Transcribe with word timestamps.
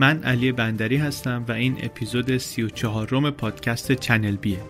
من 0.00 0.22
علی 0.22 0.52
بندری 0.52 0.96
هستم 0.96 1.44
و 1.48 1.52
این 1.52 1.76
اپیزود 1.82 2.36
سی 2.36 2.62
و 2.62 2.68
چهارم 2.68 3.30
پادکست 3.30 3.92
چنل 3.92 4.36
بیه. 4.36 4.60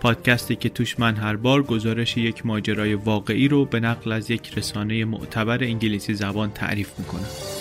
پادکستی 0.00 0.56
که 0.56 0.68
توش 0.68 0.98
من 0.98 1.14
هر 1.16 1.36
بار 1.36 1.62
گزارش 1.62 2.16
یک 2.16 2.46
ماجرای 2.46 2.94
واقعی 2.94 3.48
رو 3.48 3.64
به 3.64 3.80
نقل 3.80 4.12
از 4.12 4.30
یک 4.30 4.58
رسانه 4.58 5.04
معتبر 5.04 5.64
انگلیسی 5.64 6.14
زبان 6.14 6.50
تعریف 6.50 6.98
می‌کنم. 6.98 7.57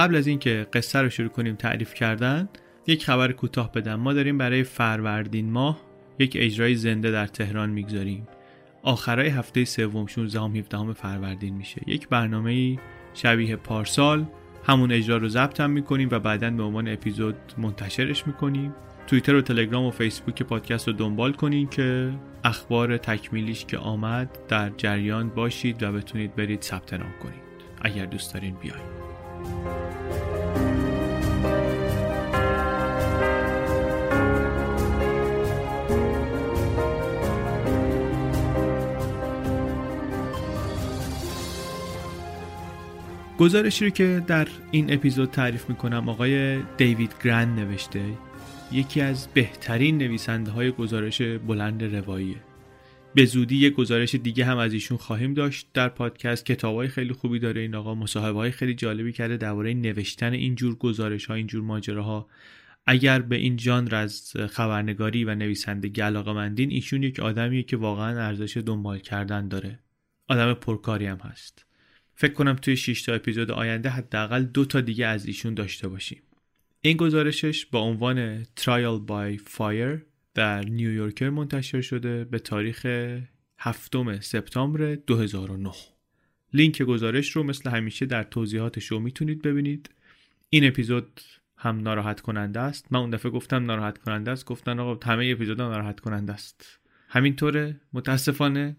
قبل 0.00 0.16
از 0.16 0.26
اینکه 0.26 0.66
قصه 0.72 0.98
رو 0.98 1.10
شروع 1.10 1.28
کنیم 1.28 1.54
تعریف 1.54 1.94
کردن 1.94 2.48
یک 2.86 3.04
خبر 3.04 3.32
کوتاه 3.32 3.72
بدم. 3.72 3.94
ما 3.94 4.12
داریم 4.12 4.38
برای 4.38 4.62
فروردین 4.62 5.50
ماه 5.50 5.80
یک 6.18 6.36
اجرای 6.40 6.74
زنده 6.74 7.10
در 7.10 7.26
تهران 7.26 7.70
می‌گذاریم. 7.70 8.28
آخرای 8.82 9.28
هفته 9.28 9.64
سوم 9.64 10.06
16 10.06 10.40
هم 10.40 10.56
17 10.56 10.92
فروردین 10.92 11.54
میشه. 11.54 11.80
یک 11.86 12.08
برنامه 12.08 12.78
شبیه 13.14 13.56
پارسال. 13.56 14.26
همون 14.64 14.92
اجرا 14.92 15.16
رو 15.16 15.28
ضبط 15.28 15.60
هم 15.60 15.70
می‌کنیم 15.70 16.08
و 16.10 16.18
بعدا 16.18 16.50
به 16.50 16.62
عنوان 16.62 16.88
اپیزود 16.88 17.36
منتشرش 17.58 18.26
می‌کنیم. 18.26 18.74
توییتر 19.06 19.34
و 19.34 19.42
تلگرام 19.42 19.84
و 19.84 19.90
فیسبوک 19.90 20.42
پادکست 20.42 20.88
رو 20.88 20.94
دنبال 20.94 21.32
کنین 21.32 21.68
که 21.68 22.12
اخبار 22.44 22.96
تکمیلیش 22.96 23.64
که 23.64 23.78
آمد 23.78 24.38
در 24.48 24.70
جریان 24.76 25.28
باشید 25.28 25.82
و 25.82 25.92
بتونید 25.92 26.36
برید 26.36 26.62
ثبت 26.62 26.94
نام 26.94 27.12
کنید. 27.22 27.50
اگر 27.82 28.06
دوست 28.06 28.34
دارین 28.34 28.54
بیاین. 28.54 29.79
گزارشی 43.40 43.84
رو 43.84 43.90
که 43.90 44.22
در 44.26 44.48
این 44.70 44.92
اپیزود 44.92 45.30
تعریف 45.30 45.68
می‌کنم 45.68 46.08
آقای 46.08 46.62
دیوید 46.76 47.14
گرند 47.24 47.60
نوشته 47.60 48.04
یکی 48.72 49.00
از 49.00 49.28
بهترین 49.34 49.98
نویسنده 49.98 50.50
های 50.50 50.70
گزارش 50.70 51.22
بلند 51.22 51.84
رواییه. 51.84 52.36
به 53.14 53.24
زودی 53.24 53.56
یک 53.56 53.74
گزارش 53.74 54.14
دیگه 54.14 54.44
هم 54.44 54.58
از 54.58 54.72
ایشون 54.72 54.98
خواهیم 54.98 55.34
داشت 55.34 55.66
در 55.74 55.88
پادکست. 55.88 56.46
کتاب 56.46 56.74
های 56.74 56.88
خیلی 56.88 57.12
خوبی 57.12 57.38
داره 57.38 57.60
این 57.60 57.74
آقا 57.74 57.94
مصاحبه 57.94 58.38
های 58.38 58.50
خیلی 58.50 58.74
جالبی 58.74 59.12
کرده 59.12 59.36
درباره 59.36 59.74
نوشتن 59.74 60.32
اینجور 60.32 60.74
گزارش 60.74 61.26
ها 61.26 61.34
اینجور 61.34 61.62
ماجراها. 61.62 62.28
اگر 62.86 63.22
به 63.22 63.36
این 63.36 63.58
ژانر 63.58 63.94
از 63.94 64.32
خبرنگاری 64.50 65.24
و 65.24 65.34
نویسندگی 65.34 66.00
علاقه 66.00 66.32
مندین 66.32 66.70
ایشون 66.70 67.02
یک 67.02 67.20
آدمیه 67.20 67.62
که 67.62 67.76
واقعا 67.76 68.26
ارزش 68.26 68.56
دنبال 68.56 68.98
کردن 68.98 69.48
داره. 69.48 69.78
آدم 70.28 70.54
پرکاری 70.54 71.06
هم 71.06 71.18
هست. 71.18 71.69
فکر 72.20 72.32
کنم 72.32 72.54
توی 72.54 72.76
6 72.76 73.02
تا 73.02 73.12
اپیزود 73.14 73.50
آینده 73.50 73.88
حداقل 73.88 74.42
دو 74.42 74.64
تا 74.64 74.80
دیگه 74.80 75.06
از 75.06 75.26
ایشون 75.26 75.54
داشته 75.54 75.88
باشیم. 75.88 76.22
این 76.80 76.96
گزارشش 76.96 77.66
با 77.66 77.80
عنوان 77.80 78.44
Trial 78.44 79.00
by 79.08 79.38
Fire 79.56 79.98
در 80.34 80.64
نیویورکر 80.64 81.30
منتشر 81.30 81.80
شده 81.80 82.24
به 82.24 82.38
تاریخ 82.38 82.86
هفتم 83.58 84.20
سپتامبر 84.20 84.94
2009 84.94 85.70
لینک 86.54 86.82
گزارش 86.82 87.30
رو 87.30 87.42
مثل 87.42 87.70
همیشه 87.70 88.06
در 88.06 88.22
توضیحات 88.22 88.78
شو 88.78 88.98
می‌تونید 88.98 89.42
ببینید. 89.42 89.90
این 90.50 90.66
اپیزود 90.66 91.20
هم 91.56 91.80
ناراحت 91.80 92.20
کننده 92.20 92.60
است. 92.60 92.86
من 92.90 93.00
اون 93.00 93.10
دفعه 93.10 93.30
گفتم 93.30 93.64
ناراحت 93.64 93.98
کننده 93.98 94.30
است 94.30 94.44
گفتن 94.44 94.78
آقا 94.78 95.10
همه 95.12 95.30
اپیزودها 95.32 95.68
ناراحت 95.68 96.00
کننده 96.00 96.32
است. 96.32 96.78
همینطوره. 97.08 97.80
متاسفانه 97.92 98.76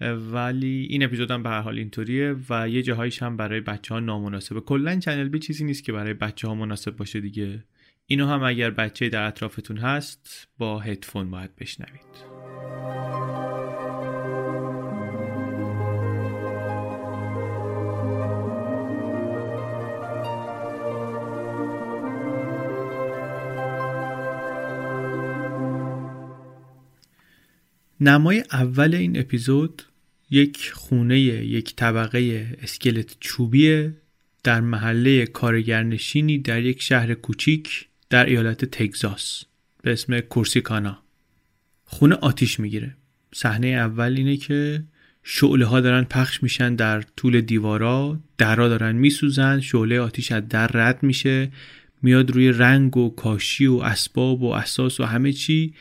ولی 0.00 0.86
این 0.90 1.02
اپیزود 1.04 1.30
هم 1.30 1.42
به 1.42 1.48
هر 1.48 1.60
حال 1.60 1.78
اینطوریه 1.78 2.36
و 2.50 2.68
یه 2.68 2.82
جاهایش 2.82 3.22
هم 3.22 3.36
برای 3.36 3.60
بچه 3.60 3.94
ها 3.94 4.00
نامناسبه 4.00 4.60
کلا 4.60 4.98
چنل 4.98 5.28
بی 5.28 5.38
چیزی 5.38 5.64
نیست 5.64 5.84
که 5.84 5.92
برای 5.92 6.14
بچه 6.14 6.48
ها 6.48 6.54
مناسب 6.54 6.96
باشه 6.96 7.20
دیگه. 7.20 7.64
اینو 8.06 8.26
هم 8.26 8.42
اگر 8.42 8.70
بچه 8.70 9.08
در 9.08 9.22
اطرافتون 9.22 9.76
هست 9.76 10.48
با 10.58 10.78
هدفون 10.78 11.30
باید 11.30 11.56
بشنوید. 11.56 12.38
نمای 28.00 28.44
اول 28.52 28.94
این 28.94 29.18
اپیزود 29.18 29.82
یک 30.30 30.70
خونه 30.70 31.20
یک 31.20 31.76
طبقه 31.76 32.46
اسکلت 32.62 33.16
چوبی 33.20 33.90
در 34.44 34.60
محله 34.60 35.26
کارگرنشینی 35.26 36.38
در 36.38 36.62
یک 36.62 36.82
شهر 36.82 37.14
کوچیک 37.14 37.86
در 38.10 38.26
ایالت 38.26 38.64
تگزاس 38.64 39.44
به 39.82 39.92
اسم 39.92 40.20
کورسیکانا. 40.20 40.98
خونه 41.84 42.14
آتیش 42.14 42.60
می‌گیره. 42.60 42.94
صحنه 43.34 43.66
اول 43.66 44.14
اینه 44.16 44.36
که 44.36 44.82
شعله 45.22 45.66
ها 45.66 45.80
دارن 45.80 46.04
پخش 46.04 46.42
میشن 46.42 46.74
در 46.74 47.02
طول 47.02 47.40
دیوارا 47.40 48.18
درا 48.38 48.68
دارن 48.68 48.92
میسوزن 48.92 49.60
شعله 49.60 50.00
آتیش 50.00 50.32
از 50.32 50.48
در 50.48 50.66
رد 50.66 51.02
میشه 51.02 51.50
میاد 52.02 52.30
روی 52.30 52.52
رنگ 52.52 52.96
و 52.96 53.10
کاشی 53.10 53.66
و 53.66 53.74
اسباب 53.74 54.42
و 54.42 54.52
اساس 54.52 55.00
و 55.00 55.04
همه 55.04 55.32
چی. 55.32 55.74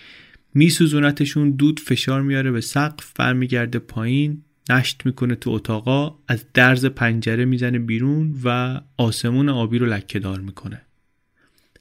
میسوزونتشون 0.57 1.51
دود 1.51 1.79
فشار 1.79 2.22
میاره 2.22 2.51
به 2.51 2.62
سقف 2.62 3.13
برمیگرده 3.16 3.79
پایین. 3.79 4.41
نشت 4.69 5.06
می‌کنه 5.06 5.35
تو 5.35 5.50
اتاقا 5.50 6.16
از 6.28 6.45
درز 6.53 6.85
پنجره 6.85 7.45
می‌زنه 7.45 7.79
بیرون 7.79 8.35
و 8.44 8.81
آسمون 8.97 9.50
آبی 9.50 9.78
رو 9.78 9.85
لکه 9.85 10.19
دار 10.19 10.40
می‌کنه. 10.40 10.81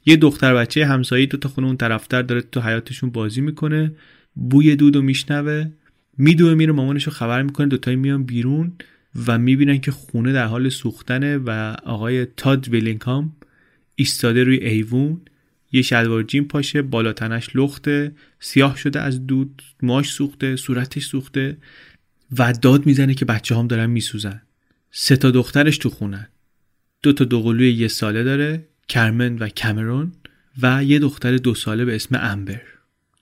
یه 0.06 0.16
دختر 0.16 0.54
بچه 0.54 0.86
همسایه 0.86 1.26
دو 1.26 1.36
تا 1.36 1.48
خونه 1.48 1.66
اون 1.66 1.76
طرفتر 1.76 2.22
داره 2.22 2.40
تو 2.40 2.60
حیاتشون 2.60 3.10
بازی 3.10 3.40
می‌کنه. 3.40 3.92
بوی 4.34 4.76
دود 4.76 4.96
و 4.96 5.02
میشنوه. 5.02 5.66
میدوه 6.18 6.54
میره 6.54 6.72
مامانش 6.72 7.04
رو 7.04 7.12
خبر 7.12 7.42
می‌کنه. 7.42 7.66
دوتایی 7.66 7.96
میان 7.96 8.24
بیرون 8.24 8.72
و 9.26 9.38
می‌بینن 9.38 9.78
که 9.78 9.90
خونه 9.90 10.32
در 10.32 10.46
حال 10.46 10.68
سوختنه 10.68 11.36
و 11.36 11.76
آقای 11.84 12.24
تاد 12.24 12.68
ویلینگهام 12.68 13.36
ایستاده 13.94 14.44
روی 14.44 14.56
ایوون. 14.56 15.20
یه 15.72 15.82
شلوار 15.82 16.22
جین 16.22 16.48
پاشه 16.48 16.82
بالا 16.82 17.12
تنش 17.12 17.48
لخته 17.54 18.12
سیاه 18.40 18.76
شده 18.76 19.00
از 19.00 19.26
دود 19.26 19.62
ماش 19.82 20.10
سوخته 20.10 20.56
صورتش 20.56 21.04
سوخته 21.04 21.56
و 22.38 22.52
داد 22.52 22.86
می‌زنه 22.86 23.14
که 23.14 23.24
بچه 23.24 23.56
هم 23.56 23.66
دارن 23.66 23.86
میسوزن. 23.86 24.42
سه 24.90 25.16
تا 25.16 25.30
دخترش 25.30 25.78
تو 25.78 25.90
خونه. 25.90 26.28
دو 27.02 27.12
تا 27.12 27.24
دوقلوی 27.24 27.72
یه 27.72 27.88
ساله 27.88 28.24
داره 28.24 28.64
کرمن 28.88 29.38
و 29.38 29.48
کمرون 29.48 30.12
و 30.62 30.84
یه 30.84 30.98
دختر 30.98 31.36
دو 31.36 31.54
ساله 31.54 31.84
به 31.84 31.94
اسم 31.94 32.18
امبر 32.22 32.62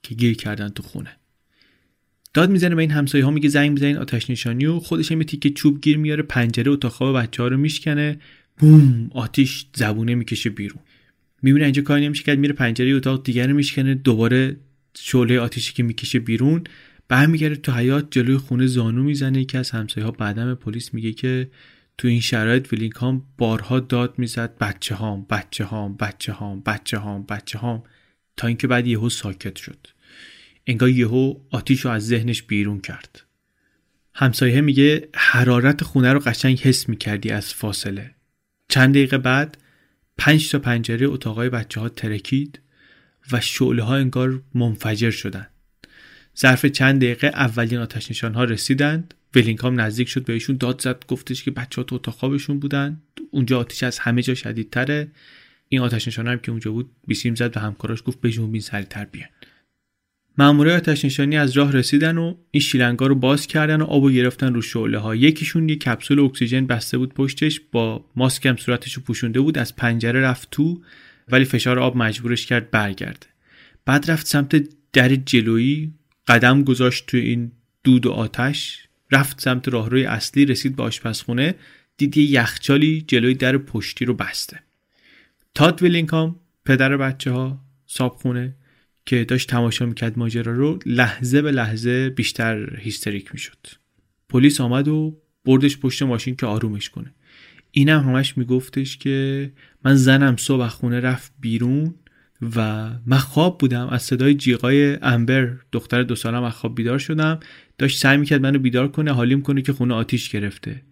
که 0.02 0.14
گیر 0.14 0.36
کردن 0.36 0.68
تو 0.68 0.82
خونه. 0.82 1.16
داد 2.34 2.50
می‌زنه 2.50 2.74
به 2.74 2.82
این 2.82 2.90
همسایه 2.90 3.24
ها 3.24 3.30
میگه 3.30 3.48
زنگ 3.48 3.76
بزنین 3.76 3.96
آتش 3.96 4.30
نشانی 4.30 4.66
و 4.66 4.78
خودش 4.78 5.12
هم 5.12 5.22
تیکه 5.22 5.50
چوب 5.50 5.80
گیر 5.80 5.96
میاره 5.96 6.22
پنجره 6.22 6.72
اتاق 6.72 6.92
خواب 6.92 7.16
بچه 7.16 7.42
ها 7.42 7.48
رو 7.48 7.56
میشکنه. 7.56 8.18
بوم 8.58 9.10
آتیش 9.14 9.66
زبونه 9.74 10.14
می‌کشه 10.14 10.50
بیرون. 10.50 10.80
می‌بینه 11.44 11.64
اینجا 11.64 11.82
کاری 11.82 12.04
نمیشه 12.06 12.22
کرد 12.22 12.38
میره 12.38 12.52
پنجره 12.52 12.90
اتاق 12.90 13.22
دیگر 13.22 13.46
رو 13.46 13.54
میشکنه 13.54 13.94
دوباره 13.94 14.56
شعله 14.98 15.38
آتیشی 15.40 15.72
که 15.72 15.82
می‌کشه 15.82 16.18
بیرون. 16.18 16.64
برمیگرده 17.08 17.56
تو 17.56 17.72
حیات 17.72 18.06
جلوی 18.10 18.36
خونه 18.36 18.66
زانو 18.66 19.02
می‌زنه 19.02 19.44
که 19.44 19.58
از 19.58 19.70
همسایه 19.70 20.06
ها 20.06 20.12
پلیس 20.54 20.94
میگه 20.94 21.12
که 21.12 21.50
تو 21.98 22.08
این 22.08 22.20
شرایط 22.20 22.72
ویلینگهام 22.72 23.22
بارها 23.38 23.80
داد 23.80 24.14
می‌زد 24.18 24.58
بچه 24.58 24.94
هام 24.94 25.26
بچه 25.30 25.64
هام 25.64 25.96
بچه 25.96 26.32
هام 26.32 26.62
بچه 26.66 26.98
هام 26.98 27.26
بچه 27.28 27.58
هام 27.58 27.82
تا 28.36 28.46
اینکه 28.46 28.66
بعد 28.66 28.86
یهو 28.86 29.08
ساکت 29.08 29.56
شد. 29.56 29.86
انگار 30.66 30.88
یهو 30.88 31.34
آتیش 31.50 31.80
رو 31.80 31.90
از 31.90 32.06
ذهنش 32.06 32.42
بیرون 32.42 32.80
کرد. 32.80 33.22
همسایه 34.14 34.60
میگه 34.60 35.08
حرارت 35.14 35.84
خونه 35.84 36.12
رو 36.12 36.18
قشنگ 36.18 36.58
حس 36.58 36.88
می‌کردی 36.88 37.30
از 37.30 37.54
فاصله. 37.54 38.14
چند 38.68 38.94
دقیقه 38.94 39.18
بعد 39.18 39.58
پنج 40.18 40.50
تا 40.50 40.58
پنجره 40.58 41.06
اتاقای 41.06 41.48
بچه 41.48 41.80
ها 41.80 41.88
ترکید 41.88 42.60
و 43.32 43.40
شعله 43.40 43.82
ها 43.82 43.96
انگار 43.96 44.42
منفجر 44.54 45.10
شدن. 45.10 45.46
ظرف 46.38 46.66
چند 46.66 47.00
دقیقه 47.00 47.26
اولین 47.26 47.78
آتش 47.78 48.10
نشان 48.10 48.34
ها 48.34 48.44
رسیدند. 48.44 49.14
ولینگهام 49.34 49.80
نزدیک 49.80 50.08
شد 50.08 50.24
بهشون 50.24 50.56
داد 50.56 50.80
زد 50.80 51.04
گفتش 51.08 51.44
که 51.44 51.50
بچه 51.50 51.76
ها 51.76 51.82
تو 51.82 51.94
اتاق 51.94 52.14
خوابشون 52.14 52.58
بودن. 52.58 53.02
اونجا 53.30 53.58
آتیش 53.58 53.82
از 53.82 53.98
همه 53.98 54.22
جا 54.22 54.34
شدیدتره. 54.34 55.08
این 55.68 55.80
آتش 55.80 56.08
نشان 56.08 56.28
هم 56.28 56.38
که 56.38 56.50
اونجا 56.50 56.72
بود 56.72 56.90
بیسیم 57.06 57.34
زد 57.34 57.56
و 57.56 57.60
همکاراش 57.60 58.02
گفت 58.06 58.20
بجون 58.20 58.52
بین 58.52 58.60
سریعتر 58.60 59.04
بیان. 59.04 59.28
مامورای 60.38 60.76
آتش 60.76 61.04
نشانی 61.04 61.36
از 61.36 61.56
راه 61.56 61.72
رسیدن 61.72 62.18
و 62.18 62.34
این 62.50 62.60
شیلنگا 62.60 63.06
رو 63.06 63.14
باز 63.14 63.46
کردن 63.46 63.80
و 63.80 63.84
آبو 63.84 64.10
گرفتن 64.10 64.54
رو 64.54 64.62
شعله 64.62 64.98
ها 64.98 65.14
یکیشون 65.14 65.68
یه 65.68 65.76
کپسول 65.76 66.20
اکسیژن 66.20 66.66
بسته 66.66 66.98
بود 66.98 67.14
پشتش 67.14 67.60
با 67.72 68.04
ماسک 68.16 68.46
هم 68.46 68.56
صورتش 68.56 68.92
رو 68.92 69.02
پوشونده 69.02 69.40
بود 69.40 69.58
از 69.58 69.76
پنجره 69.76 70.20
رفت 70.20 70.48
تو 70.50 70.82
ولی 71.28 71.44
فشار 71.44 71.78
آب 71.78 71.96
مجبورش 71.96 72.46
کرد 72.46 72.70
برگرده. 72.70 73.26
بعد 73.84 74.10
رفت 74.10 74.26
سمت 74.26 74.68
در 74.92 75.08
جلویی 75.14 75.92
قدم 76.28 76.64
گذاشت 76.64 77.06
تو 77.06 77.16
این 77.16 77.52
دود 77.84 78.06
و 78.06 78.10
آتش 78.10 78.88
رفت 79.12 79.40
سمت 79.40 79.68
راهروی 79.68 80.04
اصلی 80.04 80.44
رسید 80.44 80.76
به 80.76 80.82
آشپزخونه 80.82 81.54
دید 81.96 82.16
یه 82.16 82.24
یخچالی 82.24 83.04
جلوی 83.08 83.34
در 83.34 83.58
پشتی 83.58 84.04
رو 84.04 84.14
بسته. 84.14 84.60
تاد 85.54 85.82
ویلینگهام 85.82 86.36
پدر 86.64 86.96
بچه 86.96 87.30
ها 87.30 87.60
صابخونه 87.86 88.54
که 89.06 89.24
داشت 89.24 89.48
تماشا 89.48 89.86
می‌کرد 89.86 90.18
ماجرا 90.18 90.52
رو 90.52 90.78
لحظه 90.86 91.42
به 91.42 91.50
لحظه 91.50 92.10
بیشتر 92.10 92.76
هیستریک 92.76 93.32
می‌شد. 93.32 93.66
پلیس 94.28 94.60
آمد 94.60 94.88
و 94.88 95.20
بردش 95.44 95.78
پشت 95.78 96.02
ماشین 96.02 96.36
که 96.36 96.46
آرومش 96.46 96.90
کنه. 96.90 97.14
اینم 97.70 98.00
همش 98.00 98.38
میگفتش 98.38 98.98
که 98.98 99.52
من 99.84 99.94
زنم 99.94 100.36
صبح 100.36 100.68
خونه 100.68 101.00
رفت 101.00 101.32
بیرون 101.40 101.94
و 102.56 102.90
من 103.06 103.18
خواب 103.18 103.58
بودم 103.58 103.88
از 103.88 104.02
صدای 104.02 104.34
جیغای 104.34 104.98
امبر 105.02 105.56
دختر 105.72 106.02
دو 106.02 106.14
سالم 106.14 106.42
از 106.42 106.52
خواب 106.52 106.74
بیدار 106.74 106.98
شدم. 106.98 107.40
داشت 107.78 107.98
سعی 107.98 108.16
می‌کرد 108.16 108.42
منو 108.42 108.58
بیدار 108.58 108.88
کنه 108.88 109.12
حالیم 109.12 109.42
کنه 109.42 109.62
که 109.62 109.72
خونه 109.72 109.94
آتیش 109.94 110.28
گرفته. 110.28 110.82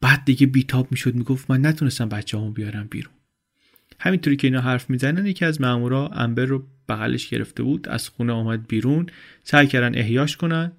بعد 0.00 0.24
دیگه 0.24 0.46
بیتاب 0.46 0.88
می‌شد 0.90 1.14
می‌گفت 1.14 1.50
من 1.50 1.66
نتونستم 1.66 2.08
بچه 2.08 2.38
بیارم 2.54 2.86
بیرون. 2.90 3.12
همینطوری 4.00 4.36
که 4.36 4.46
اینا 4.46 4.60
حرف 4.60 4.90
می‌زنن 4.90 5.26
یکی 5.26 5.44
از 5.44 5.60
مامورا 5.60 6.08
امبر 6.08 6.44
رو 6.44 6.66
بغلش 6.88 7.28
گرفته 7.28 7.62
بود 7.62 7.88
از 7.88 8.08
خونه 8.08 8.32
آمد 8.32 8.66
بیرون 8.68 9.06
سعی 9.44 9.66
کردن 9.66 9.98
احیاش 9.98 10.36
کنن 10.36 10.72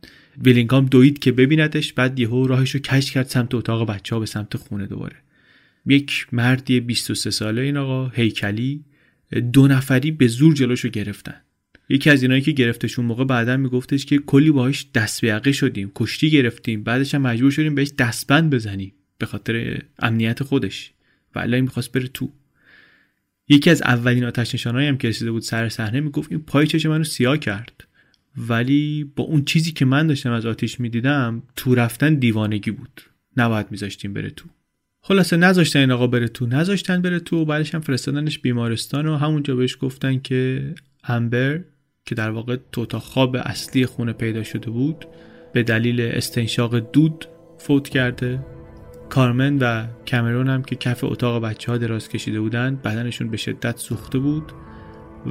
ویلینگام 0.44 0.86
دوید 0.86 1.20
که 1.20 1.32
ببیندش 1.32 1.94
بعد 1.94 2.20
یهو 2.20 2.48
راهش 2.48 2.72
رو 2.72 2.80
کش 2.80 3.12
کرد 3.12 3.26
سمت 3.26 3.56
اتاق 3.56 3.90
بچه 3.90 4.16
ها 4.16 4.20
به 4.20 4.26
سمت 4.26 4.58
خونه 4.58 4.86
دوباره. 4.86 5.16
یک 5.86 6.28
مردی 6.32 6.80
23 6.80 7.32
ساله 7.32 7.62
این 7.62 7.78
آقا 7.78 8.08
هیکلی 8.08 8.84
دو 9.54 9.68
نفری 9.68 10.12
به 10.12 10.28
زور 10.28 10.54
جلوشو 10.54 10.90
گرفتن. 10.90 11.36
یکی 11.90 12.10
از 12.10 12.22
اینایی 12.22 12.42
که 12.42 12.52
گرفتشون 12.52 13.06
موقع 13.06 13.24
بعدا 13.24 13.58
میگفتش 13.58 14.06
که 14.06 14.18
کلی 14.18 14.52
باهاش 14.52 14.88
دست 14.96 15.22
به 15.26 15.52
شدیم 15.52 15.92
کشتی 15.96 16.30
گرفتیم 16.30 16.84
بعدش 16.84 17.16
هم 17.16 17.22
مجبور 17.22 17.52
شدیم 17.52 17.76
بهش 17.76 17.92
دستبند 18.00 18.50
بزنیم 18.50 18.94
به 19.18 19.26
خاطر 19.26 19.82
امنیت 20.00 20.44
خودش. 20.44 20.92
و 21.36 21.40
الان 21.40 21.60
می‌خواست 21.60 21.92
بره 21.92 22.08
تو. 22.08 22.32
یکی 23.50 23.70
از 23.70 23.82
اولین 23.82 24.24
آتش 24.24 24.54
نشانایی 24.54 24.88
هم 24.88 24.98
که 24.98 25.08
رسیده 25.10 25.32
بود 25.32 25.42
سر 25.42 25.70
صحنه 25.70 26.00
می‌گفت 26.00 26.32
این 26.32 26.42
پای 26.42 26.68
چش 26.68 26.86
منو 26.86 27.04
سیاه 27.04 27.38
کرد. 27.38 27.84
ولی 28.38 29.12
با 29.16 29.24
اون 29.24 29.46
چیزی 29.46 29.72
که 29.72 29.86
من 29.86 30.08
داشتم 30.08 30.32
از 30.32 30.46
آتیش 30.46 30.80
می‌دیدم 30.80 31.44
تو 31.56 31.76
رفتن 31.76 32.16
دیوانگی 32.16 32.72
بود. 32.72 33.02
نباید 33.38 33.68
میذاشتیم 33.72 34.14
بره 34.14 34.30
تو. 34.30 34.50
خلاصه 35.02 35.38
نذاشتن 35.38 35.80
این 35.80 35.92
آقا 35.92 36.08
بره 36.08 36.28
تو. 36.28 36.46
نذاشتن 36.46 37.02
بره 37.02 37.20
تو 37.20 37.42
و 37.42 37.46
بعدش 37.46 37.76
هم 37.76 37.82
فرستادنش 37.82 38.40
بیمارستان 38.40 39.08
و 39.08 39.18
همونجا 39.18 39.56
بهش 39.56 39.78
گفتن 39.82 40.20
که 40.20 40.74
امبر 41.04 41.60
که 42.06 42.16
در 42.16 42.30
واقع 42.30 42.58
تو 42.72 42.82
اتاق 42.82 43.02
خواب 43.02 43.36
اصلی 43.36 43.86
خونه 43.86 44.14
پیدا 44.14 44.44
شده 44.44 44.70
بود 44.70 45.06
به 45.54 45.64
دلیل 45.64 46.02
استنشاق 46.02 46.92
دود 46.92 47.26
فوت 47.58 47.90
کرده. 47.90 48.40
کارمن 49.10 49.58
و 49.58 49.86
کمرون 50.08 50.50
هم 50.50 50.64
که 50.64 50.76
کف 50.76 51.04
اتاق 51.04 51.44
بچه 51.44 51.72
ها 51.72 51.78
دراز 51.78 52.10
کشیده 52.10 52.42
بودند 52.42 52.82
بدنشون 52.82 53.30
به 53.30 53.38
شدت 53.38 53.78
سوخته 53.78 54.20
بود 54.20 54.52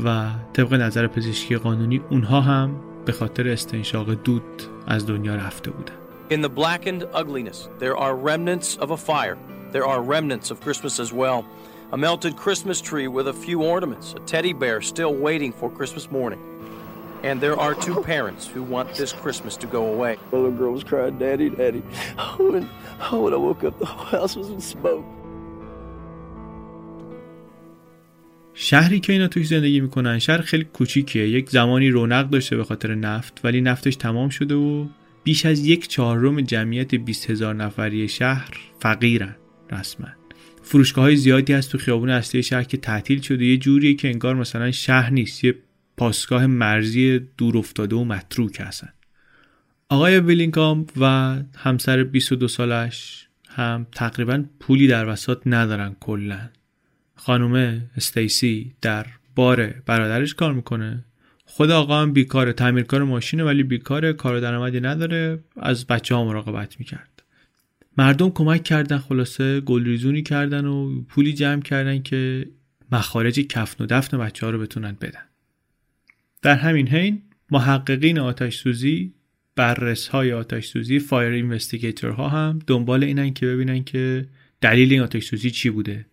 و 0.04 0.30
طبق 0.52 0.74
نظر 0.74 1.06
پزشکی 1.06 1.56
قانونی 1.56 2.00
اونها 2.10 2.40
هم 2.40 2.76
به 3.04 3.12
خاطر 3.12 3.48
استنشاق 3.48 4.14
دود 4.14 4.62
از 4.86 5.06
دنیا 5.06 5.34
رفته 5.34 5.70
بودن 5.70 5.92
In 6.30 6.42
the 6.42 6.48
blackened 6.48 7.04
ugliness, 7.14 7.68
there 7.78 7.96
are 7.96 8.14
remnants 8.14 8.76
of 8.76 8.90
a 8.90 8.96
fire. 8.96 9.38
There 9.72 9.86
are 9.86 10.02
remnants 10.02 10.50
of 10.50 10.60
Christmas 10.60 11.00
as 11.00 11.10
well. 11.10 11.46
A 11.90 11.96
melted 11.96 12.36
Christmas 12.36 12.82
tree 12.82 13.08
with 13.08 13.28
a 13.28 13.32
few 13.32 13.62
ornaments, 13.62 14.12
a 14.12 14.20
teddy 14.32 14.52
bear 14.52 14.82
still 14.82 15.14
waiting 15.14 15.52
for 15.58 15.70
Christmas 15.70 16.10
morning. 16.10 16.40
And 17.22 17.40
there 17.40 17.58
are 17.58 17.74
two 17.74 18.00
parents 18.02 18.46
who 18.46 18.62
want 18.62 18.94
this 18.94 19.12
Christmas 19.12 19.56
to 19.56 19.66
go 19.66 19.86
away. 19.94 20.16
The 20.30 20.36
little 20.36 20.52
girl 20.52 20.72
was 20.72 20.84
crying, 20.84 21.18
Daddy, 21.18 21.50
Daddy. 21.50 21.82
Oh, 22.16 22.54
and 22.54 22.68
oh, 23.10 23.22
when 23.24 23.32
I 23.34 23.36
woke 23.36 23.64
up, 23.64 23.78
the 23.78 23.86
whole 23.86 24.20
house 24.20 24.36
was 24.36 24.48
in 24.50 24.60
smoke. 24.60 25.04
شهری 28.60 29.00
که 29.00 29.12
اینا 29.12 29.28
توش 29.28 29.46
زندگی 29.46 29.80
می‌کنن 29.80 30.18
شهر 30.18 30.40
خیلی 30.40 30.64
کوچیکیه 30.64 31.28
یک 31.28 31.50
زمانی 31.50 31.88
رونق 31.90 32.30
داشته 32.30 32.56
به 32.56 32.64
خاطر 32.64 32.94
نفت 32.94 33.40
ولی 33.44 33.60
نفتش 33.60 33.96
تمام 33.96 34.28
شده 34.28 34.54
و 34.54 34.86
بیش 35.24 35.46
از 35.46 35.66
یک 35.66 35.88
چهارم 35.88 36.40
جمعیت 36.40 36.94
20 36.94 37.30
هزار 37.30 37.54
نفری 37.54 38.08
شهر 38.08 38.50
فقیرن 38.80 39.36
رسما 39.70 40.08
فروشگاه 40.62 41.04
های 41.04 41.16
زیادی 41.16 41.52
هست 41.52 41.72
تو 41.72 41.78
خیابون 41.78 42.10
اصلی 42.10 42.42
شهر 42.42 42.62
که 42.62 42.76
تعطیل 42.76 43.20
شده 43.20 43.44
یه 43.44 43.56
جوریه 43.56 43.94
که 43.94 44.08
انگار 44.08 44.34
مثلا 44.34 44.70
شهر 44.70 45.10
نیست 45.10 45.44
یه 45.44 45.54
پاسگاه 45.98 46.46
مرزی 46.46 47.18
دور 47.18 47.58
افتاده 47.58 47.96
و 47.96 48.04
متروک 48.04 48.60
هستن. 48.60 48.88
آقای 49.88 50.20
ویلینگام 50.20 50.86
و 51.00 51.36
همسر 51.56 52.04
22 52.04 52.48
سالش 52.48 53.28
هم 53.48 53.86
تقریبا 53.92 54.44
پولی 54.60 54.86
در 54.86 55.08
وسط 55.08 55.38
ندارن 55.46 55.96
کلا. 56.00 56.40
خانم 57.16 57.82
استیسی 57.96 58.72
در 58.80 59.06
بار 59.34 59.66
برادرش 59.86 60.34
کار 60.34 60.52
می‌کنه. 60.52 61.04
خود 61.44 61.70
آقا 61.70 62.02
هم 62.02 62.12
بیکاره 62.12 62.52
تعمیرکار 62.52 63.02
ماشینه 63.02 63.44
ولی 63.44 63.62
بیکاره 63.62 64.12
کار 64.12 64.40
درآمدی 64.40 64.80
نداره. 64.80 65.38
از 65.56 65.86
بچه 65.86 66.14
ها 66.14 66.24
مراقبت 66.24 66.80
می‌کرد. 66.80 67.22
مردم 67.96 68.30
کمک 68.30 68.64
کردن 68.64 68.98
خلاصه 68.98 69.60
گلریزونی 69.60 70.22
کردن 70.22 70.64
و 70.64 71.02
پولی 71.02 71.32
جمع 71.32 71.62
کردن 71.62 72.02
که 72.02 72.48
مخارج 72.92 73.40
کفن 73.40 73.84
و 73.84 73.86
دفن 73.86 74.18
بچه 74.18 74.46
ها 74.46 74.52
رو 74.52 74.58
بتونن 74.58 74.96
بدن. 75.00 75.27
در 76.42 76.54
همین 76.54 76.88
حین 76.88 77.22
محققین 77.50 78.18
آتش 78.18 78.56
سوزی 78.56 79.14
بررس 79.56 80.08
های 80.08 80.32
آتش 80.32 80.66
سوزی 80.66 80.98
fire 80.98 81.32
investigator 81.32 82.10
ها 82.10 82.28
هم 82.28 82.58
دنبال 82.66 83.04
اینن 83.04 83.32
که 83.32 83.46
ببینن 83.46 83.84
که 83.84 84.26
دلیل 84.60 84.92
این 84.92 85.02
آتش 85.02 85.24
سوزی 85.24 85.50
چی 85.50 85.70
بوده. 85.70 86.06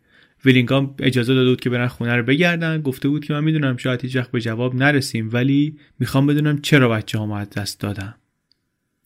ویلینگام 0.46 0.96
اجازه 1.00 1.34
داده 1.34 1.50
بود 1.50 1.62
که 1.62 1.70
برن 1.70 1.88
خونه 1.88 2.16
رو 2.16 2.24
بگردن 2.24 2.82
گفته 2.82 3.10
بود 3.10 3.26
که 3.26 3.34
من 3.34 3.44
می‌دونم 3.44 3.78
شاید 3.78 4.02
هیچ 4.02 4.18
به 4.18 4.42
جواب 4.42 4.76
نرسیم 4.76 5.30
ولی 5.34 5.78
می‌خوام 6.00 6.28
بدونم 6.28 6.62
چرا 6.62 6.90
بچه 6.90 7.18
ها 7.18 7.38
از 7.38 7.50
دست 7.50 7.80
دادم 7.80 8.16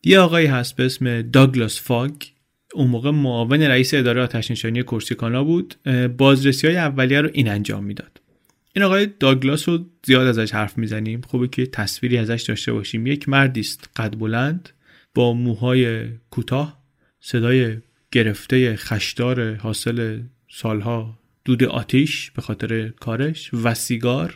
یه 0.04 0.20
آقایی 0.20 0.48
هست 0.48 0.76
به 0.76 0.86
اسم 0.86 1.22
داگلاس 1.22 1.82
فاگ. 1.82 2.24
اون 2.74 2.88
موقع 2.88 3.12
معاون 3.12 3.62
رئیس 3.62 3.94
اداره 3.94 4.22
آتش 4.22 4.52
نشانی 4.52 4.84
کورسیکانا 4.84 5.44
بود. 5.44 5.76
بازرسی 6.18 6.68
های 6.68 6.78
اولیه 6.78 7.22
رو 7.22 7.30
این 7.34 7.50
انجام 7.50 7.84
می‌داد. 7.84 8.22
این 8.76 8.86
آقای 8.86 9.08
داگلاس 9.20 9.70
رو 9.70 9.86
زیاد 10.06 10.28
ازش 10.28 10.52
حرف 10.52 10.78
می‌زنیم. 10.78 11.22
خوبه 11.22 11.48
که 11.48 11.66
تصویری 11.66 12.18
ازش 12.18 12.46
داشته 12.48 12.74
باشیم. 12.74 13.08
یک 13.08 13.30
مردی 13.30 13.60
است 13.60 13.90
قد 13.96 14.18
بلند 14.18 14.70
با 15.16 15.34
موهای 15.34 16.06
کوتاه 16.30 16.80
صدای 17.20 17.78
گرفته 18.12 18.76
خشدار 18.76 19.56
حاصل 19.56 20.22
سالها 20.52 21.20
دود 21.46 21.64
آتیش 21.64 22.32
به 22.32 22.42
خاطر 22.42 22.90
کارش 22.90 23.54
و 23.54 23.74
سیگار 23.74 24.36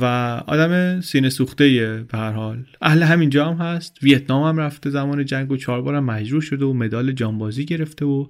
و 0.00 0.04
آدم 0.46 1.00
سینه 1.00 1.30
سوخته 1.30 2.04
به 2.08 2.18
هر 2.18 2.32
حال. 2.32 2.64
اهل 2.82 3.02
همینجا 3.02 3.52
هم 3.52 3.66
هست. 3.66 3.98
ویتنام 4.02 4.48
هم 4.48 4.56
رفته 4.64 4.90
زمان 4.90 5.24
جنگ 5.24 5.50
و 5.50 5.56
چهار 5.56 5.82
بارم 5.82 6.04
مجروح 6.04 6.42
شده 6.42 6.64
و 6.64 6.72
مدال 6.72 7.12
جانبازی 7.12 7.64
گرفته 7.64 8.04
و 8.04 8.26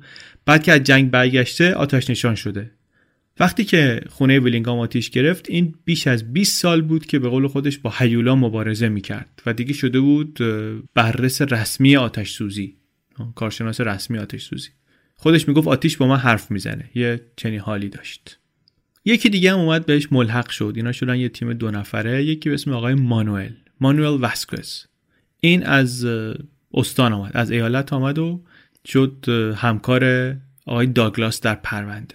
بعد 0.46 0.62
که 0.62 0.72
از 0.72 0.82
جنگ 0.82 1.10
برگشته 1.10 1.74
آتش 1.74 2.10
نشان 2.10 2.34
شده. 2.34 2.70
وقتی 3.40 3.64
که 3.64 4.00
خونه 4.08 4.40
ویلینگام 4.40 4.78
آتیش 4.78 5.10
گرفت 5.10 5.50
این 5.50 5.74
بیش 5.84 6.06
از 6.06 6.32
20 6.32 6.60
سال 6.60 6.82
بود 6.82 7.06
که 7.06 7.18
به 7.18 7.28
قول 7.28 7.48
خودش 7.48 7.78
با 7.78 7.94
هیولا 7.98 8.36
مبارزه 8.36 8.88
می‌کرد 8.88 9.42
و 9.46 9.52
دیگه 9.52 9.72
شده 9.72 10.00
بود 10.00 10.38
بررس 10.94 11.42
رسمی 11.42 11.96
آتش 11.96 12.30
سوزی 12.30 12.76
کارشناس 13.34 13.80
رسمی 13.80 14.18
آتش 14.18 14.42
سوزی 14.42 14.68
خودش 15.16 15.48
می‌گفت 15.48 15.68
آتیش 15.68 15.96
با 15.96 16.06
من 16.06 16.16
حرف 16.16 16.50
می‌زنه. 16.50 16.90
یه 16.94 17.20
چنین 17.36 17.60
حالی 17.60 17.88
داشت. 17.88 18.38
یکی 19.04 19.28
دیگه 19.28 19.52
هم 19.52 19.58
اومد 19.58 19.86
بهش 19.86 20.08
ملحق 20.12 20.50
شد. 20.50 20.72
اینا 20.76 20.92
شدن 20.92 21.16
یه 21.16 21.28
تیم 21.28 21.52
دو 21.52 21.70
نفره. 21.70 22.24
یکی 22.24 22.48
به 22.48 22.54
اسم 22.54 22.72
آقای 22.72 22.94
مانوئل 22.94 23.52
مانوئل 23.80 24.20
واسکوز. 24.20 24.86
این 25.40 25.66
از 25.66 26.06
استان 26.74 27.12
آمد 27.12 27.30
از 27.34 27.50
ایالت 27.50 27.92
آمد 27.92 28.18
و 28.18 28.44
شد 28.86 29.24
همکار 29.56 30.34
آقای 30.66 30.86
داگلاس 30.86 31.40
در 31.40 31.54
پرونده. 31.54 32.14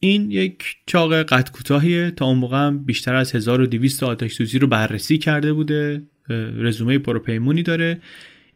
این 0.00 0.30
یک 0.30 0.76
چاق 0.86 1.22
قد 1.22 1.50
کوتاهیه. 1.50 2.10
تا 2.10 2.26
اون 2.26 2.38
موقع 2.38 2.56
هم 2.56 2.84
بیشتر 2.84 3.14
از 3.14 3.34
1200 3.34 4.02
آتش 4.02 4.32
سوزی 4.32 4.58
رو 4.58 4.66
بررسی 4.66 5.18
کرده 5.18 5.52
بوده. 5.52 6.02
رزومه 6.56 6.98
پروپیمونی 6.98 7.62
داره. 7.62 8.00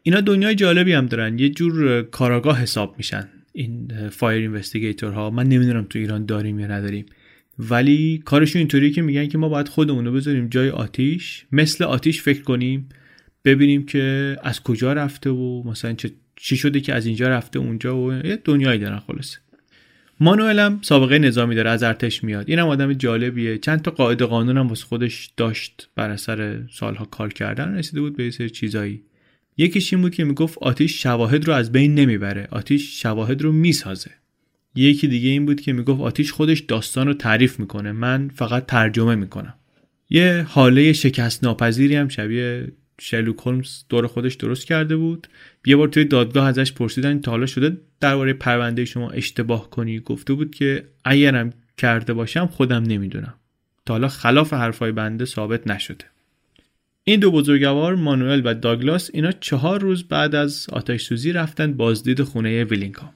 اینا 0.03 0.21
دنیای 0.21 0.55
جالبی 0.55 0.93
هم 0.93 1.07
دارن. 1.07 1.39
یه 1.39 1.49
جور 1.49 2.03
کاراگاه 2.03 2.61
حساب 2.61 2.95
میشن 2.99 3.29
این 3.53 4.09
fire 4.09 4.43
investigator 4.43 5.12
ها 5.13 5.31
من 5.31 5.47
نمی‌دونم 5.49 5.87
تو 5.91 5.99
ایران 5.99 6.27
داریم 6.27 6.59
یا 6.59 6.67
نداریم. 6.67 7.07
ولی 7.59 8.23
کارشون 8.25 8.59
اینطوریه 8.59 8.91
که 8.91 9.03
میگن 9.03 9.27
که 9.27 9.39
ما 9.39 9.49
باید 9.49 9.69
خودمون 9.69 10.05
رو 10.05 10.13
بذاریم 10.13 10.49
جای 10.49 10.71
آتیش. 10.71 11.47
مثل 11.53 11.85
آتیش 11.85 12.23
فکر 12.23 12.43
کنیم. 12.43 12.89
ببینیم 13.45 13.87
که 13.87 14.37
از 14.43 14.63
کجا 14.63 14.93
رفته 14.93 15.31
و 15.31 15.63
مثلا 15.63 15.93
چه 15.93 16.11
چی 16.37 16.57
شده 16.57 16.81
که 16.81 16.95
از 16.95 17.07
اینجا 17.07 17.29
رفته 17.29 17.59
اونجا 17.59 17.99
و 17.99 18.13
یه 18.13 18.39
دنیایی 18.45 18.79
دارن 18.79 18.99
خلاصه. 18.99 19.39
مانوئل 20.21 20.59
هم 20.59 20.78
سابقه 20.83 21.18
نظامی 21.18 21.54
داره 21.54 21.71
از 21.71 21.83
ارتش 21.83 22.25
میاد. 22.25 22.50
اینم 22.50 22.66
آدم 22.68 22.92
جالبیه. 22.92 23.59
چند 23.59 23.83
تا 23.83 23.90
قاعده 23.90 24.25
قانون 24.25 24.59
هم 24.59 24.68
واسه 24.68 24.85
خودش 24.85 25.30
داشت 25.37 25.88
بر 25.97 26.11
اثر 26.11 26.62
سالها 26.73 27.04
کار 27.04 27.33
کردن. 27.33 27.75
رسیده 27.75 28.00
بود 28.00 28.16
به 28.16 28.25
یه 28.25 28.30
سری 28.30 28.50
چیزایی. 28.50 29.02
یکیش 29.56 29.92
این 29.92 30.02
بود 30.02 30.14
که 30.14 30.25
می‌گفت 30.25 30.59
آتیش 30.59 31.02
شواهد 31.02 31.44
رو 31.44 31.52
از 31.52 31.73
بین 31.73 31.94
نمی‌بره. 31.94 32.49
آتیش 32.50 33.02
شواهد 33.02 33.42
رو 33.42 33.52
می‌سازه. 33.52 34.11
یکی 34.75 35.09
دیگه 35.09 35.28
این 35.28 35.47
بود 35.47 35.61
که 35.61 35.73
می‌گفت 35.73 36.00
آتیش 36.00 36.33
خودش 36.33 36.61
داستان 36.61 37.06
رو 37.06 37.14
تعریف 37.14 37.61
می‌کنه. 37.61 37.92
من 37.92 38.30
فقط 38.35 38.66
ترجمه 38.66 39.14
می‌کنم. 39.14 39.54
یه 40.11 40.47
حاله 40.49 40.92
شکست 40.92 41.44
ناپذیری 41.44 41.97
هم 41.97 42.09
شبیه 42.09 42.73
شرلوک 43.01 43.39
هولمز 43.39 43.85
دور 43.89 44.07
خودش 44.07 44.35
درست 44.35 44.67
کرده 44.67 44.97
بود. 44.97 45.29
یه 45.67 45.77
بار 45.77 45.89
توی 45.89 46.05
دادگاه 46.05 46.49
ازش 46.49 46.73
پرسیدن 46.73 47.21
تا 47.21 47.31
حالا 47.31 47.47
شده 47.47 47.77
درباره 48.01 48.33
پرونده 48.33 48.85
شما 48.85 49.11
اشتباه 49.11 49.71
کنی. 49.71 50.01
گفته 50.01 50.33
بود 50.33 50.55
که 50.55 50.85
اگرم 51.05 51.53
کرده 51.79 52.13
باشم 52.13 52.47
خودم 52.47 52.83
نمی‌دونم. 52.83 53.35
تا 53.87 53.95
حالا 53.95 54.09
خلاف 54.09 54.53
حرفای 54.53 54.93
بنده 54.93 55.25
ثابت 55.25 55.67
نشده. 55.67 56.05
این 57.05 57.21
دو 57.21 57.31
بزرگوار 57.31 57.95
مانوئل 57.95 58.43
و 58.45 58.55
داگلاس 58.55 59.11
اینا 59.13 59.33
چهار 59.33 59.81
روز 59.81 60.05
بعد 60.05 60.35
از 60.35 60.67
آتش 60.73 61.03
سوزی 61.03 61.33
رفتن 61.33 61.73
بازدید 61.73 62.23
خونه 62.23 62.65
ویلینگهام. 62.65 63.13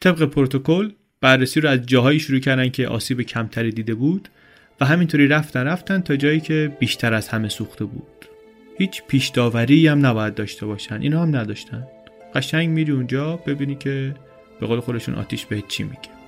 طبق 0.00 0.24
پروتکل 0.24 0.90
بررسی 1.20 1.60
رو 1.60 1.68
از 1.68 1.86
جاهایی 1.86 2.20
شروع 2.20 2.40
کردن 2.40 2.68
که 2.68 2.88
آسیب 2.88 3.22
کمتری 3.22 3.70
دیده 3.70 3.94
بود 3.94 4.28
و 4.80 4.84
همینطوری 4.84 5.28
رفتن 5.28 5.64
رفتن 5.64 6.00
تا 6.00 6.16
جایی 6.16 6.40
که 6.40 6.76
بیشتر 6.80 7.14
از 7.14 7.28
همه 7.28 7.48
سوخته 7.48 7.84
بود. 7.84 8.31
هیچ 8.78 9.02
پیش 9.02 9.28
داوری 9.28 9.88
هم 9.88 10.06
نباید 10.06 10.34
داشته 10.34 10.66
باشن. 10.66 11.02
اینا 11.02 11.22
هم 11.22 11.36
نداشتن. 11.36 11.86
قشنگ 12.34 12.68
میری 12.68 12.92
اونجا 12.92 13.36
ببینی 13.36 13.74
که 13.74 14.14
به 14.60 14.66
قول 14.66 14.80
خودشون 14.80 15.14
آتیش 15.14 15.46
بهت 15.46 15.68
چی 15.68 15.82
میگه. 15.82 16.21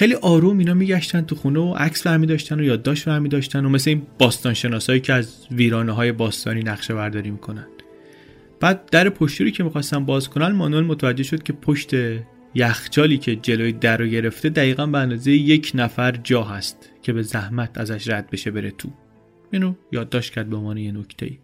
خیلی 0.00 0.14
آروم 0.14 0.58
اینا 0.58 0.74
میگشتن 0.74 1.20
تو 1.20 1.34
خونه 1.34 1.60
و 1.60 1.74
عکس 1.74 2.02
برمی 2.02 2.26
داشتن 2.26 2.60
و 2.60 2.62
یادداشت 2.62 3.04
برمی 3.04 3.28
داشتن 3.28 3.64
و 3.64 3.68
مثل 3.68 3.90
این 3.90 4.02
باستان 4.18 4.54
شناسایی 4.54 5.00
که 5.00 5.12
از 5.12 5.46
ویرانه 5.50 5.92
های 5.92 6.12
باستانی 6.12 6.62
نقشه 6.62 6.94
برداری 6.94 7.30
می‌کنن. 7.30 7.66
بعد 8.60 8.90
در 8.90 9.08
پشتی 9.08 9.44
رو 9.44 9.50
که 9.50 9.64
می‌خواستن 9.64 10.04
باز 10.04 10.28
کنن 10.28 10.52
مانوئل 10.52 10.84
متوجه 10.84 11.22
شد 11.22 11.42
که 11.42 11.52
پشت 11.52 11.90
یخچالی 12.54 13.18
که 13.18 13.36
جلوی 13.36 13.72
در 13.72 13.96
رو 13.96 14.06
گرفته 14.06 14.48
دقیقا 14.48 14.86
به 14.86 14.98
اندازه 14.98 15.32
یک 15.32 15.72
نفر 15.74 16.12
جا 16.12 16.42
هست 16.42 16.90
که 17.02 17.12
به 17.12 17.22
زحمت 17.22 17.78
ازش 17.78 18.08
رد 18.08 18.30
بشه 18.30 18.50
بره 18.50 18.70
تو. 18.70 18.88
اینو 19.52 19.74
یادداشت 19.92 20.32
کرد 20.32 20.50
به 20.50 20.56
عنوان 20.56 20.76
یه 20.76 20.92
نکته 20.92 21.26
ای 21.26 21.38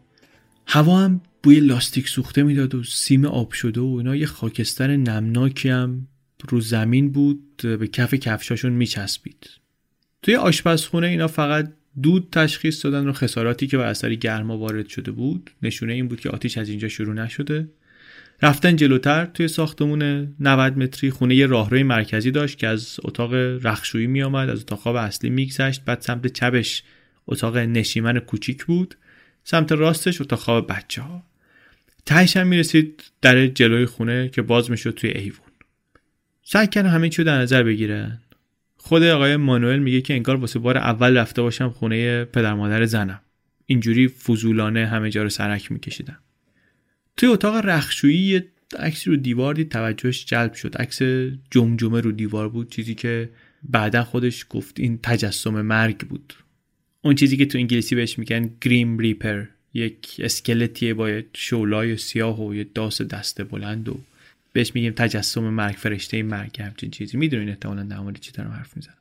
هوا 0.67 0.99
هم 0.99 1.21
بوی 1.43 1.61
لاستیک 1.61 2.09
سوخته 2.09 2.43
می‌داد 2.43 2.75
و 2.75 2.83
سیم 2.83 3.25
آب 3.25 3.53
شده 3.53 3.81
و 3.81 3.95
اینا 3.99 4.17
یه 4.17 4.27
خاکستر 4.27 4.97
نمناکی 4.97 5.69
هم 5.69 6.09
رو 6.49 6.61
زمین 6.61 7.13
بود 7.13 7.57
به 7.57 7.87
کف 7.87 8.15
کفشاشون 8.15 8.73
میچسبید. 8.73 9.51
توی 10.23 10.37
آشپزخونه 10.37 11.07
اینا 11.07 11.27
فقط 11.27 11.73
دود 12.03 12.29
تشخیص 12.33 12.85
دادن 12.85 13.09
و 13.09 13.13
خساراتی 13.13 13.67
که 13.67 13.77
به 13.77 13.85
اثر 13.85 14.15
گرما 14.15 14.59
وارد 14.59 14.89
شده 14.89 15.11
بود. 15.11 15.51
نشونه 15.63 15.93
این 15.93 16.09
بود 16.09 16.21
که 16.21 16.31
آتیش 16.31 16.59
از 16.59 16.69
اینجا 16.69 16.89
شروع 16.89 17.15
نشده. 17.15 17.69
رفتن 18.43 18.77
جلوتر 18.77 19.25
توی 19.25 19.49
ساختمون 19.49 20.03
90 20.41 20.79
متری 20.79 21.11
خونه 21.11 21.35
یه 21.35 21.47
راهروی 21.47 21.83
مرکزی 21.83 22.31
داشت 22.31 22.59
که 22.59 22.67
از 22.67 22.97
اتاق 23.05 23.35
رخشویی 23.35 24.07
می 24.07 24.23
آمد 24.23 24.49
از 24.49 24.61
اتاق 24.61 24.79
خواب 24.79 24.97
اصلی 24.97 25.31
میگذشت 25.31 25.85
بعد 25.85 26.01
سمت 26.01 26.27
چپش 26.27 26.83
اتاق 27.27 27.57
نشیمن 27.57 28.19
کوچیک 28.19 28.65
بود 28.65 28.95
سمت 29.45 29.73
راستش 29.73 30.21
اتاق 30.21 30.39
خواب 30.39 30.73
بچه 30.73 31.03
ها 31.03 31.23
تهش 32.07 32.37
هم 32.37 32.47
می‌رسید 32.47 33.03
در 33.23 33.47
جلوی 33.47 33.87
خونه 33.87 34.29
که 34.29 34.43
باز 34.43 34.71
می‌شد 34.71 34.91
توی 34.91 35.11
ایوون. 35.11 35.46
سعی 36.49 36.67
کردن 36.67 36.89
همه 36.89 37.09
چی 37.09 37.25
در 37.25 37.39
نظر 37.39 37.63
بگیرن. 37.63 38.19
خود 38.77 39.03
آقای 39.03 39.37
مانوئل 39.37 39.79
میگه 39.79 40.01
که 40.01 40.15
انگار 40.15 40.37
واسه 40.37 40.59
بار 40.59 40.79
اول 40.79 41.17
رفته 41.17 41.43
باشم 41.43 41.71
خونه 41.71 42.25
پدر 42.25 42.55
مادر 42.55 42.85
زنم. 42.85 43.21
اینجوری 43.67 44.09
فضولانه 44.09 44.87
همه 44.87 45.11
جا 45.11 45.23
رو 45.23 45.29
سرک 45.29 45.73
میکشیدم 45.73 46.19
توی 47.17 47.29
اتاق 47.29 47.55
رخشویی 47.55 48.19
یه 48.19 48.47
عکسی 48.79 49.11
رو 49.11 49.17
دیوار 49.17 49.55
دید 49.55 49.69
توجهش 49.69 50.25
جلب 50.25 50.53
شد. 50.53 50.77
عکس 50.77 51.03
جمجمه 51.51 52.01
رو 52.01 52.13
دیوار 52.13 52.49
بود 52.49 52.71
چیزی 52.71 52.95
که 52.95 53.31
بعدا 53.63 54.05
خودش 54.05 54.47
گفت 54.51 54.81
این 54.81 54.99
تجسم 55.03 55.61
مرگ 55.61 55.99
بود. 55.99 56.35
اون 57.03 57.15
چیزی 57.15 57.37
که 57.37 57.47
تو 57.47 57.59
انگلیسی 57.59 57.95
بهش 57.95 58.19
میگن 58.19 58.51
گریم 58.61 58.99
ریپر 58.99 59.45
یک 59.75 60.17
اسکلتیه 60.19 60.95
با 60.95 61.21
شولای 61.35 61.97
سیاه 61.97 62.47
و 62.47 62.55
یه 62.55 62.67
داس 62.75 63.03
دسته 63.03 63.45
بلند 63.45 63.89
و 63.89 63.99
بهش 64.57 64.75
میگیم 64.75 64.93
تجسم 64.93 65.41
مرگ 65.41 65.75
فرشته 65.75 66.23
مرگ 66.23 66.61
همچین 66.61 66.91
چیزی. 66.91 67.17
می‌دونین 67.17 67.49
احتمالا 67.49 67.83
در 67.83 67.99
مورد 67.99 68.21
چی 68.21 68.33
دارم 68.33 68.51
حرف 68.51 68.77
می‌زنم. 68.77 68.95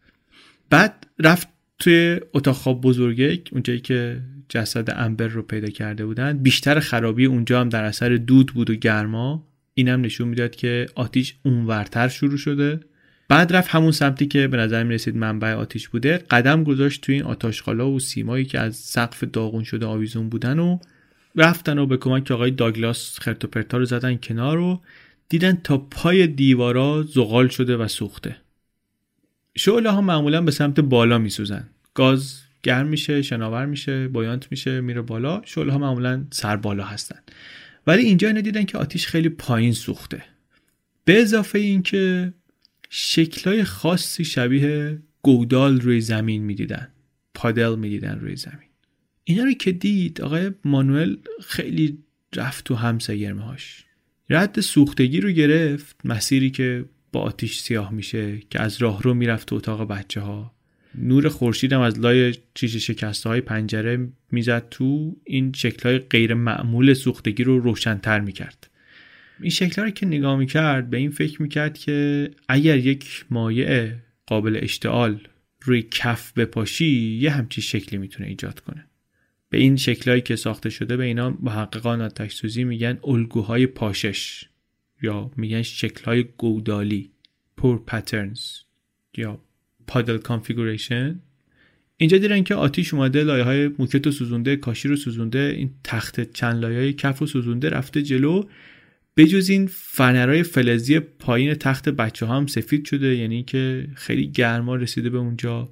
بعد 0.69 1.07
رفت 1.19 1.47
توی 1.79 2.19
اتاق 2.33 2.55
خواب 2.55 2.81
بزرگه 2.81 3.41
اونجایی 3.51 3.79
که 3.79 4.21
جسد 4.49 4.93
امبر 4.95 5.27
رو 5.27 5.41
پیدا 5.41 5.67
کرده 5.67 6.05
بودن. 6.05 6.37
بیشتر 6.37 6.79
خرابی 6.79 7.25
اونجا 7.25 7.61
هم 7.61 7.69
در 7.69 7.83
اثر 7.83 8.09
دود 8.09 8.53
بود 8.53 8.69
و 8.69 8.75
گرما. 8.75 9.47
اینم 9.73 10.01
نشون 10.01 10.27
می‌داد 10.27 10.55
که 10.55 10.85
آتیش 10.95 11.35
اونورتر 11.43 12.07
شروع 12.07 12.37
شده. 12.37 12.79
بعد 13.27 13.55
رفت 13.55 13.69
همون 13.69 13.91
سمتی 13.91 14.25
که 14.25 14.47
به 14.47 14.57
نظر 14.57 14.83
می‌رسید 14.83 15.15
منبع 15.15 15.53
آتیش 15.53 15.87
بوده. 15.89 16.17
قدم 16.17 16.63
گذاشت 16.63 17.01
توی 17.01 17.15
این 17.15 17.23
آتاشخالا 17.23 17.91
و 17.91 17.99
سیمایی 17.99 18.45
که 18.45 18.59
از 18.59 18.75
سقف 18.75 19.23
داغون 19.23 19.63
شده 19.63 19.85
آویزون 19.85 20.29
بودن 20.29 20.59
و 20.59 20.79
رفتن 21.35 21.77
و 21.77 21.85
به 21.85 21.97
کمک 21.97 22.31
آقای 22.31 22.51
داگلاس 22.51 23.19
خرت 23.19 23.45
و 23.45 23.47
پرتا 23.47 23.77
رو 23.77 23.85
زدن 23.85 24.15
کنار 24.15 24.57
و 24.59 24.81
دیدن 25.29 25.53
تا 25.63 25.77
پای 25.77 26.27
دیوارا 26.27 27.03
زغال 27.03 27.47
شده 27.47 27.77
و 27.77 27.87
سوخته. 27.87 28.37
شعله 29.57 29.89
ها 29.89 30.01
معمولا 30.01 30.41
به 30.41 30.51
سمت 30.51 30.79
بالا 30.79 31.17
میسوزن. 31.17 31.69
گاز 31.93 32.41
گرم 32.63 32.87
میشه 32.87 33.21
شناور 33.21 33.65
میشه 33.65 34.07
بایانت 34.07 34.47
میشه 34.51 34.81
میره 34.81 35.01
بالا. 35.01 35.41
شعله 35.45 35.71
ها 35.71 35.77
معمولا 35.77 36.25
سر 36.31 36.55
بالا 36.55 36.83
هستن. 36.83 37.19
ولی 37.87 38.03
اینجا 38.03 38.27
اینا 38.27 38.41
دیدن 38.41 38.63
که 38.63 38.77
آتیش 38.77 39.07
خیلی 39.07 39.29
پایین 39.29 39.73
سوخته. 39.73 40.23
به 41.05 41.21
اضافه 41.21 41.59
اینکه 41.59 42.33
شکلای 42.89 43.63
خاصی 43.63 44.25
شبیه 44.25 44.99
گودال 45.21 45.81
روی 45.81 46.01
زمین 46.01 46.43
می‌دیدن. 46.43 46.87
پادل 47.33 47.75
می‌دیدن 47.75 48.19
روی 48.19 48.35
زمین. 48.35 48.69
اینا 49.23 49.43
رو 49.43 49.53
که 49.53 49.71
دید 49.71 50.21
آقای 50.21 50.51
مانوئل 50.65 51.15
خیلی 51.41 51.97
رفت 52.35 52.65
تو 52.65 52.75
هم 52.75 52.97
هاش 53.39 53.85
رد 54.29 54.59
سوختگی 54.59 55.21
رو 55.21 55.31
گرفت 55.31 55.95
مسیری 56.03 56.49
که 56.49 56.85
با 57.11 57.21
آتیش 57.21 57.59
سیاه 57.59 57.93
میشه 57.93 58.39
که 58.49 58.61
از 58.61 58.81
راه 58.81 59.03
رو 59.03 59.13
می‌رفت 59.13 59.47
تو 59.47 59.55
اتاق 59.55 59.87
بچه 59.87 60.21
ها 60.21 60.55
نور 60.95 61.29
خورشیدم 61.29 61.79
از 61.79 61.99
لای 61.99 62.35
چیش 62.53 62.75
شکسته 62.75 63.29
های 63.29 63.41
پنجره 63.41 64.07
می‌زد 64.31 64.69
تو 64.69 65.15
این 65.23 65.53
شکل 65.55 65.89
های 65.89 65.99
غیر 65.99 66.33
معمول 66.33 66.93
سوختگی 66.93 67.43
رو 67.43 67.59
روشنتر 67.59 68.19
می‌کرد. 68.19 68.69
این 69.41 69.49
شکل 69.49 69.81
رو 69.81 69.89
که 69.89 70.05
نگاه 70.05 70.37
می‌کرد 70.37 70.89
به 70.89 70.97
این 70.97 71.11
فکر 71.11 71.41
می‌کرد 71.41 71.77
که 71.77 72.31
اگر 72.49 72.77
یک 72.77 73.25
مایع 73.29 73.91
قابل 74.25 74.59
اشتعال 74.61 75.19
روی 75.61 75.81
کف 75.91 76.33
بپاشی 76.33 77.19
یه 77.21 77.31
همچی 77.31 77.61
شکلی 77.61 77.99
می‌تونه 77.99 78.29
ایجاد 78.29 78.59
کنه. 78.59 78.85
به 79.55 79.61
این 79.61 79.75
شکلهایی 79.75 80.21
که 80.21 80.35
ساخته 80.35 80.69
شده 80.69 80.97
به 80.97 81.03
اینا 81.03 81.37
محققان 81.39 82.01
آتش 82.01 82.55
میگن 82.57 82.99
الگوهای 83.03 83.67
پاشش 83.67 84.45
یا 85.01 85.31
میگن 85.37 85.61
شکلهای 85.61 86.23
گودالی 86.37 87.11
pour 87.57 87.83
patterns 87.87 88.39
یا 89.17 89.39
puddle 89.87 90.17
configuration 90.17 91.19
اینجا 91.97 92.17
دیدن 92.17 92.43
که 92.43 92.55
آتیش 92.55 92.93
اومده 92.93 93.23
لایه 93.23 93.43
های 93.43 93.67
موکت 93.67 94.05
رو 94.05 94.11
سوزونده 94.11 94.55
کاشی 94.55 94.87
رو 94.87 94.95
سوزونده 94.95 95.53
این 95.57 95.69
تخت 95.83 96.33
چند 96.33 96.61
لایه 96.61 96.77
های 96.77 96.93
کف 96.93 97.19
رو 97.19 97.27
سوزونده 97.27 97.69
رفته 97.69 98.01
جلو. 98.01 98.43
بجز 99.17 99.49
این 99.49 99.67
فنرهای 99.71 100.43
فلزی 100.43 100.99
پایین 100.99 101.53
تخت 101.53 101.89
بچه 101.89 102.27
هم 102.27 102.47
سفید 102.47 102.85
شده 102.85 103.15
یعنی 103.15 103.43
که 103.43 103.87
خیلی 103.95 104.27
گرما 104.27 104.75
رسیده 104.75 105.09
به 105.09 105.17
اونجا. 105.17 105.69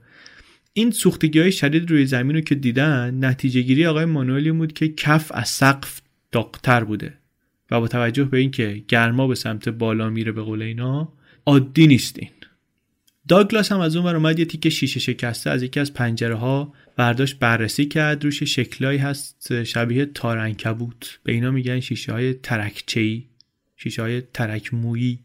این 0.73 0.91
سوختگی 0.91 1.39
های 1.39 1.51
شدید 1.51 1.91
روی 1.91 2.05
زمین 2.05 2.35
رو 2.35 2.41
که 2.41 2.55
دیدن 2.55 3.25
نتیجه 3.25 3.61
گیری 3.61 3.85
آقای 3.85 4.05
مانوئلی 4.05 4.51
بود 4.51 4.73
که 4.73 4.87
کف 4.87 5.31
از 5.33 5.49
سقف 5.49 6.01
داغتر 6.31 6.83
بوده 6.83 7.13
و 7.71 7.79
با 7.79 7.87
توجه 7.87 8.23
به 8.23 8.37
اینکه 8.37 8.83
گرما 8.87 9.27
به 9.27 9.35
سمت 9.35 9.69
بالا 9.69 10.09
میره 10.09 10.31
به 10.31 10.41
قول 10.41 10.61
اینا 10.61 11.13
عادی 11.45 11.87
نیستین 11.87 12.29
داگلاس 13.27 13.71
هم 13.71 13.79
از 13.79 13.95
اون 13.95 14.05
ور 14.05 14.15
اومد 14.15 14.39
یه 14.39 14.45
تیکه 14.45 14.69
شیشه 14.69 14.99
شکسته 14.99 15.49
از 15.49 15.63
یکی 15.63 15.79
از 15.79 15.93
پنجره 15.93 16.35
ها 16.35 16.73
برداشت 16.95 17.39
بررسی 17.39 17.85
کرد 17.85 18.23
روش 18.23 18.43
شکلایی 18.43 18.97
هست 18.97 19.63
شبیه 19.63 20.05
تارنکبوت. 20.05 21.19
به 21.23 21.31
اینا 21.31 21.51
میگن 21.51 21.79
شیشه 21.79 22.11
های 22.11 22.33
ترکچهی 22.33 23.29
شیشه 23.77 24.01
های 24.01 24.21
ترک 24.21 24.73
مویی 24.73 25.19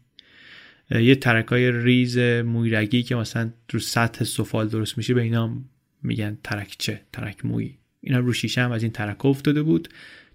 یه 0.90 1.14
ترک 1.14 1.46
های 1.46 1.72
ریز 1.72 2.18
مویرگی 2.18 3.02
که 3.02 3.14
مثلا 3.14 3.50
رو 3.70 3.80
سطح 3.80 4.24
سفال 4.24 4.68
درست 4.68 4.98
میشه 4.98 5.14
به 5.14 5.22
اینا 5.22 5.56
میگن 6.02 6.38
ترکچه 6.44 7.00
ترک 7.12 7.46
مویی 7.46 7.78
اینا 8.00 8.18
رو 8.18 8.32
شیشه 8.32 8.60
هم 8.60 8.72
از 8.72 8.82
این 8.82 8.92
ترک 8.92 9.26
افتاده 9.26 9.62
بود. 9.62 9.88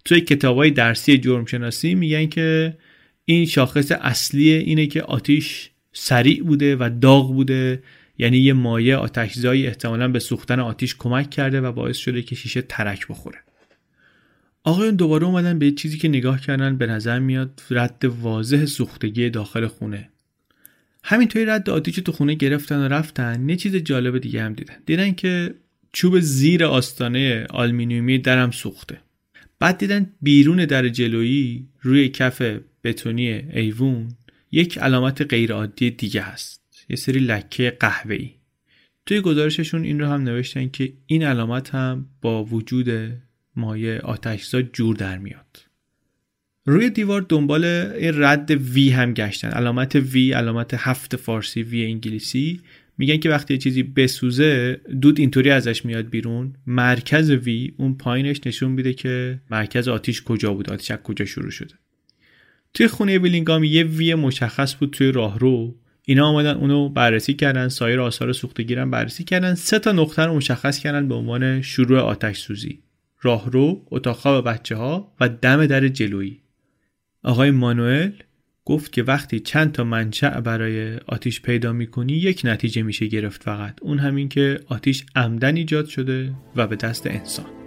توی 0.04 0.20
کتاب 0.20 0.56
های 0.56 0.70
درسی 0.70 1.18
جرم 1.18 1.44
شناسی 1.44 1.94
میگن 1.94 2.26
که 2.26 2.76
این 3.24 3.46
شاخص 3.46 3.92
اصلی 3.92 4.48
اینه 4.50 4.86
که 4.86 5.02
آتیش 5.02 5.70
سریع 5.92 6.42
بوده 6.42 6.76
و 6.76 6.90
داغ 7.00 7.32
بوده. 7.32 7.82
یعنی 8.18 8.38
یه 8.38 8.52
مایه 8.52 8.96
آتشزایی 8.96 9.66
احتمالا 9.66 10.08
به 10.08 10.18
سوختن 10.18 10.60
آتیش 10.60 10.96
کمک 10.98 11.30
کرده 11.30 11.60
و 11.60 11.72
باعث 11.72 11.96
شده 11.96 12.22
که 12.22 12.34
شیشه 12.34 12.62
ترک 12.62 13.08
بخوره. 13.08 13.38
آقایون 14.64 14.94
دوباره 14.94 15.26
اومدن 15.26 15.58
به 15.58 15.70
چیزی 15.70 15.98
که 15.98 16.08
نگاه 16.08 16.40
کردن 16.40 16.76
به 16.76 16.86
نظر 16.86 17.18
میاد 17.18 17.62
رد 17.70 18.04
واضح 18.04 18.64
سوختگی 18.64 19.30
داخل 19.30 19.66
خونه. 19.66 20.10
همینطوری 21.06 21.44
رد 21.44 21.70
آتیش 21.70 21.96
تو 21.96 22.12
خونه 22.12 22.34
گرفتن 22.34 22.78
و 22.78 22.88
رفتن 22.88 23.48
یه 23.48 23.56
چیز 23.56 23.76
جالب 23.76 24.18
دیگه 24.18 24.42
هم 24.42 24.52
دیدن. 24.52 24.76
دیدن 24.86 25.12
که 25.12 25.54
چوب 25.92 26.20
زیر 26.20 26.64
آستانه 26.64 27.46
آلمینیومی 27.50 28.18
درم 28.18 28.50
سوخته. 28.50 29.00
بعد 29.58 29.78
دیدن 29.78 30.10
بیرون 30.22 30.64
در 30.64 30.88
جلویی 30.88 31.68
روی 31.82 32.08
کف 32.08 32.42
بتونی 32.84 33.28
ایوون 33.32 34.08
یک 34.52 34.78
علامت 34.78 35.22
غیرعادی 35.22 35.90
دیگه 35.90 36.22
هست. 36.22 36.62
یه 36.88 36.96
سری 36.96 37.20
لکه 37.20 37.76
قهوه‌ای. 37.80 38.30
توی 39.06 39.20
گزارششون 39.20 39.84
این 39.84 40.00
رو 40.00 40.06
هم 40.06 40.22
نوشتن 40.22 40.68
که 40.68 40.92
این 41.06 41.22
علامت 41.22 41.74
هم 41.74 42.06
با 42.20 42.44
وجود 42.44 43.12
مایه 43.56 43.98
آتشزا 43.98 44.62
جور 44.62 44.96
در 44.96 45.18
میاد. 45.18 45.63
روی 46.66 46.90
دیوار 46.90 47.26
دنبال 47.28 47.64
رد 48.14 48.50
وی 48.50 48.90
هم 48.90 49.14
گشتن. 49.14 49.48
علامت 49.48 49.94
وی 49.96 50.32
علامت 50.32 50.74
هفت 50.74 51.16
فارسی 51.16 51.62
وی 51.62 51.84
انگلیسی. 51.84 52.60
میگن 52.98 53.16
که 53.16 53.30
وقتی 53.30 53.58
چیزی 53.58 53.82
بسوزه 53.82 54.80
دود 55.00 55.20
اینطوری 55.20 55.50
ازش 55.50 55.84
میاد 55.84 56.08
بیرون. 56.08 56.54
مرکز 56.66 57.30
وی 57.30 57.72
اون 57.76 57.94
پایینش 57.94 58.40
نشون 58.46 58.72
میده 58.72 58.94
که 58.94 59.40
مرکز 59.50 59.88
آتیش 59.88 60.22
کجا 60.22 60.54
بود 60.54 60.70
آتیش 60.70 60.92
کجا 60.92 61.24
شروع 61.24 61.50
شده. 61.50 61.74
توی 62.74 62.86
خونه 62.86 63.18
ویلینگام 63.18 63.64
یه 63.64 63.84
وی 63.84 64.14
مشخص 64.14 64.76
بود 64.76 64.90
توی 64.90 65.12
راهرو 65.12 65.74
اینا 66.02 66.26
آمدن 66.26 66.54
اونو 66.54 66.88
بررسی 66.88 67.34
کردن 67.34 67.68
سایر 67.68 68.00
آثار 68.00 68.32
سوختگی 68.32 68.74
رو 68.74 68.90
بررسی 68.90 69.24
کردن. 69.24 69.54
سه 69.54 69.78
تا 69.78 69.92
نقطه 69.92 70.22
رو 70.22 70.36
مشخص 70.36 70.78
کردن 70.78 71.08
به 71.08 71.14
عنوان 71.14 71.62
شروع 71.62 71.98
آتش 71.98 72.38
سوزی 72.38 72.82
راهرو 73.22 73.86
اتاق 73.90 74.16
خواب 74.16 74.48
بچه 74.48 74.76
ها 74.76 75.14
و 75.20 75.28
دم 75.28 75.66
در 75.66 75.88
جلویی. 75.88 76.43
آقای 77.24 77.50
مانوئل 77.50 78.10
گفت 78.64 78.92
که 78.92 79.02
وقتی 79.02 79.40
چند 79.40 79.72
تا 79.72 79.84
منشأ 79.84 80.40
برای 80.40 80.96
آتیش 80.96 81.42
پیدا 81.42 81.72
می‌کنی 81.72 82.12
یک 82.12 82.40
نتیجه 82.44 82.82
میشه 82.82 83.06
گرفت 83.06 83.42
فقط. 83.42 83.74
اون 83.82 83.98
همین 83.98 84.28
که 84.28 84.60
آتیش 84.68 85.06
عمدن 85.16 85.56
ایجاد 85.56 85.86
شده 85.86 86.34
و 86.56 86.66
به 86.66 86.76
دست 86.76 87.06
انسان. 87.06 87.63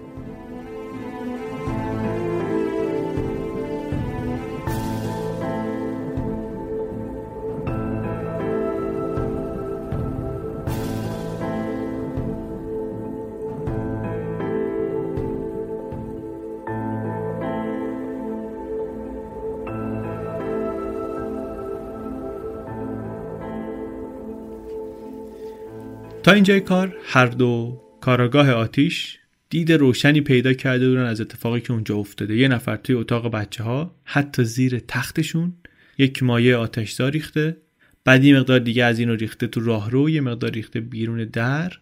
تا 26.27 26.33
اینجای 26.33 26.59
کار 26.59 26.97
هر 27.03 27.25
دو 27.25 27.81
کاراگاه 28.01 28.51
آتیش 28.51 29.17
دید 29.49 29.71
روشنی 29.71 30.21
پیدا 30.21 30.53
کرده 30.53 30.89
بودن 30.89 31.05
از 31.05 31.21
اتفاقی 31.21 31.61
که 31.61 31.73
اونجا 31.73 31.95
افتاده. 31.95 32.37
یه 32.37 32.47
نفر 32.47 32.75
توی 32.75 32.95
اتاق 32.95 33.31
بچه 33.31 33.63
ها 33.63 33.95
حتی 34.03 34.43
زیر 34.43 34.79
تختشون 34.87 35.53
یک 35.97 36.23
مایه 36.23 36.55
آتشزا 36.55 37.09
ریخته. 37.09 37.57
بعد 38.05 38.23
یه 38.23 38.39
مقدار 38.39 38.59
دیگه 38.59 38.83
از 38.83 38.99
اینو 38.99 39.15
ریخته 39.15 39.47
تو 39.47 39.59
راهرو 39.59 40.09
یه 40.09 40.21
مقدار 40.21 40.51
ریخته 40.51 40.79
بیرون 40.79 41.25
در 41.25 41.73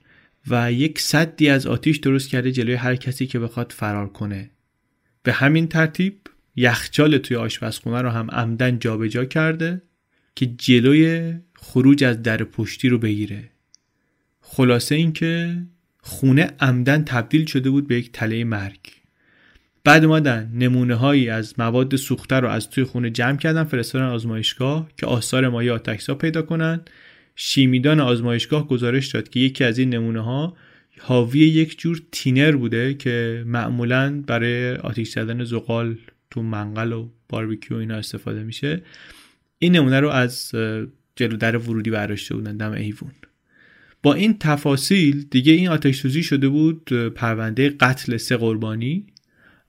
و 0.47 0.71
یک 0.71 0.99
صدی 0.99 1.49
از 1.49 1.67
آتیش 1.67 1.97
درست 1.97 2.29
کرده 2.29 2.51
جلوی 2.51 2.75
هر 2.75 2.95
کسی 2.95 3.27
که 3.27 3.39
بخواد 3.39 3.73
فرار 3.77 4.10
کنه. 4.10 4.49
به 5.23 5.34
همین 5.34 5.67
ترتیب 5.67 6.19
یخچال 6.55 7.17
توی 7.17 7.38
آشپزخونه 7.38 8.01
رو 8.01 8.10
هم 8.10 8.31
عمدن 8.31 8.79
جابجا 8.79 9.25
کرده 9.25 9.81
که 10.36 10.45
جلوی 10.45 11.34
خروج 11.55 12.03
از 12.03 12.23
در 12.23 12.43
پشتی 12.43 12.89
رو 12.89 12.97
بگیره. 12.97 13.55
خلاصه 14.47 14.95
اینکه 14.95 15.58
خونه 16.01 16.51
عمدن 16.60 17.03
تبدیل 17.03 17.45
شده 17.45 17.69
بود 17.69 17.88
به 17.88 17.95
یک 17.95 18.12
تله 18.12 18.43
مرگ. 18.43 18.79
بعد 19.84 20.03
اومدن 20.05 20.51
نمونه 20.53 20.95
هایی 20.95 21.29
از 21.29 21.53
مواد 21.58 21.95
سوخته 21.95 22.36
رو 22.36 22.47
از 22.47 22.69
توی 22.69 22.84
خونه 22.84 23.10
جمع 23.10 23.38
کردن 23.38 23.63
فرستادن 23.63 24.05
آزمایشگاه 24.05 24.89
که 24.97 25.05
آثار 25.05 25.49
مایع 25.49 25.73
آتشزا 25.73 26.15
پیدا 26.15 26.41
کنن. 26.41 26.81
شیمیدان 27.36 27.99
آزمایشگاه 27.99 28.67
گزارش 28.67 29.08
داد 29.08 29.29
که 29.29 29.39
یکی 29.39 29.63
از 29.63 29.77
این 29.77 29.89
نمونه 29.89 30.21
ها 30.21 30.58
حاوی 30.99 31.39
یک 31.39 31.79
جور 31.79 32.01
تینر 32.12 32.55
بوده 32.55 32.93
که 32.93 33.43
معمولا 33.47 34.23
برای 34.27 34.75
آتیش 34.75 35.10
زدن 35.10 35.43
زغال 35.43 35.97
تو 36.31 36.41
منقل 36.41 36.93
و 36.93 37.10
باربیکیو 37.29 37.77
اینا 37.77 37.95
استفاده 37.95 38.43
میشه. 38.43 38.81
این 39.60 39.75
نمونه 39.75 39.99
رو 39.99 40.10
از 40.10 40.51
جلو 41.15 41.38
در 41.38 41.58
ورودی 41.58 41.89
برداشته 41.89 42.36
بودن 42.36 42.58
دم 42.58 42.71
ایوون 42.71 43.12
با 44.06 44.13
این 44.13 44.38
تفاصیل 44.39 45.28
دیگه 45.32 45.54
این 45.54 45.70
آتش 45.70 46.00
سوزی 46.00 46.24
شده 46.24 46.50
بود 46.50 46.94
پرونده 46.94 47.70
قتل 47.70 48.18
سه 48.18 48.38
قربانی 48.38 49.06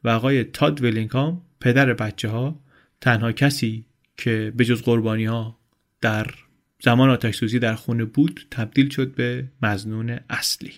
و 0.04 0.08
آقای 0.08 0.44
تاد 0.44 0.82
ولینکام 0.82 1.42
پدر 1.60 1.94
بچه 1.94 2.28
ها 2.28 2.60
تنها 3.00 3.32
کسی 3.32 3.84
که 4.16 4.52
به 4.56 4.64
جز 4.64 4.82
قربانی 4.82 5.24
ها 5.24 5.58
در 6.00 6.26
زمان 6.82 7.10
آتش 7.10 7.36
سوزی 7.36 7.58
در 7.58 7.74
خونه 7.74 8.04
بود 8.04 8.46
تبدیل 8.50 8.88
شد 8.88 9.14
به 9.14 9.44
مزنون 9.62 10.18
اصلی. 10.30 10.72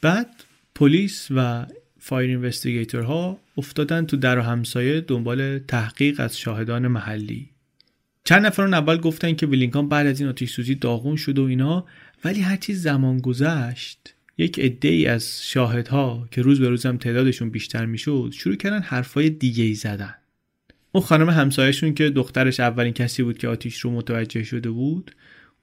بعد 0.00 0.44
پلیس 0.74 1.28
و 1.30 1.66
fire 1.98 2.30
investigator 2.30 3.02
ها 3.02 3.40
افتادن 3.56 4.06
تو 4.06 4.16
در 4.16 4.38
و 4.38 4.42
همسایه 4.42 5.00
دنبال 5.00 5.58
تحقیق 5.58 6.20
از 6.20 6.38
شاهدان 6.38 6.88
محلی. 6.88 7.50
چند 8.30 8.46
نفران 8.46 8.74
اول 8.74 8.96
گفتن 8.96 9.34
که 9.34 9.46
ویلینگهام 9.46 9.88
بعد 9.88 10.06
از 10.06 10.20
این 10.20 10.28
آتش 10.28 10.50
سوزی 10.50 10.74
داغون 10.74 11.16
شد 11.16 11.38
و 11.38 11.44
اینا 11.44 11.86
ولی 12.24 12.40
هرچی 12.40 12.74
زمان 12.74 13.18
گذشت. 13.18 14.14
یک 14.38 14.58
عده 14.58 14.88
ای 14.88 15.06
از 15.06 15.40
شاهدها 15.42 16.28
که 16.30 16.42
روز 16.42 16.60
به 16.60 16.68
روزم 16.68 16.96
تعدادشون 16.96 17.50
بیشتر 17.50 17.86
می‌شد 17.86 18.30
شروع 18.34 18.56
کردن 18.56 18.82
حرفای 18.82 19.30
دیگه 19.30 19.64
ای 19.64 19.74
زدن. 19.74 20.14
اون 20.92 21.04
خانم 21.04 21.30
همسایهشون 21.30 21.94
که 21.94 22.10
دخترش 22.10 22.60
اولین 22.60 22.92
کسی 22.92 23.22
بود 23.22 23.38
که 23.38 23.48
آتیش 23.48 23.78
رو 23.78 23.90
متوجه 23.90 24.42
شده 24.42 24.70
بود 24.70 25.10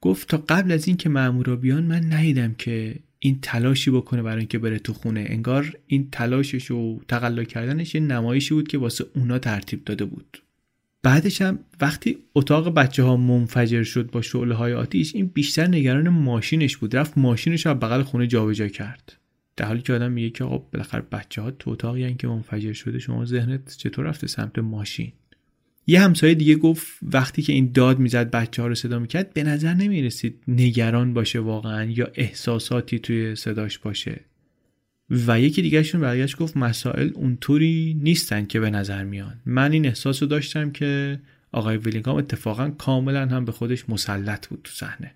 گفت 0.00 0.28
تا 0.28 0.44
قبل 0.48 0.72
از 0.72 0.88
اینکه 0.88 1.08
مامورا 1.08 1.56
بیان 1.56 1.84
من 1.84 2.12
ندیدم 2.12 2.54
که 2.58 2.94
این 3.18 3.38
تلاشی 3.42 3.90
بکنه 3.90 4.22
برای 4.22 4.38
اینکه 4.38 4.58
بره 4.58 4.78
تو 4.78 4.92
خونه. 4.92 5.26
انگار 5.28 5.78
این 5.86 6.08
تلاشش 6.12 6.70
و 6.70 7.00
تقلا 7.08 7.44
کردنش 7.44 7.94
یه 7.94 8.00
نمایشی 8.00 8.54
بود 8.54 8.68
که 8.68 8.78
واسه 8.78 9.04
اونا 9.14 9.38
ترتیب 9.38 9.84
داده 9.84 10.04
بود. 10.04 10.42
بعدش 11.02 11.42
هم 11.42 11.58
وقتی 11.80 12.18
اتاق 12.34 12.74
بچه 12.74 13.02
ها 13.02 13.16
منفجر 13.16 13.82
شد 13.82 14.10
با 14.10 14.22
شعله 14.22 14.54
های 14.54 14.72
آتیش 14.72 15.14
این 15.14 15.26
بیشتر 15.26 15.66
نگران 15.66 16.08
ماشینش 16.08 16.76
بود. 16.76 16.96
رفت 16.96 17.18
ماشینش 17.18 17.66
رو 17.66 17.74
بغل 17.74 18.02
خونه 18.02 18.26
جابجا 18.26 18.68
کرد. 18.68 19.16
در 19.56 19.66
حالی 19.66 19.82
که 19.82 19.92
آدم 19.92 20.12
میگه 20.12 20.30
که 20.30 20.44
آقا 20.44 20.58
بالاخره 20.58 21.02
بچه 21.12 21.42
ها 21.42 21.50
تو 21.50 21.70
اتاقی 21.70 22.00
یعنی 22.00 22.14
که 22.14 22.28
منفجر 22.28 22.72
شده 22.72 22.98
شما 22.98 23.24
ذهنت 23.24 23.76
چطور 23.76 24.04
رفته 24.04 24.26
سمت 24.26 24.58
ماشین؟ 24.58 25.12
یه 25.86 26.00
همسایه 26.00 26.34
دیگه 26.34 26.54
گفت 26.54 26.86
وقتی 27.02 27.42
که 27.42 27.52
این 27.52 27.72
داد 27.72 27.98
می‌زد 27.98 28.30
بچه 28.30 28.62
ها 28.62 28.68
رو 28.68 28.74
صدا 28.74 28.98
می‌کرد 28.98 29.32
به 29.32 29.42
نظر 29.42 29.74
نمی‌رسید 29.74 30.42
نگران 30.48 31.14
باشه 31.14 31.38
واقعا 31.38 31.84
یا 31.84 32.08
احساساتی 32.14 32.98
توی 32.98 33.34
صداش 33.34 33.78
باشه. 33.78 34.20
و 35.10 35.40
یکی 35.40 35.62
دیگهشون 35.62 36.00
برگشت 36.00 36.36
گفت 36.36 36.56
مسائل 36.56 37.10
اونطوری 37.14 37.96
نیستن 38.02 38.46
که 38.46 38.60
به 38.60 38.70
نظر 38.70 39.04
میان. 39.04 39.40
من 39.46 39.72
این 39.72 39.86
احساس 39.86 40.22
رو 40.22 40.28
داشتم 40.28 40.70
که 40.70 41.20
آقای 41.52 41.76
ویلینگهام 41.76 42.16
اتفاقا 42.16 42.70
کاملا 42.70 43.26
هم 43.26 43.44
به 43.44 43.52
خودش 43.52 43.88
مسلط 43.88 44.48
بود 44.48 44.60
تو 44.64 44.72
صحنه. 44.72 45.14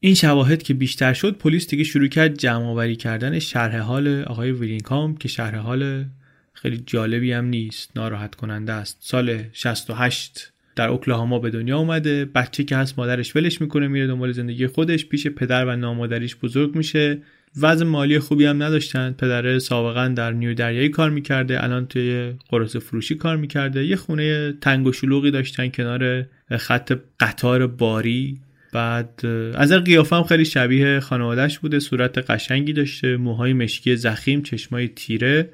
این 0.00 0.14
شواهد 0.14 0.62
که 0.62 0.74
بیشتر 0.74 1.12
شد 1.12 1.36
پلیس 1.36 1.68
دیگه 1.68 1.84
شروع 1.84 2.08
کرد 2.08 2.34
جمع 2.34 2.64
آوری 2.64 2.96
کردن 2.96 3.38
شرح 3.38 3.78
حال 3.78 4.22
آقای 4.22 4.52
ویلینگهام 4.52 5.16
که 5.16 5.28
شرح 5.28 5.58
حال 5.58 6.04
خیلی 6.52 6.82
جالبی 6.86 7.32
هم 7.32 7.44
نیست 7.44 7.90
ناراحت 7.96 8.34
کننده 8.34 8.72
است. 8.72 8.96
سال 9.00 9.42
68 9.52 10.52
در 10.76 10.88
اوکلاهاما 10.88 11.38
به 11.38 11.50
دنیا 11.50 11.78
اومده 11.78 12.24
بچه 12.24 12.64
که 12.64 12.76
هست 12.76 12.98
مادرش 12.98 13.36
ولش 13.36 13.60
می‌کنه 13.60 13.88
میره 13.88 14.06
دنبال 14.06 14.32
زندگی 14.32 14.66
خودش 14.66 15.06
پیش 15.06 15.26
پدر 15.26 15.64
و 15.64 15.76
نامادریش 15.76 16.36
بزرگ 16.36 16.74
میشه. 16.74 17.22
وضع 17.56 17.84
مالی 17.84 18.18
خوبی 18.18 18.44
هم 18.44 18.62
نداشتن. 18.62 19.14
پدر 19.18 19.58
سابقا 19.58 20.08
در 20.08 20.32
نیو 20.32 20.54
دریایی 20.54 20.88
کار 20.88 21.10
می‌کرده 21.10 21.64
الان 21.64 21.86
توی 21.86 22.32
قرص 22.48 22.76
فروشی 22.76 23.14
کار 23.14 23.36
می‌کرده. 23.36 23.86
یه 23.86 23.96
خونه 23.96 24.52
تنگ 24.52 24.86
و 24.86 24.92
شلوغی 24.92 25.30
داشتن 25.30 25.68
کنار 25.68 26.26
خط 26.50 26.98
قطار 27.20 27.66
باری. 27.66 28.38
بعد 28.72 29.26
از 29.54 29.72
قیافه 29.72 30.16
هم 30.16 30.22
خیلی 30.22 30.44
شبیه 30.44 31.00
خانوادهش 31.00 31.58
بوده. 31.58 31.78
صورت 31.78 32.30
قشنگی 32.30 32.72
داشته 32.72 33.16
موهای 33.16 33.52
مشکی 33.52 33.96
زخیم 33.96 34.42
چشمای 34.42 34.88
تیره. 34.88 35.50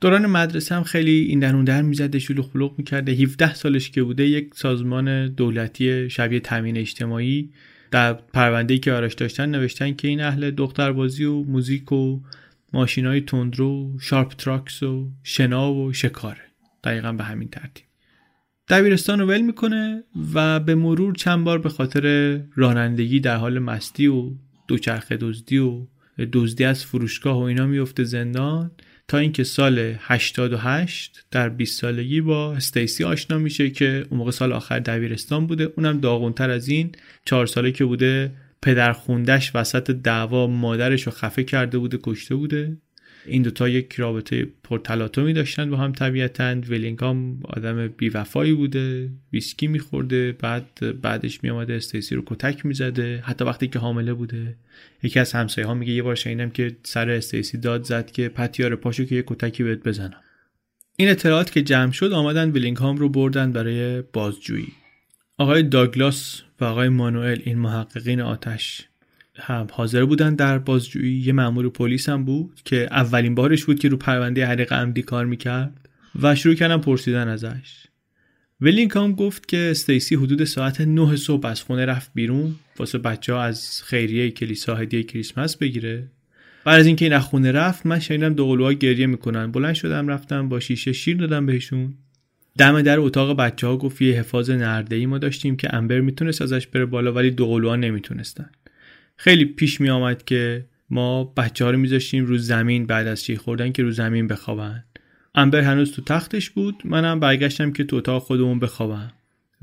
دوران 0.00 0.26
مدرسه 0.26 0.74
هم 0.74 0.82
خیلی 0.82 1.10
این 1.10 1.40
در 1.40 1.54
اون 1.54 1.64
در 1.64 1.82
می‌زده 1.82 2.18
شلوغ 2.18 2.50
پلوغ 2.52 2.74
می‌کرده. 2.78 3.12
17 3.12 3.54
سالش 3.54 3.90
که 3.90 4.02
بوده 4.02 4.26
یک 4.26 4.50
سازمان 4.54 5.28
دولتی 5.28 6.10
شبیه 6.10 6.40
تامین 6.40 6.76
اجتماعی 6.76 7.50
در 7.94 8.12
پرونده‌ای 8.12 8.80
که 8.80 8.92
ازش 8.92 9.14
داشتن 9.14 9.50
نوشتن 9.50 9.94
که 9.94 10.08
این 10.08 10.20
اهل 10.20 10.50
دختربازی 10.50 11.24
و 11.24 11.42
موزیک 11.42 11.92
و 11.92 12.20
ماشینای 12.72 13.20
تندرو 13.20 13.98
sharp 14.00 14.28
trucks 14.28 14.82
و 14.82 15.10
شنا 15.22 15.72
و 15.72 15.92
شکاره. 15.92 16.40
دقیقا 16.84 17.12
به 17.12 17.24
همین 17.24 17.48
ترتیب. 17.48 17.84
دبیرستان 18.68 19.18
رو 19.18 19.26
ول 19.26 19.40
می‌کنه 19.40 20.04
و 20.34 20.60
به 20.60 20.74
مرور 20.74 21.14
چند 21.14 21.44
بار 21.44 21.58
به 21.58 21.68
خاطر 21.68 22.40
رانندگی 22.54 23.20
در 23.20 23.36
حال 23.36 23.58
مستی 23.58 24.06
و 24.06 24.30
دوچرخه 24.68 25.16
دزدی 25.16 25.58
و 25.58 25.86
دزدی 26.32 26.64
از 26.64 26.84
فروشگاه 26.84 27.38
و 27.38 27.42
اینا 27.42 27.66
میفته 27.66 28.04
زندان 28.04 28.70
تا 29.08 29.18
اینکه 29.18 29.44
سال 29.44 29.94
88 29.98 31.26
در 31.30 31.48
20 31.48 31.80
سالگی 31.80 32.20
با 32.20 32.52
استیسی 32.54 33.04
آشنا 33.04 33.38
میشه 33.38 33.70
که 33.70 34.06
اون 34.10 34.18
موقع 34.18 34.30
سال 34.30 34.52
آخر 34.52 34.78
دبیرستان 34.78 35.46
بوده. 35.46 35.72
اونم 35.76 36.00
داغونتر 36.00 36.50
از 36.50 36.68
این 36.68 36.92
چهار 37.24 37.46
ساله 37.46 37.72
که 37.72 37.84
بوده 37.84 38.30
پدر 38.62 38.92
خوندش 38.92 39.50
وسط 39.54 39.90
دعوا 39.90 40.46
مادرش 40.46 41.02
رو 41.02 41.12
خفه 41.12 41.44
کرده 41.44 41.78
بوده 41.78 41.98
کشته 42.02 42.34
بوده. 42.34 42.76
این 43.26 43.42
دوتا 43.42 43.68
یک 43.68 43.92
رابطه 43.92 44.46
پرتلاطمی 44.64 45.32
داشتن 45.32 45.70
با 45.70 45.76
هم 45.76 45.92
طبیعتا. 45.92 46.54
ولینگام 46.68 47.40
آدم 47.44 47.88
بیوفایی 47.88 48.52
بوده 48.52 49.10
ویسکی 49.32 49.66
میخورده 49.66 50.32
بعد 50.32 51.00
بعدش 51.02 51.42
میامده 51.42 51.74
استیسی 51.74 52.14
رو 52.14 52.22
کتک 52.26 52.66
می‌زده. 52.66 53.22
حتی 53.24 53.44
وقتی 53.44 53.68
که 53.68 53.78
حامله 53.78 54.14
بوده 54.14 54.56
یکی 55.02 55.20
از 55.20 55.32
همسایه 55.32 55.66
ها 55.66 55.74
میگه 55.74 55.92
یه 55.92 56.02
بار 56.02 56.14
شنیدم 56.14 56.50
که 56.50 56.76
سر 56.82 57.10
استیسی 57.10 57.58
داد 57.58 57.82
زد 57.82 58.10
که 58.10 58.28
پتیار 58.28 58.76
پاشو 58.76 59.04
که 59.04 59.14
یه 59.14 59.24
کتکی 59.26 59.62
بهت 59.62 59.78
بزنم. 59.78 60.20
این 60.96 61.08
اطلاعات 61.08 61.52
که 61.52 61.62
جمع 61.62 61.92
شد 61.92 62.12
آمدن 62.12 62.50
ویلینگهام 62.50 62.96
رو 62.96 63.08
بردن 63.08 63.52
برای 63.52 64.02
بازجویی. 64.02 64.72
آقای 65.38 65.62
داگلاس 65.62 66.42
و 66.60 66.64
آقای 66.64 66.88
مانوئل 66.88 67.40
این 67.44 67.58
محققین 67.58 68.20
آتش. 68.20 68.88
هم 69.36 69.66
حاضر 69.72 70.04
بودن 70.04 70.34
در 70.34 70.58
بازجویی. 70.58 71.20
یه 71.20 71.32
مأمور 71.32 71.68
پلیس 71.68 72.08
هم 72.08 72.24
بود 72.24 72.60
که 72.64 72.88
اولین 72.90 73.34
بارش 73.34 73.64
بود 73.64 73.78
که 73.78 73.88
رو 73.88 73.96
پرونده 73.96 74.46
حریق 74.46 74.72
عمدی 74.72 75.02
کار 75.02 75.26
می‌کرد 75.26 75.88
و 76.22 76.34
شروع 76.34 76.54
کردن 76.54 76.76
پرسیدن 76.76 77.28
ازش. 77.28 77.84
ولینکام 78.60 79.12
گفت 79.12 79.48
که 79.48 79.68
استیسی 79.70 80.14
حدود 80.14 80.44
ساعت 80.44 80.80
9 80.80 81.16
صبح 81.16 81.46
از 81.46 81.62
خونه 81.62 81.86
رفت 81.86 82.10
بیرون 82.14 82.54
واسه 82.78 82.98
بچه 82.98 83.32
ها 83.32 83.42
از 83.42 83.82
خیریه 83.82 84.30
کلیسا 84.30 84.74
هدیه 84.74 85.02
کریسمس 85.02 85.56
بگیره. 85.56 86.10
بعد 86.64 86.80
از 86.80 86.86
اینکه 86.86 87.04
این 87.04 87.18
خونه 87.18 87.52
رفت 87.52 87.86
من 87.86 87.98
شنیدم 87.98 88.34
دوقلوها 88.34 88.72
گریه 88.72 89.06
می‌کنن. 89.06 89.52
بلند 89.52 89.74
شدم 89.74 90.08
رفتم 90.08 90.48
با 90.48 90.60
شیشه 90.60 90.92
شیر 90.92 91.16
دادم 91.16 91.46
بهشون. 91.46 91.94
دم 92.58 92.82
در 92.82 92.98
اتاق 92.98 93.36
بچه 93.36 93.66
ها 93.66 93.76
گفت 93.76 94.02
یه 94.02 94.14
حفاظ 94.18 94.50
نرده 94.50 94.96
ای 94.96 95.06
ما 95.06 95.18
داشتیم 95.18 95.56
که 95.56 95.74
امبر 95.74 96.00
می‌تونست 96.00 96.42
ازش 96.42 96.66
بره 96.66 96.86
بالا 96.86 97.12
ولی 97.12 97.30
دوقلوها 97.30 97.76
نمی‌تونستن. 97.76 98.50
خیلی 99.16 99.44
پیش 99.44 99.80
می 99.80 99.90
آمد 99.90 100.24
که 100.24 100.66
ما 100.90 101.24
بچه 101.24 101.64
ها 101.64 101.70
رو 101.70 101.78
میذاشتیم 101.78 102.24
رو 102.24 102.38
زمین 102.38 102.86
بعد 102.86 103.06
از 103.06 103.22
چی 103.22 103.36
خوردن 103.36 103.72
که 103.72 103.82
رو 103.82 103.90
زمین 103.90 104.26
بخوابن. 104.26 104.84
امبر 105.34 105.60
هنوز 105.60 105.92
تو 105.92 106.02
تختش 106.02 106.50
بود 106.50 106.82
منم 106.84 107.20
برگشتم 107.20 107.72
که 107.72 107.84
تو 107.84 107.96
اتاق 107.96 108.22
خودمون 108.22 108.58
بخوابم. 108.58 109.12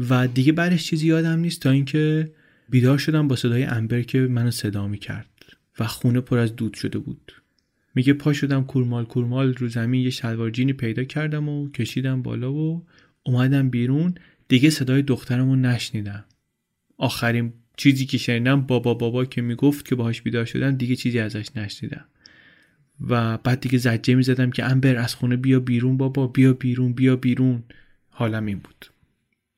و 0.09 0.27
دیگه 0.27 0.51
بعدش 0.51 0.85
چیزی 0.85 1.07
یادم 1.07 1.39
نیست 1.39 1.61
تا 1.61 1.69
اینکه 1.69 2.31
بیدار 2.69 2.97
شدم 2.97 3.27
با 3.27 3.35
صدای 3.35 3.63
امبر 3.63 4.01
که 4.01 4.19
منو 4.19 4.51
صدا 4.51 4.87
می 4.87 4.97
کرد 4.97 5.27
و 5.79 5.87
خونه 5.87 6.21
پر 6.21 6.37
از 6.37 6.55
دود 6.55 6.73
شده 6.73 6.99
بود. 6.99 7.31
میگه 7.95 8.13
پا 8.13 8.33
شدم 8.33 8.63
کورمال 8.63 9.05
کورمال 9.05 9.53
رو 9.53 9.67
زمین 9.67 10.03
یه 10.03 10.09
شلوار 10.09 10.49
جینی 10.49 10.73
پیدا 10.73 11.03
کردم 11.03 11.49
و 11.49 11.71
کشیدم 11.71 12.21
بالا 12.21 12.53
و 12.53 12.85
اومدم 13.23 13.69
بیرون. 13.69 14.15
دیگه 14.47 14.69
صدای 14.69 15.01
دخترمون 15.01 15.65
نشنیدم. 15.65 16.25
آخرین 16.97 17.53
چیزی 17.81 18.05
که 18.05 18.17
شنیدم 18.17 18.61
بابا 18.61 18.93
بابا 18.93 19.25
که 19.25 19.41
می‌گفت 19.41 19.85
که 19.85 19.95
باهاش 19.95 20.21
بیدار 20.21 20.45
شدم 20.45 20.71
دیگه 20.71 20.95
چیزی 20.95 21.19
ازش 21.19 21.47
نشنیدم. 21.55 22.05
و 23.07 23.37
بعد 23.37 23.59
دیگه 23.59 23.77
زجه 23.77 24.15
می‌زدم 24.15 24.51
که 24.51 24.65
امبر 24.65 24.95
از 24.95 25.15
خونه 25.15 25.35
بیا 25.35 25.59
بیرون 25.59 25.97
بابا 25.97 26.27
بیا 26.27 26.53
بیرون 26.53 26.93
بیا 26.93 27.15
بیرون. 27.15 27.63
حالم 28.09 28.45
این 28.45 28.59
بود. 28.59 28.85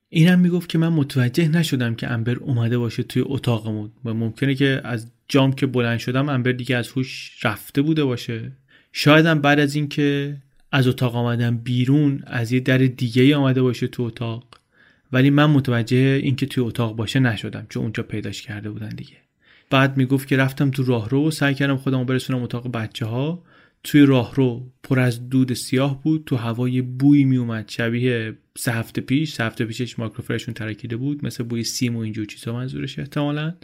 اینم 0.08 0.38
می‌گفت 0.38 0.68
که 0.68 0.78
من 0.78 0.88
متوجه 0.88 1.48
نشدم 1.48 1.94
که 1.94 2.10
امبر 2.10 2.34
اومده 2.36 2.78
باشه 2.78 3.02
توی 3.02 3.22
اتاقمون 3.26 3.90
و 4.04 4.14
ممکنه 4.14 4.54
که 4.54 4.80
از 4.84 5.12
جام 5.28 5.52
که 5.52 5.66
بلند 5.66 5.98
شدم 5.98 6.28
امبر 6.28 6.52
دیگه 6.52 6.76
از 6.76 6.88
هوش 6.88 7.38
رفته 7.44 7.82
بوده 7.82 8.04
باشه. 8.04 8.52
شایدم 8.92 9.40
بعد 9.40 9.60
از 9.60 9.74
اینکه 9.74 10.36
از 10.72 10.88
اتاق 10.88 11.16
آمدم 11.16 11.56
بیرون 11.56 12.22
از 12.26 12.52
یه 12.52 12.60
در 12.60 12.78
دیگه 12.78 13.22
ای 13.22 13.34
آمده 13.34 13.62
باشه 13.62 13.86
تو 13.86 14.02
اتاق. 14.02 14.63
ولی 15.14 15.30
من 15.30 15.46
متوجه 15.46 16.20
اینکه 16.22 16.46
توی 16.46 16.64
اتاق 16.64 16.96
باشه 16.96 17.20
نشدم 17.20 17.66
چون 17.68 17.82
اونجا 17.82 18.02
پیداش 18.02 18.42
کرده 18.42 18.70
بودن 18.70 18.88
دیگه. 18.88 19.16
بعد 19.70 19.96
می‌گفت 19.96 20.28
که 20.28 20.36
رفتم 20.36 20.70
تو 20.70 20.84
راهرو 20.84 21.28
و 21.28 21.30
سعی 21.30 21.54
کردم 21.54 21.76
خودم 21.76 22.04
برسونم 22.04 22.42
اتاق 22.42 22.72
بچه 22.72 23.06
ها 23.06 23.42
توی 23.84 24.06
راهرو 24.06 24.70
پر 24.82 25.00
از 25.00 25.28
دود 25.28 25.52
سیاه 25.52 26.02
بود 26.02 26.22
تو 26.26 26.36
هوای 26.36 26.82
بوی 26.82 27.24
میومد 27.24 27.68
شبیه 27.68 28.36
سه 28.58 28.72
هفته 28.72 29.00
پیش 29.00 29.32
سه 29.32 29.44
هفته 29.44 29.64
پیشش 29.64 29.98
ماکروفرشون 29.98 30.54
ترکیده 30.54 30.96
بود 30.96 31.24
مثل 31.24 31.44
بوی 31.44 31.64
سیم 31.64 31.96
و 31.96 31.98
اینجور 31.98 32.26
چیزا 32.26 32.52
منظورش 32.52 32.98
احتمالا. 32.98 33.54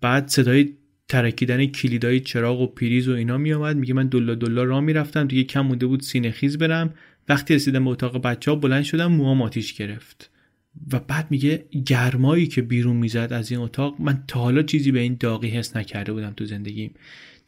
بعد 0.00 0.28
صدای 0.28 0.74
ترکیدن 1.08 1.66
کلیدای 1.66 2.20
چراغ 2.20 2.60
و 2.60 2.66
پریز 2.66 3.08
و 3.08 3.12
اینا 3.12 3.38
میومد 3.38 3.76
میگه 3.76 3.94
من 3.94 4.06
دلا 4.06 4.34
دلا 4.34 4.62
راه 4.62 4.80
می‌رفتم 4.80 5.26
دیگه 5.26 5.44
کم 5.44 5.60
مونده 5.60 5.86
بود 5.86 6.00
سینه 6.00 6.30
خیز 6.30 6.58
برم. 6.58 6.94
وقتی 7.28 7.54
رسیدم 7.54 7.84
به 7.84 7.90
اتاق 7.90 8.22
بچه 8.22 8.50
ها 8.50 8.56
بلند 8.56 8.82
شدم 8.82 9.12
موهام 9.12 9.42
آتیش 9.42 9.74
گرفت. 9.74 10.30
و 10.92 10.98
بعد 10.98 11.26
میگه 11.30 11.64
گرمایی 11.86 12.46
که 12.46 12.62
بیرون 12.62 12.96
می‌زد 12.96 13.32
از 13.32 13.50
این 13.50 13.60
اتاق 13.60 14.00
من 14.00 14.24
تا 14.28 14.40
حالا 14.40 14.62
چیزی 14.62 14.92
به 14.92 15.00
این 15.00 15.16
داغی 15.20 15.48
حس 15.48 15.76
نکرده 15.76 16.12
بودم 16.12 16.32
تو 16.36 16.44
زندگیم. 16.44 16.94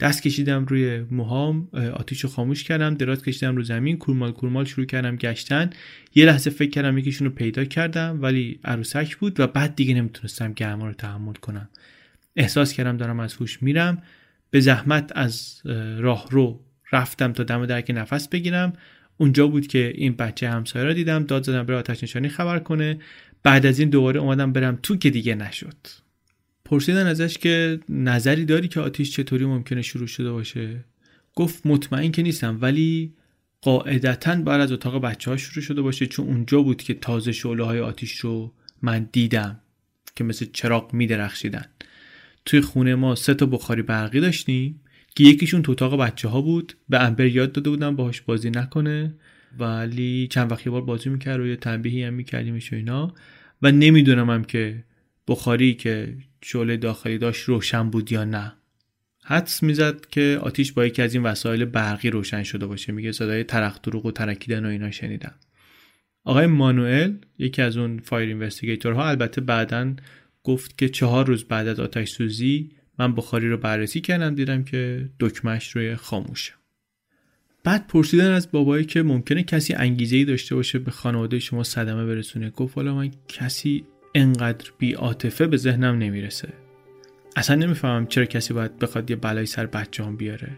دست 0.01 0.23
کشیدم 0.23 0.65
روی 0.65 1.01
موهام 1.11 1.69
آتیش 1.73 2.21
رو 2.21 2.31
خاموش 2.31 2.65
کردم 2.65 2.95
دراز 2.95 3.23
کشیدم 3.23 3.57
رو 3.57 3.63
زمین 3.63 3.97
کورمال 3.97 4.33
کورمال 4.33 4.65
شروع 4.65 4.87
کردم 4.87 5.17
گشتن. 5.17 5.71
یه 6.15 6.27
لحظه 6.27 6.51
فکر 6.51 6.71
کردم 6.71 6.99
یکیشون 6.99 7.27
رو 7.27 7.35
پیدا 7.35 7.65
کردم 7.65 8.19
ولی 8.23 8.61
عروسک 8.65 9.17
بود 9.17 9.41
و 9.41 9.47
بعد 9.47 9.77
دیگه 9.77 9.95
نمی‌تونستم 9.95 10.53
گرما 10.53 10.87
رو 10.87 10.93
تحمل 10.93 11.33
کنم. 11.33 11.69
احساس 12.37 12.73
کردم 12.73 12.97
دارم 12.97 13.21
از 13.21 13.35
هوش 13.35 13.63
میرم. 13.63 14.03
به 14.51 14.61
زحمت 14.61 15.13
از 15.15 15.61
راه 15.99 16.27
رو 16.31 16.61
رفتم 16.93 17.33
تا 17.33 17.43
دم 17.43 17.67
در 17.67 17.81
که 17.81 17.93
نفس 17.93 18.29
بگیرم. 18.29 18.73
اونجا 19.21 19.47
بود 19.47 19.67
که 19.67 19.93
این 19.95 20.13
بچه 20.13 20.49
همسایه 20.49 20.85
را 20.85 20.93
دیدم 20.93 21.25
داد 21.25 21.43
زدم 21.43 21.67
به 21.67 21.75
آتش 21.75 22.03
نشانی 22.03 22.29
خبر 22.29 22.59
کنه. 22.59 22.99
بعد 23.43 23.67
از 23.67 23.79
این 23.79 23.89
دوباره 23.89 24.21
اومدم 24.21 24.53
برم 24.53 24.79
تو 24.83 24.97
که 24.97 25.11
دیگه 25.11 25.35
نشد. 25.35 25.77
پرسیدن 26.65 27.07
ازش 27.07 27.39
که 27.39 27.81
نظری 27.89 28.45
داری 28.45 28.69
که 28.69 28.81
آتیش 28.81 29.11
چطوری 29.11 29.45
ممکنه 29.45 29.83
شروع 29.83 30.07
شده 30.07 30.33
باشه؟ 30.33 30.85
گفت 31.35 31.67
مطمئن 31.67 32.11
که 32.11 32.23
نیستم 32.23 32.59
ولی 32.61 33.13
قاعدتا 33.63 34.35
بعد 34.35 34.61
از 34.61 34.73
اتاق 34.73 35.01
بچه 35.01 35.31
ها 35.31 35.37
شروع 35.37 35.65
شده 35.65 35.83
باشه 35.83 36.07
چون 36.07 36.27
اونجا 36.27 36.63
بود 36.63 36.83
که 36.83 36.95
تازه 36.95 37.33
شعله 37.33 37.65
های 37.65 37.81
آتیش 37.81 38.17
رو 38.17 38.53
من 38.83 39.09
دیدم 39.13 39.61
که 40.17 40.25
مثل 40.25 40.47
چراغ 40.53 40.95
می 40.95 41.07
درخشیدن 41.07 41.65
توی 42.45 42.61
خونه 42.61 42.95
ما 42.95 43.15
سه 43.15 43.35
تا 43.35 43.47
بخاری 43.47 43.83
برقی 43.83 44.21
داشتیم. 44.21 44.81
که 45.17 45.25
یکیشون 45.25 45.63
تو 45.63 45.73
اتاق 45.73 46.01
بچه 46.01 46.29
ها 46.29 46.41
بود. 46.41 46.73
به 46.89 47.03
امبر 47.05 47.27
یاد 47.27 47.53
داده 47.53 47.71
بودم 47.71 47.97
باهاش 47.97 48.21
بازی 48.21 48.51
نکنه. 48.51 49.15
ولی 49.59 50.29
چند 50.31 50.53
وقت 50.53 50.69
بار 50.69 50.83
بازی 50.83 51.11
می‌کرد 51.11 51.41
و 51.41 51.47
یه 51.47 51.57
تنبیهی 51.57 52.03
هم 52.03 52.15
میکردیمش 52.15 52.73
و 52.73 52.77
اینا. 52.77 53.15
و 53.63 53.73
نمی‌دونم 53.73 54.31
هم 54.31 54.45
که 54.45 54.85
بخاری 55.29 55.75
که 55.75 56.17
شعله 56.43 56.77
داخلی 56.77 57.19
داشت 57.19 57.43
روشن 57.45 57.91
بود 57.91 58.13
یا 58.13 58.25
نه. 58.25 58.53
حدس 59.25 59.63
می‌زد 59.63 60.07
که 60.07 60.39
آتیش 60.43 60.73
با 60.73 60.87
یکی 60.87 61.03
از 61.03 61.15
این 61.15 61.23
وسایل 61.23 61.65
برقی 61.65 62.11
روشن 62.11 62.43
شده 62.43 62.67
باشه. 62.67 62.93
میگه 62.93 63.13
صدای 63.13 63.45
ترخ 63.45 63.83
دروغ 63.83 64.07
و 64.07 64.11
ترکیدن 64.11 64.67
و 64.67 64.69
اینا 64.69 64.91
شنیدم. 64.91 65.35
آقای 66.25 66.47
مانوئل 66.47 67.15
یکی 67.39 67.63
از 67.63 67.77
اون 67.77 67.99
فایر 67.99 68.29
اینوستیگیتورها 68.29 69.09
البته 69.09 69.41
بعدا 69.41 69.95
گفت 70.43 70.79
که 70.79 70.89
چهار 70.89 71.27
روز 71.27 71.45
بعد 71.45 71.69
از 71.69 71.81
آتش 71.81 72.09
سوزی 72.09 72.71
من 73.01 73.15
بخاری 73.15 73.49
رو 73.49 73.57
بررسی 73.57 74.01
کردم 74.01 74.35
دیدم 74.35 74.65
که 74.65 75.09
دکمش 75.21 75.77
روی 75.77 75.97
خاموشه. 75.97 76.53
بعد 77.65 77.87
پرسیدن 77.87 78.31
از 78.31 78.51
بابایی 78.51 78.85
که 78.85 79.03
ممکنه 79.03 79.43
کسی 79.43 79.75
انگیزه 79.75 80.17
ای 80.17 80.25
داشته 80.25 80.55
باشه 80.55 80.79
به 80.79 80.91
خانواده 80.91 81.39
شما 81.39 81.63
صدمه 81.63 82.07
برسونه 82.07 82.51
گفت 82.51 82.77
حالا 82.77 82.95
من 82.95 83.11
کسی 83.29 83.85
انقدر 84.15 84.71
بی 84.79 84.93
عاطفه 84.93 85.47
به 85.47 85.57
ذهنم 85.57 85.99
نمی‌رسه. 85.99 86.49
اصلا 87.37 87.57
نمی‌فهمم 87.57 88.07
چرا 88.07 88.25
کسی 88.25 88.55
باید 88.55 88.79
بخواد 88.79 89.11
یه 89.11 89.17
بلای 89.17 89.47
سر 89.47 89.67
بچه 89.67 90.05
هم 90.05 90.17
بیاره. 90.17 90.51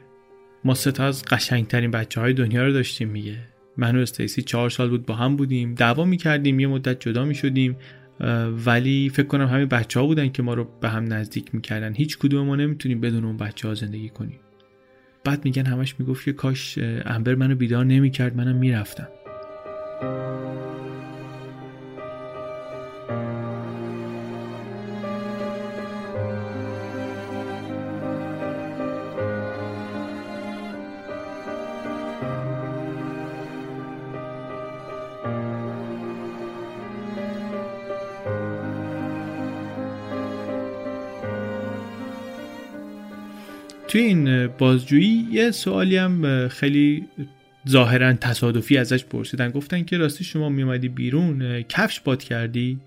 ما 0.65 0.75
سه 0.75 1.03
از 1.03 1.25
قشنگترین 1.25 1.91
بچه 1.91 2.21
های 2.21 2.33
دنیا 2.33 2.67
رو 2.67 2.73
داشتیم 2.73 3.09
میگه. 3.09 3.39
من 3.77 3.97
و 3.97 4.01
استیسی 4.01 4.43
چهار 4.43 4.71
سال 4.71 4.89
بود 4.89 5.07
با 5.07 5.15
هم 5.15 5.37
بودیم 5.37 5.75
دعوا 5.75 6.05
می‌کردیم 6.05 6.61
یه 6.61 6.67
مدت 6.67 7.01
جدا 7.01 7.25
می‌شدیم. 7.25 7.77
ولی 8.67 9.09
فکر 9.09 9.27
کنم 9.27 9.47
همین 9.47 9.67
بچه 9.67 10.01
ها 10.01 10.07
بودن 10.07 10.29
که 10.29 10.43
ما 10.43 10.55
رو 10.55 10.67
به 10.81 10.89
هم 10.89 11.13
نزدیک 11.13 11.55
می‌کردن. 11.55 11.95
هیچ 11.95 12.19
کدوم 12.19 12.47
ما 12.47 12.57
نمی‌تونیم 12.57 13.01
بدون 13.01 13.25
اون 13.25 13.37
بچه 13.37 13.69
ها 13.69 13.75
زندگی 13.75 14.09
کنیم. 14.09 14.41
بعد 15.25 15.45
میگن 15.45 15.67
همش 15.67 15.95
می‌گفت 15.99 16.25
که 16.25 16.33
کاش 16.33 16.79
امبر 17.05 17.35
منو 17.35 17.55
بیدار 17.55 17.85
نمی‌کرد 17.85 18.37
منم 18.37 18.57
می‌رفتم. 18.57 19.09
توی 43.93 44.01
این 44.01 44.47
بازجویی 44.47 45.29
یه 45.31 45.51
سوالی 45.51 45.97
هم 45.97 46.49
خیلی 46.49 47.09
ظاهرا 47.69 48.13
تصادفی 48.13 48.77
ازش 48.77 49.05
پرسیدن. 49.05 49.51
گفتن 49.51 49.85
که 49.85 49.99
راستی 49.99 50.25
شما 50.25 50.49
میومدی 50.49 50.89
بیرون 50.89 51.63
کفش 51.63 52.01
باد 52.01 52.23
کردی؟ 52.23 52.81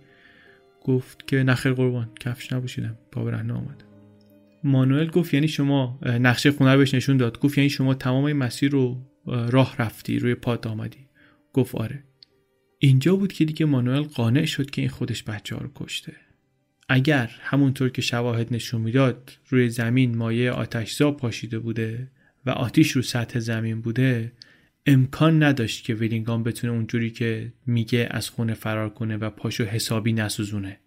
گفت 0.82 1.28
که 1.28 1.44
نخیر 1.44 1.74
قربان 1.74 2.10
کفش 2.20 2.54
نبوشیدم 2.54 2.98
پا 3.12 3.24
برهنه 3.24 3.54
آمد. 3.54 3.84
مانوئل 4.64 5.08
گفت 5.08 5.34
یعنی 5.34 5.48
شما 5.48 6.00
نقشه 6.06 6.52
خونه 6.52 6.72
رو 6.72 6.78
بهش 6.78 6.94
نشون 6.94 7.18
داد. 7.18 7.40
گفت 7.40 7.58
یعنی 7.58 7.70
شما 7.70 7.94
تمام 7.94 8.24
این 8.24 8.38
مسیر 8.38 8.72
رو 8.72 9.02
راه 9.26 9.76
رفتی 9.80 10.20
روی 10.20 10.36
پات 10.36 10.68
آمدی. 10.68 11.08
گفت 11.54 11.76
آره. 11.76 12.04
اینجا 12.80 13.16
بود 13.16 13.34
که 13.34 13.46
دیگه 13.46 13.66
مانوئل 13.66 14.02
قانع 14.02 14.46
شد 14.46 14.70
که 14.70 14.82
این 14.82 14.90
خودش 14.90 15.24
بچه 15.24 15.56
ها 15.56 15.62
رو 15.62 15.72
کشته. 15.76 16.14
اگر 16.90 17.32
همونطور 17.42 17.90
که 17.90 18.02
شواهد 18.02 18.54
نشون 18.54 18.82
می‌داد 18.82 19.32
روی 19.50 19.70
زمین 19.70 20.18
مایه 20.18 20.52
آتشزا 20.52 21.12
پاشیده 21.12 21.60
بوده 21.60 22.08
و 22.46 22.50
آتیش 22.50 22.92
رو 22.92 23.02
سطح 23.02 23.40
زمین 23.40 23.82
بوده 23.82 24.32
امکان 24.86 25.44
نداشت 25.44 25.84
که 25.84 25.94
ویلینگام 25.94 26.44
بتونه 26.44 26.74
اونجوری 26.74 27.10
که 27.10 27.54
میگه 27.66 28.08
از 28.12 28.30
خونه 28.30 28.54
فرار 28.54 28.90
کنه 28.90 29.18
و 29.18 29.30
پاشو 29.30 29.64
حسابی 29.64 30.14
نسوزونه. 30.14 30.80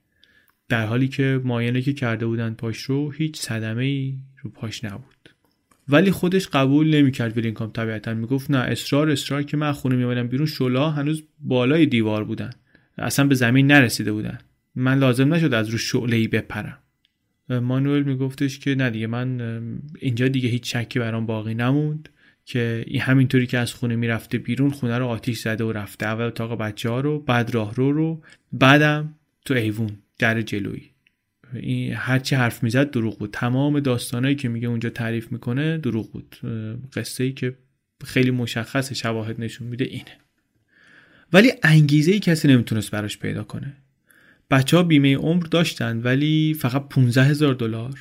در 0.68 0.86
حالی 0.86 1.08
که 1.08 1.40
مایه 1.44 1.82
که 1.82 1.92
کرده 1.92 2.26
بودن 2.26 2.54
پاش 2.54 2.78
رو 2.78 3.10
هیچ 3.10 3.36
صدمه 3.36 3.84
ای 3.84 4.18
رو 4.42 4.50
پاش 4.50 4.84
نبود. 4.84 5.30
ولی 5.88 6.10
خودش 6.10 6.48
قبول 6.48 6.94
نمی‌کرد 6.94 7.36
ویلینگام 7.36 7.70
طبیعتا 7.70 8.14
می‌گفت 8.14 8.50
نه 8.50 8.58
اصرار 8.58 9.10
اصرار 9.10 9.42
که 9.42 9.56
من 9.56 9.72
خونه 9.72 9.96
میومدم 9.96 10.28
بیرون 10.28 10.46
شلا 10.46 10.90
هنوز 10.90 11.22
بالای 11.40 11.86
دیوار 11.86 12.24
بودن. 12.24 12.50
اصلا 12.98 13.26
به 13.26 13.34
زمین 13.34 13.66
نرسیده 13.66 14.12
بودن. 14.12 14.38
من 14.78 14.98
لازم 14.98 15.34
نشد 15.34 15.54
از 15.54 15.68
رو 15.68 15.78
شعله 15.78 16.16
ای 16.16 16.28
بپرم. 16.28 16.78
مانوئل 17.48 18.02
میگفتش 18.02 18.58
که 18.58 18.74
نه 18.74 18.90
دیگه 18.90 19.06
من 19.06 19.40
اینجا 19.98 20.28
دیگه 20.28 20.48
هیچ 20.48 20.76
شکی 20.76 20.98
برام 20.98 21.26
باقی 21.26 21.54
نموند 21.54 22.08
که 22.44 22.84
این 22.86 23.00
همینطوری 23.00 23.46
که 23.46 23.58
از 23.58 23.74
خونه 23.74 23.96
می‌رفته 23.96 24.38
بیرون 24.38 24.70
خونه 24.70 24.98
رو 24.98 25.06
آتیش 25.06 25.40
زده 25.40 25.64
و 25.64 25.72
رفته 25.72 26.06
اول 26.06 26.24
اتاق 26.24 26.58
بچه 26.58 26.90
ها 26.90 27.00
رو 27.00 27.18
بعد 27.18 27.54
راه 27.54 27.74
رو 27.74 27.92
رو 27.92 28.22
بعدم 28.52 29.14
تو 29.44 29.54
ایوون 29.54 29.90
در 30.18 30.42
جلویی 30.42 30.90
این 31.54 31.92
هرچی 31.92 32.34
حرف 32.34 32.62
می‌زد 32.62 32.90
دروغ 32.90 33.18
بود. 33.18 33.30
تمام 33.32 33.80
داستانایی 33.80 34.34
که 34.34 34.48
میگه 34.48 34.68
اونجا 34.68 34.90
تعریف 34.90 35.32
می‌کنه 35.32 35.78
دروغ 35.78 36.12
بود. 36.12 36.36
قصه 36.92 37.24
ای 37.24 37.32
که 37.32 37.56
خیلی 38.04 38.30
مشخص 38.30 38.92
شواهد 38.92 39.40
نشون 39.40 39.68
میده 39.68 39.84
اینه. 39.84 40.18
ولی 41.32 41.52
انگیزه 41.62 42.12
ای 42.12 42.20
کسی 42.20 42.48
نمی‌تونست 42.48 42.90
براش 42.90 43.18
پیدا 43.18 43.44
کنه. 43.44 43.76
بچه 44.50 44.76
ها 44.76 44.82
بیمه 44.82 45.16
عمر 45.16 45.42
داشتن 45.42 45.98
ولی 45.98 46.56
فقط 46.60 46.88
15 46.88 47.22
هزار 47.22 47.54
دلار. 47.54 47.98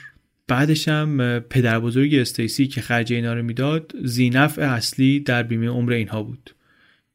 بعدش 0.48 0.88
هم 0.88 1.40
پدر 1.40 1.80
بزرگ 1.80 2.16
استیسی 2.16 2.68
که 2.68 2.82
خرج 2.82 3.14
اینا 3.14 3.34
رو 3.34 3.44
می‌داد 3.44 3.94
زینف 4.04 4.60
اصلی 4.60 5.20
در 5.20 5.44
بیمه 5.44 5.68
عمر 5.68 5.94
اینها 5.94 6.24
بود. 6.24 6.56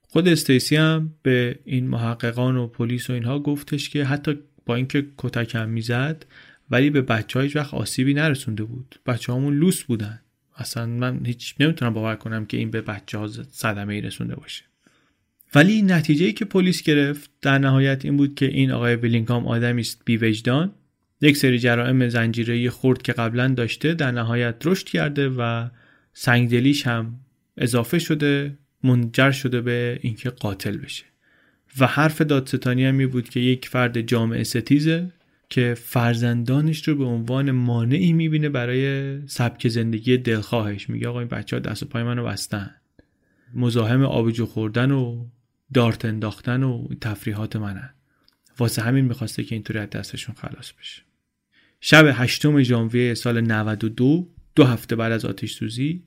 خود 0.09 0.29
استیسی 0.29 0.77
هم 0.77 1.14
به 1.23 1.59
این 1.64 1.88
محققان 1.88 2.57
و 2.57 2.66
پلیس 2.66 3.11
و 3.11 3.12
اینها 3.12 3.38
گفتش 3.38 3.90
که 3.90 4.05
حتی 4.05 4.38
با 4.66 4.75
اینکه 4.75 5.07
کتکم 5.18 5.68
می‌زد 5.68 6.27
ولی 6.71 6.90
به 6.90 7.03
بچه 7.03 7.40
ها 7.40 7.47
وقت 7.55 7.75
آسیبی 7.75 8.14
نرسونده 8.14 8.64
بود. 8.64 9.01
بچه 9.07 9.33
همون 9.33 9.55
لوس 9.55 9.83
بودن. 9.83 10.21
اصلا 10.57 10.87
من 10.87 11.27
هیچ 11.27 11.55
نمی‌تونم 11.61 11.95
باور 11.95 12.16
کنم 12.16 12.47
که 12.47 12.57
این 12.57 12.71
به 12.71 12.81
بچه 12.81 13.18
ها 13.18 13.29
صدمه 13.51 13.95
ای 13.95 14.01
رسونده 14.01 14.35
باشه. 14.35 14.64
ولی 15.55 15.83
نتیجه 15.83 16.33
که 16.33 16.45
پلیس 16.45 16.83
گرفت 16.83 17.31
در 17.43 17.59
نهایت 17.59 18.05
این 18.05 18.17
بود 18.17 18.35
که 18.35 18.47
این 18.47 18.71
آقای 18.71 18.97
ویلینگهام 18.97 19.47
آدمی 19.47 19.81
است 19.81 20.03
بیوجدان. 20.05 20.73
یک 21.21 21.37
سری 21.37 21.59
جرائم 21.59 22.09
زنجیره 22.09 22.71
خورد 22.71 23.03
که 23.03 23.12
قبلا 23.12 23.49
داشته 23.49 23.95
در 23.95 24.11
نهایت 24.11 24.55
رشد 24.65 24.87
کرده 24.87 25.29
و 25.29 25.69
سنگدلیش 26.12 26.87
هم 26.87 27.21
اضافه 27.57 27.99
شده 27.99 28.59
منجر 28.85 29.31
شده 29.31 29.61
به 29.61 29.99
اینکه 30.03 30.31
قاتل 30.31 30.77
بشه. 30.77 31.05
و 31.79 31.87
حرف 31.87 32.21
دادستانی 32.21 32.85
هم 32.85 33.09
بود 33.09 33.29
که 33.29 33.41
یک 33.41 33.69
فرد 33.69 34.01
جامعه 34.01 34.45
ستیزه 34.45 35.12
که 35.49 35.75
فرزندانش 35.79 36.88
رو 36.88 36.95
به 36.95 37.05
عنوان 37.05 37.51
مانعی 37.51 38.12
می‌بینه 38.12 38.49
برای 38.49 39.19
سبک 39.27 39.69
زندگی 39.69 40.17
دلخواهش. 40.17 40.91
میگه 40.91 41.09
آقا 41.09 41.19
این 41.21 41.29
بچه 41.29 41.57
ها 41.57 41.61
دست 41.61 41.83
و 41.83 41.87
پای 41.87 42.03
منو 42.03 42.25
بستن. 42.25 42.71
مزاحم 43.55 44.03
آبجو 44.03 44.47
خوردن 44.47 44.91
و 44.91 45.25
دارت 45.74 46.04
انداختن 46.04 46.62
و 46.62 46.88
تفریحات 47.00 47.56
منن. 47.56 47.90
واسه 48.58 48.82
همین 48.82 49.04
می‌خواسته 49.04 49.44
که 49.44 49.54
اینطوری 49.54 49.78
از 49.78 49.90
دستشون 49.90 50.35
خلاص 50.35 50.72
بشه. 50.72 51.02
شب 51.80 52.11
هشتم 52.14 52.62
ژانویه 52.62 53.14
سال 53.14 53.40
92 53.40 54.28
دو 54.54 54.64
هفته 54.64 54.96
بعد 54.96 55.12
از 55.12 55.24
آتش 55.24 55.52
سوزی 55.52 56.02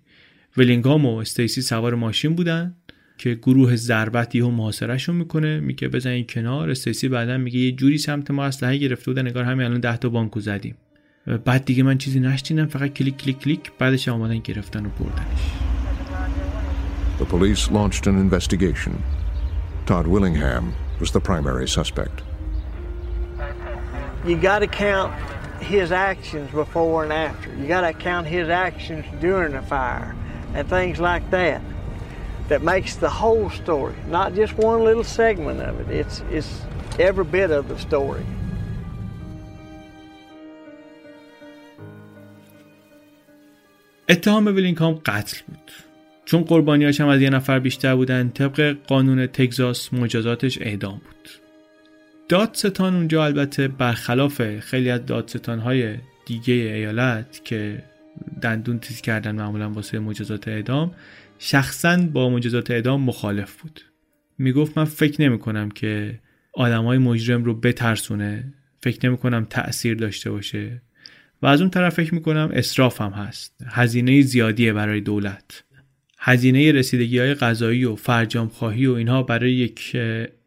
ویلینگهام 0.58 1.06
و 1.06 1.18
استیسی 1.18 1.62
سوار 1.62 1.96
ماشین 1.96 2.36
بودن 2.36 2.76
که 3.18 3.36
گروه 3.36 3.76
ضربت 3.76 4.36
یهو 4.36 4.52
محاصرهشون 4.52 5.16
می‌کنه 5.16 5.60
میگه 5.60 5.88
بزنین 5.88 6.26
کنار. 6.30 6.70
استیسی 6.70 7.10
بعدا 7.10 7.38
میگه 7.38 7.60
یه 7.60 7.72
جوری 7.72 7.98
سمت 7.98 8.32
ما 8.32 8.46
اسلحه 8.46 8.78
گرفته 8.78 9.06
بودن 9.12 9.28
انگار 9.28 9.44
همین 9.44 9.66
الان 9.66 9.80
10 9.80 9.98
تا 9.98 10.10
بانکو 10.10 10.40
زدیم. 10.40 10.76
بعد 11.46 11.66
دیگه 11.66 11.84
من 11.84 11.98
چیزی 11.98 12.20
نشنیدم 12.20 12.68
فقط 12.68 12.94
کلیک 12.94 13.18
کلیک 13.18 13.40
کلیک 13.40 13.72
بعدش 13.80 14.08
اومدن 14.08 14.40
گرفتن 14.40 14.86
و 14.86 14.90
بردنش. 14.90 15.42
The 17.20 17.26
police 17.26 17.72
launched 17.72 18.08
an 18.08 18.16
investigation. 18.30 19.15
Todd 19.87 20.07
Willingham 20.07 20.75
was 20.99 21.11
the 21.13 21.21
primary 21.21 21.69
suspect. 21.69 22.23
You 24.25 24.37
got 24.37 24.61
to 24.61 24.67
count 24.67 25.13
his 25.63 25.93
actions 25.93 26.51
before 26.51 27.05
and 27.05 27.13
after. 27.13 27.55
You 27.57 27.67
got 27.67 27.81
to 27.83 27.93
count 27.93 28.27
his 28.27 28.49
actions 28.49 29.05
during 29.21 29.53
the 29.53 29.63
fire 29.63 30.15
and 30.55 30.69
things 30.69 31.01
like 31.01 31.29
that. 31.31 31.63
That 32.49 32.63
makes 32.63 32.97
the 32.97 33.09
whole 33.09 33.49
story, 33.51 33.95
not 34.09 34.35
just 34.35 34.55
one 34.55 34.83
little 34.83 35.05
segment 35.05 35.61
of 35.61 35.79
it. 35.81 35.89
It's 35.89 36.21
it's 36.31 36.63
every 36.99 37.25
bit 37.25 37.51
of 37.53 37.69
the 37.69 37.79
story. 37.79 38.27
اتهام 44.09 44.47
ویلینگهام 44.47 44.95
قتل 44.95 45.43
بود 45.49 45.71
چون 46.26 46.44
قربانیاش 46.44 47.02
هم 47.02 47.08
از 47.08 47.22
یه 47.22 47.30
نفر 47.30 47.60
بیشتر 47.60 47.96
بودن 47.96 48.30
طبق 48.30 48.78
قانون 48.88 49.28
تگزاس 49.28 49.94
مجازاتش 49.94 50.62
اعدام 50.62 50.94
بود. 50.94 51.30
دادستان 52.30 52.96
اونجا 52.96 53.26
البته 53.26 53.68
برخلاف 53.68 54.60
خیلی 54.60 54.90
از 54.90 55.06
دادستان 55.06 55.60
های 55.60 55.96
دیگه 56.26 56.54
ایالت 56.54 57.42
که 57.46 57.84
دندون 58.42 58.80
تیز 58.80 59.02
کردن 59.02 59.36
معمولا 59.36 59.70
واسه 59.70 60.00
مجازات 60.00 60.48
اعدام 60.48 60.92
شخصا 61.40 61.98
با 61.98 62.30
مجازات 62.30 62.72
اعدام 62.72 63.02
مخالف 63.02 63.62
بود. 63.62 63.82
می‌گفت 64.38 64.78
من 64.78 64.86
فکر 64.86 65.22
نمی 65.22 65.40
کنم 65.40 65.72
که 65.72 66.20
آدم 66.54 66.84
های 66.84 66.98
مجرم 66.98 67.44
رو 67.44 67.54
بترسونه 67.54 68.54
فکر 68.82 69.08
نمی 69.08 69.18
کنم 69.18 69.48
تأثیر 69.50 69.96
داشته 69.96 70.32
باشه 70.32 70.82
و 71.42 71.48
از 71.48 71.62
اون 71.62 71.70
طرف 71.70 71.94
فکر 71.94 72.14
می‌کنم 72.14 72.50
اصراف 72.54 73.02
هم 73.02 73.12
هست. 73.12 73.66
هزینه 73.68 74.22
زیادیه 74.22 74.74
برای 74.74 75.02
دولت. 75.02 75.64
هزینه 76.28 76.72
رسیدگی 76.72 77.20
های 77.20 77.34
غذایی 77.34 77.86
و 77.86 77.96
فرجام 77.96 78.48
خواهی 78.48 78.86
و 78.86 78.94
اینها 78.94 79.24
برای 79.24 79.54
یک 79.54 79.96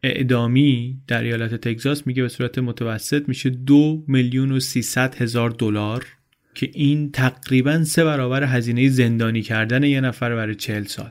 اعدامی 0.03 0.99
در 1.07 1.23
ایالت 1.23 1.55
تگزاس 1.55 2.07
میگه 2.07 2.23
به 2.23 2.29
صورت 2.29 2.59
متوسط 2.59 3.29
میشه 3.29 3.51
دو 3.51 4.05
میلیون 4.09 4.53
و 4.53 4.61
سیصد 4.61 5.15
هزار 5.23 5.51
دلار 5.51 6.07
که 6.55 6.71
این 6.75 7.11
تقریبا 7.13 7.85
سه 7.85 8.05
برابر 8.05 8.45
هزینه 8.45 8.89
زندانی 8.89 9.43
کردن 9.43 9.83
یه 9.83 10.01
نفر 10.01 10.35
برای 10.35 10.55
چهل 10.55 10.85
سال. 10.85 11.11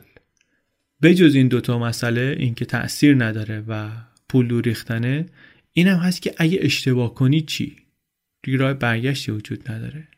بجز 1.02 1.34
این 1.34 1.48
دوتا 1.48 1.78
مسئله 1.78 2.36
اینکه 2.38 2.64
تأثیر 2.64 3.24
نداره 3.24 3.64
و 3.68 3.88
پول 4.28 4.48
دور 4.48 4.64
ریختنه 4.64 5.26
این 5.72 5.86
هم 5.88 5.98
هست 5.98 6.22
که 6.22 6.34
اگه 6.36 6.58
اشتباه 6.62 7.14
کنی 7.14 7.40
چی؟ 7.40 7.76
دیگه 8.42 8.58
راه 8.58 8.74
برگشتی 8.74 9.32
وجود 9.32 9.70
نداره. 9.70 10.08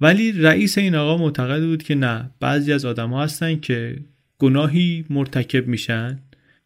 ولی 0.00 0.32
رئیس 0.32 0.78
این 0.78 0.94
آقا 0.94 1.16
معتقد 1.16 1.62
بود 1.62 1.82
که 1.82 1.94
نه 1.94 2.30
بعضی 2.40 2.72
از 2.72 2.84
آدم 2.84 3.10
ها 3.10 3.22
هستن 3.22 3.60
که 3.60 3.96
گناهی 4.38 5.04
مرتکب 5.10 5.66
میشن 5.66 6.18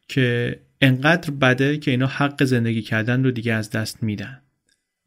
که 0.08 0.58
انقدر 0.80 1.30
بده 1.30 1.78
که 1.78 1.90
اینا 1.90 2.06
حق 2.06 2.44
زندگی 2.44 2.82
کردن 2.82 3.24
رو 3.24 3.30
دیگه 3.30 3.52
از 3.52 3.70
دست 3.70 4.02
میدن. 4.02 4.42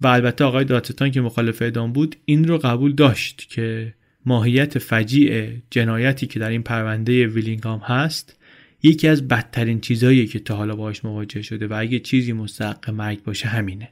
و 0.02 0.08
البته 0.08 0.44
آقای 0.44 0.66
داتتان 0.66 1.12
که 1.12 1.22
مخالف 1.22 1.62
اعدام 1.62 1.94
بود 1.94 2.16
این 2.26 2.48
رو 2.48 2.58
قبول 2.58 2.94
داشت 2.94 3.48
که 3.50 3.94
ماهیت 4.26 4.80
فجیع 4.80 5.52
جنایتی 5.70 6.28
که 6.28 6.40
در 6.40 6.50
این 6.50 6.64
پرونده 6.64 7.28
ویلینگهام 7.28 7.80
هست 7.80 8.40
یکی 8.84 9.08
از 9.08 9.28
بدترین 9.28 9.80
چیزهایی 9.80 10.28
که 10.28 10.40
تا 10.40 10.56
حالا 10.56 10.76
باهاش 10.76 11.06
مواجه 11.06 11.42
شده 11.42 11.68
و 11.68 11.74
اگه 11.80 12.00
چیزی 12.00 12.34
مستحق 12.34 12.90
مرگ 12.90 13.24
باشه 13.24 13.48
همینه. 13.48 13.90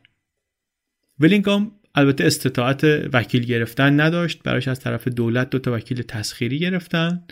ویلینگهام 1.19 1.71
البته 1.95 2.25
استطاعت 2.25 2.83
وکیل 3.13 3.43
گرفتن 3.43 3.99
نداشت. 3.99 4.43
براش 4.43 4.67
از 4.67 4.79
طرف 4.79 5.07
دولت 5.07 5.49
دو 5.49 5.59
تا 5.59 5.73
وکیل 5.73 6.01
تسخیری 6.01 6.59
گرفتن 6.59 7.23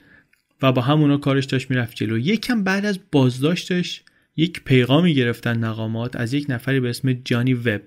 و 0.61 0.71
با 0.71 0.81
همونا 0.81 1.17
کارش 1.17 1.45
داشت 1.45 1.69
می‌رفت 1.69 1.95
جلو. 1.95 2.17
یکم 2.17 2.63
بعد 2.63 2.85
از 2.85 2.99
بازداشتش 3.11 4.03
یک 4.35 4.63
پیغامی 4.63 5.13
گرفتن 5.13 5.65
مقامات 5.65 6.15
از 6.15 6.33
یک 6.33 6.45
نفری 6.49 6.79
به 6.79 6.89
اسم 6.89 7.13
جانی 7.13 7.53
وب 7.53 7.81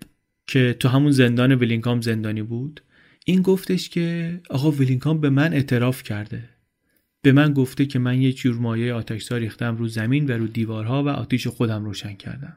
که 0.46 0.76
تو 0.80 0.88
همون 0.88 1.10
زندان 1.10 1.54
ویلینگهام 1.54 2.00
زندانی 2.00 2.42
بود. 2.42 2.80
این 3.24 3.42
گفتش 3.42 3.88
که 3.88 4.40
آقا 4.50 4.70
ویلینگهام 4.70 5.20
به 5.20 5.30
من 5.30 5.52
اعتراف 5.52 6.02
کرده. 6.02 6.48
به 7.22 7.32
من 7.32 7.52
گفته 7.52 7.86
که 7.86 7.98
من 7.98 8.22
یه 8.22 8.32
جور 8.32 8.56
مایه 8.56 8.92
آتشزا 8.92 9.36
ریختم 9.36 9.76
رو 9.76 9.88
زمین 9.88 10.26
و 10.26 10.32
رو 10.32 10.46
دیوارها 10.46 11.04
و 11.04 11.08
آتیش 11.08 11.46
خودم 11.46 11.84
روشن 11.84 12.14
کردم. 12.14 12.56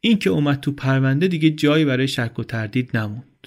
این 0.00 0.18
که 0.18 0.30
اومد 0.30 0.60
تو 0.60 0.72
پرونده 0.72 1.28
دیگه 1.28 1.50
جایی 1.50 1.84
برای 1.84 2.08
شک 2.08 2.38
و 2.38 2.44
تردید 2.44 2.96
نموند. 2.96 3.46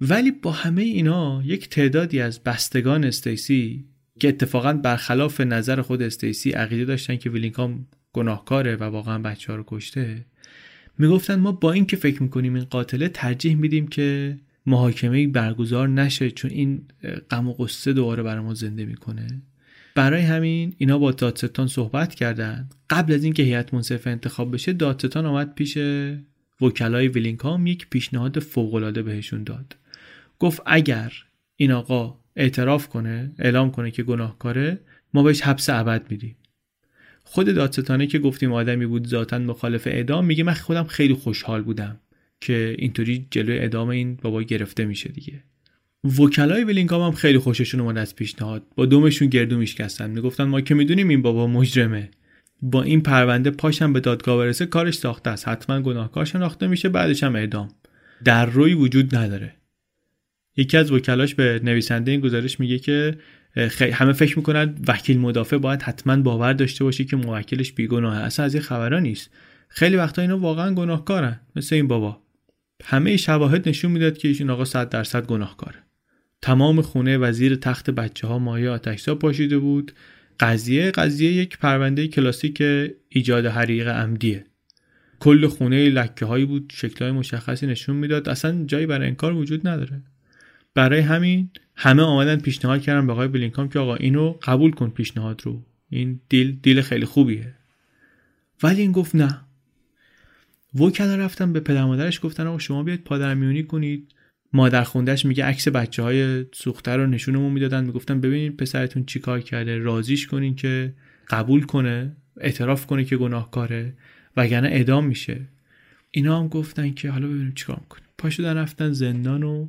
ولی 0.00 0.30
با 0.30 0.52
همه 0.52 0.82
اینا 0.82 1.42
یک 1.44 1.68
تعدادی 1.68 2.20
از 2.20 2.42
بستگان 2.42 3.04
استیسی 3.04 3.84
که 4.20 4.28
اتفاقا 4.28 4.72
برخلاف 4.72 5.40
نظر 5.40 5.82
خود 5.82 6.02
استیسی 6.02 6.50
عقیده 6.50 6.84
داشتن 6.84 7.16
که 7.16 7.30
ویلینگهام 7.30 7.86
گناهکاره 8.12 8.76
و 8.76 8.84
واقعا 8.84 9.18
بچه 9.18 9.52
ها 9.52 9.58
رو 9.58 9.64
کشته 9.66 10.24
می‌گفتن 10.98 11.34
ما 11.34 11.52
با 11.52 11.72
این 11.72 11.86
که 11.86 11.96
فکر 11.96 12.22
می‌کنیم 12.22 12.54
این 12.54 12.64
قاتله 12.64 13.08
ترجیح 13.08 13.56
میدیم 13.56 13.88
که 13.88 14.38
محاکمه 14.66 15.28
برگزار 15.28 15.88
نشه 15.88 16.30
چون 16.30 16.50
این 16.50 16.82
غم 17.30 17.48
و 17.48 17.52
قصه 17.52 17.92
دوباره 17.92 18.22
برای 18.22 18.44
ما 18.44 18.54
زنده 18.54 18.84
می‌کنه. 18.84 19.42
برای 19.94 20.22
همین 20.22 20.74
اینا 20.78 20.98
با 20.98 21.10
دادستان 21.10 21.66
صحبت 21.66 22.14
کردن. 22.14 22.68
قبل 22.90 23.12
از 23.12 23.24
اینکه 23.24 23.42
هیئت 23.42 23.74
منصفه 23.74 24.10
انتخاب 24.10 24.54
بشه 24.54 24.72
دادستان 24.72 25.26
آمد 25.26 25.54
پیش 25.54 25.78
وکلای 26.60 27.08
ویلینگهام 27.08 27.66
یک 27.66 27.86
پیشنهاد 27.90 28.38
فوقالعاده 28.38 29.02
بهشون 29.02 29.44
داد. 29.44 29.76
گفت 30.38 30.62
اگر 30.66 31.12
این 31.56 31.72
آقا 31.72 32.18
اعتراف 32.36 32.88
کنه 32.88 33.32
اعلام 33.38 33.70
کنه 33.70 33.90
که 33.90 34.02
گناهکاره 34.02 34.80
ما 35.14 35.22
بهش 35.22 35.42
حبس 35.42 35.70
ابد 35.70 36.10
میدیم. 36.10 36.36
خود 37.24 37.54
دادستانه 37.54 38.06
که 38.06 38.18
گفتیم 38.18 38.52
آدمی 38.52 38.86
بود 38.86 39.06
ذاتا 39.06 39.38
مخالف 39.38 39.86
اعدام 39.86 40.24
میگه 40.24 40.44
من 40.44 40.54
خودم 40.54 40.84
خیلی 40.84 41.14
خوشحال 41.14 41.62
بودم 41.62 42.00
که 42.40 42.74
اینطوری 42.78 43.26
جلوی 43.30 43.58
اعدام 43.58 43.88
این 43.88 44.16
بابا 44.22 44.42
گرفته 44.42 44.84
میشه 44.84 45.08
دیگه. 45.08 45.42
وکلای 46.04 46.64
ویلینگهام 46.64 47.02
هم 47.02 47.12
خیلی 47.12 47.38
خوششون 47.38 47.80
اومد 47.80 47.98
از 47.98 48.16
پیشنهاد. 48.16 48.62
با 48.76 48.86
دومشون 48.86 49.28
گردو 49.28 49.58
میشکستن. 49.58 50.10
می‌گفتن 50.10 50.44
ما 50.44 50.60
که 50.60 50.74
می‌دونیم 50.74 51.08
این 51.08 51.22
بابا 51.22 51.46
مجرمه. 51.46 52.10
با 52.62 52.82
این 52.82 53.00
پرونده 53.00 53.50
پاشم 53.50 53.92
به 53.92 54.00
دادگاه 54.00 54.36
برسه 54.36 54.66
کارش 54.66 54.94
ساخته 54.94 55.30
است. 55.30 55.48
حتما 55.48 55.80
گناهکار 55.80 56.24
شناخته 56.24 56.66
میشه 56.66 56.88
بعدش 56.88 57.22
هم 57.22 57.36
اعدام. 57.36 57.68
در 58.24 58.46
روی 58.46 58.74
وجود 58.74 59.16
نداره. 59.16 59.54
یکی 60.56 60.76
از 60.76 60.92
وکلاش 60.92 61.34
به 61.34 61.60
نویسنده 61.64 62.10
این 62.10 62.20
گزارش 62.20 62.60
میگه 62.60 62.78
که 62.78 63.16
همه 63.92 64.12
فکر 64.12 64.38
می‌کنن 64.38 64.74
وکیل 64.88 65.18
مدافع 65.18 65.56
باید 65.56 65.82
حتما 65.82 66.16
باور 66.16 66.52
داشته 66.52 66.84
باشه 66.84 67.04
که 67.04 67.16
موکلش 67.16 67.72
بیگناهه 67.72 68.20
اصلا 68.20 68.46
از 68.46 68.54
این 68.54 68.62
خبرا 68.62 68.98
نیست. 68.98 69.30
خیلی 69.68 69.96
وقتا 69.96 70.22
اینا 70.22 70.38
واقعا 70.38 70.74
گناهکارن. 70.74 71.40
مثل 71.56 71.74
این 71.74 71.88
بابا. 71.88 72.22
همه 72.84 73.16
شواهد 73.16 73.68
نشون 73.68 73.90
می‌داد 73.90 74.18
که 74.18 74.28
ایشون 74.28 74.50
آقا 74.50 74.64
100 74.64 74.88
درصد 74.88 75.26
گناهکاره. 75.26 75.78
تمام 76.42 76.82
خونه 76.82 77.18
وزیر 77.18 77.56
تخت 77.56 77.90
بچه 77.90 78.26
ها 78.26 78.38
مایه 78.38 78.70
آتشزا 78.70 79.14
پاشیده 79.14 79.58
بود. 79.58 79.92
قضیه 80.40 80.90
قضیه 80.90 81.32
یک 81.32 81.58
پرونده 81.58 82.08
کلاسیک 82.08 82.62
ایجاد 83.08 83.46
حریق 83.46 83.88
عمدیه. 83.88 84.44
کل 85.20 85.46
خونه 85.46 85.88
لکه 85.88 86.24
هایی 86.24 86.44
بود 86.44 86.72
شکلهای 86.76 87.12
مشخصی 87.12 87.66
نشون 87.66 87.96
می‌داد. 87.96 88.28
اصلا 88.28 88.64
جایی 88.64 88.86
برای 88.86 89.08
انکار 89.08 89.32
وجود 89.32 89.68
نداره. 89.68 90.02
برای 90.74 91.00
همین 91.00 91.50
همه 91.76 92.02
آمدن 92.02 92.36
پیشنهاد 92.36 92.82
کردن 92.82 93.06
به 93.06 93.12
آقای 93.12 93.28
بلینکام 93.28 93.68
که 93.68 93.78
آقا 93.78 93.94
اینو 93.94 94.32
قبول 94.42 94.70
کن 94.70 94.90
پیشنهاد 94.90 95.42
رو. 95.44 95.62
این 95.90 96.20
دیل 96.28 96.58
دیل 96.62 96.80
خیلی 96.80 97.04
خوبیه. 97.04 97.54
ولی 98.62 98.80
این 98.80 98.92
گفت 98.92 99.14
نه. 99.14 99.40
وکلا 100.74 101.16
رفتن 101.16 101.52
به 101.52 101.60
پدر 101.60 101.84
مادرش 101.84 102.20
گفتن 102.22 102.46
آقا 102.46 102.58
شما 102.58 102.82
بیاید 102.82 103.04
پادر 103.04 103.34
میونی 103.34 103.62
کنید. 103.62 104.14
مادر 104.52 104.82
خوندهش 104.82 105.24
میگه 105.24 105.44
عکس 105.44 105.68
بچه 105.68 106.02
های 106.02 106.44
سوخته 106.52 106.96
رو 106.96 107.06
نشونمون 107.06 107.52
می‌دادن. 107.52 107.84
می‌گفتن 107.84 108.20
ببینید 108.20 108.56
پسرتون 108.56 109.04
چیکار 109.04 109.40
کرده 109.40 109.78
رازیش 109.78 110.26
کنین 110.26 110.54
که 110.54 110.94
قبول 111.30 111.62
کنه 111.62 112.16
اعتراف 112.40 112.86
کنه 112.86 113.04
که 113.04 113.16
گناهکاره 113.16 113.94
وگرنه 114.36 114.68
اعدام 114.68 115.06
میشه. 115.06 115.40
اینا 116.10 116.40
هم 116.40 116.48
گفتن 116.48 116.90
که 116.90 117.10
حالا 117.10 117.28
ببینیم 117.28 117.52
چیکار 117.54 117.80
کنیم 117.88 118.04
پا 118.18 118.30
شدن 118.30 118.56
رفتن 118.56 118.92
زندان 118.92 119.42
و 119.42 119.68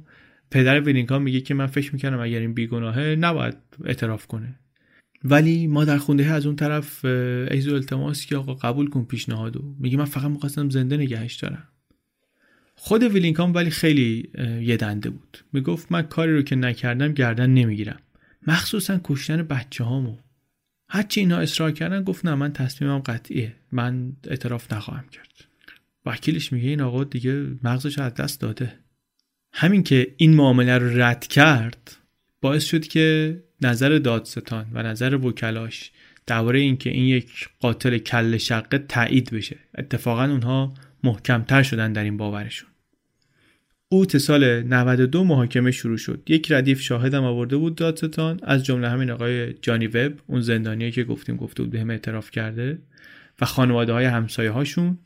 پدر 0.52 0.82
وینینگهام 0.82 1.22
میگه 1.22 1.42
که 1.42 1.54
من 1.54 1.68
فکر 1.68 1.94
می‌کنم 1.94 2.20
اگر 2.20 2.40
این 2.40 2.54
بیگناهه 2.54 3.16
نباید 3.20 3.56
اعتراف 3.86 4.28
کنه. 4.28 4.56
ولی 5.24 5.68
مادر 5.68 5.98
خونده 5.98 6.26
از 6.26 6.46
اون 6.46 6.56
طرف 6.56 7.06
ایزو 7.06 7.74
التماس 7.74 8.26
که 8.26 8.36
آقا 8.36 8.54
قبول 8.54 8.90
کن 8.90 9.06
پیشنهادو. 9.06 9.76
میگه 9.80 9.98
من 9.98 10.06
فقط 10.06 10.32
می‌خواستم 10.32 10.70
زنده 10.70 10.98
نگهش 10.98 11.36
دارم. 11.36 11.68
خود 12.76 13.04
ویلینگهام 13.04 13.54
ولی 13.54 13.70
خیلی 13.70 14.30
یه 14.62 14.78
دنده 14.78 15.10
بود. 15.10 15.38
می‌گفت 15.54 15.92
من 15.92 16.02
کاری 16.02 16.34
رو 16.34 16.42
که 16.42 16.56
نکردم 16.56 17.14
گردن 17.14 17.50
نمی‌گیرم. 17.50 18.00
مخصوصا 18.48 19.02
کشتن 19.04 19.44
بچه 19.44 19.84
هامو 19.84 20.18
هرچی 20.90 21.20
اینا 21.20 21.38
اصرار 21.38 21.72
کردن 21.72 22.04
گفت 22.04 22.26
نه 22.26 22.36
من 22.36 22.54
تصمیمم 22.54 23.00
قطعیه. 23.00 23.56
من 23.72 24.14
اعتراف 24.28 24.74
نخواهم 24.74 25.06
کرد. 25.12 25.28
وکیلش 26.06 26.54
میگه 26.54 26.70
این 26.70 26.82
آقا 26.82 27.04
دیگه 27.04 27.46
مغزش 27.64 28.00
از 28.00 28.14
دست 28.14 28.42
داده. 28.42 28.80
همین 29.54 29.84
که 29.84 30.14
این 30.18 30.34
معامله 30.34 30.78
رو 30.78 31.02
رد 31.02 31.28
کرد 31.28 31.98
باعث 32.42 32.66
شد 32.66 32.88
که 32.88 33.38
نظر 33.62 33.98
دادستان 33.98 34.66
و 34.74 34.84
نظر 34.84 35.16
وکلاش 35.16 35.92
درباره 36.26 36.60
اینکه 36.60 36.90
این 36.90 37.06
یک 37.06 37.50
قاتل 37.60 37.98
کل 37.98 38.38
شقه 38.38 38.78
تایید 38.78 39.32
بشه. 39.32 39.58
اتفاقا 39.78 40.26
اونها 40.26 40.74
محکمتر 41.04 41.64
شدن 41.64 41.94
در 41.94 42.04
این 42.04 42.18
باورشون. 42.18 42.70
اوت 43.90 44.18
سال 44.18 44.64
92 44.64 45.24
محاکمه 45.24 45.72
شروع 45.72 45.98
شد. 45.98 46.24
یک 46.28 46.52
ردیف 46.52 46.82
شاهدم 46.82 47.24
آورده 47.24 47.58
بود 47.58 47.76
دادستان. 47.76 48.40
از 48.44 48.66
جمله 48.66 48.90
همین 48.90 49.12
آقای 49.12 49.54
جانی 49.54 49.88
وب 49.88 50.14
اون 50.28 50.42
زندانیه 50.42 50.92
که 50.92 51.04
گفتیم 51.04 51.36
گفته 51.36 51.64
بود 51.64 51.72
بهم 51.72 51.90
اعتراف 51.90 52.32
کرده 52.32 52.80
و 53.42 53.46
خانواده 53.46 53.94
های 53.94 54.06
همسایه 54.06 54.52
هاشون 54.52 54.98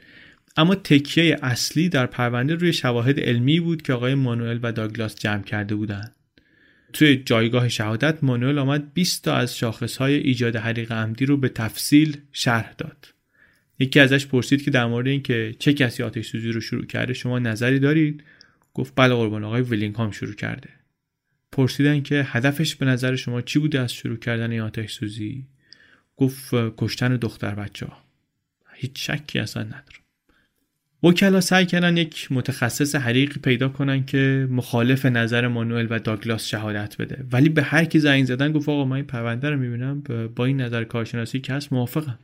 اما 0.57 0.75
تکیه 0.75 1.37
اصلی 1.41 1.89
در 1.89 2.05
پرونده 2.05 2.55
روی 2.55 2.73
شواهد 2.73 3.19
علمی 3.19 3.59
بود 3.59 3.81
که 3.81 3.93
آقای 3.93 4.15
مانوئل 4.15 4.59
و 4.63 4.71
داگلاس 4.71 5.15
جمع 5.15 5.43
کرده 5.43 5.75
بودند. 5.75 6.15
توی 6.93 7.17
جایگاه 7.17 7.69
شهادت 7.69 8.23
مانوئل 8.23 8.57
آمد 8.57 8.93
20 8.93 9.23
تا 9.23 9.35
از 9.35 9.57
شاخصهای 9.57 10.13
ایجاد 10.15 10.55
حریق 10.55 10.91
عمدی 10.91 11.25
رو 11.25 11.37
به 11.37 11.49
تفصیل 11.49 12.17
شرح 12.31 12.73
داد. 12.77 13.16
یکی 13.79 13.99
ازش 13.99 14.27
پرسید 14.27 14.61
که 14.63 14.71
در 14.71 14.85
مورد 14.85 15.07
اینکه 15.07 15.55
چه 15.59 15.73
کسی 15.73 16.03
آتش 16.03 16.27
سوزی 16.27 16.51
رو 16.51 16.61
شروع 16.61 16.85
کرده 16.85 17.13
شما 17.13 17.39
نظری 17.39 17.79
دارید؟ 17.79 18.23
گفت 18.73 18.93
بله 18.95 19.13
قربان 19.13 19.43
آقای 19.43 19.61
ویلینگهام 19.61 20.11
شروع 20.11 20.33
کرده. 20.33 20.69
پرسیدن 21.51 22.01
که 22.01 22.25
هدفش 22.27 22.75
به 22.75 22.85
نظر 22.85 23.15
شما 23.15 23.41
چی 23.41 23.59
بوده 23.59 23.79
از 23.79 23.93
شروع 23.93 24.17
کردن 24.17 24.51
این 24.51 24.61
آتش 24.61 24.93
سوزی؟ 24.93 25.47
گفت 26.17 26.49
کشتن 26.77 27.15
دختر 27.15 27.55
بچه 27.55 27.85
ها 27.85 27.97
هیچ 28.73 29.11
شکی 29.11 29.39
اصلا 29.39 29.63
ندارم. 29.63 30.03
وکلا 31.03 31.41
سعی 31.41 31.65
کردن 31.65 31.97
یک 31.97 32.27
متخصص 32.31 32.95
حریقی 32.95 33.39
پیدا 33.39 33.69
کنن 33.69 34.05
که 34.05 34.47
مخالف 34.51 35.05
نظر 35.05 35.47
مانوئل 35.47 35.87
و 35.89 35.99
داگلاس 35.99 36.47
شهادت 36.47 36.97
بده. 36.97 37.25
ولی 37.31 37.49
به 37.49 37.63
هر 37.63 37.85
کی 37.85 37.99
زنگ 37.99 38.25
زدن 38.25 38.51
گفت 38.51 38.69
آقا 38.69 38.85
من 38.85 38.95
این 38.95 39.05
پرونده 39.05 39.49
رو 39.49 39.57
می‌بینم 39.57 40.03
با 40.35 40.45
این 40.45 40.61
نظر 40.61 40.83
کارشناسی 40.83 41.39
که 41.39 41.53
هست 41.53 41.73
موافقم. 41.73 42.19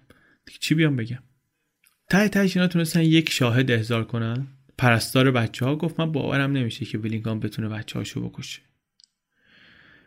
دیگه 0.45 0.60
چی 0.60 0.76
بیام 0.76 0.95
بگم؟ 0.95 1.20
ته 2.10 2.28
تهش 2.28 2.58
اینا 2.58 2.68
تونستن 2.68 3.01
یک 3.01 3.30
شاهد 3.30 3.72
احضار 3.72 4.04
کنن؟ 4.04 4.47
پرستار 4.78 5.32
بچه 5.32 5.66
ها 5.66 5.76
گفت 5.76 5.99
من 5.99 6.12
باورم 6.12 6.51
نمیشه 6.51 6.86
که 6.86 6.97
ویلینگام 6.97 7.39
بتونه 7.39 7.70
بچه 7.70 7.99
هاشو 7.99 8.30
بکشه. 8.30 8.60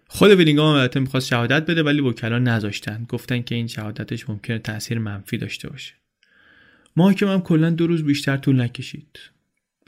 خود 0.09 0.30
ویلینگهام 0.30 0.74
البته 0.74 1.01
می‌خواست 1.01 1.26
شهادت 1.26 1.66
بده 1.66 1.82
ولی 1.82 2.01
وکلا 2.01 2.38
نذاشتن. 2.38 3.07
گفتن 3.09 3.42
که 3.42 3.55
این 3.55 3.66
شهادتش 3.66 4.30
ممکنه 4.30 4.59
تاثیر 4.59 4.99
منفی 4.99 5.38
داشته 5.38 5.68
باشه. 5.68 5.94
محاکمه 6.97 7.30
هم 7.30 7.40
کلا 7.40 7.70
دو 7.70 7.86
روز 7.86 8.05
بیشتر 8.05 8.36
طول 8.36 8.61
نکشید. 8.61 9.18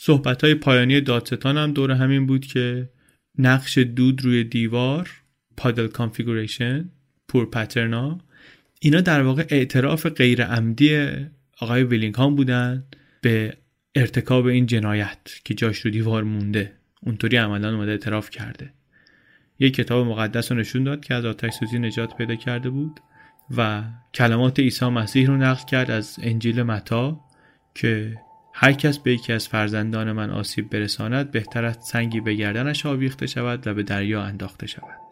صحبت 0.00 0.44
های 0.44 0.54
پایانی 0.54 1.00
دادستان 1.00 1.56
هم 1.56 1.72
دور 1.72 1.90
همین 1.90 2.26
بود 2.26 2.46
که 2.46 2.88
نقش 3.38 3.78
دود 3.78 4.24
روی 4.24 4.44
دیوار 4.44 5.10
puddle 5.56 5.86
configuration 5.86 6.90
pour 7.28 7.50
pattern 7.50 8.10
ا 8.10 8.18
اینا 8.80 9.00
در 9.00 9.22
واقع 9.22 9.46
اعتراف 9.48 10.06
غیر 10.06 10.44
عمدی 10.44 11.10
آقای 11.60 11.82
ویلینگهام 11.82 12.34
بودن 12.34 12.84
به 13.20 13.56
ارتکاب 13.94 14.46
این 14.46 14.66
جنایت 14.66 15.18
که 15.44 15.54
جاش 15.54 15.78
رو 15.78 15.90
دیوار 15.90 16.22
مونده. 16.22 16.72
اونطوری 17.02 17.36
عملا 17.36 17.74
اومده 17.74 17.90
اعتراف 17.90 18.30
کرده. 18.30 18.72
یک 19.58 19.74
کتاب 19.74 20.06
مقدس 20.06 20.52
رو 20.52 20.58
نشون 20.58 20.84
داد 20.84 21.04
که 21.04 21.14
از 21.14 21.24
آتش 21.24 21.52
سوزی 21.52 21.78
نجات 21.78 22.16
پیدا 22.16 22.34
کرده 22.34 22.70
بود 22.70 23.00
و 23.56 23.82
کلمات 24.14 24.58
عیسی 24.58 24.86
مسیح 24.86 25.26
رو 25.26 25.36
نقل 25.36 25.64
کرد 25.64 25.90
از 25.90 26.16
انجیل 26.22 26.62
متا 26.62 27.20
که 27.74 28.18
هر 28.54 28.72
کس 28.72 28.98
به 28.98 29.12
یکی 29.12 29.32
از 29.32 29.48
فرزندان 29.48 30.12
من 30.12 30.30
آسیب 30.30 30.70
برساند 30.70 31.30
بهتر 31.30 31.64
است 31.64 31.80
سنگی 31.80 32.20
به 32.20 32.34
گردنش 32.34 32.86
آویخته 32.86 33.26
شود 33.26 33.66
و 33.66 33.74
به 33.74 33.82
دریا 33.82 34.22
انداخته 34.22 34.66
شود. 34.66 35.07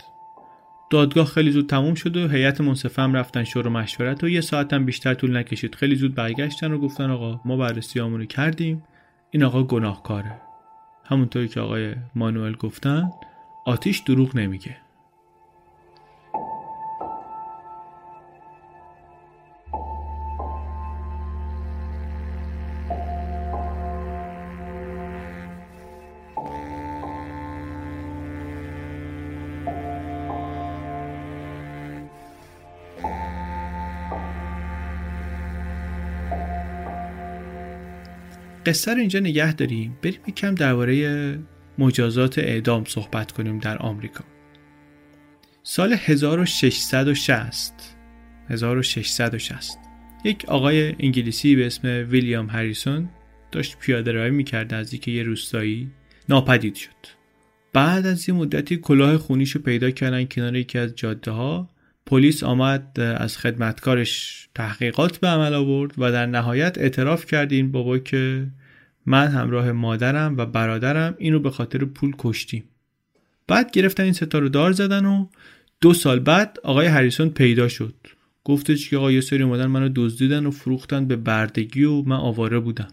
دادگاه 0.90 1.26
خیلی 1.26 1.50
زود 1.50 1.68
تموم 1.68 1.94
شد 1.94 2.16
و 2.16 2.28
هیئت 2.28 2.60
منصفه 2.60 3.02
هم 3.02 3.14
رفتن 3.14 3.44
شور 3.44 3.66
و 3.66 3.70
مشورت 3.70 4.24
و 4.24 4.28
یه 4.28 4.40
ساعت 4.40 4.72
هم 4.72 4.84
بیشتر 4.84 5.14
طول 5.14 5.36
نکشید. 5.36 5.74
خیلی 5.74 5.96
زود 5.96 6.14
برگشتن 6.14 6.72
و 6.72 6.78
گفتن 6.78 7.10
آقا 7.10 7.40
ما 7.44 7.56
بررسی 7.56 8.00
رو 8.00 8.24
کردیم. 8.24 8.82
این 9.30 9.42
آقا 9.44 9.62
گناهکاره. 9.62 10.40
همونطوری 11.04 11.48
که 11.48 11.60
آقای 11.60 11.94
مانوئل 12.14 12.54
گفتن 12.54 13.10
آتیش 13.66 13.98
دروغ 13.98 14.36
نمیگه. 14.36 14.76
قصه 38.66 38.94
رو 38.94 39.00
اینجا 39.00 39.20
نگه 39.20 39.52
داریم. 39.52 39.96
بریم 40.02 40.20
یکم 40.26 40.54
درباره 40.54 41.38
مجازات 41.78 42.38
اعدام 42.38 42.84
صحبت 42.84 43.32
کنیم 43.32 43.58
در 43.58 43.78
آمریکا. 43.78 44.24
سال 45.62 45.92
1660 45.92 47.72
1660 48.48 49.78
یک 50.24 50.44
آقای 50.44 50.94
انگلیسی 51.00 51.56
به 51.56 51.66
اسم 51.66 52.06
ویلیام 52.10 52.50
هریسون 52.50 53.08
داشت 53.52 53.78
پیاده 53.78 54.12
روی 54.12 54.30
می‌کرد 54.30 54.74
نزدیک 54.74 55.08
یه 55.08 55.22
روستایی. 55.22 55.90
ناپدید 56.28 56.74
شد. 56.74 56.90
بعد 57.72 58.06
از 58.06 58.28
یه 58.28 58.34
مدتی 58.34 58.76
کلاه 58.76 59.18
خونیشو 59.18 59.58
پیدا 59.58 59.90
کردن 59.90 60.24
کنار 60.24 60.56
یکی 60.56 60.78
از 60.78 60.94
جاده 60.94 61.30
ها 61.30 61.68
پلیس 62.06 62.42
آمد 62.42 63.00
از 63.00 63.38
خدمتکارش 63.38 64.46
تحقیقات 64.54 65.18
به 65.18 65.28
عمل 65.28 65.54
آورد 65.54 65.92
و 65.98 66.12
در 66.12 66.26
نهایت 66.26 66.78
اعتراف 66.78 67.26
کرد 67.26 67.52
این 67.52 67.72
بابا 67.72 67.98
که 67.98 68.46
من 69.06 69.26
همراه 69.26 69.72
مادرم 69.72 70.36
و 70.36 70.46
برادرم 70.46 71.14
اینو 71.18 71.40
به 71.40 71.50
خاطر 71.50 71.84
پول 71.84 72.14
کشتیم. 72.18 72.64
بعد 73.46 73.70
گرفتن 73.70 74.02
این 74.02 74.12
ستا 74.12 74.38
رو 74.38 74.48
دار 74.48 74.72
زدن 74.72 75.04
و 75.06 75.26
دو 75.80 75.94
سال 75.94 76.18
بعد 76.18 76.58
آقای 76.62 76.86
هریسون 76.86 77.28
پیدا 77.28 77.68
شد. 77.68 77.94
گفتش 78.44 78.90
که 78.90 78.96
آقا 78.96 79.12
یه 79.12 79.20
سری 79.20 79.42
اومدن 79.42 79.66
منو 79.66 79.88
دزدیدن 79.94 80.46
و 80.46 80.50
فروختن 80.50 81.06
به 81.06 81.16
بردگی 81.16 81.84
و 81.84 82.02
من 82.02 82.16
آواره 82.16 82.58
بودم. 82.58 82.88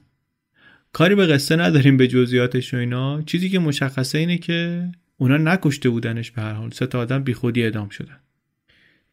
کاری 0.93 1.15
به 1.15 1.27
قصه 1.27 1.55
نداریم 1.55 1.97
به 1.97 2.07
جزئیاتش 2.07 2.73
و 2.73 2.77
اینا. 2.77 3.21
چیزی 3.21 3.49
که 3.49 3.59
مشخصه 3.59 4.17
اینه 4.17 4.37
که 4.37 4.89
اونا 5.17 5.37
نکشته 5.37 5.89
بودنش 5.89 6.31
به 6.31 6.41
هر 6.41 6.53
حال. 6.53 6.69
سه 6.69 6.85
تا 6.85 6.99
آدم 6.99 7.23
بیخودی 7.23 7.63
اعدام 7.63 7.89
شدن. 7.89 8.22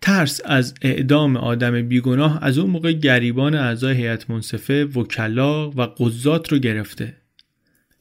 ترس 0.02 0.40
از 0.44 0.74
اعدام 0.82 1.36
آدم 1.36 1.82
بیگناه 1.82 2.38
از 2.42 2.58
اون 2.58 2.70
موقع 2.70 2.92
گریبان 2.92 3.54
اعضای 3.54 3.96
هیئت 3.96 4.30
منصفه 4.30 4.84
وکلا 4.84 5.70
و 5.70 5.82
قضات 5.82 6.52
رو 6.52 6.58
گرفته. 6.58 7.14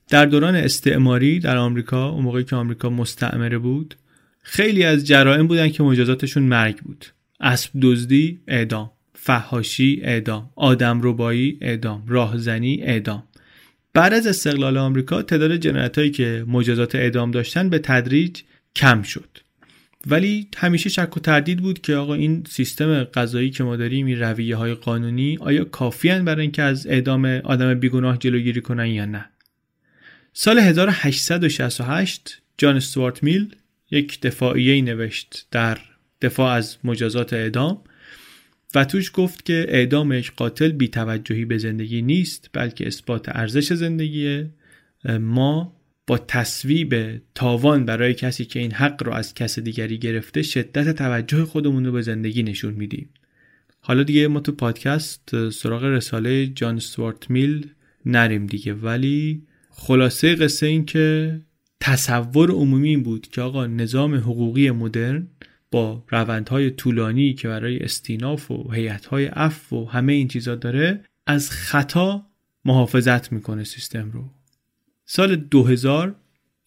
در 0.10 0.26
دوران 0.26 0.56
استعماری 0.56 1.39
در 1.39 1.58
آمریکا 1.58 2.10
اون 2.10 2.24
موقعی 2.24 2.43
که 2.43 2.56
آمریکا 2.56 2.89
مستعمره 2.89 3.58
بود 3.58 3.95
خیلی 4.41 4.84
از 4.84 5.08
جرائم 5.08 5.47
بودن 5.47 5.70
که 5.70 5.84
مجازاتشون 5.84 6.43
مرگ 6.43 6.78
بود. 6.78 7.06
اسب 7.39 7.72
دزدی 7.82 8.39
اعدام. 8.47 8.91
فهاشی 9.14 10.02
اعدام. 10.04 10.50
آدم 10.56 11.00
ربایی 11.04 11.58
اعدام. 11.62 12.04
راهزنی 12.08 12.82
اعدام. 12.82 13.24
بعد 13.93 14.14
از 14.14 14.28
استقلال 14.28 14.78
آمریکا 14.78 15.22
تعداد 15.22 15.56
جنایتهایی 15.56 16.12
که 16.12 16.45
مجازات 16.47 16.95
اعدام 16.95 17.32
داشتن 17.32 17.70
به 17.70 17.80
تدریج 17.80 18.41
کم 18.76 19.02
شد. 19.02 19.49
ولی 20.08 20.47
همیشه 20.58 20.89
شک 20.89 21.18
و 21.18 21.20
تردید 21.20 21.62
بود 21.62 21.82
که 21.82 21.95
آقا 21.95 22.14
این 22.14 22.43
سیستم 22.50 23.04
قضایی 23.04 23.50
که 23.50 23.64
ما 23.64 23.76
داریم 23.76 24.06
این 24.06 24.20
رویه 24.20 24.56
های 24.56 24.74
قانونی 24.74 25.38
آیا 25.41 25.64
کافی 25.64 26.20
برای 26.20 26.41
اینکه 26.41 26.62
از 26.62 26.88
اعدام 26.88 27.26
آدم 27.26 27.74
بیگناه 27.74 28.18
جلوگیری 28.18 28.62
کنن 28.62 28.88
یا 28.88 29.06
نه؟ 29.06 29.26
سال 30.34 30.60
1868 30.60 32.41
جان 32.58 32.76
استوارت 32.76 33.24
میل 33.24 33.56
یک 33.91 34.22
دفاعیه 34.22 34.82
نوشت 34.82 35.47
در 35.52 35.78
دفاع 36.22 36.52
از 36.52 36.78
مجازات 36.84 37.34
اعدام 37.34 37.82
و 38.76 38.86
توش 38.86 39.12
گفت 39.14 39.45
که 39.45 39.66
اعدام 39.70 40.14
یک 40.14 40.32
قاتل 40.36 40.72
بیتوجهی 40.72 41.45
به 41.45 41.58
زندگی 41.58 42.02
نیست 42.02 42.50
بلکه 42.54 42.88
اثبات 42.88 43.30
ارزش 43.30 43.74
زندگی 43.74 44.45
ما 45.20 45.79
با 46.10 46.18
تصویب 46.18 47.22
تاوان 47.36 47.86
برای 47.86 48.14
کسی 48.14 48.45
که 48.45 48.60
این 48.60 48.72
حق 48.72 49.03
رو 49.03 49.14
از 49.14 49.34
کس 49.34 49.60
دیگری 49.60 49.97
گرفته 49.97 50.41
شدت 50.41 50.95
توجه 50.95 51.45
خودمون 51.45 51.86
رو 51.86 51.91
به 51.91 52.01
زندگی 52.01 52.43
نشون 52.43 52.74
میدیم. 52.74 53.10
حالا 53.80 54.03
دیگه 54.03 54.28
ما 54.28 54.39
تو 54.39 54.51
پادکست 54.51 55.49
سراغ 55.49 55.84
رساله 55.84 56.47
جان 56.47 56.80
سوارت 56.80 57.30
میل 57.30 57.68
نریم 58.05 58.45
دیگه 58.45 58.74
ولی 58.74 59.43
خلاصه 59.70 60.36
قصه 60.36 60.66
این 60.66 60.86
که 60.86 61.39
تصور 61.80 62.51
عمومی 62.51 62.89
این 62.89 63.03
بود 63.03 63.28
که 63.28 63.41
آقا 63.41 63.68
نظام 63.68 64.16
حقوقی 64.16 64.72
مدرن 64.72 65.28
با 65.72 66.03
روندهای 66.10 66.72
طولانی 66.72 67.34
که 67.34 67.47
برای 67.47 67.80
استیناف 67.80 68.51
و 68.51 68.72
هیئت‌های 68.72 69.26
عفو 69.26 69.76
و 69.76 69.86
همه 69.86 70.14
این 70.14 70.28
چیزا 70.28 70.55
داره 70.55 71.03
از 71.28 71.49
خطا 71.49 72.26
محافظت 72.66 73.32
می‌کنه 73.32 73.64
سیستم 73.64 74.12
رو. 74.12 74.39
سال 75.12 75.36
2000 75.36 76.16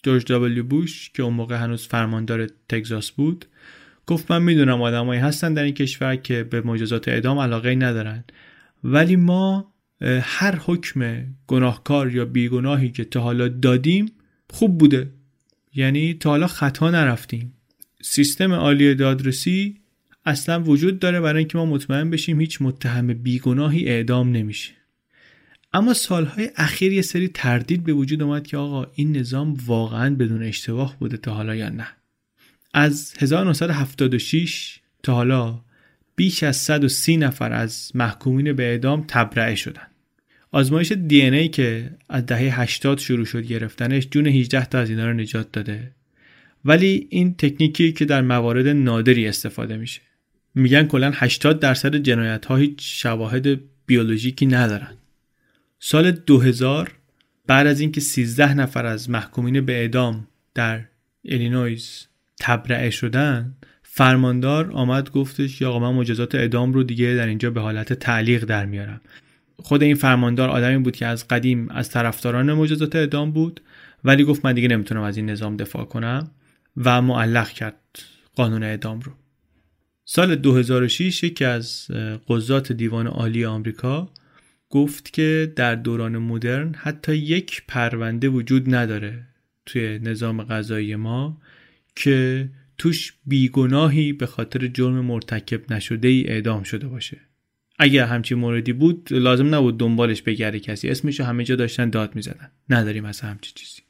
جورج 0.05 0.33
دبلیو 0.33 0.65
بوش 0.65 1.11
که 1.11 1.23
اون 1.23 1.35
موقع 1.35 1.57
هنوز 1.57 1.87
فرماندار 1.87 2.47
تگزاس 2.69 3.11
بود 3.11 3.47
گفت 4.07 4.31
من 4.31 4.43
می‌دونم 4.43 4.83
آدمایی 4.83 5.21
هستن 5.21 5.55
در 5.55 5.63
این 5.63 5.75
کشور 5.75 6.17
که 6.17 6.45
به 6.45 6.61
مجازات 6.61 7.09
اعدام 7.09 7.39
علاقه 7.39 7.75
ندارن. 7.75 8.25
ولی 8.85 9.17
ما 9.17 9.73
هر 10.23 10.57
حکم 10.57 11.27
گناهکار 11.47 12.15
یا 12.15 12.25
بیگناهی 12.25 12.91
که 12.91 13.05
تا 13.05 13.21
حالا 13.21 13.49
دادیم 13.49 14.07
خوب 14.51 14.79
بوده. 14.79 15.11
یعنی 15.75 16.15
تا 16.15 16.31
حالا 16.31 16.47
خطا 16.47 16.91
نرفتیم. 16.91 17.53
سیستم 18.03 18.53
عالی 18.53 18.95
دادرسی 18.95 19.81
اصلا 20.25 20.63
وجود 20.63 20.99
داره 20.99 21.21
برای 21.21 21.39
اینکه 21.39 21.59
ما 21.59 21.67
مطمئن 21.67 22.11
بشیم 22.11 22.41
هیچ 22.41 22.63
متهم 22.63 23.07
بیگناهی 23.07 23.89
اعدام 23.89 24.33
نمیشه. 24.33 24.82
اما 25.75 25.95
سالهای 25.95 26.51
اخیر 26.57 26.93
یه 26.93 27.03
سری 27.03 27.29
تردید 27.29 27.85
به 27.85 27.93
وجود 27.93 28.23
اومد 28.23 28.47
که 28.47 28.57
آقا 28.57 28.87
این 28.95 29.17
نظام 29.17 29.57
واقعا 29.67 30.15
بدون 30.15 30.43
اشتباه 30.43 30.97
بوده 30.99 31.17
تا 31.17 31.35
حالا 31.35 31.55
یا 31.55 31.69
نه. 31.69 31.87
از 32.75 33.15
1976 33.19 34.79
تا 35.03 35.15
حالا 35.15 35.61
بیش 36.17 36.43
از 36.43 36.57
130 36.57 37.17
نفر 37.17 37.53
از 37.53 37.91
محکومین 37.95 38.53
به 38.53 38.63
اعدام 38.63 39.05
تبرئه 39.09 39.55
شدن. 39.55 39.87
آزمایش 40.51 40.93
دی 40.93 41.23
ای 41.23 41.49
که 41.49 41.91
از 42.09 42.27
دهه 42.27 42.61
80 42.61 42.99
شروع 42.99 43.25
شد 43.25 43.43
گرفتنش 43.43 44.09
جون 44.11 44.27
18 44.27 44.65
تا 44.65 44.79
از 44.79 44.91
اینا 44.91 45.07
رو 45.07 45.13
نجات 45.13 45.53
داده. 45.53 45.93
ولی 46.65 47.07
این 47.11 47.35
تکنیکی 47.35 47.93
که 47.93 48.05
در 48.05 48.23
موارد 48.23 48.69
نادری 48.69 49.29
استفاده 49.29 49.77
میشه. 49.77 50.01
میگن 50.55 50.87
کلا 50.87 51.13
80 51.15 51.61
درصد 51.61 51.97
جنایت 51.97 52.47
ها 52.47 52.57
هیچ 52.57 52.75
شواهد 52.79 53.61
بیولوژیکی 53.87 54.47
ندارن. 54.47 54.97
سال 55.85 56.11
2000 56.11 56.93
بعد 57.47 57.67
از 57.67 57.81
اینکه 57.81 58.01
13 58.01 58.55
نفر 58.55 58.87
از 58.87 59.11
محکومین 59.11 59.61
به 59.67 59.73
اعدام 59.73 60.27
در 60.55 60.85
الینویز 61.25 62.07
تبرئه 62.41 62.91
شدن 62.91 63.55
فرماندار 63.83 64.73
آمد 64.73 65.11
گفتش 65.11 65.59
که 65.59 65.67
آقا 65.67 65.79
من 65.79 65.99
مجازات 65.99 66.35
اعدام 66.35 66.73
رو 66.73 66.83
دیگه 66.83 67.15
در 67.15 67.27
اینجا 67.27 67.51
به 67.51 67.61
حالت 67.61 67.93
تعلیق 67.93 68.45
در 68.45 68.67
میارم. 68.67 69.01
خود 69.57 69.83
این 69.83 69.95
فرماندار 69.95 70.49
آدمی 70.49 70.79
بود 70.79 70.97
که 70.97 71.07
از 71.07 71.29
قدیم 71.29 71.69
از 71.69 71.91
طرفداران 71.91 72.53
مجازات 72.53 72.97
اعدام 72.97 73.33
بود 73.33 73.61
ولی 74.05 74.25
گفت 74.25 74.45
من 74.45 74.53
دیگه 74.53 74.69
نمی‌تونم 74.69 75.03
از 75.03 75.17
این 75.17 75.31
نظام 75.31 75.57
دفاع 75.57 75.85
کنم 75.85 76.31
و 76.77 77.03
معلق 77.03 77.49
کرد 77.49 77.99
قانون 78.35 78.63
اعدام 78.63 79.01
رو. 79.01 79.13
سال 80.05 80.35
2006 80.35 81.25
یکی 81.25 81.45
از 81.45 81.87
قضات 82.29 82.73
دیوان 82.73 83.07
عالی 83.07 83.45
آمریکا 83.45 84.09
گفت 84.73 85.13
که 85.13 85.53
در 85.57 85.75
دوران 85.75 86.19
مدرن 86.19 86.75
حتی 86.75 87.17
یک 87.17 87.63
پرونده 87.69 88.29
وجود 88.29 88.75
نداره 88.75 89.23
توی 89.67 89.99
نظام 89.99 90.43
قضایی 90.43 90.97
ما 90.97 91.41
که 91.97 92.49
توش 92.79 93.13
بیگناهی 93.27 94.13
به 94.13 94.27
خاطر 94.27 94.67
جرم 94.67 95.01
مرتکب 95.01 95.73
نشده 95.73 96.09
ای 96.09 96.29
اعدام 96.29 96.63
شده 96.63 96.87
باشه. 96.87 97.21
اگر 97.79 98.05
همچین 98.05 98.39
موردی 98.39 98.73
بود 98.73 99.09
لازم 99.11 99.55
نبود 99.55 99.79
دنبالش 99.79 100.23
بگره 100.23 100.61
کسی. 100.61 100.89
اسمش 100.89 101.21
رو 101.21 101.27
همه 101.27 101.45
جا 101.45 101.57
داشتن 101.57 101.91
داد 101.91 102.15
می‌زدن. 102.15 102.51
نداریم 102.69 103.05
اصلا 103.05 103.31
همچین 103.31 103.53
چیزی. 103.55 103.83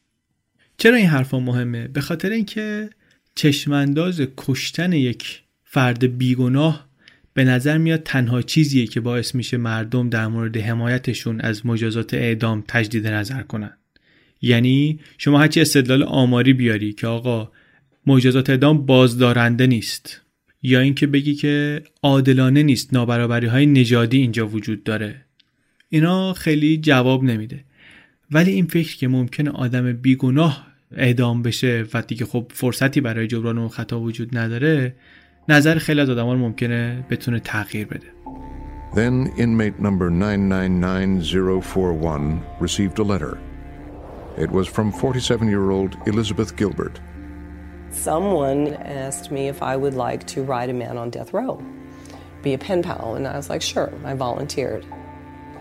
چرا 0.76 0.96
این 0.96 1.06
حرفا 1.06 1.40
مهمه؟ 1.40 1.88
به 1.88 2.00
خاطر 2.00 2.30
اینکه 2.30 2.90
چشمانداز 3.34 4.22
کشتن 4.36 4.92
یک 4.92 5.42
فرد 5.64 6.18
بیگناه 6.18 6.88
به 7.34 7.44
نظر 7.44 7.78
میاد 7.78 8.02
تنها 8.02 8.42
چیزیه 8.42 8.86
که 8.86 9.00
باعث 9.00 9.34
میشه 9.34 9.56
مردم 9.56 10.08
در 10.08 10.26
مورد 10.26 10.56
حمایتشون 10.56 11.40
از 11.40 11.66
مجازات 11.66 12.14
اعدام 12.14 12.64
تجدید 12.68 13.06
نظر 13.06 13.42
کنن. 13.42 13.76
یعنی 14.42 15.00
شما 15.18 15.40
هرچی 15.40 15.60
استدلال 15.60 16.02
آماری 16.02 16.52
بیاری 16.52 16.92
که 16.92 17.06
آقا 17.06 17.52
مجازات 18.06 18.50
اعدام 18.50 18.86
بازدارنده 18.86 19.66
نیست 19.66 20.20
یا 20.62 20.80
اینکه 20.80 21.06
بگی 21.06 21.34
که 21.34 21.82
عادلانه 22.02 22.62
نیست 22.62 22.94
نابرابری 22.94 23.46
های 23.46 23.66
نژادی 23.66 24.18
اینجا 24.18 24.46
وجود 24.46 24.84
داره. 24.84 25.24
اینا 25.88 26.32
خیلی 26.32 26.76
جواب 26.76 27.24
نمیده. 27.24 27.64
ولی 28.30 28.50
این 28.50 28.66
فکر 28.66 28.96
که 28.96 29.08
ممکنه 29.08 29.50
آدم 29.50 29.92
بیگناه 29.92 30.66
اعدام 30.96 31.42
بشه 31.42 31.84
و 31.94 32.02
دیگه 32.02 32.24
خب 32.24 32.52
فرصتی 32.54 33.00
برای 33.00 33.26
جبران 33.26 33.58
اون 33.58 33.68
خطا 33.68 34.00
وجود 34.00 34.38
نداره 34.38 34.94
نظر 35.49 35.77
خیلی 35.77 36.01
از 36.01 36.09
آدم 36.09 36.23
ممکنه 36.23 37.03
بتونه 37.09 37.39
تغییر 37.39 37.87
بده 37.87 38.07
Then 38.93 39.31
inmate 39.37 39.79
number 39.79 40.09
999041 40.09 42.41
received 42.59 42.99
a 42.99 43.03
letter. 43.03 43.37
It 44.37 44.49
was 44.49 44.67
from 44.67 44.91
47-year-old 44.91 45.97
Elizabeth 46.07 46.55
Gilbert. 46.55 46.99
Someone 47.91 48.73
asked 48.75 49.31
me 49.31 49.49
if 49.49 49.61
I 49.61 49.75
would 49.75 49.93
like 49.93 50.25
to 50.27 50.43
ride 50.43 50.69
a 50.69 50.73
man 50.73 50.97
on 50.97 51.09
death 51.09 51.33
row, 51.33 51.61
be 52.43 52.53
a 52.53 52.57
pen 52.57 52.83
pal, 52.83 53.15
and 53.15 53.27
I 53.27 53.35
was 53.35 53.49
like, 53.49 53.61
sure, 53.61 53.91
I 54.05 54.13
volunteered. 54.13 54.85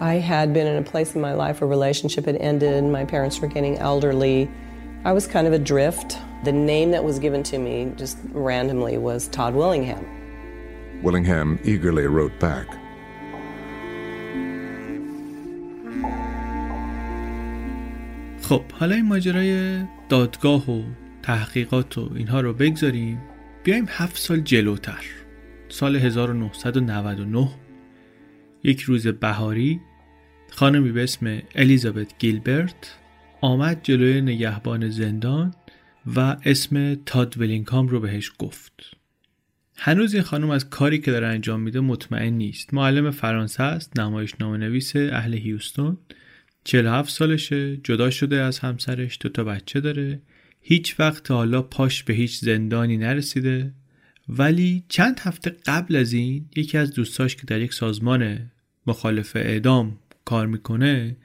I 0.01 0.15
had 0.15 0.53
been 0.53 0.67
in 0.67 0.77
a 0.77 0.83
place 0.83 1.15
in 1.15 1.21
my 1.21 1.33
life 1.33 1.61
where 1.61 1.69
relationship 1.69 2.27
had 2.27 2.37
ended, 2.37 2.85
my 2.85 3.05
parents 3.05 3.41
were 3.41 3.49
getting 3.49 3.79
elderly. 3.79 4.51
I 5.05 5.13
was 5.13 5.27
kind 5.27 5.47
of 5.47 5.53
adrift. 5.53 6.19
The 6.44 6.52
name 6.52 6.90
that 6.90 7.04
was 7.04 7.20
given 7.20 7.44
to 7.44 7.60
me 7.60 7.92
just 7.98 8.18
randomly 8.34 8.98
was 8.98 9.28
Todd 9.28 9.54
Willingham. 9.54 10.04
Willingham 11.04 11.60
eagerly 11.64 12.08
wrote 12.08 12.40
back. 12.40 12.68
خب 18.42 18.72
حالا 18.72 18.96
این 18.96 19.06
ماجرای 19.06 19.82
دادگاه 20.10 20.72
و 20.72 20.84
تحقیقات 21.24 21.98
و 21.98 22.10
اینها 22.16 22.42
رو 22.42 22.54
بگذاریم 22.54 23.22
بیایم 23.64 23.86
هفت 23.90 24.18
سال 24.18 24.40
جلوتر 24.40 25.06
سال 25.70 25.96
1999 25.96 27.50
یک 28.64 28.82
روز 28.82 29.08
بهاری 29.08 29.82
خانمی 30.50 30.92
به 30.92 31.04
اسم 31.04 31.42
الیزابت 31.56 32.18
گیلبرت 32.20 32.98
آمد 33.42 33.80
جلوی 33.84 34.22
نگهبان 34.22 34.90
زندان 34.90 35.54
و 36.16 36.38
اسم 36.46 36.96
تاد 36.96 37.38
ولینکام 37.38 37.88
رو 37.88 38.00
بهش 38.00 38.32
گفت. 38.40 38.74
هنوز 39.78 40.14
این 40.14 40.24
خانم 40.24 40.50
از 40.50 40.70
کاری 40.70 41.00
که 41.00 41.12
داره 41.12 41.28
انجام 41.28 41.62
میده 41.62 41.80
مطمئن 41.80 42.34
نیست. 42.34 42.74
معلم 42.74 43.12
فرانسه 43.12 43.64
است 43.64 44.00
نمایش 44.00 44.34
نام 44.40 44.54
نویس 44.54 44.96
اهل 44.96 45.34
هیوستون. 45.34 45.98
47 46.64 47.10
سالشه 47.10 47.78
جدا 47.78 48.10
شده 48.10 48.42
از 48.42 48.60
همسرش 48.60 49.18
دو 49.22 49.30
تا 49.30 49.44
بچه 49.44 49.80
داره. 49.80 50.22
هیچ 50.62 51.00
وقت 51.00 51.32
حالا 51.32 51.62
پاش 51.62 52.04
به 52.04 52.14
هیچ 52.14 52.40
زندانی 52.40 52.98
نرسیده. 52.98 53.74
ولی 54.30 54.84
چند 54.90 55.20
هفته 55.20 55.56
قبل 55.66 55.96
از 55.96 56.14
این 56.14 56.46
یکی 56.56 56.78
از 56.78 56.94
دوستاش 56.94 57.36
که 57.36 57.46
در 57.48 57.62
یک 57.62 57.74
سازمان 57.74 58.52
مخالف 58.88 59.36
اعدام 59.36 59.98
کار 60.26 60.48
می‌کنه 60.48 61.16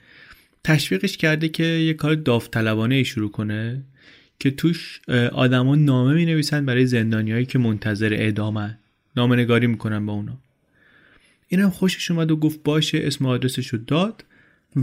تشویقش 0.64 1.16
کرده 1.16 1.48
که 1.48 1.64
یه 1.64 1.94
کار 1.94 2.14
داوطلبانه 2.14 3.02
شروع 3.02 3.30
کنه. 3.30 3.84
که 4.38 4.50
توش 4.50 5.00
آدما 5.32 5.74
نامه 5.74 6.14
می 6.14 6.26
نویسن 6.26 6.66
برای 6.66 6.86
زندانیایی 6.86 7.46
که 7.46 7.58
منتظر 7.58 8.14
اعدامن. 8.14 8.78
نامه 9.16 9.36
نگاری 9.36 9.66
می‌کنن 9.66 10.06
با 10.06 10.12
اونا. 10.12 10.38
اینم 11.48 11.70
خوشش 11.70 12.10
اومد 12.10 12.30
و 12.30 12.36
گفت 12.36 12.62
باشه 12.62 12.98
اسم 13.02 13.26
آدرسش 13.26 13.68
رو 13.68 13.78
داد 13.78 14.24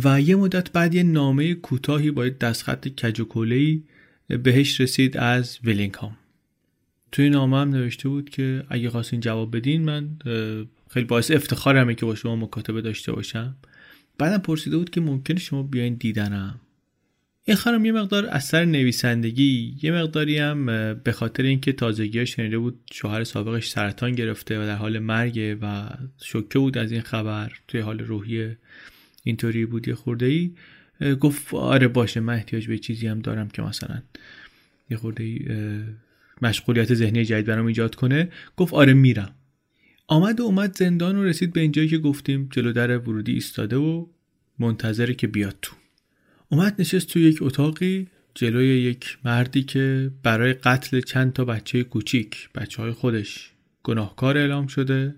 و 0.04 0.22
یه 0.22 0.36
مدت 0.36 0.72
بعد 0.72 0.96
یه 0.96 1.04
نامه 1.04 1.54
کوتاهی 1.54 2.12
با 2.12 2.30
دستخط 2.30 2.88
کج 2.88 3.20
و 3.20 3.26
بهش 4.38 4.82
رسید 4.82 5.18
از 5.18 5.60
ولینگهام 5.64 6.18
توی 7.12 7.30
نامه 7.30 7.58
هم 7.58 7.70
نوشته 7.70 8.10
بود 8.10 8.30
که 8.30 8.64
اگه 8.70 8.90
خواستین 8.90 9.20
جواب 9.20 9.56
بدین 9.56 9.84
من 9.84 10.10
خیلی 10.90 11.06
باعث 11.06 11.32
افتخارمه 11.32 11.96
که 11.96 12.06
با 12.06 12.16
شما 12.16 12.36
مکاتبه 12.36 12.82
داشته 12.82 13.12
باشم. 13.12 13.56
بعدم 14.18 14.38
پرسیده 14.38 14.78
بود 14.78 14.90
که 14.90 15.02
ممکنه 15.02 15.40
شما 15.40 15.64
بیاین 15.64 15.94
دیدنم. 15.94 16.60
این 17.46 17.58
خانم 17.58 17.86
یه 17.86 17.92
مقدار 17.92 18.26
اثر 18.26 18.66
نویسندگی 18.66 19.78
یه 19.84 19.92
مقداری 19.92 20.38
هم 20.38 20.66
به 20.94 21.12
خاطر 21.12 21.44
اینکه 21.44 21.72
تازگی 21.72 22.26
شنیده 22.26 22.58
بود 22.58 22.80
شوهر 22.94 23.24
سابقش 23.24 23.70
سرطان 23.70 24.12
گرفته 24.12 24.60
و 24.60 24.66
در 24.66 24.76
حال 24.76 25.00
مرگه 25.00 25.56
و 25.56 25.90
شوکه 26.24 26.60
بود 26.60 26.78
از 26.78 26.92
این 26.92 27.02
خبر 27.02 27.52
توی 27.68 27.82
حال 27.82 28.00
روحی 28.00 28.56
اینطوری 29.24 29.66
بود 29.66 29.88
یه 29.88 29.96
خورده 29.96 30.26
ای 30.26 30.52
گفت 31.20 31.54
آره 31.54 31.88
باشه 31.88 32.20
من 32.20 32.34
احتیاج 32.34 32.68
به 32.68 32.78
چیزی 32.78 33.08
هم 33.08 33.20
دارم 33.20 33.50
که 33.50 33.62
مثلا 33.62 34.02
یه 34.90 34.98
خورده 34.98 35.24
ای 35.24 35.40
مشغولیت 36.42 36.94
ذهنی 36.94 37.26
جدید 37.26 37.46
برام 37.46 37.66
ایجاد 37.66 37.96
کنه. 37.96 38.30
گفت 38.58 38.74
آره 38.74 38.94
میرم. 38.94 39.36
آمد 40.08 40.40
و 40.40 40.44
اومد 40.44 40.78
زندان 40.78 41.16
و 41.16 41.24
رسید 41.24 41.54
به 41.54 41.62
اینجایی 41.62 41.88
که 41.88 41.98
گفتیم 41.98 42.50
جلو 42.52 42.74
در 42.74 42.98
ورودی 42.98 43.34
ایستاده 43.34 43.76
و 43.76 44.06
منتظره 44.60 45.14
که 45.14 45.28
بیاد 45.28 45.56
تو. 45.62 45.76
اومد 46.54 46.76
نشست 46.80 47.08
تو 47.08 47.20
یک 47.20 47.38
اتاقی 47.42 48.08
جلوی 48.36 48.68
یک 48.68 49.18
مردی 49.26 49.64
که 49.64 50.12
برای 50.24 50.54
قتل 50.54 51.02
چند 51.02 51.34
تا 51.34 51.46
بچه 51.46 51.84
کوچیک 51.84 52.50
بچه 52.56 52.82
های 52.82 52.92
خودش 52.92 53.52
گناهکار 53.84 54.38
اعلام 54.38 54.68
شده. 54.68 55.16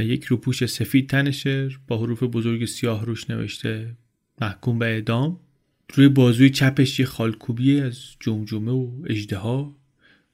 یک 0.00 0.24
روپوش 0.24 0.66
سفید 0.66 1.08
تنشه 1.08 1.68
با 1.88 1.98
حروف 1.98 2.22
بزرگ 2.22 2.64
سیاه 2.64 3.04
روش 3.04 3.30
نوشته 3.30 3.96
محکوم 4.40 4.78
به 4.78 4.86
اعدام. 4.86 5.40
روی 5.94 6.08
بازوی 6.08 6.50
چپش 6.50 7.00
یه 7.00 7.06
خالکوبی 7.06 7.80
از 7.80 8.00
جمجمه 8.20 8.72
و 8.72 8.90
اجده 9.06 9.40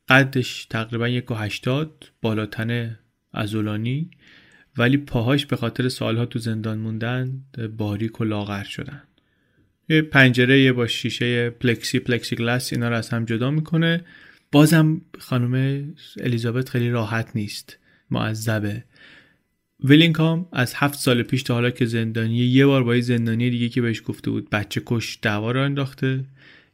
قدش 0.08 0.64
تقریبا 0.64 1.08
یک 1.08 1.30
و 1.30 1.34
هشتاد 1.34 2.12
بالاتنه 2.22 2.98
ازولانی. 3.32 4.10
ولی 4.76 4.96
پاهاش 4.96 5.46
به 5.46 5.56
خاطر 5.56 5.88
سالها 5.88 6.26
تو 6.26 6.38
زندان 6.38 6.78
موندن 6.78 7.44
باریک 7.76 8.20
و 8.20 8.24
لاغر 8.24 8.64
شدن. 8.64 9.02
یه 9.90 10.02
پنجره 10.02 10.72
با 10.72 10.86
شیشه 10.86 11.50
پلکسی 11.50 11.98
پلکسی 11.98 12.36
گلاس 12.36 12.72
اینا 12.72 12.88
رو 12.88 12.96
از 12.96 13.08
هم 13.08 13.24
جدا 13.24 13.50
می‌کنه. 13.50 14.04
بازم 14.52 15.00
خانم 15.18 15.84
الیزابت 16.20 16.68
خیلی 16.68 16.90
راحت 16.90 17.30
نیست 17.34 17.78
معذبه 18.10 18.84
ویلینکام 19.84 20.48
از 20.52 20.74
هفت 20.76 20.98
سال 20.98 21.22
پیش 21.22 21.42
تا 21.42 21.54
حالا 21.54 21.70
که 21.70 21.86
زندانی 21.86 22.36
یه 22.36 22.66
بار 22.66 22.84
با 22.84 22.96
یه 22.96 23.00
زندانی 23.00 23.50
دیگه 23.50 23.68
که 23.68 23.80
بهش 23.80 24.02
گفته 24.06 24.30
بود 24.30 24.50
بچه 24.50 24.82
کش 24.86 25.18
دعوا 25.22 25.52
رو 25.52 25.62
انداخته. 25.62 26.24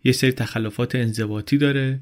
یه 0.05 0.12
سری 0.12 0.33
تخلفات 0.33 0.95
انضباطی 0.95 1.59
داره 1.59 2.01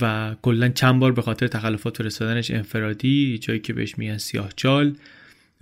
و 0.00 0.36
کلا 0.42 0.68
چند 0.68 1.00
بار 1.00 1.12
به 1.12 1.22
خاطر 1.22 1.46
تخلفات 1.46 1.96
فرستادنش 1.96 2.50
انفرادی 2.50 3.38
جایی 3.38 3.60
که 3.60 3.72
بهش 3.72 3.98
میگن 3.98 4.18
سیاه 4.18 4.48
چال. 4.56 4.96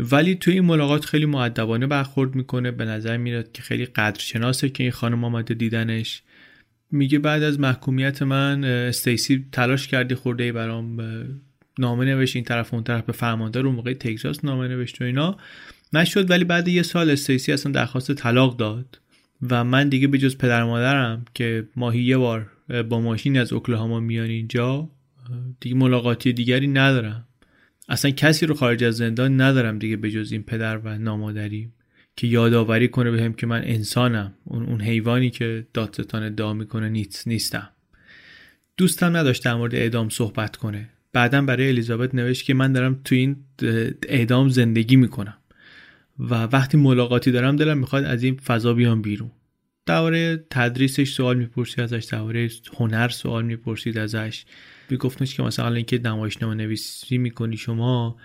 ولی 0.00 0.34
توی 0.34 0.54
این 0.54 0.64
ملاقات 0.64 1.04
خیلی 1.04 1.26
معدبانه 1.26 1.86
برخورد 1.86 2.34
می‌کنه. 2.34 2.70
به 2.70 2.84
نظر 2.84 3.16
میاد 3.16 3.52
که 3.52 3.62
خیلی 3.62 3.86
قدرشناسه 3.86 4.68
که 4.68 4.82
این 4.82 4.92
خانم 4.92 5.24
آمده 5.24 5.54
دیدنش. 5.54 6.22
میگه 6.90 7.18
بعد 7.18 7.42
از 7.42 7.60
محکومیت 7.60 8.22
من 8.22 8.64
استیسی 8.64 9.46
تلاش 9.52 9.88
کردی 9.88 10.14
خورده 10.14 10.44
ای 10.44 10.52
برام 10.52 11.00
نامه 11.78 12.04
نوشت 12.04 12.36
این 12.36 12.44
طرف 12.44 12.74
اون 12.74 12.82
طرف 12.82 13.04
به 13.04 13.12
فرمانده 13.12 13.60
رو 13.60 13.72
موقع 13.72 13.94
تگزاس 13.94 14.44
نامه 14.44 14.68
نوشت 14.68 15.02
و 15.02 15.04
اینا. 15.04 15.36
نشد 15.92 16.30
ولی 16.30 16.44
بعد 16.44 16.68
یه 16.68 16.82
سال 16.82 17.10
استیسی 17.10 17.52
اصلا 17.52 17.72
درخواست 17.72 18.14
طلاق 18.14 18.56
داد. 18.56 19.00
و 19.50 19.64
من 19.64 19.88
دیگه 19.88 20.08
به 20.08 20.18
جز 20.18 20.36
پدر 20.36 20.64
مادرم 20.64 21.24
که 21.34 21.68
ماهی 21.76 22.02
یه 22.02 22.16
بار 22.16 22.50
با 22.88 23.00
ماشین 23.00 23.38
از 23.38 23.52
اوکلاهاما 23.52 24.00
میان 24.00 24.26
اینجا 24.26 24.88
دیگه 25.60 25.76
ملاقاتی 25.76 26.32
دیگری 26.32 26.66
ندارم. 26.66 27.26
اصلا 27.90 28.10
کسی 28.10 28.46
رو 28.46 28.54
خارج 28.54 28.84
از 28.84 28.96
زندان 28.96 29.40
ندارم 29.40 29.78
دیگه 29.78 29.96
به 29.96 30.10
جز 30.10 30.32
این 30.32 30.42
پدر 30.42 30.78
و 30.78 30.98
نامادریم 30.98 31.72
که 32.16 32.26
یادآوری 32.26 32.88
کنه 32.88 33.10
بهم 33.10 33.32
که 33.32 33.46
من 33.46 33.62
انسانم. 33.64 34.34
اون 34.44 34.66
اون 34.66 34.80
حیوانی 34.80 35.30
که 35.30 35.66
دادستان 35.74 36.22
ادعا 36.22 36.54
می‌کنه 36.54 36.88
نیست 36.88 37.28
نیستم. 37.28 37.68
دوستم 38.76 39.16
نداشت 39.16 39.44
در 39.44 39.54
مورد 39.54 39.74
اعدام 39.74 40.08
صحبت 40.08 40.56
کنه. 40.56 40.88
بعدا 41.12 41.42
برای 41.42 41.68
الیزابت 41.68 42.14
نوشت 42.14 42.44
که 42.44 42.54
من 42.54 42.72
دارم 42.72 43.00
تو 43.04 43.14
این 43.14 43.36
اعدام 44.08 44.48
زندگی 44.48 44.96
می‌کنم 44.96 45.36
و 46.18 46.34
وقتی 46.34 46.76
ملاقاتی 46.76 47.30
دارم 47.30 47.56
دلم 47.56 47.78
می‌خواد 47.78 48.04
از 48.04 48.22
این 48.22 48.36
فضا 48.36 48.74
بیام 48.74 49.02
بیرون. 49.02 49.30
درباره 49.86 50.44
تدریسش 50.50 51.12
سوال 51.12 51.38
می‌پرسید 51.38 51.80
ازش 51.80 52.04
درباره 52.04 52.50
هنر 52.76 53.08
سوال 53.08 53.44
می‌پرسید 53.44 53.98
ازش 53.98 54.44
میگفتش 54.90 55.34
که 55.34 55.42
مثلا 55.42 55.74
اینکه 55.74 55.98
نمایشنامه 55.98 56.54
نویسی 56.54 57.18
می‌کنی 57.18 57.56
شما 57.56 58.16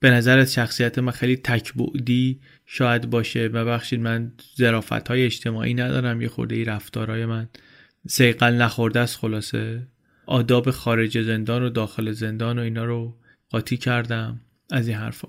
به 0.00 0.10
نظرت 0.10 0.48
شخصیت 0.48 0.98
من 0.98 1.12
خیلی 1.12 1.36
تکبعدی 1.36 2.40
شاید 2.66 3.10
باشه. 3.10 3.46
و 3.46 3.64
بخشید 3.64 4.00
من 4.00 4.32
ظرافت 4.58 5.08
های 5.08 5.24
اجتماعی 5.24 5.74
ندارم 5.74 6.22
یه 6.22 6.28
خورده 6.28 6.56
ای 6.56 6.64
رفتارهای 6.64 7.26
من 7.26 7.48
سیقل 8.08 8.54
نخورده 8.54 9.00
است 9.00 9.16
خلاصه. 9.16 9.86
آداب 10.26 10.70
خارج 10.70 11.22
زندان 11.22 11.62
و 11.62 11.68
داخل 11.70 12.12
زندان 12.12 12.58
و 12.58 12.62
اینا 12.62 12.84
رو 12.84 13.16
قاطی 13.50 13.76
کردم. 13.76 14.40
از 14.70 14.88
این 14.88 14.96
حرفا. 14.96 15.28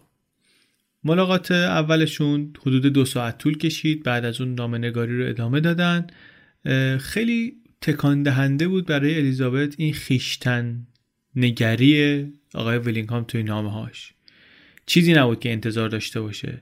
ملاقات 1.03 1.51
اولشون 1.51 2.53
حدود 2.61 2.85
دو 2.85 3.05
ساعت 3.05 3.37
طول 3.37 3.57
کشید. 3.57 4.03
بعد 4.03 4.25
از 4.25 4.41
اون 4.41 4.55
نامنگاری 4.55 5.17
رو 5.17 5.29
ادامه 5.29 5.59
دادن. 5.59 6.07
خیلی 6.99 7.53
تکان 7.81 8.23
دهنده 8.23 8.67
بود 8.67 8.85
برای 8.85 9.15
الیزابت 9.15 9.75
این 9.77 9.93
خیشتن 9.93 10.87
نگری 11.35 12.25
آقای 12.53 12.77
ولینگهام 12.77 13.23
توی 13.23 13.43
نامه 13.43 13.71
هاش. 13.71 14.13
چیزی 14.85 15.13
نبود 15.13 15.39
که 15.39 15.51
انتظار 15.51 15.89
داشته 15.89 16.21
باشه. 16.21 16.61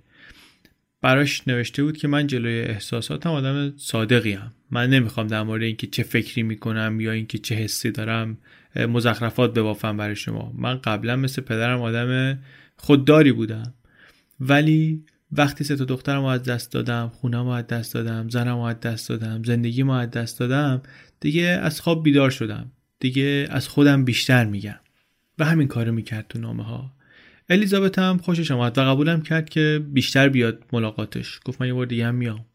براش 1.02 1.48
نوشته 1.48 1.84
بود 1.84 1.98
که 1.98 2.08
من 2.08 2.28
جلوی 2.28 2.62
احساساتم 2.62 3.30
آدم 3.30 3.74
صادقی 3.78 4.34
هم. 4.34 4.52
من 4.72 4.90
نمی‌خوام 4.90 5.28
در 5.28 5.44
مورد 5.44 5.64
اینکه 5.64 5.88
چه 5.88 6.04
فکری 6.04 6.44
می‌کنم 6.44 7.00
یا 7.00 7.12
اینکه 7.12 7.38
چه 7.38 7.56
حسی 7.56 7.92
دارم 7.92 8.38
مزخرفات 8.76 9.54
ببافم 9.54 9.98
برای 9.98 10.16
شما. 10.16 10.54
من 10.58 10.78
قبلا 10.78 11.16
مثل 11.16 11.42
پدرم 11.42 11.82
آدم 11.82 12.40
خودداری 12.78 13.32
بودم. 13.32 13.74
ولی 14.40 15.04
وقتی 15.32 15.64
سه 15.64 15.76
تا 15.76 15.86
دخترم 15.86 16.24
از 16.24 16.44
دست 16.44 16.72
دادم 16.72 17.12
خونم 17.16 17.48
از 17.48 17.68
دست 17.68 17.94
دادم 17.94 18.30
زنم 18.30 18.60
از 18.60 18.80
دست 18.80 19.10
دادم 19.10 19.44
زندگی 19.44 19.82
از 19.84 20.12
دست 20.12 20.40
دادم 20.40 20.82
دیگه 21.20 21.44
از 21.44 21.82
خواب 21.82 22.04
بیدار 22.04 22.30
شدم. 22.30 22.72
دیگه 23.00 23.48
از 23.50 23.68
خودم 23.68 24.06
بیشتر 24.06 24.46
میگم. 24.46 24.80
و 25.40 25.46
همین 25.46 25.68
کارو 25.68 25.92
می‌کرد 25.92 26.26
تو 26.30 26.40
نامه 26.40 26.64
ها 26.64 26.92
الیزابت 27.50 28.00
هم 28.00 28.18
خوشش 28.18 28.52
آمد 28.52 28.78
و 28.78 28.82
قبولم 28.82 29.22
کرد 29.22 29.50
که 29.50 29.82
بیشتر 29.90 30.30
بیاد 30.30 30.64
ملاقاتش. 30.74 31.40
گفت 31.46 31.62
من 31.62 31.68
یه 31.68 31.74
بار 31.74 31.86
دیگه 31.86 32.08
هم 32.08 32.16
میام. 32.16 32.46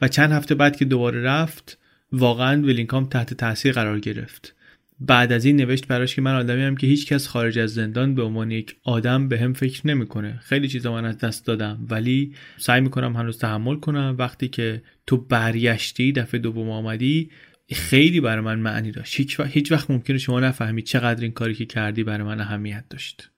و 0.00 0.08
چند 0.08 0.32
هفته 0.32 0.54
بعد 0.54 0.76
که 0.76 0.84
دوباره 0.84 1.22
رفت 1.22 1.78
واقعا 2.12 2.62
ولینکام 2.62 3.06
تحت 3.06 3.34
تاثیر 3.34 3.72
قرار 3.72 4.00
گرفت. 4.00 4.54
بعد 5.00 5.32
از 5.32 5.44
این 5.44 5.56
نوشت 5.56 5.86
براش 5.86 6.14
که 6.14 6.22
من 6.22 6.34
آدمی 6.34 6.62
هم 6.62 6.76
که 6.76 6.86
هیچکس 6.86 7.26
خارج 7.28 7.58
از 7.58 7.74
زندان 7.74 8.14
به 8.14 8.22
عنوان 8.22 8.50
یک 8.50 8.76
آدم 8.84 9.28
به 9.28 9.38
هم 9.38 9.52
فکر 9.52 9.86
نمی‌کنه. 9.86 10.38
خیلی 10.42 10.68
چیزا 10.68 10.92
من 10.92 11.04
از 11.04 11.18
دست 11.18 11.46
دادم 11.46 11.86
ولی 11.90 12.34
سعی 12.56 12.80
می‌کنم 12.80 13.16
هنوز 13.16 13.38
تحمل 13.38 13.76
کنم. 13.76 14.16
وقتی 14.18 14.48
که 14.48 14.82
تو 15.06 15.16
برگشتی 15.16 16.12
دفعه 16.12 16.40
دوم 16.40 16.70
آمدی 16.70 17.30
خیلی 17.70 18.20
برای 18.20 18.44
من 18.44 18.58
معنی 18.58 18.90
داشت. 18.90 19.16
هیچ, 19.16 19.40
هیچ 19.40 19.72
وقت 19.72 19.90
ممکنه 19.90 20.18
شما 20.18 20.40
نفهمید 20.40 20.84
چقدر 20.84 21.22
این 21.22 21.32
کاری 21.32 21.54
که 21.54 21.66
کردی 21.66 22.04
برای 22.04 22.26
من 22.26 22.40
اهمیت 22.40 22.84
داشت. 22.90 23.30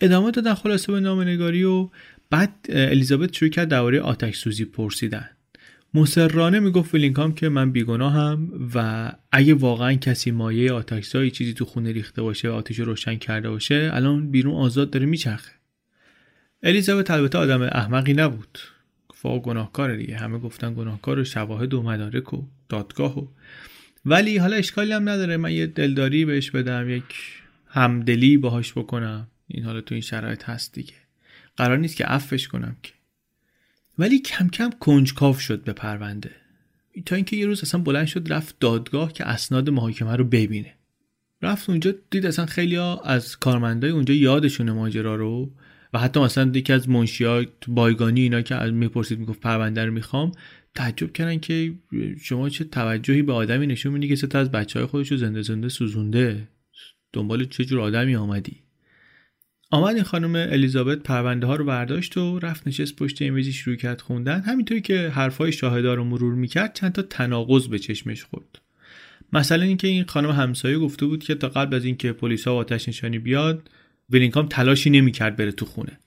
ادامه 0.00 0.30
دادن 0.30 0.54
خلاصه 0.54 0.92
به 0.92 1.00
نامنگاری 1.00 1.64
و 1.64 1.88
بعد 2.30 2.54
الیزابت 2.68 3.32
شروع 3.32 3.50
کرد 3.50 3.68
درباره 3.68 4.00
آتش 4.00 4.36
سوزی 4.36 4.64
پرسیدن. 4.64 5.28
مسررانه 5.94 6.60
می‌گفت 6.60 6.94
ولینکام 6.94 7.34
که 7.34 7.48
من 7.48 7.72
بیگناهم 7.72 8.70
و 8.74 9.12
اگه 9.32 9.54
واقعا 9.54 9.94
کسی 9.94 10.30
مایه 10.30 10.72
آتشزایی 10.72 11.30
چیزی 11.30 11.52
تو 11.54 11.64
خونه 11.64 11.92
ریخته 11.92 12.22
باشه 12.22 12.48
آتش 12.48 12.78
روشن 12.78 13.16
کرده 13.16 13.50
باشه 13.50 13.90
الان 13.92 14.30
بیرون 14.30 14.54
آزاد 14.54 14.90
داره 14.90 15.06
میچرخه. 15.06 15.52
الیزابت 16.62 17.10
البته 17.10 17.38
آدم 17.38 17.62
احمقی 17.62 18.12
نبود. 18.12 18.58
فا 19.14 19.38
گناهکار 19.38 19.96
دیگه. 19.96 20.16
همه 20.16 20.38
گفتن 20.38 20.74
گناهکار 20.74 21.18
و 21.18 21.24
شواهد 21.24 21.74
و 21.74 21.82
مدارک 21.82 22.34
و 22.34 22.42
دادگاه 22.68 23.18
و 23.18 23.26
ولی 24.04 24.36
حالا 24.36 24.56
اشکالی 24.56 24.92
هم 24.92 25.08
نداره. 25.08 25.36
من 25.36 25.52
یه 25.52 25.66
دلداری 25.66 26.24
بهش 26.24 26.50
بدم 26.50 26.90
یک 26.90 27.04
همدلی 27.66 28.36
باهاش 28.36 28.72
بکنم. 28.72 29.26
این 29.46 29.64
حالا 29.64 29.80
تو 29.80 29.94
این 29.94 30.02
شرایط 30.02 30.44
هست 30.44 30.74
دیگه. 30.74 30.94
قرار 31.56 31.78
نیست 31.78 31.96
که 31.96 32.04
عفش 32.04 32.48
کنم 32.48 32.76
که. 32.82 32.92
ولی 33.98 34.18
کم 34.18 34.48
کم 34.48 34.70
کنجکاو 34.80 35.38
شد 35.38 35.64
به 35.64 35.72
پرونده. 35.72 36.30
تا 37.06 37.16
اینکه 37.16 37.36
یه 37.36 37.46
روز 37.46 37.62
اصلا 37.62 37.80
بلند 37.80 38.06
شد 38.06 38.32
رفت 38.32 38.56
دادگاه 38.60 39.12
که 39.12 39.28
اسناد 39.28 39.70
محاکمه 39.70 40.16
رو 40.16 40.24
ببینه. 40.24 40.74
رفت 41.42 41.70
اونجا 41.70 41.94
دید 42.10 42.26
اصلا 42.26 42.46
خیلی 42.46 42.76
ها 42.76 43.00
از 43.00 43.36
کارمندای 43.36 43.90
اونجا 43.90 44.14
یادشونه 44.14 44.72
ماجرا 44.72 45.16
رو. 45.16 45.50
و 45.92 45.98
حتی 45.98 46.20
مثلا 46.20 46.50
یکی 46.54 46.72
از 46.72 46.88
منشیات 46.88 47.48
بایگانی 47.68 48.20
اینا 48.20 48.42
که 48.42 48.56
می‌پرسید 48.56 49.18
می‌گفت 49.18 49.40
پرونده 49.40 49.84
رو 49.84 49.92
می‌خوام 49.92 50.32
تعجب 50.74 51.12
کردن 51.12 51.38
که 51.38 51.74
شما 52.22 52.48
چه 52.48 52.64
توجهی 52.64 53.22
به 53.22 53.32
آدمی 53.32 53.66
نشون 53.66 53.92
میدی 53.92 54.08
که 54.08 54.16
سه 54.16 54.38
از 54.38 54.50
بچه 54.50 54.78
های 54.78 54.86
خودش 54.86 55.12
رو 55.12 55.16
زنده 55.16 55.42
زنده 55.42 55.68
سوزونده. 55.68 56.48
دنبال 57.12 57.44
چه 57.44 57.64
جور 57.64 57.80
آدمی 57.80 58.16
آمدی؟ 58.16 58.56
آمد 59.70 59.94
این 59.94 60.04
خانم 60.04 60.34
الیزابت 60.34 60.98
پرونده 60.98 61.46
ها 61.46 61.56
رو 61.56 61.64
برداشت 61.64 62.16
و 62.16 62.38
رفت 62.38 62.68
نشست 62.68 62.96
پشت 62.96 63.22
میزی 63.22 63.52
شروع 63.52 63.76
کرد 63.76 64.00
خوندن. 64.00 64.40
همینطوری 64.40 64.80
که 64.80 65.08
حرفای 65.08 65.52
شاهدار 65.52 65.96
رو 65.96 66.04
مرور 66.04 66.34
می‌کرد 66.34 66.74
چند 66.74 66.92
تا 66.92 67.02
تناقض 67.02 67.66
به 67.66 67.78
چشمش 67.78 68.24
خورد. 68.24 68.58
مثلا 69.32 69.64
اینکه 69.64 69.88
این 69.88 70.04
خانم 70.04 70.30
همسایه 70.30 70.78
گفته 70.78 71.06
بود 71.06 71.24
که 71.24 71.34
تا 71.34 71.48
قبل 71.48 71.76
از 71.76 71.84
اینکه 71.84 72.12
پلیسا 72.12 72.54
و 72.54 72.58
آتش 72.58 72.88
نشانی 72.88 73.18
بیاد 73.18 73.70
ولینکام 74.10 74.46
تلاشی 74.48 74.90
نمی‌کرد 74.90 75.36
بره 75.36 75.52
تو 75.52 75.64
خونه. 75.66 75.98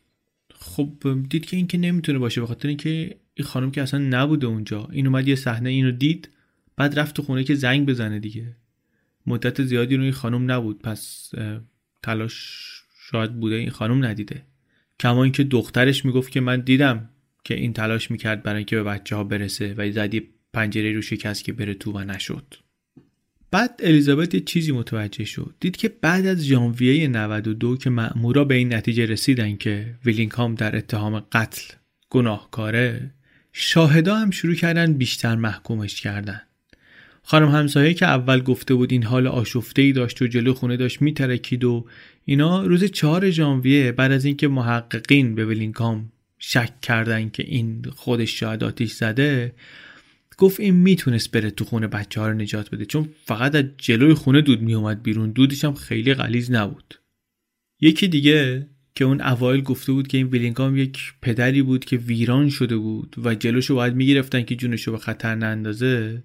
خب 0.56 0.92
دید 1.30 1.46
که 1.46 1.58
اینکه 1.58 1.78
نمی‌تونه 1.78 2.20
باشه 2.20 2.42
به 2.42 2.48
خاطر 2.48 2.68
اینکه 2.68 3.16
این 3.34 3.48
خانم 3.48 3.72
که 3.72 3.82
اصلا 3.82 4.00
نبوده 4.00 4.48
اونجا. 4.48 4.90
این 4.92 5.08
اومد 5.08 5.28
یه 5.28 5.36
صحنه 5.36 5.70
اینو 5.70 5.92
دید 5.92 6.30
بعد 6.76 7.00
رفت 7.00 7.16
تو 7.16 7.22
خونه 7.22 7.44
که 7.44 7.56
زنگ 7.56 7.86
بزنه 7.86 8.20
دیگه. 8.20 8.56
مدت 9.28 9.64
زیادی 9.64 9.96
رو 9.96 10.04
این 10.04 10.12
خانم 10.12 10.52
نبود 10.52 10.82
پس 10.82 11.32
تلاش 12.04 12.68
شاید 13.12 13.40
بوده 13.40 13.56
این 13.56 13.70
خانم 13.70 14.06
ندیده. 14.06 14.44
کما 15.00 15.24
اینکه 15.24 15.44
دخترش 15.44 16.06
می‌گفت 16.06 16.32
که 16.32 16.42
من 16.42 16.60
دیدم 16.60 17.10
که 17.44 17.54
این 17.54 17.74
تلاش 17.74 18.12
می‌کرد 18.12 18.44
برای 18.44 18.58
اینکه 18.58 18.76
به 18.76 18.84
بچه 18.84 19.16
ها 19.16 19.24
برسه 19.24 19.74
و 19.78 19.92
زدی 19.92 20.30
پنجره 20.54 20.92
رو 20.92 21.02
شکست 21.02 21.44
که 21.44 21.54
بره 21.54 21.74
تو 21.74 21.92
و 21.92 22.00
نشد. 22.00 22.54
بعد 23.52 23.82
الیزابت 23.84 24.34
یه 24.34 24.40
چیزی 24.40 24.72
متوجه 24.72 25.26
شد. 25.26 25.56
دید 25.60 25.78
که 25.78 25.90
بعد 26.02 26.26
از 26.26 26.44
ژانویه 26.46 27.08
92 27.08 27.78
که 27.78 27.90
مأمورا 27.90 28.46
به 28.46 28.56
این 28.56 28.74
نتیجه 28.74 29.06
رسیدن 29.06 29.56
که 29.58 29.96
ویلینگهام 30.06 30.56
در 30.56 30.76
اتهام 30.76 31.20
قتل 31.20 31.74
گناهکاره 32.10 33.12
شاهدا 33.54 34.16
هم 34.16 34.32
شروع 34.32 34.56
کردن 34.56 34.94
بیشتر 34.94 35.36
محکومش 35.36 36.02
کردن. 36.02 36.42
خانم 37.24 37.50
همسایه 37.50 37.94
که 37.94 38.06
اول 38.06 38.42
گفته 38.42 38.74
بود 38.74 38.92
این 38.92 39.04
حال 39.04 39.28
آشفته 39.28 39.82
ای 39.82 39.92
داشت 39.92 40.22
و 40.22 40.28
جلو 40.28 40.54
خونه 40.54 40.78
داشت 40.78 41.02
میترکید 41.02 41.64
و 41.64 41.86
اینا 42.26 42.64
روز 42.66 42.84
چهار 42.84 43.30
ژانویه 43.30 43.92
بعد 43.92 44.12
از 44.12 44.26
اینکه 44.26 44.48
محققین 44.48 45.36
به 45.36 45.46
ولینکام 45.46 46.12
شک 46.40 46.82
کردن 46.82 47.30
که 47.30 47.44
این 47.44 47.86
خودش 47.96 48.40
شاید 48.40 48.64
آتیش 48.64 48.92
زده 48.92 49.54
گفت 50.38 50.60
این 50.60 50.76
می‌تونست 50.76 51.32
بره 51.32 51.52
تو 51.52 51.66
خونه 51.66 51.88
بچه 51.88 52.22
ها 52.22 52.28
رو 52.28 52.34
نجات 52.34 52.70
بده 52.70 52.86
چون 52.86 53.10
فقط 53.26 53.56
از 53.56 53.66
جلوی 53.78 54.14
خونه 54.14 54.42
دود 54.42 54.62
میومد 54.62 55.04
بیرون 55.04 55.32
دودش 55.32 55.66
هم 55.66 55.74
خیلی 55.74 56.14
غلیز 56.14 56.52
نبود. 56.52 57.00
یکی 57.82 58.08
دیگه 58.08 58.68
که 58.96 59.06
اون 59.06 59.22
اوایل 59.22 59.62
گفته 59.62 59.92
بود 59.92 60.08
که 60.08 60.18
این 60.18 60.28
ویلینگام 60.28 60.78
یک 60.78 61.14
پدری 61.22 61.62
بود 61.62 61.86
که 61.86 61.98
ویران 61.98 62.50
شده 62.50 62.78
بود 62.78 63.16
و 63.24 63.36
جلوشو 63.36 63.76
باید 63.76 63.96
می‌گرفتن 63.96 64.42
که 64.42 64.56
جونشو 64.56 64.92
به 64.92 64.98
خطر 64.98 65.36
نندازه. 65.36 66.24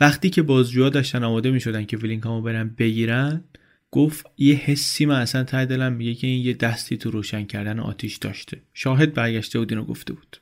وقتی 0.00 0.30
که 0.30 0.42
بازجوها 0.42 0.88
داشتن 0.88 1.24
آماده 1.24 1.50
می‌شدن 1.50 1.84
که 1.84 1.96
ویلینگهامو 1.96 2.42
برن 2.42 2.74
بگیرن 2.78 3.44
گفت 3.90 4.26
یه 4.38 4.54
حسی 4.54 5.06
من 5.06 5.20
اصلا 5.20 5.44
ته 5.44 5.64
دلم 5.64 5.92
میگه 5.92 6.14
که 6.14 6.26
این 6.26 6.44
یه 6.44 6.52
دستی 6.52 6.96
تو 6.96 7.10
روشن 7.10 7.44
کردن 7.44 7.78
آتیش 7.80 8.16
داشته. 8.16 8.60
شاهد 8.74 9.14
برگشته 9.14 9.58
بود 9.58 9.72
اینو 9.72 9.84
گفته 9.84 10.12
بود. 10.12 10.36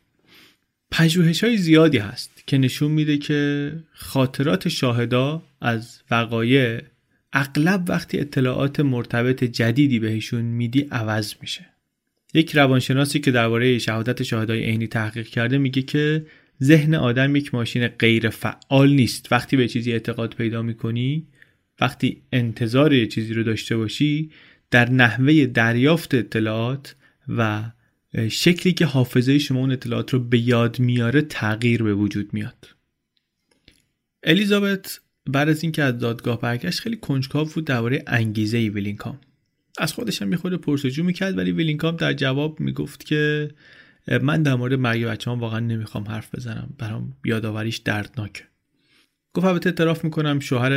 پژوهش 0.90 1.44
های 1.44 1.56
زیادی 1.56 1.98
هست 1.98 2.42
که 2.46 2.58
نشون 2.58 2.90
میده 2.90 3.18
که 3.18 3.72
خاطرات 3.92 4.68
شاهدا 4.68 5.42
از 5.60 6.02
وقایع 6.10 6.80
اغلب 7.34 7.84
وقتی 7.88 8.20
اطلاعات 8.20 8.80
مرتبط 8.80 9.44
جدیدی 9.44 9.98
بهشون 9.98 10.42
میدی 10.42 10.88
عوض 10.90 11.34
میشه. 11.40 11.66
یک 12.34 12.56
روانشناسی 12.56 13.20
که 13.20 13.30
درباره 13.30 13.78
شهادت 13.78 14.22
شاهدای 14.22 14.64
عینی 14.64 14.86
تحقیق 14.86 15.26
کرده 15.26 15.58
میگه 15.58 15.82
که 15.82 16.26
ذهن 16.62 16.94
آدم 16.94 17.36
یک 17.36 17.54
ماشین 17.54 17.88
غیر 17.88 18.28
فعال 18.28 18.92
نیست. 18.92 19.32
وقتی 19.32 19.56
به 19.56 19.68
چیزی 19.68 19.92
اعتقاد 19.92 20.34
پیدا 20.34 20.62
می‌کنی 20.62 21.26
وقتی 21.80 22.22
انتظار 22.32 22.92
یه 22.92 23.06
چیزی 23.06 23.34
رو 23.34 23.42
داشته 23.42 23.76
باشی 23.76 24.30
در 24.70 24.90
نحوه 24.90 25.46
دریافت 25.46 26.14
اطلاعات 26.14 26.96
و 27.28 27.70
شکلی 28.28 28.72
که 28.72 28.86
حافظه 28.86 29.38
شما 29.38 29.60
اون 29.60 29.72
اطلاعات 29.72 30.10
رو 30.10 30.18
به 30.18 30.38
یاد 30.38 30.80
میاره 30.80 31.22
تغییر 31.22 31.82
به 31.82 31.94
وجود 31.94 32.34
میاد. 32.34 32.68
الیزابت 34.22 35.00
بعد 35.26 35.48
از 35.48 35.62
اینکه 35.62 35.82
از 35.82 35.98
دادگاه 35.98 36.40
برگشت 36.40 36.80
خیلی 36.80 36.96
کنجکاو 36.96 37.48
بود 37.54 37.64
درباره 37.64 38.04
انگیزه 38.06 38.58
ی 38.58 38.68
ویلینگهام. 38.68 39.20
از 39.78 39.92
خودش 39.92 40.22
هم 40.22 40.28
می‌خواد 40.28 40.56
پرسجو 40.56 41.04
می‌کرد 41.04 41.38
ولی 41.38 41.52
ویلینگهام 41.52 41.96
در 41.96 42.12
جواب 42.12 42.60
می‌گفت 42.60 43.04
که 43.04 43.50
من 44.22 44.42
در 44.42 44.54
مورد 44.54 44.74
مرگ 44.74 45.04
بچه 45.04 45.30
هام 45.30 45.40
واقعا 45.40 45.60
نمی‌خوام 45.60 46.04
حرف 46.04 46.34
بزنم. 46.34 46.74
برام 46.78 47.12
یادآوریش 47.24 47.76
دردناکه. 47.76 48.44
گفت 49.34 49.46
البته 49.46 49.68
اعتراف 49.68 50.04
می‌کنم 50.04 50.40
شوهر 50.40 50.70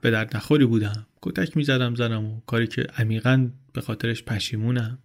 به 0.00 0.10
درد 0.10 0.36
نخوری 0.36 0.66
بودم. 0.66 1.06
کتک 1.22 1.56
می‌زدم 1.56 1.94
زدم 1.94 2.24
و 2.24 2.40
کاری 2.46 2.66
که 2.66 2.86
عمیقا 2.96 3.50
به 3.72 3.80
خاطرش 3.80 4.22
پشیمونم. 4.22 4.98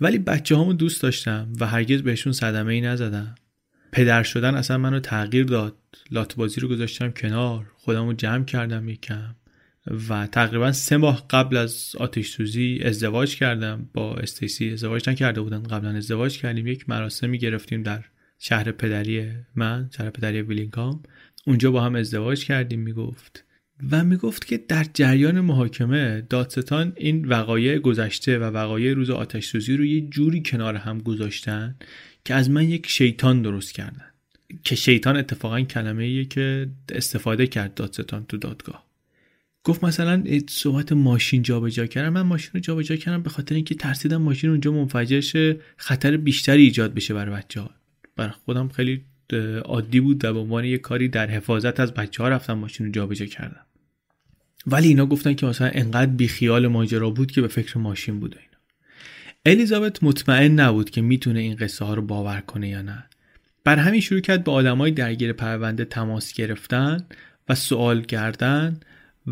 ولی 0.00 0.18
بچه 0.18 0.56
هامو 0.56 0.72
دوست 0.72 1.02
داشتم 1.02 1.52
و 1.60 1.66
هرگز 1.66 2.02
بهشون 2.02 2.32
صدمه 2.32 2.74
ای 2.74 2.80
نزدم. 2.80 3.34
پدر 3.92 4.22
شدن 4.22 4.54
اصلا 4.54 4.78
منو 4.78 5.00
تغییر 5.00 5.44
داد. 5.44 5.76
لات 6.10 6.36
بازی 6.36 6.60
رو 6.60 6.68
گذاشتم 6.68 7.10
کنار. 7.10 7.66
خودمو 7.76 8.12
جمع 8.12 8.44
کردم 8.44 8.88
یکم. 8.88 9.34
و 10.08 10.26
تقریبا 10.26 10.72
سه 10.72 10.96
ماه 10.96 11.26
قبل 11.30 11.56
از 11.56 11.92
آتش 11.98 12.28
سوزی 12.28 12.80
ازدواج 12.84 13.36
کردم. 13.36 13.88
با 13.94 14.14
استیسی 14.16 14.72
ازدواج 14.72 15.10
نکرده 15.10 15.40
بودن. 15.40 15.62
قبلا 15.62 15.90
ازدواج 15.90 16.38
کردیم. 16.38 16.66
یک 16.66 16.88
مراسمی 16.88 17.38
گرفتیم 17.38 17.82
در 17.82 18.04
شهر 18.38 18.72
پدری 18.72 19.30
من 19.54 19.90
شهر 19.96 20.10
پدری 20.10 20.42
ویلینگهام. 20.42 21.02
اونجا 21.46 21.70
با 21.70 21.80
هم 21.80 21.94
ازدواج 21.94 22.44
کردیم 22.44 22.80
می‌گفت. 22.80 23.44
و 23.90 24.04
می‌گفت 24.04 24.46
که 24.46 24.58
در 24.68 24.86
جریان 24.94 25.40
محاکمه 25.40 26.26
دادستان 26.30 26.92
این 26.96 27.24
وقایع 27.24 27.78
گذشته 27.78 28.38
و 28.38 28.42
وقایع 28.42 28.94
روز 28.94 29.10
آتش 29.10 29.46
سوزی 29.46 29.76
رو 29.76 29.84
یه 29.84 30.00
جوری 30.00 30.42
کنار 30.42 30.74
هم 30.74 30.98
گذاشتن 30.98 31.76
که 32.28 32.34
از 32.34 32.50
من 32.50 32.68
یک 32.68 32.86
شیطان 32.86 33.42
درست 33.42 33.72
کردن. 33.72 34.04
که 34.64 34.76
شیطان 34.76 35.16
اتفاقا 35.16 35.60
کلمه 35.60 36.04
ایه 36.04 36.24
که 36.24 36.68
استفاده 36.88 37.46
کرد 37.46 37.74
دادستان 37.74 38.24
تو 38.28 38.36
دادگاه. 38.36 38.84
گفت 39.64 39.84
مثلا 39.84 40.24
صحبت 40.48 40.92
ماشین 40.92 41.42
جابجا 41.42 41.86
کردم 41.86 42.12
من 42.12 42.22
ماشین 42.22 42.50
رو 42.54 42.60
جابجا 42.60 42.96
کردم 42.96 43.22
به 43.22 43.30
خاطر 43.30 43.54
اینکه 43.54 43.74
ترسیدم 43.74 44.16
ماشین 44.16 44.50
اونجا 44.50 44.72
منفجر 44.72 45.20
شه 45.20 45.56
خطر 45.76 46.16
بیشتری 46.16 46.62
ایجاد 46.62 46.94
بشه 46.94 47.14
برای 47.14 47.34
بچه 47.34 47.60
ها 47.60 47.70
برای 48.16 48.32
خودم 48.44 48.68
خیلی 48.68 49.04
عادی 49.64 50.00
بود 50.00 50.18
به 50.18 50.30
عنوان 50.30 50.64
یه 50.64 50.78
کاری 50.78 51.08
در 51.08 51.30
حفاظت 51.30 51.80
از 51.80 51.94
بچه 51.94 52.22
ها 52.22 52.28
رفتم 52.28 52.54
ماشین 52.54 52.86
رو 52.86 52.92
جابجا 52.92 53.26
کردم. 53.26 53.66
ولی 54.66 54.88
اینا 54.88 55.06
گفتن 55.06 55.34
که 55.34 55.46
مثلا 55.46 55.70
انقدر 55.72 56.10
بیخیال 56.10 56.66
ماجرا 56.66 57.10
بود 57.10 57.30
که 57.30 57.40
به 57.40 57.48
فکر 57.48 57.78
ماشین 57.78 58.20
بود 58.20 58.36
اینا 58.36 58.47
الیزابت 59.46 60.02
مطمئن 60.02 60.60
نبود 60.60 60.90
که 60.90 61.00
می‌تونه 61.00 61.40
این 61.40 61.56
قصه 61.56 61.84
ها 61.84 61.94
رو 61.94 62.02
باور 62.02 62.40
کنه 62.40 62.68
یا 62.68 62.82
نه. 62.82 63.04
برا 63.64 63.76
همین 63.76 64.00
شروع 64.00 64.20
کرد 64.20 64.44
به 64.44 64.50
آدمای 64.50 64.90
درگیر 64.90 65.32
پرونده 65.32 65.84
تماس 65.84 66.32
گرفتن 66.32 67.06
و 67.48 67.54
سوال 67.54 68.02
کردن 68.02 68.80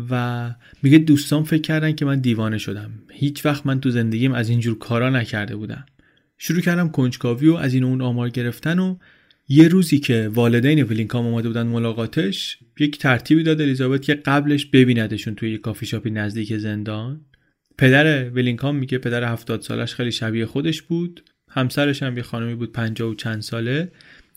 و 0.09 0.53
میگه 0.83 0.97
دوستان 0.97 1.43
فکر 1.43 1.61
کردن 1.61 1.91
که 1.91 2.05
من 2.05 2.19
دیوانه 2.19 2.57
شدم. 2.57 2.91
هیچ 3.11 3.45
وقت 3.45 3.65
من 3.65 3.79
تو 3.79 3.89
زندگیم 3.89 4.31
از 4.31 4.49
اینجور 4.49 4.77
کارا 4.77 5.09
نکرده 5.09 5.55
بودم. 5.55 5.85
شروع 6.37 6.61
کردم 6.61 6.89
کنجکاوی 6.89 7.47
و 7.47 7.55
از 7.55 7.73
این 7.73 7.83
اون 7.83 8.01
آمار 8.01 8.29
گرفتن 8.29 8.79
و 8.79 8.97
یه 9.47 9.67
روزی 9.67 9.99
که 9.99 10.29
والدین 10.33 10.83
ویلینگهام 10.83 11.25
اومده 11.25 11.47
بودن 11.47 11.67
ملاقاتش 11.67 12.57
یک 12.79 12.97
ترتیبی 12.97 13.43
داد 13.43 13.61
الیزابت 13.61 14.01
که 14.01 14.13
قبلش 14.13 14.65
ببیندشون 14.65 15.35
توی 15.35 15.51
یه 15.51 15.57
کافی 15.57 15.85
شاپی 15.85 16.09
نزدیک 16.09 16.57
زندان. 16.57 17.21
پدر 17.77 18.29
ویلینکام 18.29 18.75
میگه 18.75 18.97
پدر 18.97 19.23
هفتاد 19.23 19.61
سالش 19.61 19.95
خیلی 19.95 20.11
شبیه 20.11 20.45
خودش 20.45 20.81
بود. 20.81 21.23
همسرش 21.49 22.03
هم 22.03 22.17
یه 22.17 22.23
خانمی 22.23 22.55
بود 22.55 22.71
پنجاه 22.71 23.09
و 23.09 23.15
چند 23.15 23.41
ساله. 23.41 23.91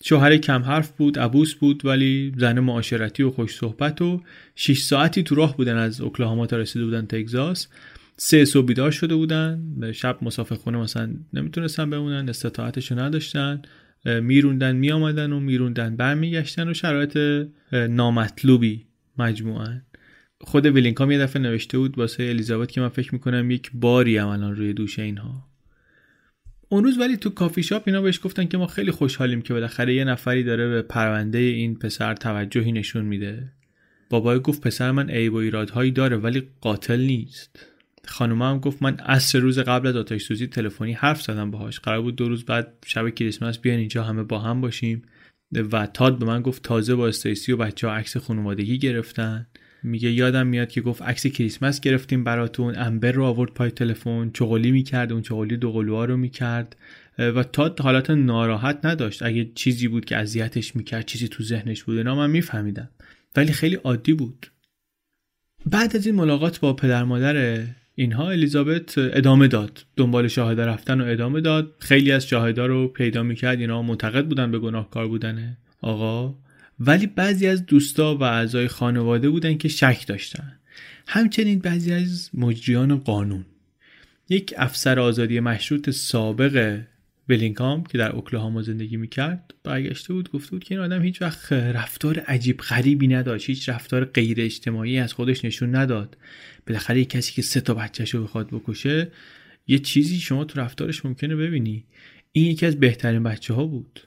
شوهر 0.05 0.37
کم 0.37 0.63
حرف 0.63 0.91
بود 0.91 1.19
عبوس 1.19 1.55
بود 1.55 1.85
ولی 1.85 2.33
زن 2.37 2.61
معاشرتی 2.61 3.23
و 3.23 3.31
خوش 3.31 3.55
صحبت 3.55 4.03
و 4.03 4.23
6 4.55 4.83
ساعتی 4.83 5.23
تو 5.23 5.35
راه 5.35 5.57
بودن 5.57 5.77
از 5.77 6.01
اوکلاهاما 6.01 6.47
تا 6.47 6.57
رسیده 6.57 6.85
بودن 6.85 7.07
تگزاس. 7.07 7.69
سه 8.17 8.45
صبح 8.45 8.67
بیدار 8.67 8.91
شده 8.91 9.15
بودن 9.15 9.93
شب 9.93 10.19
مسافر 10.23 10.55
خونه 10.55 10.79
مثلا 10.79 11.15
نمی‌تونستن 11.33 11.91
بمونن 11.91 12.29
استطاعتشو 12.29 12.99
نداشتن. 12.99 13.63
میروندن 14.05 14.77
میآمدن 14.77 15.33
و 15.33 15.41
میروندن 15.41 15.97
برمیگشتن 15.97 16.69
و 16.69 16.75
شرایط 16.75 17.47
نامطلوبی 17.73 18.87
مجموعا. 19.19 19.81
خود 20.41 20.67
ویلینگهام 20.67 21.11
یه 21.11 21.19
دفعه 21.19 21.43
نوشته 21.43 21.79
بود 21.79 21.99
واسه 21.99 22.23
الیزابت 22.23 22.73
که 22.73 22.81
من 22.81 22.89
فکر 22.89 23.15
می‌کنم 23.15 23.51
یک 23.51 23.71
باری 23.75 24.19
الان 24.19 24.57
روی 24.57 24.73
دوش 24.73 24.99
اینها. 24.99 25.51
اون 26.69 26.85
روز 26.85 26.99
ولی 26.99 27.17
تو 27.17 27.31
کافی 27.31 27.63
شاپ 27.63 27.83
اینا 27.87 28.03
بهش 28.03 28.21
گفتن 28.25 28.45
که 28.45 28.59
ما 28.59 28.67
خیلی 28.67 28.91
خوشحالیم 28.91 29.43
که 29.43 29.55
بالاخره 29.55 29.95
یه 29.95 30.05
نفری 30.05 30.45
داره 30.45 30.69
به 30.69 30.83
پرونده 30.83 31.39
این 31.39 31.75
پسر 31.75 32.15
توجهی 32.15 32.73
نشون 32.73 33.05
میده. 33.05 33.53
بابای 34.11 34.41
گفت 34.41 34.61
پسر 34.61 34.91
من 34.91 35.11
عیب 35.11 35.33
و 35.33 35.37
ایرادهایی 35.37 35.91
داره 35.91 36.17
ولی 36.17 36.49
قاتل 36.61 37.01
نیست. 37.01 37.67
خانومه 38.05 38.45
هم 38.45 38.59
گفت 38.59 38.83
من 38.83 38.97
عصر 38.97 39.39
روز 39.39 39.59
قبل 39.59 39.87
از 39.87 39.97
آتش 39.97 40.23
سوزی 40.23 40.47
تلفنی 40.47 40.93
حرف 40.93 41.23
زدم 41.23 41.51
باهاش. 41.51 41.81
قرار 41.81 42.03
بود 42.03 42.17
دو 42.17 42.29
روز 42.29 42.45
بعد 42.45 42.73
شب 42.87 43.11
کریسمس 43.11 43.59
بیان 43.59 43.79
اینجا 43.79 44.03
همه 44.05 44.23
با 44.23 44.39
هم 44.39 44.61
باشیم. 44.61 45.03
و 45.53 45.87
تاد 45.87 46.19
به 46.19 46.27
من 46.27 46.43
گفت 46.43 46.63
تازه 46.63 46.95
با 46.95 47.09
استیسی 47.09 47.53
و 47.53 47.57
بچه 47.57 47.89
ها 47.89 47.95
عکس 47.95 48.17
خانوادگی 48.17 48.79
گرفتن. 48.79 49.47
میگه 49.83 50.11
یادم 50.11 50.47
میاد 50.47 50.69
که 50.69 50.81
گفت 50.81 51.03
عکس 51.03 51.27
کریسمس 51.27 51.81
گرفتیم 51.81 52.25
براتون. 52.25 52.75
امبر 52.79 53.13
رو 53.13 53.25
آورد 53.25 53.51
پای 53.51 53.71
تلفن. 53.71 54.31
چغلی 54.35 54.71
می‌کرد 54.71 55.13
اون 55.13 55.23
چغلی 55.23 55.57
دو 55.57 55.73
قلوها 55.73 56.05
رو 56.05 56.17
می‌کرد. 56.17 56.77
و 57.19 57.43
تاد 57.43 57.81
حالت 57.81 58.11
ناراحت 58.11 58.79
نداشت. 58.85 59.23
اگه 59.23 59.51
چیزی 59.55 59.89
بود 59.89 60.05
که 60.05 60.17
اذیتش 60.17 60.77
می‌کرد 60.77 61.07
چیزی 61.07 61.29
تو 61.29 61.43
ذهنش 61.43 61.85
بود 61.85 61.97
اینا 61.97 62.15
من 62.15 62.31
میفهمیدم. 62.31 62.89
ولی 63.37 63.53
خیلی 63.53 63.75
عادی 63.77 64.13
بود. 64.13 64.47
بعد 65.67 65.97
از 65.97 66.07
این 66.07 66.15
ملاقات 66.15 66.61
با 66.61 66.73
پدر 66.73 67.05
مادر 67.05 67.65
اینها 67.95 68.31
الیزابت 68.31 68.99
ادامه 68.99 69.49
داد. 69.49 69.85
دنبال 69.97 70.29
شاهده 70.29 70.67
رفتن 70.67 71.01
و 71.01 71.05
ادامه 71.05 71.41
داد. 71.41 71.75
خیلی 71.79 72.13
از 72.13 72.27
شاهدا 72.27 72.67
رو 72.67 72.89
پیدا 72.89 73.23
می‌کرد. 73.23 73.61
اینا 73.61 73.83
معتقد 73.83 74.27
بودن 74.27 74.51
به 74.51 74.59
گناهکار 74.59 75.09
بودن 75.09 75.57
آقا. 75.81 76.35
ولی 76.81 77.07
بعضی 77.07 77.47
از 77.47 77.67
دوستا 77.67 78.17
و 78.17 78.23
اعضای 78.23 78.69
خانواده 78.69 79.31
بودن 79.31 79.57
که 79.57 79.69
شک 79.69 80.07
داشتن. 80.07 80.53
همچنین 81.07 81.59
بعضی 81.59 81.93
از 81.93 82.31
مجریان 82.35 82.99
قانون. 82.99 83.45
یک 84.29 84.55
افسر 84.57 85.01
آزادی 85.01 85.41
مشروط 85.41 85.91
سابق 85.91 86.81
ولینکام 87.29 87.85
که 87.85 87.99
در 87.99 88.13
اوکلاهاما 88.13 88.63
زندگی 88.63 88.97
می‌کرد 88.97 89.55
برگشته 89.65 90.13
بود 90.13 90.31
گفته 90.31 90.51
بود 90.51 90.65
که 90.65 90.75
این 90.75 90.85
آدم 90.85 91.03
هیچ 91.03 91.23
وقت 91.23 91.53
رفتار 91.53 92.19
عجیب 92.19 92.59
غریبی 92.59 93.09
نداشت 93.09 93.47
هیچ 93.47 93.69
رفتار 93.69 94.05
غیر 94.05 94.41
اجتماعی 94.41 94.99
از 94.99 95.13
خودش 95.13 95.45
نشون 95.45 95.75
نداد. 95.75 96.17
بالاخره 96.67 97.05
کسی 97.05 97.33
که 97.33 97.43
سه 97.43 97.61
تا 97.61 97.75
بچهش 97.75 98.15
رو 98.15 98.25
بخواد 98.25 98.49
بکشه 98.49 99.13
یه 99.67 99.79
چیزی 99.79 100.21
شما 100.21 100.45
تو 100.45 100.61
رفتارش 100.61 101.05
ممکنه 101.05 101.37
ببینی. 101.37 101.85
این 102.33 102.47
یکی 102.47 102.67
از 102.67 102.81
بهترین 102.81 103.23
بچه 103.23 103.55
ها 103.55 103.67
بود. 103.67 104.01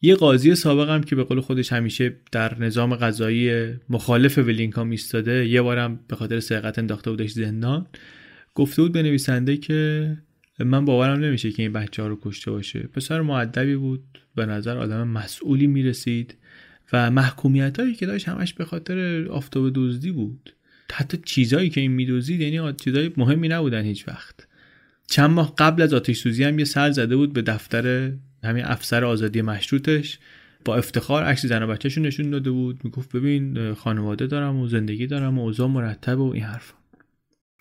یه 0.00 0.14
قاضی 0.14 0.54
سابق 0.54 0.88
هم 0.88 1.02
که 1.02 1.16
به 1.16 1.24
قول 1.24 1.40
خودش 1.40 1.72
همیشه 1.72 2.16
در 2.32 2.58
نظام 2.58 2.94
قضایی 2.94 3.74
مخالف 3.88 4.38
ولینکام 4.38 4.90
ایستاده 4.90 5.48
یه 5.48 5.62
بارم 5.62 6.00
به 6.08 6.16
خاطر 6.16 6.40
سرقت 6.40 6.78
انداخته 6.78 7.10
بودش 7.10 7.30
زندان 7.30 7.86
گفته 8.54 8.82
بود 8.82 8.92
به 8.92 9.02
نویسنده 9.02 9.56
که 9.56 10.10
من 10.58 10.84
باورم 10.84 11.24
نمیشه 11.24 11.50
که 11.50 11.62
این 11.62 11.72
بچه 11.72 12.02
ها 12.02 12.08
رو 12.08 12.18
کشته 12.22 12.50
باشه. 12.50 12.78
پسر 12.78 13.20
معدبی 13.20 13.76
بود 13.76 14.04
به 14.34 14.46
نظر 14.46 14.76
آدم 14.76 15.08
مسئولی 15.08 15.66
می‌رسید 15.66 16.36
و 16.92 17.10
محکومیت 17.10 17.80
هایی 17.80 17.94
که 17.94 18.06
داشت 18.06 18.28
همش 18.28 18.54
به 18.54 18.64
خاطر 18.64 19.26
آفتاب 19.28 19.72
دزدی 19.74 20.10
بود. 20.10 20.54
حتی 20.92 21.18
چیزایی 21.24 21.70
که 21.70 21.80
این 21.80 21.92
میدوزید 21.92 22.40
یعنی 22.40 22.72
چیزای 22.72 23.10
مهمی 23.16 23.48
نبودن 23.48 23.82
هیچ 23.84 24.08
وقت. 24.08 24.46
چند 25.06 25.30
ماه 25.30 25.54
قبل 25.58 25.82
از 25.82 25.94
آتش 25.94 26.16
سوزی 26.16 26.44
هم 26.44 26.58
یه 26.58 26.64
سر 26.64 26.90
زده 26.90 27.16
بود 27.16 27.32
به 27.32 27.42
دفتر 27.42 28.12
همین 28.46 28.64
افسر 28.64 29.04
آزادی 29.04 29.42
مشروطش 29.42 30.18
با 30.64 30.76
افتخار 30.76 31.24
عکس 31.24 31.46
زن 31.46 31.62
و 31.62 31.66
بچهشون 31.66 32.06
نشون 32.06 32.30
داده 32.30 32.50
بود. 32.50 32.80
می‌گفت 32.84 33.16
ببین 33.16 33.74
خانواده 33.74 34.26
دارم 34.26 34.56
و 34.56 34.68
زندگی 34.68 35.06
دارم 35.06 35.38
و 35.38 35.42
اوضاع 35.42 35.68
مرتب 35.68 36.18
و 36.20 36.32
این 36.32 36.42
حرف 36.42 36.72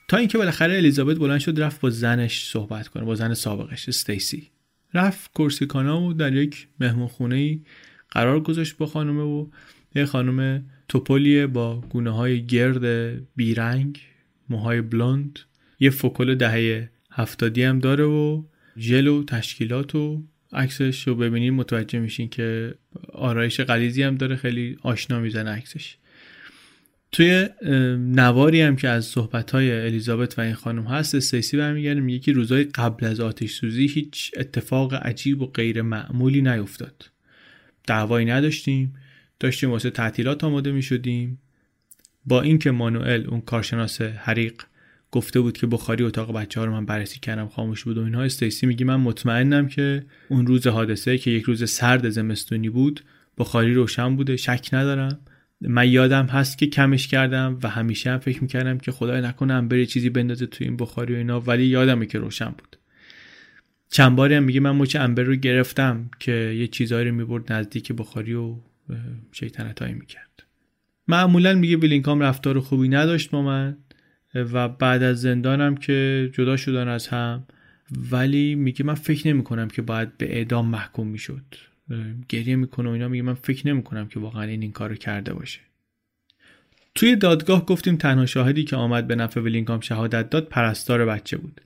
تا 0.07 0.17
اینکه 0.17 0.37
بالاخره 0.37 0.77
الیزابت 0.77 1.17
بلند 1.17 1.39
شد 1.39 1.59
رفت 1.59 1.81
با 1.81 1.89
زنش 1.89 2.43
صحبت 2.43 2.87
کنه 2.87 3.03
با 3.03 3.15
زن 3.15 3.33
سابقش 3.33 3.89
استیسی. 3.89 4.49
رفت 4.93 5.33
کورسیکانا 5.33 6.01
و 6.01 6.13
در 6.13 6.35
یک 6.35 6.67
مهمون 6.79 7.07
خونه 7.07 7.59
قرار 8.09 8.39
گذاشت 8.39 8.77
با 8.77 8.85
خانومه 8.85 9.21
و 9.21 9.47
یه 9.95 10.05
خانم 10.05 10.65
توپولیه 10.87 11.47
با 11.47 11.81
گونه 11.81 12.09
های 12.09 12.45
گرد 12.45 12.85
بیرنگ 13.35 13.99
موهای 14.49 14.81
بلوند. 14.81 15.39
یه 15.79 15.89
فوکل 15.89 16.35
دهه 16.35 16.89
هفتادی 17.11 17.63
هم 17.63 17.79
داره 17.79 18.03
و 18.03 18.43
ژل 18.77 19.07
و 19.07 19.23
تشکیلات 19.23 19.95
و 19.95 20.23
عکسش 20.55 21.07
رو 21.07 21.15
ببینید 21.15 21.53
متوجه 21.53 21.99
میشین 21.99 22.29
که 22.29 22.75
آرایش 23.13 23.61
غلیزی 23.61 24.03
هم 24.03 24.15
داره 24.15 24.35
خیلی 24.35 24.77
آشنا 24.81 25.19
می‌زنه 25.19 25.49
عکسش. 25.49 25.97
توی 27.11 27.49
نواری 27.97 28.61
هم 28.61 28.75
که 28.75 28.89
از 28.89 29.05
صحبت 29.05 29.55
الیزابت 29.55 30.39
و 30.39 30.41
این 30.41 30.53
خانم 30.53 30.83
هست 30.83 31.15
استیسی 31.15 31.57
برمیگرده 31.57 31.99
میگه 31.99 32.19
که 32.19 32.31
روزای 32.31 32.63
قبل 32.63 33.05
از 33.05 33.19
آتش 33.19 33.51
سوزی 33.51 33.87
هیچ 33.87 34.31
اتفاق 34.37 34.93
عجیب 34.93 35.41
و 35.41 35.45
غیر 35.45 35.81
معمولی 35.81 36.41
نیفتاد. 36.41 37.09
دعوایی 37.87 38.25
نداشتیم 38.25 38.93
داشتیم 39.39 39.71
واسه 39.71 39.89
تعطیلات 39.89 40.43
آماده 40.43 40.71
می 40.71 40.81
شدیم 40.81 41.39
با 42.25 42.41
اینکه 42.41 42.71
مانوئل 42.71 43.27
اون 43.27 43.41
کارشناس 43.41 44.01
حریق 44.01 44.61
گفته 45.15 45.41
بود 45.41 45.57
که 45.57 45.67
بخاری 45.67 46.03
اتاق 46.03 46.33
بچه 46.33 46.59
ها 46.59 46.65
رو 46.65 46.71
من 46.71 46.85
بررسی 46.85 47.19
کردم 47.19 47.47
خاموش 47.47 47.83
بود 47.83 47.97
و 47.97 48.03
اینها. 48.03 48.23
استیسی 48.23 48.65
میگه 48.65 48.85
من 48.85 48.95
مطمئنم 48.95 49.67
که 49.67 50.05
اون 50.29 50.47
روز 50.47 50.67
حادثه 50.67 51.17
که 51.17 51.31
یک 51.31 51.43
روز 51.43 51.69
سرد 51.69 52.09
زمستونی 52.09 52.69
بود 52.69 53.03
بخاری 53.37 53.73
روشن 53.73 54.15
بوده 54.15 54.37
شک 54.37 54.69
ندارم. 54.73 55.19
من 55.61 55.89
یادم 55.89 56.25
هست 56.25 56.57
که 56.57 56.67
کمش 56.67 57.07
کردم 57.07 57.59
و 57.63 57.69
همیشه 57.69 58.11
هم 58.11 58.17
فکر 58.17 58.41
می‌کردم 58.41 58.77
که 58.77 58.91
خدای 58.91 59.21
نکنم 59.21 59.67
بره 59.67 59.85
چیزی 59.85 60.09
بندازه 60.09 60.45
تو 60.45 60.63
این 60.63 60.77
بخاری 60.77 61.13
و 61.13 61.17
اینا 61.17 61.39
ولی 61.39 61.65
یادمه 61.65 62.05
که 62.05 62.19
روشن 62.19 62.49
بود. 62.49 62.77
چند 63.89 64.15
باری 64.15 64.35
هم 64.35 64.43
میگه 64.43 64.59
من 64.59 64.71
مچ 64.71 64.95
انبر 64.95 65.23
رو 65.23 65.35
گرفتم 65.35 66.09
که 66.19 66.31
یه 66.31 66.67
چیزایی 66.67 67.09
رو 67.09 67.15
می‌برد 67.15 67.53
نزدیک 67.53 67.91
بخاری 67.91 68.33
و 68.33 68.55
شیطنتایی 69.31 69.93
می‌کرد. 69.93 70.43
معمولا 71.07 71.53
میگه 71.53 71.77
ویلینگهام 71.77 72.19
رفتار 72.19 72.59
خوبی 72.59 72.89
نداشت 72.89 73.31
با 73.31 73.41
من. 73.41 73.77
و 74.35 74.67
بعد 74.69 75.03
از 75.03 75.21
زندانم 75.21 75.75
که 75.75 76.29
جدا 76.33 76.57
شدن 76.57 76.87
از 76.87 77.07
هم 77.07 77.43
ولی 78.11 78.55
میگه 78.55 78.85
من 78.85 78.93
فکر 78.93 79.27
نمی 79.27 79.43
کنم 79.43 79.67
که 79.67 79.81
باید 79.81 80.17
به 80.17 80.37
اعدام 80.37 80.67
محکوم 80.67 81.07
می‌شد. 81.07 81.43
گریه 82.29 82.55
می‌کنه 82.55 82.89
و 82.89 82.91
اینا 82.91 83.07
میگه 83.07 83.23
من 83.23 83.33
فکر 83.33 83.67
نمی 83.67 83.83
کنم 83.83 84.07
که 84.07 84.19
واقعا 84.19 84.43
این 84.43 84.61
این 84.61 84.71
کارو 84.71 84.95
کرده 84.95 85.33
باشه. 85.33 85.59
توی 86.95 87.15
دادگاه 87.15 87.65
گفتیم 87.65 87.95
تنها 87.95 88.25
شاهدی 88.25 88.63
که 88.63 88.75
آمد 88.75 89.07
به 89.07 89.15
نفع 89.15 89.41
ویلینگهام 89.41 89.79
شهادت 89.79 90.29
داد 90.29 90.47
پرستار 90.47 91.05
بچه 91.05 91.37
بود. 91.37 91.61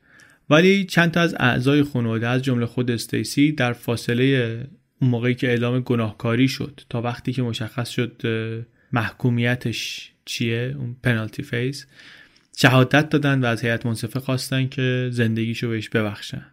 ولی 0.49 0.85
چند 0.85 1.11
تا 1.11 1.21
از 1.21 1.35
اعضای 1.39 1.83
خانواده 1.83 2.27
از 2.27 2.41
جمله 2.41 2.65
خود 2.65 2.91
استیسی 2.91 3.51
در 3.51 3.73
فاصله 3.73 4.23
اون 5.01 5.11
موقعی 5.11 5.35
که 5.35 5.47
اعلام 5.47 5.79
گناهکاری 5.79 6.47
شد 6.47 6.81
تا 6.89 7.01
وقتی 7.01 7.33
که 7.33 7.41
مشخص 7.41 7.89
شد 7.89 8.21
محکومیتش 8.91 10.11
چیه 10.25 10.75
اون 10.77 10.95
پنالتی 11.03 11.43
فیز 11.43 11.87
شهادت 12.61 13.09
دادن 13.09 13.41
و 13.41 13.45
از 13.45 13.61
هیئت 13.61 13.85
منصفه 13.85 14.19
خواستن 14.19 14.67
که 14.67 15.09
زندگیشو 15.11 15.69
بهش 15.69 15.89
ببخشن. 15.89 16.45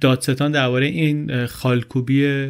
دادستان 0.00 0.52
درباره 0.52 0.86
این 0.86 1.46
خالکوبی 1.46 2.48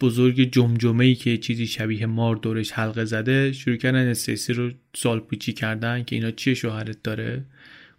بزرگ 0.00 0.52
جمجمه 0.52 1.04
ای 1.04 1.14
که 1.14 1.38
چیزی 1.38 1.66
شبیه 1.66 2.06
مار 2.06 2.36
دورش 2.36 2.72
حلقه 2.72 3.04
زده 3.04 3.52
شروع 3.52 3.76
کردن 3.76 4.08
استیسی 4.08 4.52
رو 4.52 4.70
سال 4.94 5.20
پیچی 5.20 5.52
کردن 5.52 6.04
که 6.04 6.16
اینا 6.16 6.30
چیه 6.30 6.54
شوهرت 6.54 7.02
داره؟ 7.02 7.44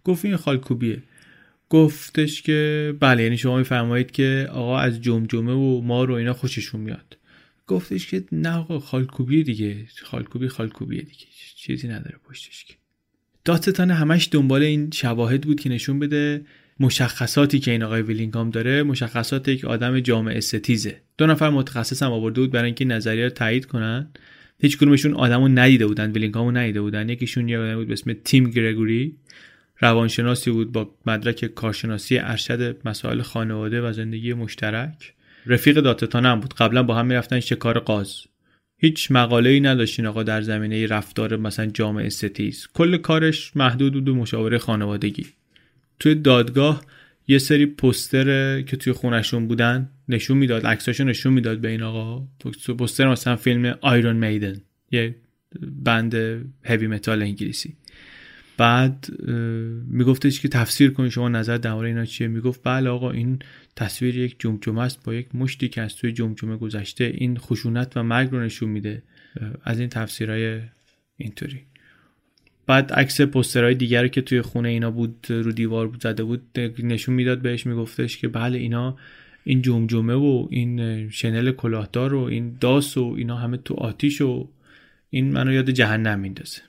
گفت 0.04 0.24
این 0.24 0.36
خالکوبیه. 0.36 1.02
گفتش 1.68 2.42
که 2.42 2.92
بله 3.00 3.22
یعنی 3.22 3.38
شما 3.38 3.58
میفرمایید 3.58 4.10
که 4.10 4.48
آقا 4.52 4.78
از 4.78 5.00
جمجمه 5.00 5.52
و 5.52 5.80
مار 5.80 6.10
و 6.10 6.14
اینا 6.14 6.32
خوششون 6.32 6.80
میاد. 6.80 7.16
گفتش 7.66 8.06
که 8.06 8.24
نه 8.32 8.56
آقا 8.56 8.78
خالکوبیه 8.78 9.42
دیگه. 9.42 9.86
خالکوبی 10.02 10.48
خالکوبیه 10.48 11.02
دیگه. 11.02 11.26
چیزی 11.56 11.88
نداره 11.88 12.16
پشتش 12.24 12.64
که. 12.64 12.74
دادستان 13.44 13.90
همش 13.90 14.28
دنبال 14.32 14.62
این 14.62 14.90
شواهد 14.90 15.40
بود 15.40 15.60
که 15.60 15.68
نشون 15.68 15.98
بده 15.98 16.44
مشخصاتی 16.80 17.58
که 17.58 17.70
این 17.70 17.82
آقای 17.82 18.02
ویلینگهام 18.02 18.50
داره 18.50 18.82
مشخصات 18.82 19.48
یک 19.48 19.64
آدم 19.64 20.00
جامعه 20.00 20.40
ستیزه. 20.40 21.00
دو 21.18 21.26
نفر 21.26 21.50
متخصص 21.50 22.02
هم 22.02 22.12
آورده 22.12 22.40
بود 22.40 22.50
برای 22.50 22.66
اینکه 22.66 22.84
نظریه 22.84 23.24
رو 23.24 23.30
تایید 23.30 23.66
کنن. 23.66 24.10
هیچ 24.60 24.78
کدومشون 24.78 25.14
آدمو 25.14 25.48
ندیده 25.48 25.86
بودن 25.86 26.12
ویلینگهامو 26.12 26.50
ندیده 26.50 26.80
بودن. 26.80 27.08
یکیشون 27.08 27.48
یه 27.48 27.58
آدمی 27.58 27.74
بود 27.74 27.86
به 27.86 27.92
اسم 27.92 28.12
تیم 28.12 28.50
گرگوری 28.50 29.16
روانشناسی 29.80 30.50
بود 30.50 30.72
با 30.72 30.94
مدرک 31.06 31.44
کارشناسی 31.44 32.18
ارشد 32.18 32.76
مسائل 32.84 33.22
خانواده 33.22 33.80
و 33.80 33.92
زندگی 33.92 34.34
مشترک. 34.34 35.12
رفیق 35.46 35.80
دادستان 35.80 36.26
هم 36.26 36.40
بود. 36.40 36.54
قبلا 36.54 36.82
با 36.82 36.94
هم 36.94 37.06
می‌رفتن 37.06 37.40
شکار 37.40 37.78
قاز. 37.78 38.20
هیچ 38.76 39.10
مقاله 39.10 39.50
ای 39.50 39.60
نداشتین 39.60 40.06
آقا 40.06 40.22
در 40.22 40.42
زمینه 40.42 40.86
رفتار 40.86 41.36
مثلا 41.36 41.66
جامعه 41.66 42.08
ستیز. 42.08 42.68
کل 42.74 42.96
کارش 42.96 43.56
محدود 43.56 43.92
بود 43.92 44.04
به 44.04 44.12
مشاوره 44.12 44.58
خانوادگی. 44.58 45.26
توی 45.98 46.14
دادگاه 46.14 46.84
یه 47.28 47.38
سری 47.38 47.66
پستر 47.66 48.60
که 48.62 48.76
توی 48.76 48.92
خونشون 48.92 49.48
بودن 49.48 49.90
نشون 50.08 50.38
می‌داد 50.38 50.66
عکساشو 50.66 51.04
نشون 51.04 51.32
می‌داد 51.32 51.58
به 51.58 51.68
این 51.68 51.82
آقا. 51.82 52.26
پستر 52.78 53.08
مثلا 53.08 53.36
فیلم 53.36 53.78
آیرون 53.80 54.16
میدن 54.16 54.60
یه 54.90 55.14
بند 55.60 56.14
هوی 56.64 56.86
متال 56.86 57.22
انگلیسی. 57.22 57.76
بعد 58.56 59.06
میگفتش 59.88 60.40
که 60.40 60.48
تفسیر 60.48 60.90
کنید 60.90 61.10
شما 61.10 61.28
نظر 61.28 61.56
درباره 61.56 61.88
اینا 61.88 62.04
چیه. 62.04 62.28
می‌گفت 62.28 62.60
بله 62.64 62.90
آقا 62.90 63.10
این 63.10 63.38
تصویر 63.76 64.18
یک 64.18 64.36
جمجمه 64.38 64.82
است 64.82 65.04
با 65.04 65.14
یک 65.14 65.34
مشتی 65.34 65.68
که 65.68 65.82
از 65.82 65.96
توی 65.96 66.12
جمجمه 66.12 66.56
گذشته 66.56 67.04
این 67.04 67.38
خشونت 67.38 67.96
و 67.96 68.02
مرگ 68.02 68.30
رو 68.30 68.40
نشون 68.40 68.68
میده 68.68 69.02
از 69.64 69.80
این 69.80 69.88
تفسیرهای 69.88 70.60
اینطوری. 71.16 71.60
بعد 72.66 72.92
عکس 72.92 73.20
پسترهای 73.20 73.74
دیگری 73.74 74.08
که 74.08 74.20
توی 74.20 74.42
خونه 74.42 74.68
اینا 74.68 74.90
بود 74.90 75.26
رو 75.28 75.52
دیوار 75.52 75.88
بود 75.88 76.02
زده 76.02 76.24
بود 76.24 76.42
نشون 76.78 77.14
می‌داد 77.14 77.42
بهش 77.42 77.66
میگفتش 77.66 78.18
که 78.18 78.28
بله 78.28 78.58
اینا 78.58 78.96
این 79.44 79.62
جمجمه 79.62 80.14
و 80.14 80.48
این 80.50 81.08
شنل 81.10 81.52
کلاهدار 81.52 82.14
و 82.14 82.20
این 82.20 82.56
داس 82.60 82.96
و 82.96 83.14
اینا 83.18 83.36
همه 83.36 83.56
تو 83.56 83.74
آتیش 83.74 84.20
و 84.20 84.48
این 85.10 85.32
منو 85.32 85.52
یاد 85.52 85.70
جهنم 85.70 86.20
میندازه. 86.20 86.62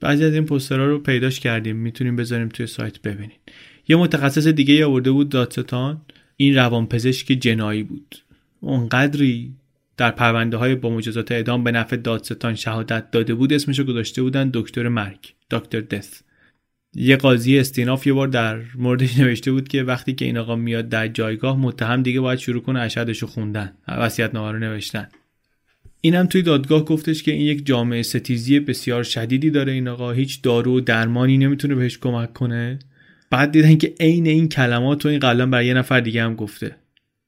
بعضی 0.00 0.24
از 0.24 0.34
این 0.34 0.44
پسترها 0.44 0.84
رو 0.86 0.98
پیداش 0.98 1.40
کردیم 1.40 1.76
می‌تونیم 1.76 2.16
بذاریم 2.16 2.48
توی 2.48 2.66
سایت 2.66 3.02
ببینید 3.02 3.40
یه 3.88 3.96
متخصص 3.96 4.46
دیگه 4.46 4.86
آورده 4.86 5.10
بود 5.10 5.28
دادستان. 5.28 6.00
این 6.36 6.54
روانپزشک 6.54 7.26
جنایی 7.26 7.82
بود. 7.82 8.16
اونقدری 8.60 9.54
در 9.96 10.10
پرونده 10.10 10.56
های 10.56 10.74
با 10.74 10.90
مجازات 10.90 11.32
اعدام 11.32 11.64
به 11.64 11.72
نفع 11.72 11.96
دادستان 11.96 12.54
شهادت 12.54 13.10
داده 13.10 13.34
بود 13.34 13.52
اسمشو 13.52 13.84
گذاشته 13.84 14.22
بودن 14.22 14.50
دکتر 14.54 14.88
مرگ 14.88 15.34
دکتر 15.50 15.80
دث. 15.80 16.20
یه 16.94 17.16
قاضی 17.16 17.58
استیناف 17.58 18.06
یه 18.06 18.12
بار 18.12 18.28
در 18.28 18.60
موردش 18.74 19.18
نوشته 19.20 19.52
بود 19.52 19.68
که 19.68 19.82
وقتی 19.82 20.12
که 20.12 20.24
این 20.24 20.38
آقا 20.38 20.56
میاد 20.56 20.88
در 20.88 21.08
جایگاه 21.08 21.58
متهم 21.58 22.02
دیگه 22.02 22.20
باید 22.20 22.38
شروع 22.38 22.62
کنه 22.62 22.80
اشهدشو 22.80 23.26
خوندن 23.26 23.72
وصیت 23.88 24.34
رو 24.34 24.58
نوشتن. 24.58 25.08
اینم 26.04 26.26
توی 26.26 26.42
دادگاه 26.42 26.84
گفتش 26.84 27.22
که 27.22 27.32
این 27.32 27.40
یک 27.40 27.66
جامعه 27.66 28.02
ستیزی 28.02 28.60
بسیار 28.60 29.02
شدیدی 29.02 29.50
داره 29.50 29.72
این 29.72 29.88
آقا. 29.88 30.12
هیچ 30.12 30.42
دارو 30.42 30.76
و 30.76 30.80
درمانی 30.80 31.38
نمی‌تونه 31.38 31.74
بهش 31.74 31.98
کمک 31.98 32.32
کنه. 32.32 32.78
بعد 33.30 33.52
دیدن 33.52 33.76
که 33.76 33.94
عین 34.00 34.26
این 34.26 34.48
کلمات 34.48 35.06
و 35.06 35.08
این 35.08 35.18
قلم 35.18 35.50
برای 35.50 35.66
یه 35.66 35.74
نفر 35.74 36.00
دیگه 36.00 36.22
هم 36.22 36.34
گفته. 36.34 36.76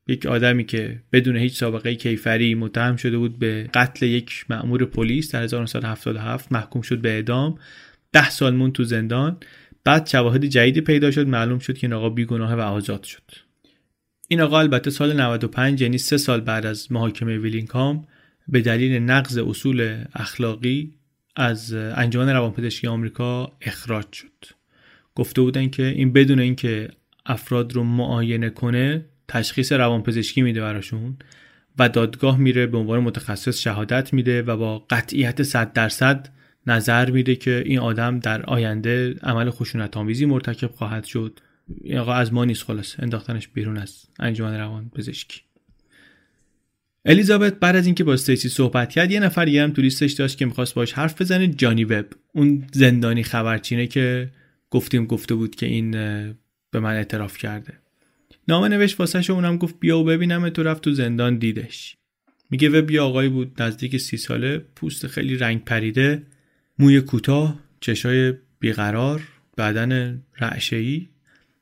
یک 0.09 0.27
آدمی 0.27 0.65
که 0.65 1.01
بدون 1.13 1.37
هیچ 1.37 1.57
سابقه 1.57 1.95
کیفری 1.95 2.55
متهم 2.55 2.97
شده 2.97 3.19
بود 3.19 3.39
به 3.39 3.71
قتل 3.75 4.07
یک 4.07 4.45
مأمور 4.51 4.85
پلیس 4.85 5.33
در 5.33 5.43
1977 5.43 6.53
محکوم 6.53 6.83
شد 6.83 7.01
به 7.01 7.09
اعدام. 7.09 7.59
ده 8.13 8.31
سال 8.31 8.55
مون 8.55 8.73
تو 8.73 8.85
زندان. 8.85 9.37
بعد 9.85 10.07
شواهد 10.07 10.45
جدیدی 10.45 10.81
پیدا 10.81 11.11
شد. 11.11 11.27
معلوم 11.29 11.59
شد 11.59 11.79
که 11.79 11.87
این 11.87 11.95
آقا 11.95 12.09
بیگناه 12.09 12.55
و 12.55 12.61
آزاد 12.61 13.03
شد. 13.03 13.23
این 14.29 14.41
آقا 14.41 14.59
البته 14.59 14.91
سال 14.91 15.21
95 15.21 15.83
یعنی 15.83 15.99
سه 15.99 16.17
سال 16.17 16.41
بعد 16.41 16.67
از 16.67 16.93
محاکمه 16.93 17.39
ویلینگهام 17.39 18.07
به 18.49 18.61
دلیل 18.61 19.03
نقض 19.03 19.39
اصول 19.39 20.05
اخلاقی 20.15 20.95
از 21.37 21.73
انجمن 21.73 22.29
روانپزشکی 22.29 22.87
آمریکا 22.87 23.53
اخراج 23.61 24.13
شد. 24.13 24.45
گفته 25.15 25.41
بودن 25.41 25.69
که 25.69 25.87
این 25.87 26.13
بدون 26.13 26.39
اینکه 26.39 26.89
افراد 27.27 27.73
رو 27.73 27.85
معاینه 27.85 28.51
کنه 28.51 29.05
تشخیص 29.29 29.73
روانپزشکی 29.73 30.43
میده 30.43 30.61
براشون 30.61 31.17
و 31.79 31.89
دادگاه 31.89 32.39
میره 32.39 32.67
به 32.67 32.79
عنوان 32.79 33.01
متخصص 33.01 33.61
شهادت 33.61 34.13
میده 34.13 34.43
و 34.43 34.57
با 34.57 34.79
قطعیت 34.79 35.43
100 35.43 35.73
درصد 35.73 36.29
نظر 36.67 37.11
میده 37.11 37.37
که 37.37 37.63
این 37.67 37.79
آدم 37.79 38.19
در 38.19 38.43
آینده 38.43 39.15
عمل 39.23 39.51
خشونت 39.51 39.97
آمیزی 39.97 40.27
مرتکب 40.27 40.71
خواهد 40.71 41.05
شد. 41.05 41.41
این 41.81 41.99
آقا 41.99 42.15
از 42.15 42.33
ما 42.33 42.45
نیست 42.45 42.63
خلاص 42.63 42.95
انداختنش 42.99 43.49
بیرون 43.49 43.77
از 43.79 44.05
انجمن 44.19 44.59
روان 44.59 44.91
پزشکی 44.91 45.41
الیزابت 47.09 47.59
بعد 47.61 47.77
از 47.77 47.87
اینکه 47.87 48.05
با 48.05 48.13
استیسی 48.13 48.49
صحبت 48.49 48.91
کرد 48.91 49.11
یه 49.11 49.21
نفر 49.21 49.45
دیگه 49.45 49.63
هم 49.63 49.71
تو 49.71 49.83
لیستش 49.83 50.13
داشت 50.13 50.39
که 50.39 50.47
می‌خواست 50.47 50.75
باش 50.75 50.93
حرف 50.93 51.21
بزنه 51.21 51.49
جانی 51.49 51.85
وب. 51.85 52.07
اون 52.33 52.65
زندانی 52.73 53.23
خبرچینه 53.23 53.87
که 53.87 54.31
گفتیم 54.71 55.07
گفته 55.07 55.35
بود 55.35 55.55
که 55.55 55.67
این 55.67 55.91
به 56.71 56.81
من 56.81 56.95
اعتراف 56.95 57.39
کرده. 57.39 57.73
نامه 58.49 58.69
نوشت 58.69 59.01
واسه 59.01 59.33
اونم 59.33 59.57
گفت 59.57 59.75
بیا 59.81 59.99
و 59.99 60.05
ببینم 60.05 60.49
تو 60.49 60.63
رفت 60.63 60.83
تو 60.83 60.93
زندان 60.93 61.39
دیدش. 61.39 61.97
میگه 62.51 62.69
وب 62.69 62.91
یه 62.91 63.01
آقایی 63.01 63.29
بود 63.29 63.63
نزدیک 63.63 63.97
سی 63.97 64.17
ساله 64.17 64.59
پوست 64.59 65.07
خیلی 65.07 65.37
رنگ 65.37 65.65
پریده 65.65 66.23
موی 66.79 67.01
کوتاه 67.01 67.61
چشای 67.81 68.35
بیقرار 68.61 69.23
بدن 69.59 70.23
رعشه‌ای. 70.41 71.09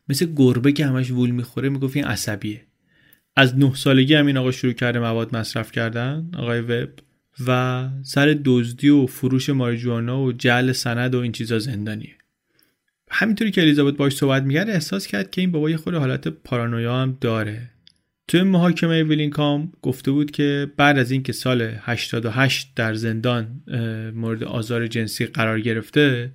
مثل 0.09 0.27
گربه 0.37 0.73
که 0.73 0.87
همش 0.87 1.11
وول 1.11 1.31
می‌خوره 1.31 1.69
می‌گفت 1.69 1.97
این 1.97 2.05
عصبیه. 2.05 2.61
از 3.37 3.59
نه 3.59 3.75
سالگی 3.75 4.15
همین 4.15 4.37
آقا 4.37 4.51
شروع 4.51 4.73
کرده 4.73 4.99
مواد 4.99 5.37
مصرف 5.37 5.73
کردن 5.73 6.31
آقای 6.37 6.61
وب 6.61 6.91
و 7.47 7.89
سر 8.03 8.39
دزدی 8.45 8.89
و 8.89 9.07
فروش 9.07 9.51
ماریجوانا 9.51 10.23
و 10.23 10.33
جعل 10.33 10.73
سند 10.73 11.15
و 11.15 11.19
این 11.19 11.33
چیزا 11.33 11.59
زندانیه. 11.59 12.15
همینطوری 13.11 13.51
که 13.51 13.61
الیزابت 13.61 13.97
باش 13.97 14.17
صحبت 14.17 14.43
می‌کرد 14.43 14.71
احساس 14.71 15.07
کرد 15.07 15.31
که 15.31 15.41
این 15.41 15.53
بابا 15.53 15.71
یه 15.71 15.77
خود 15.77 15.95
حالت 15.95 16.29
پارانویا 16.29 16.97
هم 17.03 17.19
داره. 17.21 17.71
توی 18.29 18.43
محاکمه 18.43 19.03
ویلینکام 19.03 19.73
گفته 19.83 20.11
بود 20.11 20.31
که 20.31 20.73
بعد 20.77 20.99
از 20.99 21.11
اینکه 21.11 21.33
سال 21.33 21.63
88 21.81 22.73
در 22.77 22.95
زندان 22.95 23.63
مورد 24.15 24.45
آزار 24.45 24.87
جنسی 24.87 25.27
قرار 25.27 25.61
گرفته 25.61 26.33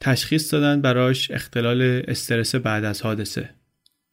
تشخیص 0.00 0.54
دادن 0.54 0.80
براش 0.80 1.30
اختلال 1.30 2.02
استرس 2.08 2.54
بعد 2.54 2.84
از 2.84 3.02
حادثه. 3.02 3.50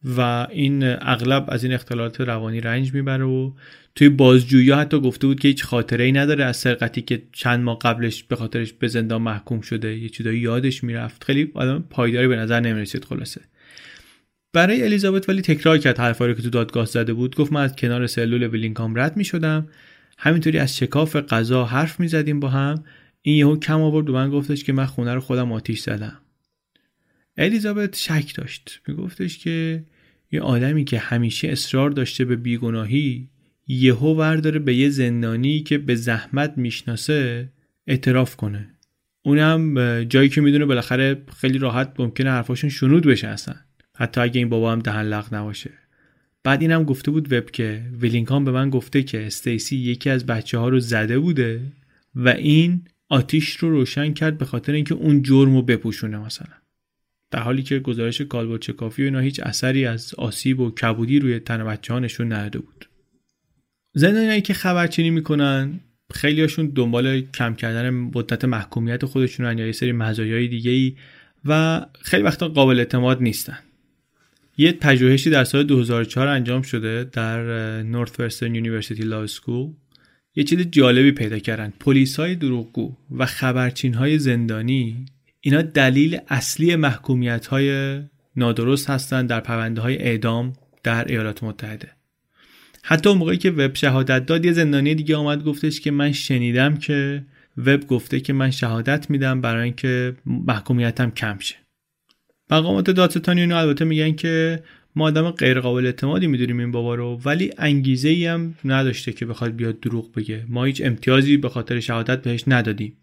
و 0.04 0.46
این 0.50 0.82
اغلب 0.84 1.44
از 1.48 1.64
این 1.64 1.72
اختلالات 1.72 2.20
روانی 2.20 2.60
رنج 2.60 2.94
می‌بره 2.94 3.24
و 3.24 3.52
توی 3.94 4.08
بازجویی 4.08 4.70
حتی 4.70 5.00
گفته 5.00 5.26
بود 5.26 5.40
که 5.40 5.48
هیچ 5.48 5.64
خاطره 5.64 6.04
ای 6.04 6.12
نداره 6.12 6.44
از 6.44 6.56
سرقتی 6.56 7.02
که 7.02 7.22
چند 7.32 7.60
ماه 7.60 7.78
قبلش 7.78 8.22
به 8.22 8.36
خاطرش 8.36 8.72
به 8.72 8.88
زندان 8.88 9.22
محکوم 9.22 9.60
شده. 9.60 9.98
یه 9.98 10.08
چیزایی 10.08 10.38
یادش 10.38 10.84
می‌رفت. 10.84 11.24
خیلی 11.24 11.50
آدم 11.54 11.84
پایداری 11.90 12.28
به 12.28 12.36
نظر 12.36 12.60
نمی‌رسید 12.60 13.04
خلاصه. 13.04 13.40
برای 14.52 14.82
الیزابت 14.82 15.28
ولی 15.28 15.42
تکرار 15.42 15.78
کرد 15.78 15.98
حرفایی 15.98 16.34
که 16.34 16.42
تو 16.42 16.50
دادگاه 16.50 16.86
زده 16.86 17.12
بود. 17.12 17.36
گفت 17.36 17.52
من 17.52 17.62
از 17.62 17.76
کنار 17.76 18.06
سلول 18.06 18.46
ویلینگهام 18.46 18.98
رد 18.98 19.16
می 19.16 19.24
شدم 19.24 19.68
همینطوری 20.18 20.58
از 20.58 20.76
شکاف 20.76 21.16
غذا 21.16 21.64
حرف 21.64 22.00
می 22.00 22.08
زدیم 22.08 22.40
با 22.40 22.48
هم. 22.48 22.84
این 23.22 23.36
یهو 23.36 23.56
کم 23.58 23.80
آورد 23.80 24.10
و 24.10 24.12
من 24.12 24.30
گفتش 24.30 24.64
که 24.64 24.72
من 24.72 24.86
خونه 24.86 25.14
رو 25.14 25.20
خودم 25.20 25.52
آتیش 25.52 25.80
زدم. 25.80 26.18
الیزابت 27.36 27.96
شک 27.96 28.34
داشت. 28.34 28.80
میگفتش 28.88 29.38
که 29.38 29.84
یه 30.32 30.40
آدمی 30.40 30.84
که 30.84 30.98
همیشه 30.98 31.48
اصرار 31.48 31.90
داشته 31.90 32.24
به 32.24 32.36
بیگناهی 32.36 33.28
یهو 33.66 34.14
ورداره 34.14 34.58
به 34.58 34.74
یه 34.74 34.88
زندانی 34.88 35.60
که 35.60 35.78
به 35.78 35.94
زحمت 35.94 36.52
می‌شناسه 36.56 37.48
اعتراف 37.86 38.36
کنه. 38.36 38.74
اونم 39.22 40.04
جایی 40.04 40.28
که 40.28 40.40
می‌دونه 40.40 40.64
بالاخره 40.64 41.22
خیلی 41.36 41.58
راحت 41.58 41.92
ممکنه 41.98 42.30
حرفاشون 42.30 42.70
شنود 42.70 43.06
بشه 43.06 43.28
اصلا. 43.28 43.54
حتی 43.96 44.20
اگه 44.20 44.38
این 44.38 44.48
بابا 44.48 44.72
هم 44.72 44.78
دهن 44.78 45.02
لق 45.02 45.34
نباشه. 45.34 45.70
بعد 46.44 46.62
اینم 46.62 46.84
گفته 46.84 47.10
بود 47.10 47.32
وب 47.32 47.50
که 47.50 47.82
ویلینگهام 48.00 48.44
به 48.44 48.50
من 48.50 48.70
گفته 48.70 49.02
که 49.02 49.26
استیسی 49.26 49.76
یکی 49.76 50.10
از 50.10 50.26
بچه 50.26 50.58
ها 50.58 50.68
رو 50.68 50.80
زده 50.80 51.18
بوده 51.18 51.60
و 52.14 52.28
این 52.28 52.84
آتیش 53.08 53.56
رو 53.56 53.70
روشن 53.70 54.12
کرد 54.12 54.38
به 54.38 54.44
خاطر 54.44 54.72
اینکه 54.72 54.94
اون 54.94 55.22
جرم 55.22 55.54
رو 55.54 55.62
بپوشونه 55.62 56.18
مثلا. 56.18 56.54
در 57.30 57.40
حالی 57.40 57.62
که 57.62 57.78
گزارش 57.78 58.20
کالبدشکافی 58.20 59.02
و 59.02 59.04
اینا 59.04 59.20
هیچ 59.20 59.40
اثری 59.40 59.86
از 59.86 60.14
آسیب 60.14 60.60
و 60.60 60.70
کبودی 60.70 61.18
روی 61.18 61.38
تن 61.38 61.64
بچه 61.64 61.92
ها 61.92 61.98
نشون 61.98 62.32
نداده 62.32 62.58
بود 62.58 62.88
زندانیایی 63.94 64.40
که 64.40 64.54
خبرچینی 64.54 65.10
می‌کنن 65.10 65.80
خیلیاشون 66.12 66.72
دنبال 66.74 67.20
کم 67.20 67.54
کردن 67.54 67.90
مدت 67.90 68.44
محکومیت 68.44 69.04
خودشون 69.04 69.58
یا 69.58 69.66
یه 69.66 69.72
سری 69.72 69.92
مزایای 69.92 70.48
دیگه 70.48 70.70
ای 70.70 70.96
و 71.44 71.80
خیلی 72.02 72.22
وقتا 72.22 72.48
قابل 72.48 72.78
اعتماد 72.78 73.22
نیستن. 73.22 73.58
یه 74.56 74.72
پژوهشی 74.72 75.30
در 75.30 75.44
سال 75.44 75.62
2004 75.62 76.28
انجام 76.28 76.62
شده 76.62 77.04
در 77.04 77.42
Northwestern 77.82 78.54
University 78.54 79.02
Law 79.02 79.22
School 79.22 79.70
یه 80.34 80.44
چیز 80.44 80.58
جالبی 80.60 81.12
پیدا 81.12 81.38
کردن. 81.38 81.72
پلیس 81.80 82.20
های 82.20 82.34
دروغگو 82.34 82.96
و 83.10 83.26
خبرچین 83.26 83.94
های 83.94 84.18
زندانی 84.18 85.06
اینا 85.40 85.62
دلیل 85.62 86.18
اصلی 86.28 86.76
محکومیت 86.76 87.46
های 87.46 88.00
نادرست 88.36 88.90
هستند 88.90 89.28
در 89.28 89.40
پرونده 89.40 89.80
های 89.80 89.98
اعدام 89.98 90.52
در 90.82 91.04
ایالات 91.04 91.44
متحده. 91.44 91.88
حتی 92.82 93.14
موقعی 93.14 93.36
که 93.36 93.50
وب 93.50 93.74
شهادت 93.74 94.26
داد 94.26 94.44
یه 94.44 94.52
زندانی 94.52 94.94
دیگه 94.94 95.16
آمد 95.16 95.44
گفتش 95.44 95.80
که 95.80 95.90
من 95.90 96.12
شنیدم 96.12 96.76
که 96.76 97.24
وب 97.56 97.86
گفته 97.86 98.20
که 98.20 98.32
من 98.32 98.50
شهادت 98.50 99.10
میدم 99.10 99.40
برای 99.40 99.64
اینکه 99.64 100.14
محکومیتم 100.26 101.10
کم 101.10 101.38
شه. 101.38 101.56
مقامات 102.50 102.90
دادستان 102.90 103.38
اینو 103.38 103.56
البته 103.56 103.84
میگن 103.84 104.12
که 104.12 104.62
ما 104.96 105.04
آدم 105.04 105.30
غیر 105.30 105.60
قابل 105.60 105.86
اعتمادی 105.86 106.26
می‌دونیم 106.26 106.58
این 106.58 106.70
بابا 106.70 106.94
رو 106.94 107.20
ولی 107.24 107.50
انگیزه 107.58 108.08
ای 108.08 108.26
هم 108.26 108.54
نداشته 108.64 109.12
که 109.12 109.26
بخواد 109.26 109.56
بیاد 109.56 109.80
دروغ 109.80 110.12
بگه. 110.14 110.44
ما 110.48 110.64
هیچ 110.64 110.82
امتیازی 110.84 111.36
به 111.36 111.48
خاطر 111.48 111.80
شهادت 111.80 112.22
بهش 112.22 112.44
ندادیم. 112.46 112.96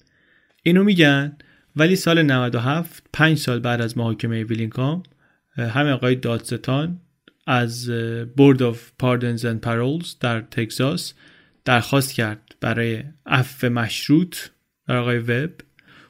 اینو 0.63 0.83
میگن 0.83 1.37
ولی 1.77 1.95
سال 1.95 2.23
97 2.23 3.03
پنج 3.13 3.37
سال 3.37 3.59
بعد 3.59 3.81
از 3.81 3.97
محاکمه 3.97 4.43
ویلینگهام 4.43 5.03
همه 5.57 5.91
آقای 5.91 6.15
دادستان 6.15 6.99
از 7.47 7.89
Board 8.37 8.63
of 8.63 8.91
Pardons 8.99 9.45
and 9.45 9.61
Paroles 9.61 10.15
در 10.19 10.41
تگزاس 10.41 11.13
درخواست 11.65 12.13
کرد 12.13 12.55
برای 12.61 13.03
عفو 13.25 13.69
مشروط 13.69 14.35
در 14.87 14.95
آقای 14.95 15.19
وب 15.19 15.51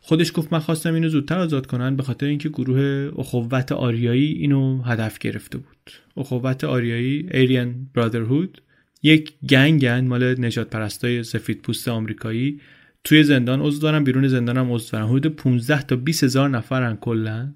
خودش 0.01 0.32
گفت 0.36 0.53
من 0.53 0.59
خواستم 0.59 0.93
اینو 0.93 1.09
زودتر 1.09 1.39
آزاد 1.39 1.68
کنن 1.68 1.95
به 1.95 2.03
خاطر 2.03 2.26
اینکه 2.26 2.49
گروه 2.49 3.11
اخوت 3.18 3.72
آریایی 3.72 4.32
اینو 4.32 4.82
هدف 4.82 5.18
گرفته 5.18 5.57
بود. 5.57 5.91
اخوت 6.18 6.63
آریایی 6.63 7.30
Aryan 7.32 7.88
Brotherhood 7.93 8.62
یک 9.03 9.34
gang 9.50 9.96
ن 9.96 10.08
مال 10.07 10.45
نژادپرستای 10.45 11.24
سفید 11.24 11.61
پوست 11.61 11.88
آمریکایی 11.88 12.59
توی 13.08 13.24
زندان 13.24 13.62
عضو 13.62 13.80
دارن 13.80 14.03
بیرون 14.03 14.28
زندان 14.28 14.58
هم 14.58 14.72
عضو 14.72 14.91
دارن 14.91 15.08
حدود 15.08 15.28
15 15.28 15.82
تا 15.82 15.95
20 15.95 16.24
هزار 16.24 16.49
نفرن 16.49 16.95
کلا. 16.95 17.53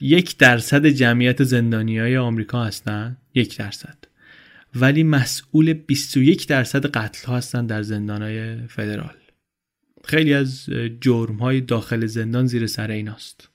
یک 0.00 0.38
درصد 0.38 0.86
جمعیت 0.86 1.42
زندانی 1.42 1.98
های 1.98 2.16
آمریکا 2.16 2.64
هستن. 2.64 3.16
یک 3.34 3.58
درصد. 3.58 3.98
ولی 4.74 5.02
مسئول 5.02 5.72
21 5.72 6.46
درصد 6.46 6.86
قتل 6.86 7.26
ها 7.26 7.36
هستن 7.36 7.66
در 7.66 7.82
زندان 7.82 8.22
های 8.22 8.66
فدرال. 8.66 9.16
خیلی 10.04 10.34
از 10.34 10.66
جرم 11.00 11.36
های 11.36 11.60
داخل 11.60 12.06
زندان 12.06 12.46
زیر 12.46 12.66
سر 12.66 12.90
ایناست. 12.90 13.48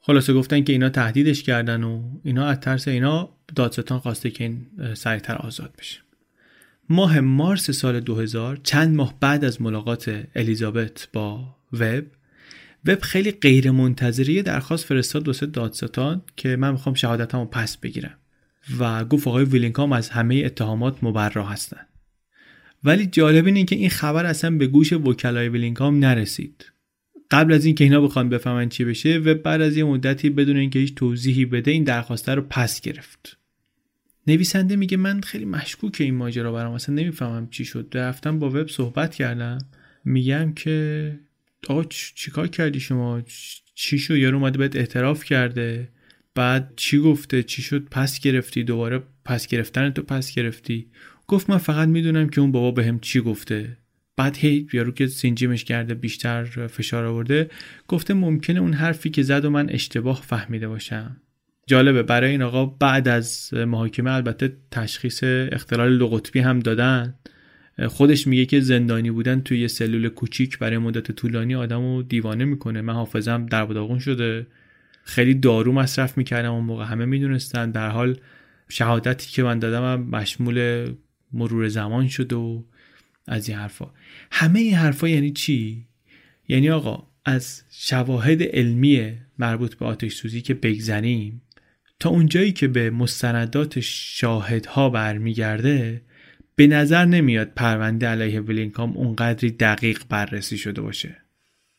خلاصه 0.00 0.32
گفتن 0.32 0.64
که 0.64 0.72
اینا 0.72 0.88
تهدیدش 0.88 1.42
کردن 1.42 1.82
و 1.82 2.02
اینا 2.24 2.46
از 2.46 2.60
ترس 2.60 2.88
اینا 2.88 3.36
دادستان 3.56 3.98
خواسته 3.98 4.30
که 4.30 4.44
این 4.44 4.66
سریعتر 4.94 5.36
آزاد 5.36 5.74
بشه. 5.78 6.00
ماه 6.92 7.20
مارس 7.20 7.70
سال 7.70 8.00
2000 8.00 8.60
چند 8.62 8.94
ماه 8.94 9.14
بعد 9.20 9.44
از 9.44 9.62
ملاقات 9.62 10.26
الیزابت 10.34 11.08
با 11.12 11.56
وب 11.72 12.04
وب 12.86 13.00
خیلی 13.00 13.30
غیر 13.30 13.70
منتظری 13.70 14.42
درخواست 14.42 14.84
فرستاد 14.84 15.26
واسه 15.26 15.46
دادستان 15.46 16.22
که 16.36 16.56
من 16.56 16.72
می‌خوام 16.72 16.94
شهادتمو 16.94 17.44
پس 17.44 17.76
بگیرم 17.76 18.18
و 18.78 19.04
گفت 19.04 19.28
آقای 19.28 19.44
ویلینگهام 19.44 19.92
از 19.92 20.08
همه 20.08 20.42
اتهامات 20.44 21.04
مبرا 21.04 21.44
هستن. 21.44 21.86
ولی 22.84 23.06
جالب 23.06 23.46
اینه 23.46 23.64
که 23.64 23.76
این 23.76 23.90
خبر 23.90 24.26
اصلا 24.26 24.56
به 24.56 24.66
گوش 24.66 24.92
وکلای 24.92 25.48
ویلینگهام 25.48 25.98
نرسید. 25.98 26.72
قبل 27.30 27.52
از 27.52 27.64
اینکه 27.64 27.84
اینا 27.84 28.00
بخوان 28.00 28.28
بفهمن 28.28 28.68
چی 28.68 28.84
بشه 28.84 29.18
و 29.18 29.34
بعد 29.34 29.60
از 29.60 29.76
یه 29.76 29.84
مدتی 29.84 30.30
بدون 30.30 30.56
اینکه 30.56 30.78
هیچ 30.78 30.94
توضیحی 30.94 31.44
بده 31.44 31.70
این 31.70 31.84
درخواسته 31.84 32.34
رو 32.34 32.42
پس 32.42 32.80
گرفت. 32.80 33.39
نویسنده 34.26 34.76
میگه 34.76 34.96
من 34.96 35.20
خیلی 35.20 35.44
مشکوک 35.44 35.96
این 36.00 36.14
ماجرا 36.14 36.52
برام. 36.52 36.72
اصلا 36.72 36.94
نمی‌فهمم 36.94 37.48
چی 37.50 37.64
شد. 37.64 37.88
رفتم 37.94 38.38
با 38.38 38.48
وب 38.48 38.68
صحبت 38.68 39.14
کردم. 39.14 39.58
میگم 40.04 40.52
که 40.52 41.18
آقا 41.68 41.84
چیکار 42.14 42.48
کردی 42.48 42.80
شما؟ 42.80 43.22
چی 43.74 43.98
شد؟ 43.98 44.16
یارو 44.16 44.36
اومده 44.36 44.58
بهت 44.58 44.76
اعتراف 44.76 45.24
کرده. 45.24 45.88
بعد 46.34 46.72
چی 46.76 46.98
گفته؟ 46.98 47.42
چی 47.42 47.62
شد؟ 47.62 47.88
پس 47.90 48.20
گرفتی. 48.20 48.64
دوباره 48.64 49.02
پس 49.24 49.46
گرفتن 49.46 49.90
تو 49.90 50.02
پس 50.02 50.34
گرفتی. 50.34 50.90
گفت 51.26 51.50
من 51.50 51.58
فقط 51.58 51.88
می‌دونم 51.88 52.28
که 52.28 52.40
اون 52.40 52.52
بابا 52.52 52.70
بهم 52.70 52.98
چی 53.00 53.20
گفته. 53.20 53.76
بعد 54.16 54.36
هی 54.36 54.66
یارو 54.72 54.92
که 54.92 55.06
سینجیمش 55.06 55.64
کرده 55.64 55.94
بیشتر 55.94 56.66
فشار 56.66 57.04
آورده 57.04 57.50
گفته 57.88 58.14
ممکنه 58.14 58.60
اون 58.60 58.72
حرفی 58.72 59.10
که 59.10 59.22
زد 59.22 59.44
و 59.44 59.50
من 59.50 59.70
اشتباه 59.70 60.22
فهمیده 60.22 60.68
باشم. 60.68 61.16
جالبه. 61.70 62.02
برای 62.02 62.30
این 62.30 62.42
آقا 62.42 62.66
بعد 62.66 63.08
از 63.08 63.54
محاکمه 63.54 64.12
البته 64.12 64.52
تشخیص 64.70 65.20
اختلال 65.24 65.98
دو 65.98 66.08
قطبی 66.08 66.40
هم 66.40 66.58
دادن. 66.58 67.14
خودش 67.88 68.26
میگه 68.26 68.46
که 68.46 68.60
زندانی 68.60 69.10
بودن 69.10 69.40
توی 69.40 69.60
یه 69.60 69.68
سلول 69.68 70.08
کوچیک 70.08 70.58
برای 70.58 70.78
مدت 70.78 71.12
طولانی 71.12 71.54
آدمو 71.54 72.02
دیوانه 72.02 72.44
می‌کنه. 72.44 72.80
من 72.80 72.92
حافظم 72.92 73.46
در 73.46 73.64
داغون 73.64 73.98
شده. 73.98 74.46
خیلی 75.04 75.34
دارو 75.34 75.72
مصرف 75.72 76.18
می‌کردم 76.18 76.52
اون 76.52 76.64
موقع. 76.64 76.84
همه 76.84 77.04
می‌دونستن. 77.04 77.70
در 77.70 77.88
حال 77.88 78.16
شهادتی 78.68 79.30
که 79.30 79.42
من 79.42 79.58
دادم 79.58 79.82
هم 79.92 80.00
مشمول 80.16 80.86
مرور 81.32 81.68
زمان 81.68 82.08
شد 82.08 82.32
و 82.32 82.64
از 83.28 83.48
این 83.48 83.58
حرفا. 83.58 83.86
همه 84.30 84.60
این 84.60 84.74
حرفا 84.74 85.08
یعنی 85.08 85.30
چی؟ 85.30 85.86
یعنی 86.48 86.70
آقا 86.70 87.06
از 87.24 87.62
شواهد 87.70 88.42
علمی 88.42 89.12
مربوط 89.38 89.74
به 89.74 89.86
آتش 89.86 90.12
سوزی 90.12 90.40
که 90.40 90.54
بگذریم 90.54 91.42
تا 92.00 92.10
اونجایی 92.10 92.52
که 92.52 92.68
به 92.68 92.90
مستندات 92.90 93.80
شاهدها 93.80 94.90
برمیگرده 94.90 96.02
به 96.56 96.66
نظر 96.66 97.04
نمیاد 97.04 97.52
پرونده 97.56 98.06
علیه 98.06 98.40
ولینکام 98.40 98.96
اونقدری 98.96 99.50
دقیق 99.50 100.02
بررسی 100.08 100.58
شده 100.58 100.80
باشه. 100.80 101.16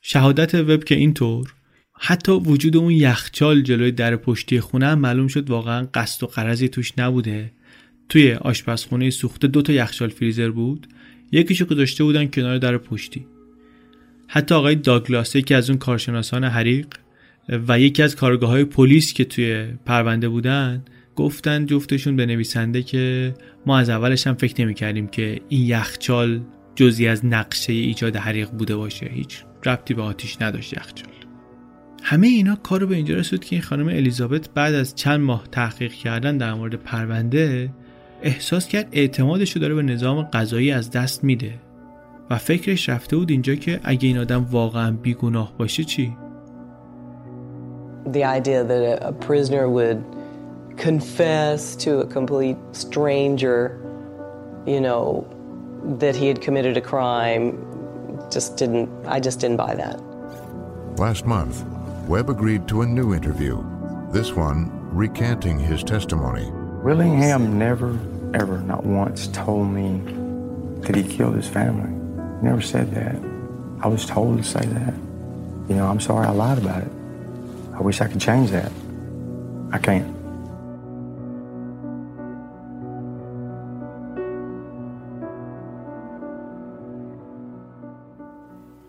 شهادت 0.01 0.55
وب 0.55 0.83
که 0.83 0.95
اینطور 0.95 1.53
حتی 1.93 2.31
وجود 2.31 2.77
اون 2.77 2.91
یخچال 2.91 3.61
جلوی 3.61 3.91
در 3.91 4.15
پشتی 4.15 4.59
خونه 4.59 4.87
هم 4.87 4.99
معلوم 4.99 5.27
شد 5.27 5.49
واقعا 5.49 5.87
قصد 5.93 6.23
و 6.23 6.27
قرضی 6.27 6.69
توش 6.69 6.93
نبوده. 6.97 7.51
توی 8.09 8.33
آشپزخونه 8.33 9.09
سوخته 9.09 9.47
دو 9.47 9.61
تا 9.61 9.73
یخچال 9.73 10.09
فریزر 10.09 10.49
بود. 10.49 10.87
یکیشو 11.31 11.65
گذاشته 11.65 12.03
بودن 12.03 12.27
کنار 12.27 12.57
در 12.57 12.77
پشتی. 12.77 13.25
حتی 14.27 14.55
آقای 14.55 14.75
داگلاس 14.75 15.37
که 15.37 15.55
از 15.55 15.69
اون 15.69 15.79
کارشناسان 15.79 16.43
حریق 16.43 16.87
و 17.51 17.79
یکی 17.79 18.03
از 18.03 18.15
کارگاه 18.15 18.49
های 18.49 18.65
پلیس 18.65 19.13
که 19.13 19.25
توی 19.25 19.65
پرونده 19.85 20.29
بودن 20.29 20.83
گفتن 21.15 21.65
جفتشون 21.65 22.15
به 22.15 22.25
نویسنده 22.25 22.83
که 22.83 23.33
ما 23.65 23.77
از 23.77 23.89
اولش 23.89 24.27
هم 24.27 24.33
فکر 24.33 24.61
نمی 24.61 24.73
کردیم 24.73 25.07
که 25.07 25.41
این 25.49 25.65
یخچال 25.65 26.41
جزی 26.75 27.07
از 27.07 27.25
نقشه 27.25 27.73
ایجاد 27.73 28.15
حریق 28.15 28.49
بوده 28.49 28.75
باشه 28.75 29.05
هیچ 29.05 29.43
ربطی 29.65 29.93
به 29.93 30.01
آتیش 30.01 30.41
نداشت 30.41 30.73
یخچال 30.73 31.11
همه 32.03 32.27
اینا 32.27 32.55
کارو 32.55 32.87
به 32.87 32.95
اینجا 32.95 33.15
رسید 33.15 33.43
که 33.43 33.55
این 33.55 33.61
خانم 33.61 33.87
الیزابت 33.87 34.49
بعد 34.49 34.73
از 34.73 34.95
چند 34.95 35.19
ماه 35.19 35.43
تحقیق 35.51 35.91
کردن 35.91 36.37
در 36.37 36.53
مورد 36.53 36.75
پرونده 36.75 37.73
احساس 38.23 38.67
کرد 38.67 38.87
اعتمادش 38.91 39.51
رو 39.51 39.61
داره 39.61 39.75
به 39.75 39.81
نظام 39.81 40.21
قضایی 40.21 40.71
از 40.71 40.91
دست 40.91 41.23
میده 41.23 41.53
و 42.29 42.37
فکرش 42.37 42.89
رفته 42.89 43.15
بود 43.15 43.31
اینجا 43.31 43.55
که 43.55 43.79
اگه 43.83 44.07
این 44.07 44.17
آدم 44.17 44.43
واقعا 44.43 44.91
بیگناه 44.91 45.57
باشه 45.57 45.83
چی؟ 45.83 46.13
The 48.05 48.23
idea 48.23 48.63
that 48.63 49.03
a 49.03 49.13
prisoner 49.13 49.69
would 49.69 50.03
confess 50.77 51.75
to 51.77 51.99
a 51.99 52.07
complete 52.07 52.57
stranger, 52.71 53.79
you 54.65 54.81
know, 54.81 55.27
that 55.99 56.15
he 56.15 56.27
had 56.27 56.41
committed 56.41 56.77
a 56.77 56.81
crime 56.81 57.67
just 58.31 58.57
didn't, 58.57 58.89
I 59.05 59.19
just 59.19 59.39
didn't 59.39 59.57
buy 59.57 59.75
that. 59.75 59.99
Last 60.97 61.25
month, 61.25 61.63
Webb 62.07 62.29
agreed 62.29 62.67
to 62.69 62.81
a 62.81 62.85
new 62.85 63.13
interview, 63.13 63.63
this 64.11 64.33
one 64.33 64.69
recanting 64.93 65.59
his 65.59 65.83
testimony. 65.83 66.49
Willingham 66.83 67.57
never, 67.57 67.97
ever, 68.33 68.59
not 68.59 68.83
once 68.83 69.27
told 69.27 69.69
me 69.69 70.01
that 70.81 70.95
he 70.95 71.03
killed 71.03 71.35
his 71.35 71.47
family. 71.47 71.89
He 72.41 72.47
never 72.47 72.61
said 72.61 72.91
that. 72.91 73.15
I 73.83 73.87
was 73.87 74.05
told 74.05 74.37
to 74.37 74.43
say 74.43 74.65
that. 74.65 74.93
You 75.69 75.75
know, 75.75 75.87
I'm 75.87 75.99
sorry 75.99 76.27
I 76.27 76.31
lied 76.31 76.57
about 76.57 76.83
it. 76.83 76.91
I 77.81 77.83
wish 77.83 77.99
I 77.99 78.07
could 78.11 78.21
change 78.29 78.51
that. 78.51 78.71
I 79.71 79.79
can't. 79.87 80.05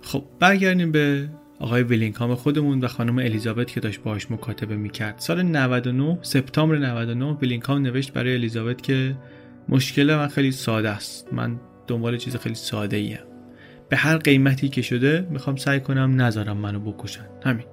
خب 0.02 0.24
برگردیم 0.40 0.92
به 0.92 1.28
آقای 1.58 1.82
ویلینگهام 1.82 2.34
خودمون 2.34 2.80
و 2.80 2.88
خانم 2.88 3.18
الیزابت 3.18 3.66
که 3.66 3.80
داشت 3.80 4.02
باهاش 4.02 4.30
مکاتبه 4.30 4.76
می‌کرد. 4.76 5.14
سال 5.18 5.42
99 5.42 6.18
سپتامبر 6.22 6.78
99 6.78 7.32
ویلینگهام 7.32 7.82
نوشت 7.82 8.12
برای 8.12 8.34
الیزابت 8.34 8.82
که 8.82 9.16
مشکل 9.68 10.16
من 10.16 10.28
خیلی 10.28 10.52
ساده 10.52 10.90
است. 10.90 11.32
من 11.32 11.60
دنبال 11.86 12.16
چیز 12.16 12.36
خیلی 12.36 12.54
ساده 12.54 12.96
ایم 12.96 13.18
به 13.88 13.96
هر 13.96 14.16
قیمتی 14.16 14.68
که 14.68 14.82
شده 14.82 15.26
می‌خوام 15.30 15.56
سعی 15.56 15.80
کنم 15.80 16.20
نذارم 16.20 16.56
منو 16.56 16.80
بکشن. 16.80 17.26
همین. 17.44 17.71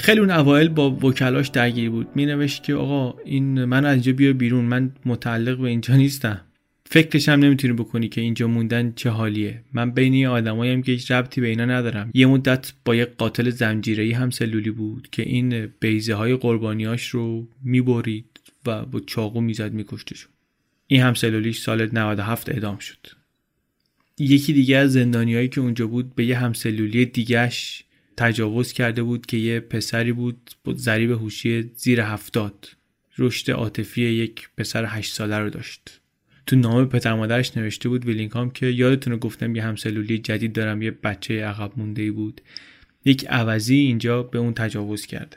خیلی 0.00 0.20
اون 0.20 0.30
اوایل 0.30 0.68
با 0.68 0.90
وکلاش 0.90 1.48
درگیر 1.48 1.90
بود. 1.90 2.08
می 2.14 2.26
نوشت 2.26 2.62
که 2.62 2.74
آقا 2.74 3.18
این 3.24 3.64
من 3.64 3.84
از 3.84 3.92
اینجا 3.92 4.12
بیا 4.12 4.32
بیرون 4.32 4.64
من 4.64 4.92
متعلق 5.04 5.58
به 5.58 5.68
اینجا 5.68 5.96
نیستم. 5.96 6.40
فکرش 6.86 7.28
هم 7.28 7.40
نمی‌تونی 7.40 7.72
بکنی 7.72 8.08
که 8.08 8.20
اینجا 8.20 8.48
موندن 8.48 8.92
چه 8.96 9.10
حالیه. 9.10 9.62
من 9.72 9.90
بین 9.90 10.12
این 10.12 10.26
آدماییم 10.26 10.82
که 10.82 10.92
هیچ 10.92 11.10
ربطی 11.10 11.40
به 11.40 11.46
اینا 11.46 11.64
ندارم. 11.64 12.10
یه 12.14 12.26
مدت 12.26 12.72
با 12.84 12.94
یه 12.94 13.04
قاتل 13.04 13.50
زنجیره‌ای 13.50 14.12
هم 14.12 14.30
سلولی 14.30 14.70
بود 14.70 15.08
که 15.12 15.22
این 15.22 15.68
بیزه 15.80 16.14
های 16.14 16.36
قربانیاش 16.36 17.08
رو 17.08 17.48
می‌برید 17.64 18.40
و 18.66 18.84
با 18.86 19.00
چاقو 19.00 19.40
می‌زد 19.40 19.72
میکشتشون. 19.72 20.30
این 20.86 21.00
هم 21.00 21.14
سلولیش 21.14 21.60
سال 21.60 21.88
97 21.92 22.48
اعدام 22.48 22.78
شد. 22.78 23.06
یکی 24.18 24.52
دیگه 24.52 24.76
از 24.76 24.92
زندانیایی 24.92 25.48
که 25.48 25.60
اونجا 25.60 25.86
بود 25.86 26.14
به 26.14 26.24
یه 26.24 26.38
همسلولی 26.38 27.06
دیگهش 27.06 27.84
تجاوز 28.20 28.72
کرده 28.72 29.02
بود 29.02 29.26
که 29.26 29.36
یه 29.36 29.60
پسری 29.60 30.12
بود 30.12 30.50
ضریب 30.76 31.10
هوشی 31.10 31.70
زیر 31.74 32.00
هفتاد. 32.00 32.68
رشد 33.18 33.50
عاطفی 33.50 34.02
یک 34.02 34.48
پسر 34.56 34.84
هشت 34.88 35.14
ساله 35.14 35.38
رو 35.38 35.50
داشت. 35.50 36.00
تو 36.46 36.56
نامه 36.56 36.84
پدر 36.84 37.14
مادرش 37.14 37.56
نوشته 37.56 37.88
بود 37.88 38.04
ویلینگهام 38.04 38.50
که 38.50 38.66
یادتونه 38.66 39.16
گفتم 39.16 39.56
یه 39.56 39.62
همسلولی 39.62 40.18
جدید 40.18 40.52
دارم 40.52 40.82
یه 40.82 40.90
بچه 40.90 41.44
عقب 41.44 41.72
مونده 41.76 42.12
بود. 42.12 42.40
یک 43.04 43.26
عوضی 43.28 43.76
اینجا 43.76 44.22
به 44.22 44.38
اون 44.38 44.54
تجاوز 44.54 45.06
کرده. 45.06 45.36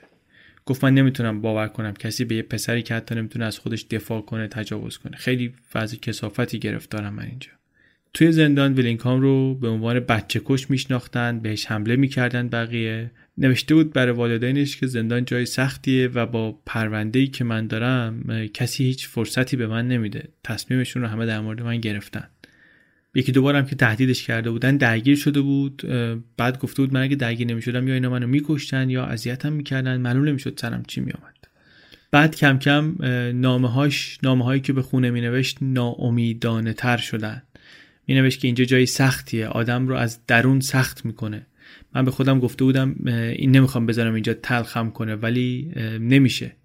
گفت 0.65 0.83
من 0.83 0.93
نمی‌تونم 0.93 1.41
باور 1.41 1.67
کنم 1.67 1.93
کسی 1.93 2.25
به 2.25 2.35
یه 2.35 2.41
پسری 2.41 2.81
که 2.81 2.93
حتی 2.93 3.15
نمی‌تونه 3.15 3.45
از 3.45 3.59
خودش 3.59 3.83
دفاع 3.83 4.21
کنه 4.21 4.47
تجاوز 4.47 4.97
کنه. 4.97 5.17
خیلی 5.17 5.53
وضع 5.75 5.97
کسافتی 5.97 6.59
گرفتارم 6.59 7.13
من 7.13 7.25
اینجا. 7.25 7.49
توی 8.13 8.31
زندان 8.31 8.73
ویلینگهام 8.73 9.21
رو 9.21 9.55
به 9.55 9.67
عنوان 9.67 9.99
بچه 9.99 10.41
کش 10.45 10.69
میشناختن 10.69 11.39
بهش 11.39 11.65
حمله 11.65 11.95
می‌کردن 11.95 12.49
بقیه. 12.49 13.11
نوشته 13.37 13.75
بود 13.75 13.93
برای 13.93 14.13
والدینش 14.13 14.77
که 14.77 14.87
زندان 14.87 15.25
جای 15.25 15.45
سختیه 15.45 16.07
و 16.07 16.25
با 16.25 16.59
پرونده 16.65 17.27
که 17.27 17.43
من 17.43 17.67
دارم 17.67 18.23
کسی 18.47 18.83
هیچ 18.83 19.07
فرصتی 19.07 19.57
به 19.57 19.67
من 19.67 19.87
نمیده. 19.87 20.27
تصمیمشون 20.43 21.01
رو 21.01 21.07
همه 21.07 21.25
در 21.25 21.39
مورد 21.39 21.61
من 21.61 21.77
گرفتن. 21.77 22.27
یکی 23.15 23.31
دوبار 23.31 23.55
هم 23.55 23.65
که 23.65 23.75
تهدیدش 23.75 24.23
کرده 24.23 24.51
بودن 24.51 24.77
درگیر 24.77 25.15
شده 25.15 25.41
بود. 25.41 25.83
بعد 26.37 26.59
گفته 26.59 26.81
بود 26.81 26.93
من 26.93 27.01
اگه 27.01 27.15
درگیر 27.15 27.47
نمی‌شدم 27.47 27.87
یا 27.87 27.93
اینا 27.93 28.09
منو 28.09 28.27
میکشتن 28.27 28.89
یا 28.89 29.05
اذیتم 29.05 29.53
می‌کردن 29.53 29.97
معلوم 29.97 30.25
نمی‌شد 30.25 30.59
سرم 30.61 30.83
چی 30.87 31.01
میآمد. 31.01 31.47
بعد 32.11 32.35
کم 32.35 32.59
کم 32.59 32.95
نامه 33.33 33.71
هاش 33.71 34.17
نامه 34.23 34.45
هایی 34.45 34.61
که 34.61 34.73
به 34.73 34.81
خونه 34.81 35.09
می 35.11 35.21
نوشت 35.21 35.57
ناامیدانه 35.61 36.73
تر 36.73 36.97
شدن. 36.97 37.43
می 38.07 38.15
نوشت 38.15 38.39
که 38.39 38.47
اینجا 38.47 38.65
جای 38.65 38.85
سختیه 38.85 39.47
آدم 39.47 39.87
رو 39.87 39.95
از 39.95 40.19
درون 40.27 40.59
سخت 40.59 41.05
می‌کنه. 41.05 41.47
من 41.95 42.05
به 42.05 42.11
خودم 42.11 42.39
گفته 42.39 42.63
بودم 42.63 42.95
این 43.05 43.51
نمی‌خوام 43.51 43.85
بذارم 43.85 44.13
اینجا 44.13 44.33
تلخم 44.33 44.89
کنه 44.89 45.15
ولی 45.15 45.71
نمیشه. 45.99 46.55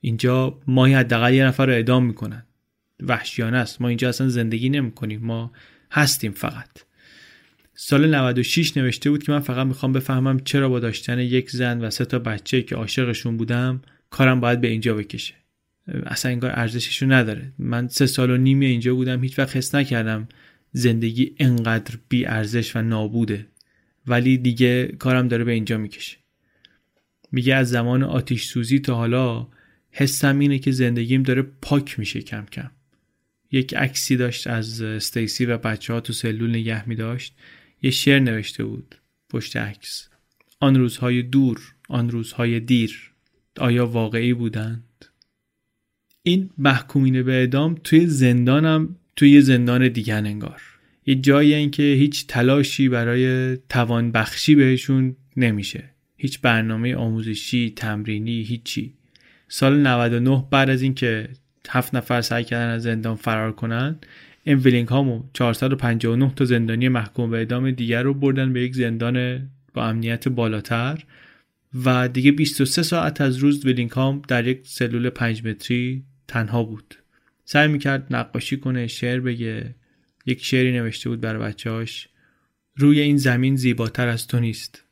اینجا 0.00 0.58
ماهی 0.66 0.94
حداقل 0.94 1.34
یه 1.34 1.44
نفر 1.44 1.66
رو 1.66 1.72
اعدام 1.72 2.06
می‌کنن. 2.06 2.46
وحشیانه 3.00 3.56
است. 3.56 3.80
ما 3.80 3.88
اینجا 3.88 4.08
اصلا 4.08 4.28
زندگی 4.28 4.68
نمی‌کنیم. 4.68 5.20
ما 5.20 5.52
هستیم 5.92 6.32
فقط. 6.32 6.70
سال 7.74 8.14
96 8.14 8.76
نوشته 8.76 9.10
بود 9.10 9.22
که 9.22 9.32
من 9.32 9.40
فقط 9.40 9.66
می‌خوام 9.66 9.92
بفهمم 9.92 10.40
چرا 10.40 10.68
با 10.68 10.80
داشتن 10.80 11.18
یک 11.18 11.50
زن 11.50 11.80
و 11.80 11.90
سه 11.90 12.04
تا 12.04 12.18
بچه 12.18 12.62
که 12.62 12.76
عاشقشون 12.76 13.36
بودم 13.36 13.82
کارم 14.10 14.40
باید 14.40 14.60
به 14.60 14.68
اینجا 14.68 14.94
بکشه. 14.94 15.34
اصلا 16.06 16.32
انگار 16.32 16.50
ارزششو 16.54 17.06
نداره. 17.06 17.52
من 17.58 17.88
سه 17.88 18.06
سال 18.06 18.30
و 18.30 18.36
نیمی 18.36 18.66
اینجا 18.66 18.94
بودم 18.94 19.22
هیچ 19.22 19.38
وقت 19.38 19.56
حس 19.56 19.74
نکردم 19.74 20.28
زندگی 20.72 21.34
انقدر 21.38 21.98
بی 22.08 22.26
ارزش 22.26 22.76
و 22.76 22.82
نابوده. 22.82 23.46
ولی 24.06 24.38
دیگه 24.38 24.86
کارم 24.86 25.28
داره 25.28 25.44
به 25.44 25.52
اینجا 25.52 25.78
می‌کشه. 25.78 26.16
میگه 27.32 27.54
از 27.54 27.68
زمان 27.68 28.02
آتیش 28.02 28.44
سوزی 28.44 28.78
تا 28.78 28.94
حالا 28.94 29.48
حسم 29.90 30.38
اینه 30.38 30.58
که 30.58 30.70
زندگیم 30.70 31.22
داره 31.22 31.42
پاک 31.42 31.98
میشه 31.98 32.22
کم 32.22 32.46
کم. 32.52 32.70
یک 33.52 33.74
عکسی 33.74 34.16
داشت 34.16 34.46
از 34.46 34.82
استیسی 34.82 35.46
و 35.46 35.58
بچه 35.58 35.92
ها 35.92 36.00
تو 36.00 36.12
سلول 36.12 36.50
نگه 36.50 36.88
می 36.88 36.94
داشت 36.94 37.34
یه 37.82 37.90
شعر 37.90 38.18
نوشته 38.18 38.64
بود 38.64 38.94
پشت 39.30 39.56
عکس. 39.56 40.08
آن 40.60 40.76
روزهای 40.76 41.22
دور 41.22 41.74
آن 41.88 42.10
روزهای 42.10 42.60
دیر 42.60 43.12
آیا 43.58 43.86
واقعی 43.86 44.34
بودند؟ 44.34 45.04
این 46.22 46.50
محکومین 46.58 47.22
به 47.22 47.32
اعدام 47.32 47.74
توی 47.84 48.06
زندانم 48.06 48.96
توی 49.16 49.30
یه 49.30 49.40
زندان 49.40 49.88
دیگه 49.88 50.14
انگار. 50.14 50.62
یه 51.06 51.14
جایی 51.14 51.54
این 51.54 51.70
که 51.70 51.82
هیچ 51.82 52.26
تلاشی 52.26 52.88
برای 52.88 53.56
توان 53.56 54.12
بخشی 54.12 54.54
بهشون 54.54 55.16
نمیشه. 55.36 55.84
هیچ 56.16 56.40
برنامه 56.40 56.94
آموزشی 56.94 57.72
تمرینی 57.76 58.42
هیچی. 58.42 58.94
سال 59.48 59.78
99 59.86 60.44
بعد 60.50 60.70
از 60.70 60.82
اینکه 60.82 61.28
هفت 61.68 61.94
نفر 61.94 62.20
سعی 62.20 62.44
کردن 62.44 62.70
از 62.74 62.82
زندان 62.82 63.14
فرار 63.14 63.52
کنن 63.52 63.98
این 64.44 64.58
ویلینگهام 64.58 64.88
و 64.88 65.22
459 65.32 66.32
تا 66.36 66.44
زندانی 66.44 66.88
محکوم 66.88 67.30
به 67.30 67.36
اعدام 67.36 67.70
دیگر 67.70 68.02
رو 68.02 68.14
بردن 68.14 68.52
به 68.52 68.62
یک 68.62 68.74
زندان 68.74 69.48
با 69.74 69.86
امنیت 69.86 70.28
بالاتر 70.28 71.04
و 71.84 72.08
دیگه 72.08 72.32
23 72.32 72.82
ساعت 72.82 73.20
از 73.20 73.36
روز 73.36 73.66
ویلینگهام 73.66 74.22
در 74.28 74.46
یک 74.46 74.60
سلول 74.64 75.10
5 75.10 75.46
متری 75.46 76.04
تنها 76.28 76.62
بود. 76.62 76.94
سعی 77.48 77.68
می‌کرد 77.68 78.14
نقاشی 78.14 78.56
کنه 78.56 78.86
شعر 78.86 79.20
بگه. 79.20 79.74
یک 80.26 80.44
شعری 80.44 80.72
نوشته 80.72 81.08
بود 81.08 81.20
برای 81.20 81.42
بچه‌هاش. 81.42 82.08
روی 82.76 83.00
این 83.00 83.16
زمین 83.16 83.56
زیباتر 83.56 84.08
از 84.08 84.26
تو 84.26 84.40
نیست. 84.40 84.82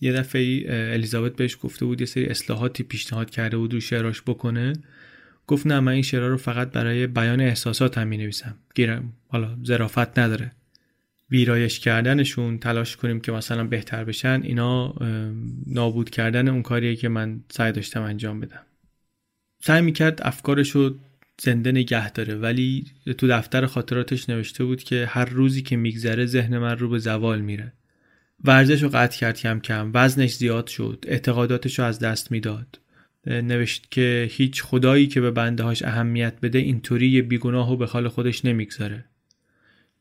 یه 0.00 0.12
دفعه 0.12 0.64
الیزابت 0.68 1.36
بهش 1.36 1.58
گفته 1.62 1.84
بود 1.84 2.00
یه 2.00 2.06
سری 2.06 2.26
اصلاحاتی 2.26 2.82
پیشنهاد 2.82 3.30
کرده 3.30 3.56
بود 3.56 3.74
رو 3.74 3.80
شعراش 3.80 4.22
بکنه. 4.22 4.72
گفت 5.46 5.66
نه 5.66 5.80
من 5.80 5.92
این 5.92 6.02
شعرها 6.02 6.28
رو 6.28 6.36
فقط 6.36 6.70
برای 6.70 7.06
بیان 7.06 7.40
احساسات 7.40 7.98
هم 7.98 8.08
می 8.08 8.16
نویسم 8.16 8.58
گیرم 8.74 9.12
حالا 9.28 9.58
ظرافت 9.64 10.18
نداره. 10.18 10.52
ویرایش 11.30 11.80
کردنشون 11.80 12.58
تلاش 12.58 12.96
کنیم 12.96 13.20
که 13.20 13.32
مثلا 13.32 13.64
بهتر 13.64 14.04
بشن 14.04 14.40
اینا 14.42 14.94
نابود 15.66 16.10
کردن 16.10 16.48
اون 16.48 16.62
کاریه 16.62 16.96
که 16.96 17.08
من 17.08 17.40
سعی 17.50 17.72
داشتم 17.72 18.02
انجام 18.02 18.40
بدم. 18.40 18.62
سعی 19.60 19.82
می‌کرد 19.82 20.20
افکارش 20.22 20.70
رو 20.70 20.98
زنده 21.40 21.72
نگه 21.72 22.10
داره. 22.10 22.34
ولی 22.34 22.86
تو 23.18 23.28
دفتر 23.28 23.66
خاطراتش 23.66 24.28
نوشته 24.30 24.64
بود 24.64 24.82
که 24.82 25.06
هر 25.06 25.24
روزی 25.24 25.62
که 25.62 25.76
میگذره 25.76 26.26
ذهن 26.26 26.58
من 26.58 26.78
رو 26.78 26.88
به 26.88 26.98
زوال 26.98 27.40
میره. 27.40 27.72
ورزش 28.44 28.82
رو 28.82 28.88
قطع 28.88 29.18
کرد 29.18 29.38
کم 29.38 29.60
کم. 29.60 29.90
وزنش 29.94 30.34
زیاد 30.34 30.66
شد. 30.66 31.04
اعتقاداتش 31.08 31.78
رو 31.78 31.84
از 31.84 31.98
دست 31.98 32.32
می‌داد. 32.32 32.80
نوشت 33.26 33.86
که 33.90 34.28
هیچ 34.30 34.62
خدایی 34.62 35.06
که 35.06 35.20
به 35.20 35.30
بنده 35.30 35.62
هاش 35.62 35.82
اهمیت 35.82 36.40
بده 36.42 36.58
اینطوری 36.58 37.08
یه 37.08 37.22
بیگناه 37.22 37.72
و 37.72 37.76
به 37.76 37.86
خال 37.86 38.08
خودش 38.08 38.44
نمی‌گذاره. 38.44 39.04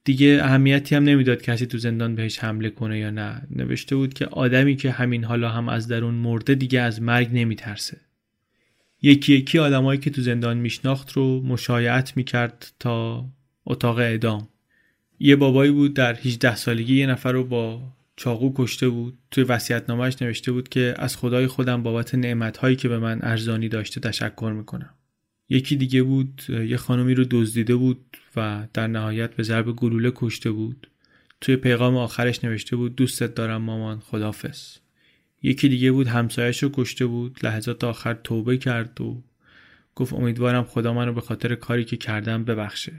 دیگه 0.03 0.39
اهمیتی 0.41 0.95
هم 0.95 1.03
نمی‌داد 1.03 1.41
کسی 1.41 1.65
تو 1.65 1.77
زندان 1.77 2.15
بهش 2.15 2.39
حمله 2.39 2.69
کنه 2.69 2.99
یا 2.99 3.11
نه. 3.11 3.41
نوشته 3.55 3.95
بود 3.95 4.13
که 4.13 4.25
آدمی 4.25 4.75
که 4.75 4.91
همین 4.91 5.23
حالا 5.23 5.49
هم 5.49 5.69
از 5.69 5.87
درون 5.87 6.13
مرده 6.13 6.55
دیگه 6.55 6.81
از 6.81 7.01
مرگ 7.01 7.29
نمیترسه. 7.33 7.97
یکی 9.03 9.33
یکی 9.33 9.59
آدمایی 9.59 9.99
که 9.99 10.09
تو 10.09 10.21
زندان 10.21 10.57
میشناخت 10.57 11.11
رو 11.11 11.41
مشایعت 11.41 12.17
می‌کرد 12.17 12.73
تا 12.79 13.25
اتاق 13.65 13.97
اعدام. 13.97 14.47
یه 15.19 15.35
بابایی 15.35 15.71
بود 15.71 15.93
در 15.93 16.15
18 16.15 16.55
سالگی 16.55 16.95
یه 16.95 17.07
نفر 17.07 17.31
رو 17.31 17.43
با 17.43 17.81
چاقو 18.15 18.53
کشته 18.55 18.89
بود. 18.89 19.17
توی 19.31 19.43
وصیت‌نامه‌اش 19.43 20.21
نوشته 20.21 20.51
بود 20.51 20.69
که 20.69 20.93
از 20.97 21.17
خدای 21.17 21.47
خودم 21.47 21.83
بابت 21.83 22.15
نعمت‌هایی 22.15 22.75
که 22.75 22.87
به 22.87 22.99
من 22.99 23.19
ارزانی 23.21 23.69
داشته 23.69 23.99
تشکر 23.99 24.53
می‌کنم. 24.55 24.93
یکی 25.49 25.75
دیگه 25.75 26.03
بود 26.03 26.41
یه 26.49 26.77
خانمی 26.77 27.13
رو 27.13 27.25
دزدیده 27.31 27.75
بود 27.75 28.17
و 28.35 28.67
در 28.73 28.87
نهایت 28.87 29.35
به 29.35 29.43
ضرب 29.43 29.71
گلوله 29.71 30.11
کشته 30.15 30.51
بود. 30.51 30.87
توی 31.41 31.55
پیغام 31.55 31.97
آخرش 31.97 32.43
نوشته 32.43 32.75
بود 32.75 32.95
دوستت 32.95 33.35
دارم 33.35 33.61
مامان 33.61 33.99
خدافز 33.99 34.77
یکی 35.43 35.69
دیگه 35.69 35.91
بود 35.91 36.07
همسایش 36.07 36.63
رو 36.63 36.69
کشته 36.73 37.05
بود 37.05 37.39
لحظات 37.43 37.83
آخر 37.83 38.13
توبه 38.13 38.57
کرد 38.57 39.01
و 39.01 39.23
گفت 39.95 40.13
امیدوارم 40.13 40.63
خدا 40.63 40.93
من 40.93 41.07
رو 41.07 41.13
به 41.13 41.21
خاطر 41.21 41.55
کاری 41.55 41.85
که 41.85 41.97
کردم 41.97 42.43
ببخشه. 42.43 42.91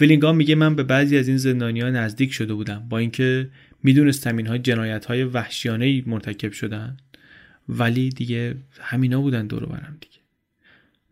ولینگام 0.00 0.36
میگه 0.36 0.54
من 0.54 0.74
به 0.74 0.82
بعضی 0.82 1.18
از 1.18 1.28
این 1.28 1.36
زندانیا 1.36 1.90
نزدیک 1.90 2.32
شده 2.32 2.54
بودم 2.54 2.86
با 2.88 2.98
اینکه 2.98 3.50
می‌دونستم 3.82 4.36
اینها 4.36 4.58
جنایت 4.58 5.04
های 5.04 5.24
وحشیانه 5.24 6.02
مرتکب 6.06 6.52
شدن 6.52 6.96
ولی 7.68 8.08
دیگه 8.08 8.54
همینا 8.80 9.20
بودن 9.20 9.46
دور 9.46 9.66
برم 9.66 9.96
دیگه. 10.00 10.18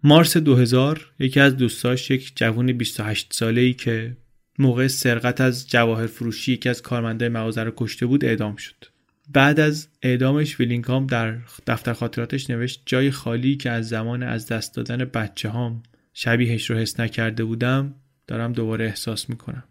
مارس 0.03 0.37
2000 0.37 1.13
یکی 1.19 1.41
از 1.41 1.57
دوستاش 1.57 2.11
یک 2.11 2.33
جوان 2.37 2.73
28 2.73 3.33
ساله 3.33 3.61
ای 3.61 3.75
که 3.75 4.17
موقع 4.59 4.87
سرقت 4.87 5.41
از 5.41 5.69
جواهر 5.69 6.07
فروشی 6.07 6.53
یکی 6.53 6.69
از 6.69 6.83
کارمندای 6.83 7.29
مغازه 7.29 7.63
رو 7.63 7.73
کشته 7.77 8.07
بود 8.07 8.25
اعدام 8.25 8.57
شد. 8.57 8.90
بعد 9.33 9.61
از 9.61 9.89
اعدامش 10.03 10.61
ویلینگهام 10.61 11.07
در 11.07 11.37
دفتر 11.67 11.93
خاطراتش 11.93 12.51
نوشت 12.51 12.83
جای 12.87 13.11
خالی 13.11 13.57
که 13.57 13.71
از 13.71 13.89
زمان 13.89 14.23
از 14.23 14.47
دست 14.47 14.75
دادن 14.75 15.05
بچه 15.05 15.49
هام 15.49 15.83
شبیهش 16.15 16.71
رو 16.71 16.77
حس 16.77 17.01
نکرده 17.01 17.45
بودم 17.45 17.95
دارم 18.27 18.53
دوباره 18.53 18.85
احساس 18.85 19.31
می‌کنم. 19.31 19.65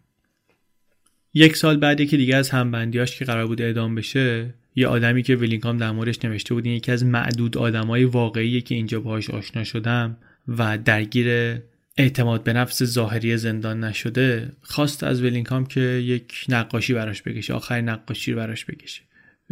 یک 1.34 1.56
سال 1.56 1.76
بعد 1.76 2.00
یکی 2.00 2.16
دیگه 2.16 2.36
از 2.36 2.50
همبندیاش 2.50 3.18
که 3.18 3.24
قرار 3.24 3.46
بود 3.46 3.62
اعدام 3.62 3.94
بشه 3.94 4.54
یه 4.74 4.86
آدمی 4.86 5.22
که 5.22 5.36
ویلینگهام 5.36 5.76
در 5.76 5.90
موردش 5.90 6.24
نوشته 6.24 6.54
بود 6.54 6.66
یکی 6.66 6.92
از 6.92 7.04
معدود 7.04 7.58
آدمای 7.58 8.04
واقعی 8.04 8.60
که 8.60 8.74
اینجا 8.74 9.00
باهاش 9.00 9.30
آشنا 9.30 9.64
شدم 9.64 10.16
و 10.48 10.78
درگیر 10.78 11.58
اعتماد 11.96 12.42
به 12.42 12.52
نفس 12.52 12.82
ظاهری 12.82 13.36
زندان 13.36 13.84
نشده 13.84 14.52
خواست 14.62 15.04
از 15.04 15.22
ویلینگهام 15.22 15.66
که 15.66 15.80
یک 15.80 16.44
نقاشی 16.48 16.94
براش 16.94 17.22
بکشه 17.22 17.54
آخرین 17.54 17.88
نقاشی 17.88 18.34
براش 18.34 18.64
بکشه. 18.64 19.02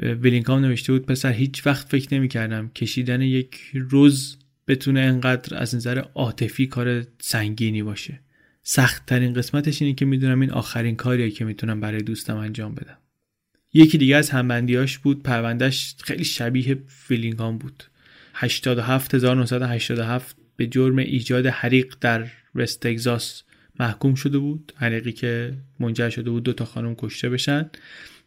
ویلینگهام 0.02 0.60
نوشته 0.60 0.92
بود 0.92 1.06
پسر 1.06 1.32
هیچ 1.32 1.66
وقت 1.66 1.88
فکر 1.88 2.14
نمی 2.14 2.28
کردم 2.28 2.68
کشیدن 2.68 3.22
یک 3.22 3.58
روز 3.74 4.38
بتونه 4.68 5.00
انقدر 5.00 5.58
از 5.58 5.74
نظر 5.74 5.98
عاطفی 5.98 6.66
کار 6.66 7.06
سنگینی 7.20 7.82
باشه. 7.82 8.20
سخت 8.62 9.06
ترین 9.06 9.34
قسمتش 9.34 9.82
اینه 9.82 9.94
که 9.94 10.04
می‌دونم 10.04 10.40
این 10.40 10.50
آخرین 10.50 10.96
کاریه 10.96 11.30
که 11.30 11.44
می‌تونم 11.44 11.80
برای 11.80 12.02
دوستم 12.02 12.36
انجام 12.36 12.74
بدم. 12.74 12.98
یکی 13.72 13.98
دیگه 13.98 14.16
از 14.16 14.30
همبندیاش 14.30 14.98
بود 14.98 15.22
پروندهش 15.22 15.94
خیلی 16.02 16.24
شبیه 16.24 16.78
ویلینگهام 17.10 17.58
بود. 17.58 17.84
87987 18.34 20.36
به 20.56 20.66
جرم 20.66 20.98
ایجاد 20.98 21.46
حریق 21.46 21.94
در 22.00 22.26
وست 22.54 22.86
محکوم 23.80 24.14
شده 24.14 24.38
بود. 24.38 24.72
حریقی 24.76 25.12
که 25.12 25.54
منجر 25.80 26.10
شده 26.10 26.30
بود 26.30 26.42
دو 26.42 26.52
تا 26.52 26.64
خانم 26.64 26.94
کشته 26.94 27.30
بشن. 27.30 27.70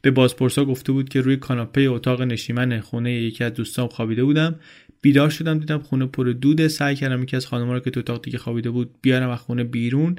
به 0.01 0.11
بازپرسا 0.11 0.65
گفته 0.65 0.91
بود 0.91 1.09
که 1.09 1.21
روی 1.21 1.37
کاناپه 1.37 1.81
اتاق 1.81 2.21
نشیمن 2.21 2.79
خونه 2.79 3.13
یکی 3.13 3.43
از 3.43 3.53
دوستام 3.53 3.87
خوابیده 3.87 4.23
بودم. 4.23 4.55
بیدار 5.01 5.29
شدم 5.29 5.59
دیدم 5.59 5.79
خونه 5.79 6.05
پر 6.05 6.25
دوده 6.25 6.67
سعی 6.67 6.95
کردم 6.95 7.23
یکی 7.23 7.35
از 7.35 7.45
خانم‌ها 7.45 7.73
رو 7.73 7.79
که 7.79 7.91
تو 7.91 7.99
اتاق 7.99 8.21
دیگه 8.21 8.37
خوابیده 8.37 8.69
بود 8.69 8.89
بیارم 9.01 9.29
از 9.29 9.39
خونه 9.39 9.63
بیرون. 9.63 10.15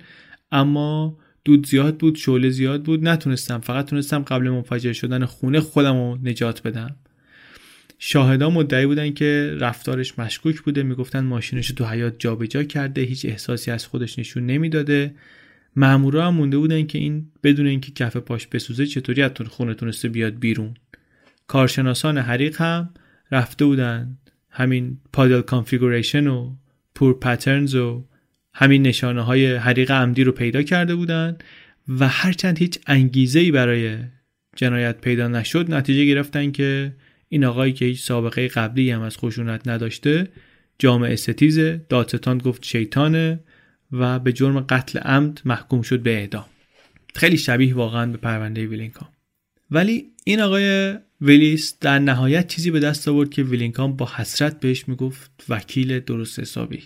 اما 0.52 1.18
دود 1.44 1.66
زیاد 1.66 1.96
بود 1.96 2.16
شعله 2.16 2.50
زیاد 2.50 2.82
بود. 2.82 3.08
نتونستم 3.08 3.58
فقط 3.58 3.90
تونستم 3.90 4.22
قبل 4.22 4.48
منفجر 4.48 4.92
شدن 4.92 5.24
خونه 5.24 5.60
خودم 5.60 5.96
رو 5.96 6.18
نجات 6.24 6.62
بدم. 6.62 6.96
شاهدا 7.98 8.50
مدعی 8.50 8.86
بودن 8.86 9.14
که 9.14 9.56
رفتارش 9.60 10.18
مشکوک 10.18 10.60
بوده. 10.60 10.82
می‌گفتن 10.82 11.24
ماشینش 11.24 11.68
تو 11.68 11.84
حیات 11.84 12.14
جابجا 12.18 12.62
کرده. 12.62 13.00
هیچ 13.00 13.24
احساسی 13.24 13.70
از 13.70 13.86
خودش 13.86 14.18
نشون 14.18 14.46
نمی‌داده. 14.46 15.14
مامورا 15.76 16.26
هم 16.26 16.34
مونده 16.34 16.58
بودن 16.58 16.86
که 16.86 16.98
این 16.98 17.26
بدون 17.42 17.66
اینکه 17.66 17.92
کف 17.92 18.16
پاش 18.16 18.46
بسوزه 18.46 18.86
چطوری 18.86 19.22
از 19.22 19.30
خونه 19.50 19.74
تونسته 19.74 20.08
بیاد 20.08 20.38
بیرون. 20.38 20.74
کارشناسان 21.46 22.18
حریق 22.18 22.60
هم 22.60 22.94
رفته 23.30 23.64
بودن. 23.64 24.18
همین 24.50 24.98
puddle 25.12 25.40
configuration 25.40 26.26
و 26.26 26.56
pour 26.94 27.18
patterns 27.18 27.74
و 27.74 28.04
همین 28.54 28.82
نشانه 28.82 29.22
های 29.22 29.54
حریق 29.54 29.90
عمدی 29.90 30.24
رو 30.24 30.32
پیدا 30.32 30.62
کرده 30.62 30.94
بودن 30.94 31.36
و 31.88 32.08
هرچند 32.08 32.58
هیچ 32.58 32.78
انگیزه 32.86 33.40
ای 33.40 33.50
برای 33.50 33.98
جنایت 34.56 35.00
پیدا 35.00 35.28
نشد 35.28 35.74
نتیجه 35.74 36.04
گرفتن 36.04 36.50
که 36.50 36.92
این 37.28 37.44
آقایی 37.44 37.72
که 37.72 37.84
هیچ 37.84 38.02
سابقه 38.02 38.48
قبلی 38.48 38.90
هم 38.90 39.00
از 39.00 39.18
خشونت 39.18 39.68
نداشته 39.68 40.28
جامعه 40.78 41.16
ستیز 41.16 41.58
دادستان 41.88 42.38
گفت 42.38 42.64
شیطانه. 42.64 43.40
و 43.92 44.18
به 44.18 44.32
جرم 44.32 44.60
قتل 44.60 44.98
عمد 44.98 45.40
محکوم 45.44 45.82
شد 45.82 46.02
به 46.02 46.10
اعدام. 46.10 46.44
خیلی 47.14 47.36
شبیه 47.36 47.74
واقعا 47.74 48.06
به 48.06 48.16
پرونده 48.16 48.66
ویلینگهام. 48.66 49.08
ولی 49.70 50.06
این 50.24 50.40
آقای 50.40 50.94
ویلیس 51.20 51.78
در 51.80 51.98
نهایت 51.98 52.46
چیزی 52.46 52.70
به 52.70 52.80
دست 52.80 53.08
آورد 53.08 53.30
که 53.30 53.42
ویلینگهام 53.42 53.96
با 53.96 54.10
حسرت 54.16 54.60
بهش 54.60 54.88
می‌گفت 54.88 55.30
وکیل 55.48 56.00
درست 56.00 56.40
حسابی. 56.40 56.82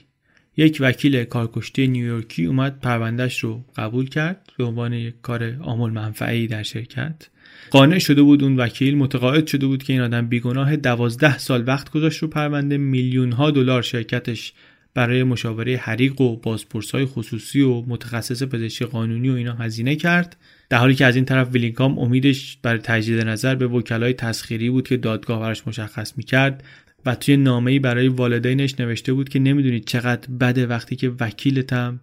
یک 0.57 0.79
وکیل 0.81 1.25
کارکشته 1.25 1.87
نیویورکی 1.87 2.45
اومد 2.45 2.81
پروندهش 2.81 3.39
رو 3.39 3.65
قبول 3.77 4.09
کرد 4.09 4.53
به 4.59 4.65
عنوان 4.65 4.93
یک 4.93 5.15
کار 5.23 5.55
عام‌المنفعه‌ای 5.55 6.47
در 6.47 6.63
شرکت. 6.63 7.29
قانع 7.71 7.99
شده 7.99 8.23
بود 8.23 8.43
اون 8.43 8.57
وکیل 8.57 8.97
متقاعد 8.97 9.47
شده 9.47 9.67
بود 9.67 9.83
که 9.83 9.93
این 9.93 10.03
آدم 10.03 10.27
بیگناه 10.27 10.77
دوازده 10.77 11.39
سال 11.39 11.65
وقت 11.67 11.91
گذاشت 11.91 12.23
رو 12.23 12.29
پرونده 12.29 12.77
میلیون 12.77 13.33
ها 13.33 13.51
دلار 13.51 13.83
شرکتش 13.83 14.53
برای 14.97 15.23
مشاوره 15.23 15.77
حریق 15.77 16.21
و 16.21 16.37
بازپرسای 16.37 17.07
خصوصی 17.07 17.61
و 17.61 17.83
متخصص 17.87 18.43
پزشکی 18.43 18.85
قانونی 18.85 19.29
و 19.29 19.33
اینا 19.33 19.55
هزینه 19.55 19.97
کرد. 19.97 20.37
در 20.69 20.79
حالی 20.79 20.95
که 20.95 21.07
از 21.07 21.17
این 21.17 21.25
طرف 21.25 21.53
ویلینگهام 21.53 21.99
امیدش 21.99 22.59
برای 22.63 22.79
تجدید 22.79 23.21
نظر 23.21 23.55
به 23.55 23.67
وکلای 23.67 24.13
تسخیری 24.13 24.71
بود 24.71 24.89
که 24.89 24.97
دادگاه 24.97 25.41
براش 25.41 25.67
مشخص 25.67 26.13
می‌کرد 26.17 26.65
و 27.07 27.15
توی 27.15 27.37
نامه‌ای 27.37 27.79
برای 27.79 28.09
والدینش 28.09 28.81
نوشته 28.81 29.13
بود 29.13 29.29
که 29.29 29.39
نمی‌دونید 29.39 29.85
چقدر 29.85 30.31
بده 30.41 30.67
وقتی 30.67 30.97
که 30.97 31.13
وکیلتم 31.21 32.01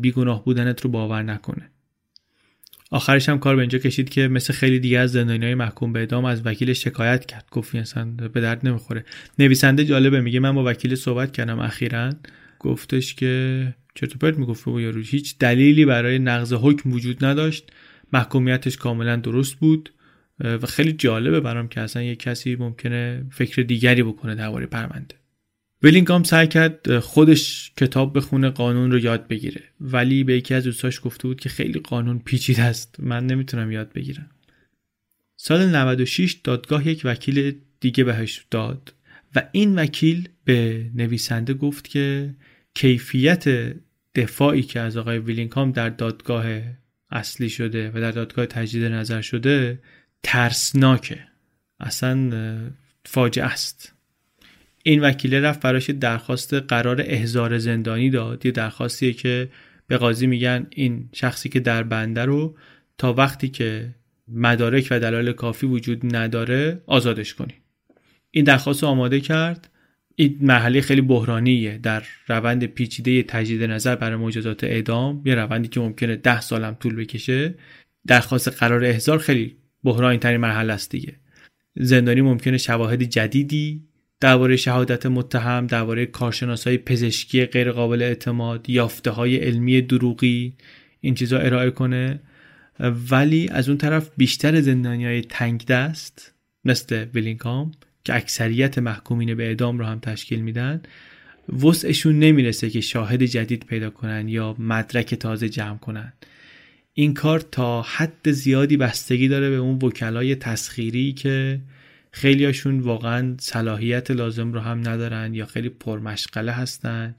بیگناه 0.00 0.44
بودنت 0.44 0.80
رو 0.80 0.90
باور 0.90 1.22
نکنه. 1.22 1.70
آخرش 2.90 3.28
هم 3.28 3.38
کار 3.38 3.56
به 3.56 3.60
اینجا 3.60 3.78
کشید 3.78 4.08
که 4.08 4.28
مثل 4.28 4.52
خیلی 4.52 4.80
دیگه 4.80 4.98
از 4.98 5.12
زندانیای 5.12 5.54
محکوم 5.54 5.92
به 5.92 6.00
اعدام 6.00 6.24
از 6.24 6.46
وکیل 6.46 6.72
شکایت 6.72 7.26
کرد. 7.26 7.48
گفت 7.50 7.74
اصلا 7.74 8.04
به 8.04 8.40
درد 8.40 8.66
نمی‌خوره. 8.66 9.04
نویسنده 9.38 9.84
جالبه 9.84 10.20
میگه 10.20 10.40
من 10.40 10.52
با 10.52 10.64
وکیل 10.64 10.94
صحبت 10.94 11.32
کردم 11.32 11.58
اخیرا. 11.58 12.12
گفتش 12.58 13.14
که 13.14 13.74
چطور 13.94 14.16
پرت 14.18 14.38
می‌گفت 14.38 14.68
و 14.68 14.80
یارو 14.80 15.00
هیچ 15.00 15.38
دلیلی 15.38 15.84
برای 15.84 16.18
نقض 16.18 16.52
حکم 16.52 16.92
وجود 16.92 17.24
نداشت. 17.24 17.72
محکومیتش 18.12 18.76
کاملا 18.76 19.16
درست 19.16 19.54
بود. 19.54 19.90
و 20.40 20.66
خیلی 20.66 20.92
جالبه 20.92 21.40
برام 21.40 21.68
که 21.68 21.80
اصلا 21.80 22.02
یک 22.02 22.18
کسی 22.18 22.56
ممکنه 22.56 23.26
فکر 23.30 23.62
دیگری 23.62 24.02
بکنه 24.02 24.34
درباره 24.34 24.66
پرونده. 24.66 25.14
ویلینگام 25.84 26.22
سعی 26.22 26.46
کرد 26.46 26.98
خودش 26.98 27.72
کتاب 27.76 28.16
بخونه 28.16 28.50
قانون 28.50 28.92
رو 28.92 28.98
یاد 28.98 29.28
بگیره. 29.28 29.62
ولی 29.80 30.24
به 30.24 30.36
یکی 30.36 30.54
از 30.54 30.64
دوستاش 30.64 31.00
گفته 31.04 31.28
بود 31.28 31.40
که 31.40 31.48
خیلی 31.48 31.80
قانون 31.80 32.18
پیچیده 32.18 32.62
است. 32.62 32.96
من 32.98 33.26
نمی‌تونم 33.26 33.72
یاد 33.72 33.92
بگیرم. 33.92 34.30
سال 35.36 35.66
96 35.66 36.32
دادگاه 36.44 36.88
یک 36.88 37.02
وکیل 37.04 37.54
دیگه 37.80 38.04
بهش 38.04 38.46
داد 38.50 38.94
و 39.34 39.42
این 39.52 39.78
وکیل 39.78 40.28
به 40.44 40.90
نویسنده 40.94 41.54
گفت 41.54 41.88
که 41.88 42.34
کیفیت 42.74 43.74
دفاعی 44.14 44.62
که 44.62 44.80
از 44.80 44.96
آقای 44.96 45.18
ویلینگهام 45.18 45.72
در 45.72 45.88
دادگاه 45.88 46.46
اصلی 47.10 47.50
شده 47.50 47.90
و 47.90 48.00
در 48.00 48.10
دادگاه 48.10 48.46
تجدید 48.46 48.84
نظر 48.84 49.20
شده 49.20 49.78
ترسناکه. 50.22 51.26
اصلا 51.80 52.30
فاجعه 53.04 53.44
است. 53.44 53.93
این 54.86 55.00
وکیله 55.00 55.40
رفت 55.40 55.60
براش 55.60 55.90
درخواست 55.90 56.54
قرار 56.54 57.00
احضار 57.06 57.58
زندانی 57.58 58.10
داد. 58.10 58.46
یه 58.46 58.52
درخواستیه 58.52 59.12
که 59.12 59.48
به 59.86 59.96
قاضی 59.96 60.26
میگن 60.26 60.66
این 60.70 61.08
شخصی 61.12 61.48
که 61.48 61.60
در 61.60 61.82
بنده 61.82 62.24
رو 62.24 62.56
تا 62.98 63.12
وقتی 63.12 63.48
که 63.48 63.94
مدارک 64.28 64.88
و 64.90 65.00
دلایل 65.00 65.32
کافی 65.32 65.66
وجود 65.66 66.16
نداره 66.16 66.82
آزادش 66.86 67.34
کنی. 67.34 67.54
این 68.30 68.44
درخواست 68.44 68.82
رو 68.82 68.88
آماده 68.88 69.20
کرد. 69.20 69.70
این 70.16 70.38
مرحله 70.40 70.80
خیلی 70.80 71.00
بحرانیه. 71.00 71.78
در 71.78 72.02
روند 72.28 72.64
پیچیده 72.64 73.22
تجدید 73.22 73.62
نظر 73.62 73.96
برای 73.96 74.16
مجازات 74.16 74.64
اعدام 74.64 75.22
یه 75.24 75.34
روندی 75.34 75.68
که 75.68 75.80
ممکنه 75.80 76.16
ده 76.16 76.40
سالم 76.40 76.76
طول 76.80 76.96
بکشه. 76.96 77.54
درخواست 78.06 78.48
قرار 78.48 78.84
احضار 78.84 79.18
خیلی 79.18 79.56
بحرانی 79.84 80.18
ترین 80.18 80.40
مرحله 80.40 80.72
است 80.72 80.90
دیگه. 80.90 81.14
زندانی 81.76 82.20
ممکنه 82.20 82.58
شواهد 82.58 83.02
جدیدی 83.02 83.82
درباره 84.24 84.56
شهادت 84.56 85.06
متهم 85.06 85.66
درباره 85.66 86.06
کارشناسای 86.06 86.78
پزشکی 86.78 87.44
غیر 87.44 87.72
قابل 87.72 88.02
اعتماد 88.02 88.70
یافته 88.70 89.10
های 89.10 89.36
علمی 89.36 89.82
دروغی 89.82 90.52
این 91.00 91.14
چیزا 91.14 91.38
ارائه 91.38 91.70
کنه. 91.70 92.20
ولی 93.10 93.48
از 93.48 93.68
اون 93.68 93.78
طرف 93.78 94.10
بیشتر 94.16 94.60
زندانی 94.60 95.06
های 95.06 95.20
تنگ 95.20 95.66
دست 95.66 96.34
مثل 96.64 97.06
ویلینکام 97.14 97.72
که 98.04 98.16
اکثریت 98.16 98.78
محکومین 98.78 99.34
به 99.34 99.46
اعدام 99.46 99.78
رو 99.78 99.84
هم 99.84 99.98
تشکیل 99.98 100.40
میدن 100.40 100.82
وسعشون 101.62 102.18
نمی‌رسه 102.18 102.70
که 102.70 102.80
شاهد 102.80 103.22
جدید 103.22 103.64
پیدا 103.66 103.90
کنن 103.90 104.28
یا 104.28 104.56
مدرک 104.58 105.14
تازه 105.14 105.48
جمع 105.48 105.78
کنن. 105.78 106.12
این 106.94 107.14
کار 107.14 107.40
تا 107.40 107.82
حد 107.82 108.30
زیادی 108.30 108.76
بستگی 108.76 109.28
داره 109.28 109.50
به 109.50 109.56
اون 109.56 109.74
وکلای 109.74 110.34
تسخیری 110.34 111.12
که 111.12 111.60
خیلیاشون 112.14 112.80
واقعا 112.80 113.36
صلاحیت 113.40 114.10
لازم 114.10 114.52
رو 114.52 114.60
هم 114.60 114.88
ندارن 114.88 115.34
یا 115.34 115.46
خیلی 115.46 115.68
پرمشغله 115.68 116.52
هستن 116.52 117.14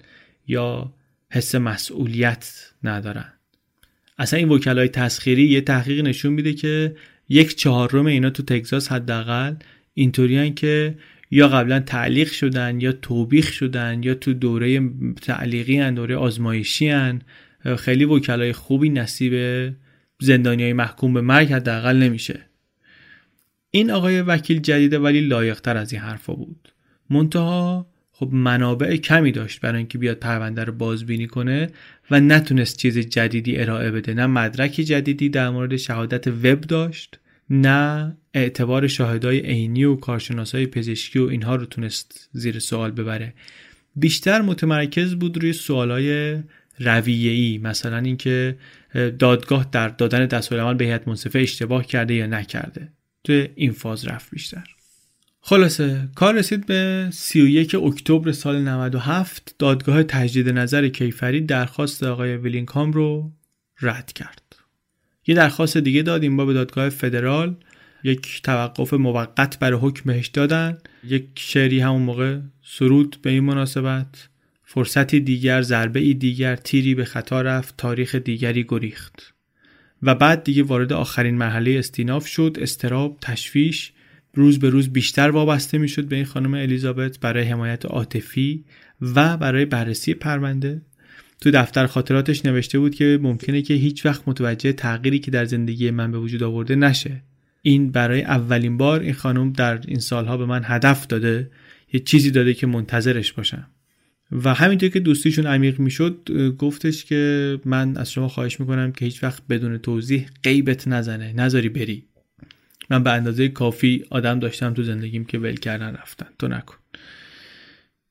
یا 0.48 0.94
حس 1.32 1.56
مسئولیت 1.56 2.72
ندارن. 2.84 3.34
اصلا 4.18 4.40
این 4.40 4.50
وکلای 4.50 4.88
تسخیری 4.88 5.44
یه 5.44 5.62
تحقیق 5.62 6.06
نشون 6.06 6.34
میده 6.34 6.54
که 6.54 6.96
یک 7.30 7.56
چهارم 7.56 8.06
اینا 8.06 8.30
تو 8.30 8.44
تگزاس 8.44 8.92
حداقل 8.92 9.56
اینطوریان 9.94 10.54
که 10.54 10.96
یا 11.32 11.48
قبلا 11.48 11.80
تعلیق 11.80 12.32
شدن 12.32 12.82
یا 12.82 12.92
توبیخ 12.92 13.54
شدن 13.54 14.04
یا 14.04 14.14
تو 14.14 14.34
دوره 14.34 14.90
تعلیقی 15.22 15.78
هن 15.78 15.94
دوره 15.94 16.16
آزمایشی 16.16 16.90
هن. 16.90 17.22
خیلی 17.78 18.06
وکلای 18.06 18.54
خوبی 18.54 18.90
نصیب 18.90 19.34
زندانی 20.20 20.64
های 20.64 20.74
محکوم 20.74 21.14
به 21.14 21.22
مرگ 21.22 21.54
حداقل 21.54 21.98
نمیشه. 21.98 22.55
این 23.76 23.92
آقای 23.92 24.22
وکیل 24.22 24.60
جدیده 24.60 25.00
ولی 25.00 25.22
لایقتر 25.22 25.78
از 25.78 25.94
این 25.94 26.02
حرفا 26.02 26.34
بود. 26.34 26.74
منتها 27.10 27.88
خب 28.12 28.30
منابع 28.34 28.96
کمی 28.96 29.32
داشت 29.32 29.62
برای 29.62 29.78
اینکه 29.78 29.98
بیاد 29.98 30.18
پرونده 30.18 30.64
رو 30.64 30.74
بازبینی 30.74 31.28
کنه 31.28 31.70
و 32.12 32.20
نتونست 32.20 32.78
چیز 32.78 32.98
جدیدی 32.98 33.58
ارائه 33.58 33.92
بده. 33.92 34.14
نه 34.14 34.26
مدرکی 34.26 34.84
جدیدی 34.84 35.30
در 35.30 35.50
مورد 35.50 35.76
شهادت 35.76 36.28
وب 36.28 36.62
داشت 36.62 37.20
نه 37.50 38.18
اعتبار 38.34 38.88
شاهدای 38.88 39.40
عینی 39.40 39.84
و 39.84 39.96
کارشناسای 39.96 40.66
پزشکی 40.66 41.20
و 41.20 41.28
اینها 41.28 41.56
رو 41.56 41.66
تونست 41.66 42.30
زیر 42.32 42.60
سوال 42.60 42.92
ببره. 42.92 43.34
بیشتر 43.96 44.42
متمرکز 44.42 45.16
بود 45.16 45.38
روی 45.38 45.54
سوالای 45.54 46.38
رویه‌ای 46.80 47.58
مثلا 47.58 47.98
اینکه 47.98 48.58
دادگاه 49.20 49.70
در 49.72 49.88
دادن 49.88 50.26
دستورالعمل 50.26 50.74
به 50.74 50.86
هیئت 50.86 51.08
منصفه 51.08 51.40
اشتباه 51.40 51.86
کرده 51.86 52.14
یا 52.14 52.26
نکرده. 52.26 52.95
تو 53.26 53.46
این 53.56 53.72
فاز 53.72 54.08
رفت 54.08 54.32
بیشتر. 54.32 54.64
خلاصه 55.42 56.10
کار 56.16 56.34
رسید 56.34 56.66
به 56.66 57.10
31 57.12 57.76
اکتبر 57.76 58.32
سال 58.32 58.62
97 58.62 59.56
دادگاه 59.60 60.04
تجدید 60.04 60.50
نظر 60.50 60.88
کیفری 60.88 61.42
درخواست 61.42 62.04
آقای 62.04 62.38
ویلینگهام 62.38 62.92
رو 62.92 63.32
رد 63.82 64.14
کرد. 64.14 64.56
یه 65.28 65.36
درخواست 65.36 65.78
دیگه 65.78 66.02
داد 66.02 66.24
این 66.24 66.38
با 66.38 66.46
به 66.46 66.54
دادگاه 66.54 66.90
فدرال 66.90 67.56
یک 68.04 68.42
توقف 68.42 68.94
موقت 68.94 69.60
برای 69.60 69.80
حکم 69.80 70.02
بهش 70.06 70.28
دادن. 70.28 70.78
یک 71.04 71.28
شعری 71.36 71.80
همون 71.80 72.02
موقع 72.02 72.40
سرود 72.64 73.18
به 73.22 73.30
این 73.30 73.44
مناسبت 73.44 74.30
فرصتی 74.64 75.20
دیگر 75.20 75.62
ضربه 75.62 76.00
ای 76.00 76.14
دیگر 76.14 76.56
تیری 76.56 76.96
به 76.96 77.06
خطا 77.06 77.42
رفت 77.42 77.78
تاریخ 77.78 78.16
دیگری 78.16 78.66
گریخت. 78.68 79.35
و 80.04 80.16
بعد 80.16 80.44
دیگه 80.44 80.64
وارد 80.64 80.94
آخرین 80.94 81.38
مرحله 81.38 81.72
استیناف 81.80 82.28
شد 82.28 82.58
استراب 82.62 83.18
تشویش. 83.22 83.92
روز 84.34 84.60
به 84.60 84.70
روز 84.70 84.90
بیشتر 84.90 85.30
وابسته 85.30 85.78
می‌شد 85.78 86.06
به 86.06 86.16
این 86.16 86.26
خانم 86.26 86.54
الیزابت 86.54 87.20
برای 87.20 87.44
حمایت 87.44 87.86
عاطفی 87.86 88.64
و 89.02 89.38
برای 89.38 89.66
بررسی 89.66 90.14
پرونده. 90.14 90.82
تو 91.42 91.52
دفتر 91.52 91.86
خاطراتش 91.86 92.46
نوشته 92.46 92.80
بود 92.80 92.96
که 92.96 93.20
ممکنه 93.22 93.62
که 93.62 93.74
هیچ 93.74 94.06
وقت 94.06 94.28
متوجه 94.28 94.74
تغییری 94.74 95.20
که 95.20 95.32
در 95.32 95.46
زندگی 95.46 95.92
من 95.92 96.12
به 96.12 96.18
وجود 96.18 96.44
آورده 96.44 96.76
نشه. 96.76 97.22
این 97.62 97.92
برای 97.92 98.22
اولین 98.22 98.78
بار 98.78 99.00
این 99.00 99.14
خانم 99.14 99.52
در 99.52 99.80
این 99.88 100.00
سالها 100.00 100.38
به 100.38 100.46
من 100.46 100.62
هدف 100.66 101.08
داده 101.08 101.52
یه 101.94 102.00
چیزی 102.00 102.32
داده 102.32 102.54
که 102.54 102.68
منتظرش 102.68 103.34
باشم. 103.34 103.68
و 104.32 104.54
همینطور 104.54 104.90
که 104.90 105.00
دوستیشون 105.00 105.46
عمیق 105.46 105.80
می‌شد 105.80 106.30
گفتش 106.58 107.06
که 107.06 107.60
من 107.66 107.98
از 107.98 108.12
شما 108.12 108.28
خواهش 108.28 108.60
می‌کنم 108.60 108.92
که 108.92 109.06
هیچ 109.06 109.24
وقت 109.24 109.44
بدون 109.50 109.78
توضیح 109.78 110.30
غیبت 110.44 110.88
نزنه 110.88 111.34
نذاری 111.34 111.70
بری. 111.70 112.04
من 112.90 113.04
به 113.04 113.12
اندازه 113.12 113.50
کافی 113.50 114.06
آدم 114.10 114.40
داشتم 114.40 114.74
تو 114.74 114.84
زندگیم 114.84 115.26
که 115.26 115.40
ول 115.40 115.56
کردن 115.56 115.96
رفتن. 115.96 116.28
تو 116.40 116.48
نکن. 116.48 116.76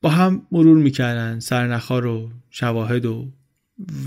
با 0.01 0.09
هم 0.09 0.47
مرور 0.51 0.77
می‌کردن. 0.77 1.39
سرنخار 1.39 2.05
و 2.05 2.31
شواهد 2.49 3.05
و 3.05 3.31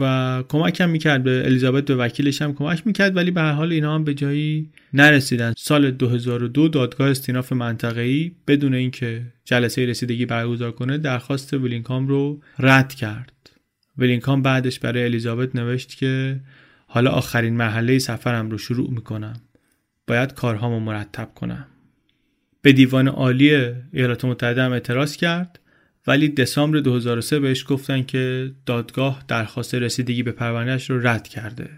و 0.00 0.42
کمک 0.48 0.80
هم 0.80 0.90
می‌کرد 0.90 1.22
به 1.22 1.42
الیزابت 1.44 1.84
به 1.84 1.96
وکیلش 1.96 2.42
هم 2.42 2.54
کمک 2.54 2.86
می‌کرد 2.86 3.16
ولی 3.16 3.30
به 3.30 3.40
هر 3.40 3.52
حال 3.52 3.72
اینا 3.72 3.94
هم 3.94 4.04
به 4.04 4.14
جایی 4.14 4.70
نرسیدن. 4.94 5.52
سال 5.56 5.90
2002 5.90 6.68
دادگاه 6.68 7.10
استیناف 7.10 7.52
منطقه‌ای 7.52 8.32
بدون 8.46 8.74
اینکه 8.74 9.22
جلسه 9.44 9.86
رسیدگی 9.86 10.26
برگزار 10.26 10.72
کنه 10.72 10.98
درخواست 10.98 11.54
ویلینکام 11.54 12.08
رو 12.08 12.42
رد 12.58 12.94
کرد. 12.94 13.50
ویلینکام 13.98 14.42
بعدش 14.42 14.78
برای 14.78 15.04
الیزابت 15.04 15.56
نوشت 15.56 15.96
که 15.96 16.40
حالا 16.86 17.10
آخرین 17.10 17.56
مرحله 17.56 17.98
سفرم 17.98 18.50
رو 18.50 18.58
شروع 18.58 18.90
می‌کنم. 18.90 19.40
باید 20.06 20.34
کارهامو 20.34 20.80
مرتب 20.80 21.30
کنم. 21.34 21.66
به 22.62 22.72
دیوان 22.72 23.08
عالی 23.08 23.74
ایالات 23.92 24.24
متحده 24.24 24.62
هم 24.62 24.72
اعتراض 24.72 25.16
کرد. 25.16 25.60
ولی 26.08 26.28
دسامبر 26.28 26.78
2003 26.78 27.40
بهش 27.40 27.64
گفتن 27.68 28.02
که 28.02 28.52
دادگاه 28.66 29.24
درخواست 29.28 29.74
رسیدگی 29.74 30.22
به 30.22 30.32
پروندهش 30.32 30.90
رو 30.90 31.06
رد 31.06 31.28
کرده. 31.28 31.70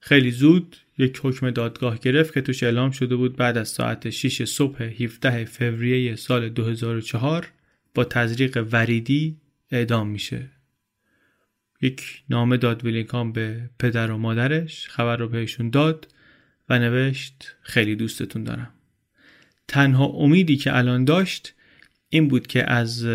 خیلی 0.00 0.30
زود 0.30 0.76
یک 0.98 1.20
حکم 1.22 1.50
دادگاه 1.50 1.98
گرفت 1.98 2.34
که 2.34 2.40
توش 2.40 2.62
اعلام 2.62 2.90
شده 2.90 3.16
بود 3.16 3.36
بعد 3.36 3.58
از 3.58 3.68
ساعت 3.68 4.10
6 4.10 4.44
صبح 4.44 4.82
17 4.82 5.44
فوریه 5.44 6.16
سال 6.16 6.48
2004 6.48 7.48
با 7.94 8.04
تزریق 8.04 8.66
وریدی 8.72 9.36
اعدام 9.70 10.08
میشه. 10.08 10.50
یک 11.82 12.22
نامه 12.30 12.56
داد 12.56 12.84
ویلینگهام 12.84 13.32
به 13.32 13.70
پدر 13.78 14.10
و 14.10 14.18
مادرش 14.18 14.88
خبر 14.88 15.16
رو 15.16 15.28
بهشون 15.28 15.70
داد 15.70 16.08
و 16.68 16.78
نوشت 16.78 17.56
خیلی 17.62 17.96
دوستتون 17.96 18.44
دارم. 18.44 18.72
تنها 19.68 20.04
امیدی 20.04 20.56
که 20.56 20.76
الان 20.76 21.04
داشت 21.04 21.54
این 22.10 22.28
بود 22.28 22.46
که 22.46 22.70
از 22.70 23.06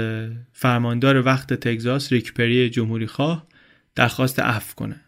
فرماندار 0.52 1.26
وقت 1.26 1.54
تگزاس 1.54 2.14
ریکپری 2.14 2.70
جمهوری 2.70 3.08
خواه 3.08 3.48
درخواست 3.96 4.40
عفو 4.40 4.76
کنه. 4.76 5.02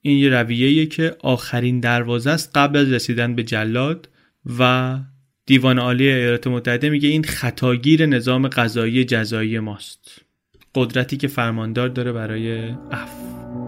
این 0.00 0.18
یه 0.18 0.28
رویه 0.28 0.86
که 0.86 1.16
آخرین 1.20 1.80
دروازه 1.80 2.30
است 2.30 2.50
قبل 2.54 2.78
از 2.78 2.92
رسیدن 2.92 3.34
به 3.34 3.42
جلاد 3.42 4.08
و 4.58 4.98
دیوان 5.46 5.78
عالی 5.78 6.08
ایالات 6.08 6.46
متحده 6.46 6.90
میگه 6.90 7.08
این 7.08 7.24
خطاگیر 7.24 8.06
نظام 8.06 8.48
قضایی 8.48 9.04
جزایی 9.04 9.58
ماست. 9.58 10.20
قدرتی 10.74 11.16
که 11.16 11.28
فرماندار 11.28 11.88
داره 11.88 12.12
برای 12.12 12.58
عفو. 12.90 13.63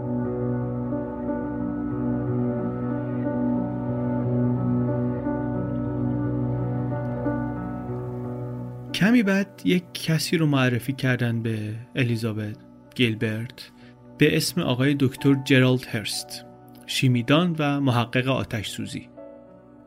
کمی 8.97 9.23
بعد 9.23 9.62
یک 9.64 9.85
کسی 9.94 10.36
رو 10.36 10.47
معرفی 10.47 10.93
کردن 10.93 11.43
به 11.43 11.74
الیزابت 11.97 12.56
گیلبرت 12.94 13.70
به 14.18 14.36
اسم 14.36 14.60
آقای 14.60 14.97
دکتر 15.01 15.36
جرالد 15.44 15.86
هرست 15.86 16.44
شیمیدان 16.86 17.56
و 17.59 17.81
محقق 17.81 18.28
آتش 18.28 18.68
سوزی. 18.68 19.09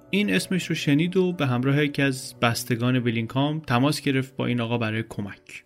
این 0.10 0.34
اسمش 0.34 0.65
رو 0.65 0.76
شنید 0.76 1.18
و 1.18 1.34
به 1.34 1.48
همراه 1.48 1.84
یکی 1.84 2.02
از 2.02 2.36
بستگان 2.41 2.99
ویلینگهام 3.00 3.60
تماس 3.60 4.02
گرفت 4.02 4.36
با 4.36 4.45
این 4.45 4.61
آقا 4.61 4.77
برای 4.77 5.03
کمک. 5.10 5.64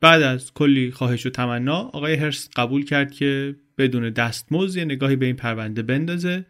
بعد 0.00 0.22
از 0.22 0.52
کلی 0.52 0.90
خواهش 0.90 1.26
و 1.26 1.30
تمنا 1.30 1.76
آقای 1.76 2.14
هرست 2.14 2.50
قبول 2.56 2.84
کرد 2.84 3.12
که 3.12 3.56
بدون 3.78 4.10
دستمزد 4.10 4.76
یه 4.76 4.84
نگاهی 4.84 5.16
به 5.16 5.26
این 5.26 5.36
پرونده 5.36 5.82
بندازه. 5.82 6.44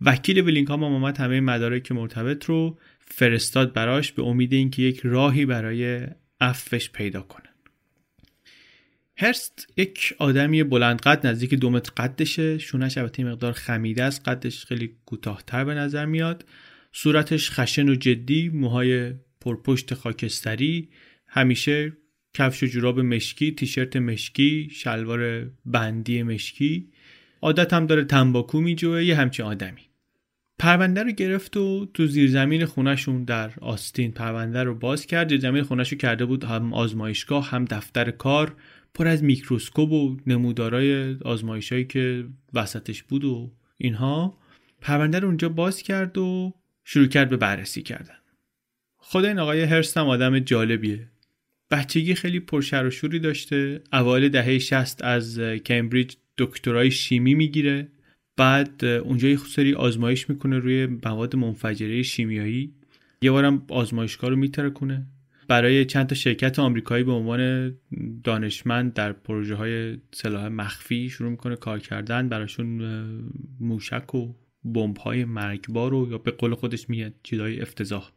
وکیل 0.00 0.40
ویلینگهام 0.40 0.84
هم 0.84 0.92
آمد 0.92 1.18
همه 1.18 1.40
مدارک 1.40 1.92
مرتبط 1.92 2.44
رو 2.44 2.78
فرستاد 3.10 3.72
براش 3.72 4.12
به 4.12 4.22
امید 4.22 4.52
اینکه 4.52 4.82
یک 4.82 5.00
راهی 5.04 5.46
برای 5.46 6.06
عفوش 6.40 6.90
پیدا 6.90 7.20
کنه 7.20 7.50
هرست 9.20 9.72
یک 9.76 10.14
آدمی 10.18 10.62
بلند 10.62 11.00
قد 11.00 11.26
نزدیک 11.26 11.54
دو 11.54 11.70
متر 11.70 11.92
قدشه. 11.96 12.58
شونش 12.58 12.98
البته 12.98 13.24
مقدار 13.24 13.52
خمیده 13.52 14.02
است. 14.02 14.28
قدش 14.28 14.64
خیلی 14.64 14.96
کوتاهتر 15.06 15.64
به 15.64 15.74
نظر 15.74 16.06
میاد. 16.06 16.44
صورتش 16.92 17.50
خشن 17.50 17.88
و 17.88 17.94
جدی 17.94 18.48
موهای 18.48 19.12
پرپشت 19.40 19.94
خاکستری. 19.94 20.88
همیشه 21.28 21.92
کفش 22.34 22.62
و 22.62 22.66
جوراب 22.66 23.00
مشکی 23.00 23.52
تیشرت 23.52 23.96
مشکی 23.96 24.68
شلوار 24.72 25.50
بندی 25.64 26.22
مشکی. 26.22 26.92
عادت 27.42 27.72
هم 27.72 27.86
داره 27.86 28.04
تنباکو 28.04 28.60
میجوه 28.60 29.04
یه 29.04 29.16
همچین 29.16 29.46
آدمی. 29.46 29.89
پرونده 30.60 31.02
رو 31.02 31.10
گرفت 31.10 31.56
و 31.56 31.88
تو 31.94 32.06
زیرزمین 32.06 32.64
خونهشون 32.64 33.24
در 33.24 33.50
آستین 33.60 34.12
پرونده 34.12 34.62
رو 34.62 34.74
باز 34.74 35.06
کرد. 35.06 35.28
زیرزمین 35.28 35.62
خونش 35.62 35.92
رو 35.92 35.98
کرده 35.98 36.24
بود 36.24 36.44
هم 36.44 36.74
آزمایشگاه 36.74 37.50
هم 37.50 37.64
دفتر 37.64 38.10
کار 38.10 38.56
پر 38.94 39.08
از 39.08 39.24
میکروسکوپ 39.24 39.92
و 39.92 40.16
نمودارای 40.26 41.16
آزمایشهایی 41.24 41.84
که 41.84 42.24
وسطش 42.54 43.02
بود 43.02 43.24
و 43.24 43.50
اینها. 43.76 44.38
پرونده 44.80 45.18
رو 45.18 45.28
اونجا 45.28 45.48
باز 45.48 45.82
کرد 45.82 46.18
و 46.18 46.54
شروع 46.84 47.06
کرد 47.06 47.28
به 47.28 47.36
بررسی 47.36 47.82
کردن. 47.82 48.18
خود 48.96 49.24
این 49.24 49.38
آقای 49.38 49.62
هرست 49.62 49.96
هم 49.96 50.08
آدم 50.08 50.38
جالبیه. 50.38 51.08
بچگی 51.70 52.14
خیلی 52.14 52.40
پرشر 52.40 52.86
و 52.86 52.90
شوری 52.90 53.18
داشته. 53.18 53.82
اوایل 53.92 54.28
دهه 54.28 54.58
60 54.58 55.04
از 55.04 55.40
کمبریج 55.40 56.14
دکترای 56.38 56.90
شیمی 56.90 57.34
می‌گیره. 57.34 57.88
بعد 58.40 58.84
اونجا 58.84 59.28
یه 59.28 59.36
سری 59.36 59.74
آزمایش 59.74 60.30
می‌کنه 60.30 60.58
روی 60.58 60.86
مواد 60.86 61.36
منفجره 61.36 62.02
شیمیایی. 62.02 62.72
یه 63.22 63.30
بارم 63.30 63.66
آزمایشگاه 63.68 64.30
رو 64.30 64.36
میترکونه. 64.36 65.06
برای 65.48 65.84
چند 65.84 66.06
تا 66.06 66.14
شرکت 66.14 66.58
آمریکایی 66.58 67.04
به 67.04 67.12
عنوان 67.12 67.72
دانشمند 68.24 68.94
در 68.94 69.12
پروژه 69.12 69.54
های 69.54 69.96
سلاح 70.12 70.48
مخفی 70.48 71.08
شروع 71.08 71.30
می‌کنه 71.30 71.56
کار 71.56 71.78
کردن. 71.78 72.28
براشون 72.28 72.80
موشک 73.60 74.14
و 74.14 74.34
بمب 74.64 74.96
های 74.96 75.24
مرگبار 75.24 75.94
و 75.94 76.08
یا 76.10 76.18
به 76.18 76.30
قول 76.30 76.54
خودش 76.54 76.90
میگه 76.90 77.12
چیزای 77.22 77.60
افتضاح. 77.60 78.10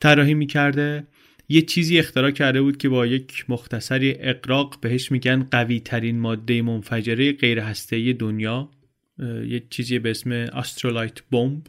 طراحی 0.00 0.34
می‌کرده. 0.34 1.06
یه 1.48 1.62
چیزی 1.62 1.98
اختراع 1.98 2.30
کرده 2.30 2.62
بود 2.62 2.76
که 2.76 2.88
با 2.88 3.06
یک 3.06 3.44
مختصری 3.48 4.14
اقراق 4.18 4.80
بهش 4.80 5.12
میگن 5.12 5.42
قوی 5.42 5.80
ترین 5.80 6.20
ماده 6.20 6.62
منفجره 6.62 7.32
غیر 7.32 7.58
هسته‌ای 7.58 8.12
دنیا. 8.12 8.70
یه 9.18 9.66
چیزی 9.70 9.98
به 9.98 10.10
اسم 10.10 10.32
استرولایت 10.32 11.22
بمب 11.30 11.66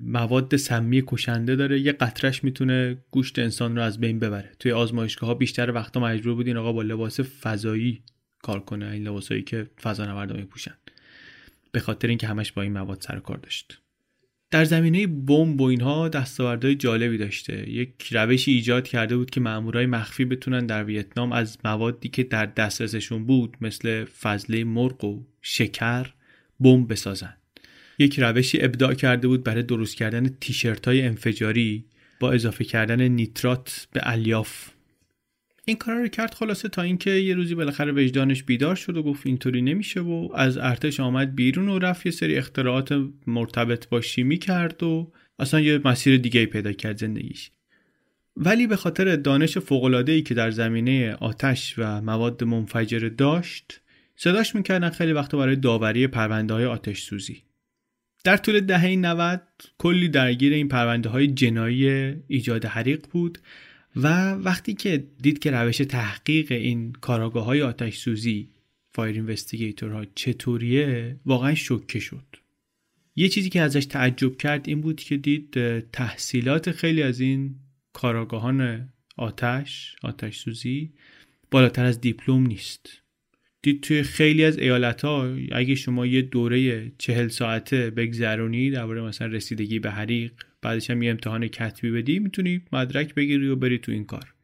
مواد 0.00 0.56
سمی 0.56 1.02
کشنده 1.06 1.56
داره. 1.56 1.80
یه 1.80 1.92
قطرش 1.92 2.44
می‌تونه 2.44 2.98
گوشت 3.10 3.38
انسان 3.38 3.76
رو 3.76 3.82
از 3.82 4.00
بین 4.00 4.18
ببره. 4.18 4.52
توی 4.58 4.72
آزمایشگاه 4.72 5.28
ها 5.28 5.34
بیشتر 5.34 5.72
وقتا 5.72 6.00
مجبور 6.00 6.34
بود 6.34 6.46
این 6.46 6.56
آقا 6.56 6.72
با 6.72 6.82
لباس 6.82 7.20
فضایی 7.20 8.02
کار 8.42 8.60
کنه. 8.60 8.86
این 8.86 9.08
لباسایی 9.08 9.42
که 9.42 9.66
فضانوردا 9.82 10.36
میپوشن. 10.36 10.74
به 11.72 11.80
خاطر 11.80 12.08
اینکه 12.08 12.26
همش 12.26 12.52
با 12.52 12.62
این 12.62 12.72
مواد 12.72 13.00
سر 13.00 13.18
کار 13.18 13.36
داشت. 13.36 13.80
در 14.50 14.64
زمینه 14.64 15.06
بمب 15.06 15.60
و 15.60 15.64
اینها 15.64 16.08
دستاوردهای 16.08 16.74
جالبی 16.74 17.18
داشته. 17.18 17.70
یک 17.70 18.08
روشی 18.12 18.52
ایجاد 18.52 18.88
کرده 18.88 19.16
بود 19.16 19.30
که 19.30 19.40
مامورای 19.40 19.86
مخفی 19.86 20.24
بتونن 20.24 20.66
در 20.66 20.84
ویتنام 20.84 21.32
از 21.32 21.58
موادی 21.64 22.08
که 22.08 22.22
در 22.22 22.46
دسترسشون 22.46 23.24
بود 23.24 23.56
مثل 23.60 24.04
فضله 24.04 24.64
مرغ 24.64 25.04
و 25.04 25.24
شکر 25.42 26.12
بمب 26.60 26.92
بسازن. 26.92 27.34
یک 27.98 28.18
روشی 28.18 28.58
ابداع 28.60 28.94
کرده 28.94 29.28
بود 29.28 29.44
برای 29.44 29.62
درست 29.62 29.96
کردن 29.96 30.28
تیشرت 30.40 30.88
های 30.88 31.02
انفجاری 31.02 31.84
با 32.20 32.32
اضافه 32.32 32.64
کردن 32.64 33.02
نیترات 33.02 33.88
به 33.92 34.00
الیاف. 34.02 34.70
این 35.64 35.76
کار 35.76 35.94
رو 35.94 36.08
کرد 36.08 36.34
خلاصه 36.34 36.68
تا 36.68 36.82
اینکه 36.82 37.10
یه 37.10 37.34
روزی 37.34 37.54
بالاخره 37.54 37.92
وجدانش 37.92 38.42
بیدار 38.42 38.74
شد 38.74 38.96
و 38.96 39.02
گفت 39.02 39.26
اینطوری 39.26 39.62
نمیشه 39.62 40.00
و 40.00 40.28
از 40.34 40.58
ارتش 40.58 41.00
آمد 41.00 41.34
بیرون 41.34 41.68
و 41.68 41.78
رفت 41.78 42.06
یه 42.06 42.12
سری 42.12 42.36
اختراعات 42.36 43.08
مرتبط 43.26 43.88
با 43.88 44.00
شیمی 44.00 44.38
کرد 44.38 44.82
و 44.82 45.12
اصلا 45.38 45.60
یه 45.60 45.80
مسیر 45.84 46.16
دیگه 46.16 46.46
پیدا 46.46 46.72
کرد 46.72 46.98
زندگیش. 46.98 47.50
ولی 48.36 48.66
به 48.66 48.76
خاطر 48.76 49.16
دانش 49.16 49.58
ای 50.08 50.22
که 50.22 50.34
در 50.34 50.50
زمینه 50.50 51.14
آتش 51.14 51.74
و 51.78 52.00
مواد 52.00 52.44
منفجره 52.44 53.08
داشت 53.08 53.80
صداش 54.16 54.54
می‌کردن 54.54 54.90
خیلی 54.90 55.12
وقت 55.12 55.34
برای 55.34 55.56
داوری 55.56 56.06
پرونده 56.06 56.54
های 56.54 56.64
آتش 56.64 57.02
سوزی. 57.02 57.42
در 58.24 58.36
طول 58.36 58.60
دهه 58.60 58.86
90 58.86 59.42
کلی 59.78 60.08
درگیر 60.08 60.52
این 60.52 60.68
پرونده 60.68 61.08
های 61.08 61.26
جنایی 61.26 61.88
ایجاد 62.28 62.64
حریق 62.64 63.06
بود 63.10 63.38
و 63.96 64.32
وقتی 64.32 64.74
که 64.74 65.04
دید 65.22 65.38
که 65.38 65.50
روش 65.50 65.76
تحقیق 65.76 66.52
این 66.52 66.92
کاراگاه 66.92 67.44
های 67.44 67.62
آتش 67.62 67.96
سوزی 67.96 68.48
فایر 68.94 69.36
ها 69.82 70.04
چطوریه 70.14 71.16
واقعا 71.26 71.54
شوکه 71.54 72.00
شد. 72.00 72.24
یه 73.16 73.28
چیزی 73.28 73.50
که 73.50 73.60
ازش 73.60 73.86
تعجب 73.86 74.36
کرد 74.36 74.68
این 74.68 74.80
بود 74.80 75.00
که 75.00 75.16
دید 75.16 75.80
تحصیلات 75.90 76.70
خیلی 76.70 77.02
از 77.02 77.20
این 77.20 77.54
کاراگاهان 77.92 78.88
آتش 79.16 79.96
آتش 80.02 80.38
سوزی 80.38 80.92
بالاتر 81.50 81.84
از 81.84 82.00
دیپلم 82.00 82.46
نیست. 82.46 83.05
دید 83.66 83.80
توی 83.80 84.02
خیلی 84.02 84.44
از 84.44 84.58
ایالت 84.58 85.04
ها 85.04 85.36
اگه 85.52 85.74
شما 85.74 86.06
یه 86.06 86.22
دوره 86.22 86.92
چهل 86.98 87.28
ساعته 87.28 87.90
بگذرونی 87.90 88.70
درباره 88.70 89.02
مثلا 89.02 89.28
رسیدگی 89.28 89.78
به 89.78 89.90
حریق 89.90 90.32
بعدش 90.62 90.90
هم 90.90 91.02
یه 91.02 91.10
امتحان 91.10 91.48
کتبی 91.48 91.90
بدی 91.90 92.18
می‌تونی 92.18 92.60
مدرک 92.72 93.14
بگیری 93.14 93.48
و 93.48 93.56
بری 93.56 93.78
تو 93.78 93.92
این 93.92 94.04
کار. 94.04 94.34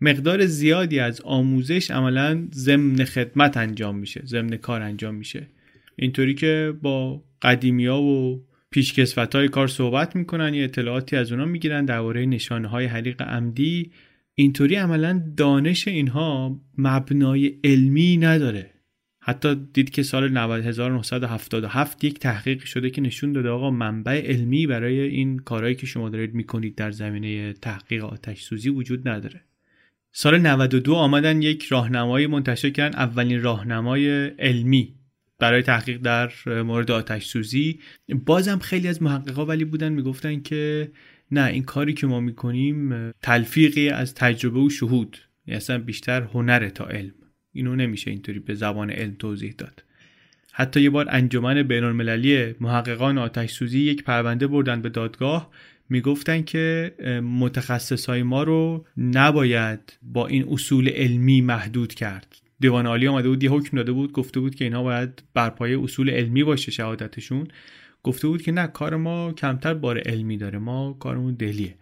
مقدار 0.00 0.46
زیادی 0.46 0.98
از 0.98 1.20
آموزش 1.20 1.90
عملا 1.90 2.48
ضمن 2.54 3.04
خدمت 3.04 3.56
انجام 3.56 3.98
میشه 3.98 4.22
ضمن 4.26 4.56
کار 4.56 4.82
انجام 4.82 5.14
میشه. 5.14 5.46
اینطوری 5.96 6.34
که 6.34 6.74
با 6.82 7.22
قدیمیا 7.42 7.96
و 7.96 8.44
پیشکسوت 8.70 9.34
های 9.34 9.48
کار 9.48 9.68
صحبت 9.68 10.16
می‌کنن 10.16 10.54
یه 10.54 10.64
اطلاعاتی 10.64 11.16
از 11.16 11.32
اونا 11.32 11.44
می‌گیرن 11.44 11.84
درباره 11.84 12.26
نشانه 12.26 12.68
های 12.68 12.86
حریق 12.86 13.22
عمدی. 13.22 13.90
اینطوری 14.40 14.74
عملا 14.74 15.22
دانش 15.36 15.88
اینها 15.88 16.60
مبنای 16.78 17.54
علمی 17.64 18.16
نداره. 18.16 18.70
حتی 19.22 19.54
دید 19.72 19.90
که 19.90 20.02
سال 20.02 20.36
1977 20.36 22.04
یک 22.04 22.18
تحقیق 22.18 22.64
شده 22.64 22.90
که 22.90 23.00
نشون 23.00 23.32
داده 23.32 23.48
آقا 23.48 23.70
منبع 23.70 24.26
علمی 24.26 24.66
برای 24.66 25.00
این 25.00 25.38
کارهایی 25.38 25.74
که 25.74 25.86
شما 25.86 26.08
دارید 26.08 26.34
می‌کنید 26.34 26.74
در 26.74 26.90
زمینه 26.90 27.52
تحقیق 27.52 28.04
آتش 28.04 28.42
سوزی 28.42 28.68
وجود 28.68 29.08
نداره. 29.08 29.44
سال 30.12 30.38
92 30.38 30.94
آمدن 30.94 31.42
یک 31.42 31.64
راهنمایی 31.64 32.26
منتشر 32.26 32.70
کردن 32.70 32.98
اولین 32.98 33.42
راهنمای 33.42 34.26
علمی 34.26 34.94
برای 35.38 35.62
تحقیق 35.62 36.00
در 36.00 36.32
مورد 36.62 36.90
آتش 36.90 37.26
سوزی 37.26 37.80
بازم 38.26 38.58
خیلی 38.58 38.88
از 38.88 39.02
محققا 39.02 39.46
ولی 39.46 39.64
بودن 39.64 39.92
می‌گفتن 39.92 40.40
که 40.40 40.90
نه 41.30 41.44
این 41.46 41.62
کاری 41.62 41.92
که 41.92 42.06
ما 42.06 42.20
می‌کنیم 42.20 43.10
تلفیقی 43.22 43.88
از 43.88 44.14
تجربه 44.14 44.60
و 44.60 44.70
شهود 44.70 45.16
یعنی 45.46 45.56
اصلا 45.56 45.78
بیشتر 45.78 46.22
هنره 46.22 46.70
تا 46.70 46.86
علم. 46.86 47.14
اینو 47.52 47.76
نمیشه 47.76 48.10
اینطوری 48.10 48.38
به 48.38 48.54
زبان 48.54 48.90
علم 48.90 49.16
توضیح 49.18 49.54
داد. 49.58 49.84
حتی 50.52 50.80
یه 50.80 50.90
بار 50.90 51.06
انجمن 51.10 51.62
بین 51.62 51.84
المللی 51.84 52.54
محققان 52.60 53.18
آتش 53.18 53.50
سوزی 53.50 53.80
یک 53.80 54.04
پرونده 54.04 54.46
بردن 54.46 54.82
به 54.82 54.88
دادگاه 54.88 55.50
می‌گفتن 55.90 56.42
که 56.42 56.94
متخصص 57.24 58.06
های 58.06 58.22
ما 58.22 58.42
رو 58.42 58.86
نباید 58.96 59.98
با 60.02 60.26
این 60.26 60.48
اصول 60.48 60.88
علمی 60.88 61.40
محدود 61.40 61.94
کرد. 61.94 62.36
دیوان 62.60 62.86
عالی 62.86 63.06
آمده 63.06 63.28
بود 63.28 63.42
یه 63.44 63.50
حکم 63.50 63.76
داده 63.76 63.92
بود 63.92 64.12
گفته 64.12 64.40
بود 64.40 64.54
که 64.54 64.64
اینها 64.64 64.82
باید 64.82 65.22
بر 65.34 65.50
پایه 65.50 65.82
اصول 65.82 66.10
علمی 66.10 66.44
باشه 66.44 66.70
شهادتشون. 66.72 67.48
گفته 68.02 68.28
بود 68.28 68.42
که 68.42 68.52
نه 68.52 68.66
کار 68.66 68.96
ما 68.96 69.32
کمتر 69.32 69.74
بار 69.74 69.98
علمی 69.98 70.36
داره 70.36 70.58
ما 70.58 70.92
کارمون 70.92 71.34
دلیه. 71.34 71.74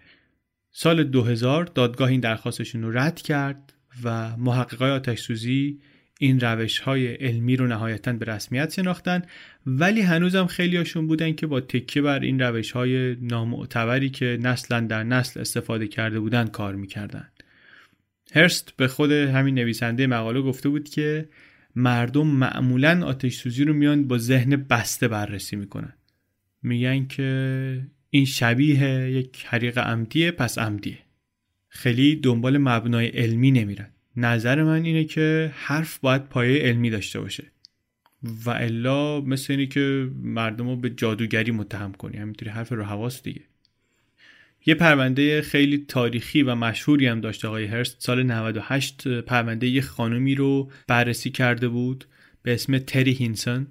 سال 0.73 1.05
2000 1.05 1.65
دادگاه 1.65 2.09
این 2.09 2.21
درخواستشون 2.21 2.83
رو 2.83 2.99
رد 2.99 3.23
کرد 3.23 3.73
و 4.05 4.37
محققای 4.37 4.91
آتش 4.91 5.21
سوزی 5.21 5.81
این 6.19 6.41
روش 6.41 6.79
های 6.79 7.15
علمی 7.15 7.57
رو 7.57 7.67
نهایتا 7.67 8.13
به 8.13 8.27
رسمیت 8.27 8.73
شناختن 8.73 9.23
ولی 9.67 10.01
هنوزم 10.01 10.47
خیلی 10.47 10.77
هاشون 10.77 11.07
بودن 11.07 11.33
که 11.33 11.47
با 11.47 11.61
تکیه 11.61 12.03
بر 12.03 12.21
این 12.21 12.41
روش 12.41 12.73
های 12.73 13.17
نامعتبری 13.21 14.11
که 14.11 14.39
نسلا 14.43 14.81
در 14.81 15.03
نسل 15.03 15.41
استفاده 15.41 15.89
کرده 15.89 16.21
بودن 16.21 16.47
کار 16.47 16.75
می‌کردن. 16.75 17.29
هرست 18.33 18.77
به 18.77 18.89
خود 18.89 19.13
همین 19.13 19.55
نویسنده 19.55 20.07
مقاله 20.07 20.41
گفته 20.41 20.69
بود 20.69 20.89
که 20.89 21.29
مردم 21.77 22.27
معمولا 22.27 23.07
آتش 23.07 23.35
سوزی 23.35 23.65
رو 23.65 23.75
میان 23.75 24.09
با 24.09 24.19
ذهن 24.19 24.57
بسته 24.57 25.09
بررسی 25.09 25.57
می‌کنن. 25.57 25.93
میگن 26.63 27.07
که 27.07 27.81
این 28.11 28.25
شبیه 28.25 29.11
یک 29.11 29.45
حریق 29.47 29.79
عمدیه 29.79 30.31
پس 30.31 30.59
عمدیه. 30.59 30.99
خیلی 31.69 32.17
دنبال 32.17 32.59
مبنای 32.59 33.07
علمی 33.07 33.51
نمیرن. 33.51 33.89
نظر 34.17 34.63
من 34.63 34.85
اینه 34.85 35.05
که 35.05 35.53
حرف 35.55 35.99
باید 35.99 36.29
پایه 36.29 36.63
علمی 36.63 36.91
داشته 36.91 37.21
باشه. 37.21 37.45
و 38.45 38.51
الا 38.51 39.21
مثل 39.21 39.53
اینه 39.53 39.67
که 39.67 40.11
مردم 40.23 40.69
رو 40.69 40.77
به 40.77 40.91
جادوگری 40.91 41.51
متهم 41.51 41.93
کنی. 41.93 42.17
همینطوری 42.17 42.51
حرف 42.51 42.73
رو 42.73 42.85
حواس 42.85 43.23
دیگه. 43.23 43.43
یه 44.67 44.75
پرونده 44.75 45.43
خیلی 45.43 45.85
تاریخی 45.89 46.43
و 46.43 46.55
مشهوری 46.55 47.07
هم 47.07 47.21
داشت 47.21 47.45
آقای 47.45 47.65
هرست. 47.65 47.97
سال 47.99 48.23
98 48.23 49.09
پرونده 49.09 49.69
یه 49.69 49.81
خانومی 49.81 50.35
رو 50.35 50.71
بررسی 50.87 51.31
کرده 51.31 51.69
بود 51.69 52.05
به 52.43 52.55
اسم 52.55 52.79
تری 52.79 53.13
هینسون 53.13 53.67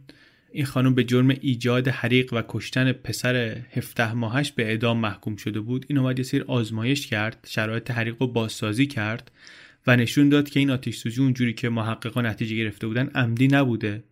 این 0.55 0.65
خانم 0.65 0.95
به 0.95 1.03
جرم 1.03 1.29
ایجاد 1.29 1.87
حریق 1.87 2.33
و 2.33 2.41
کشتن 2.47 2.91
پسر 2.91 3.57
17 3.71 4.13
ماهش 4.13 4.51
به 4.51 4.65
اعدام 4.65 4.97
محکوم 4.97 5.35
شده 5.35 5.59
بود. 5.59 5.85
این 5.89 5.97
اومد 5.97 6.33
یه 6.33 6.43
آزمایش 6.47 7.07
کرد 7.07 7.47
شرایط 7.49 7.91
حریق 7.91 8.15
رو 8.19 8.27
بازسازی 8.27 8.87
کرد 8.87 9.31
و 9.87 9.95
نشون 9.95 10.29
داد 10.29 10.49
که 10.49 10.59
این 10.59 10.71
آتش 10.71 10.95
سوزی 10.95 11.21
اونجوری 11.21 11.53
که 11.53 11.69
محققان 11.69 12.25
نتیجه 12.25 12.55
گرفته 12.55 12.87
بودن 12.87 13.07
عمدی 13.07 13.47
نبوده 13.47 14.03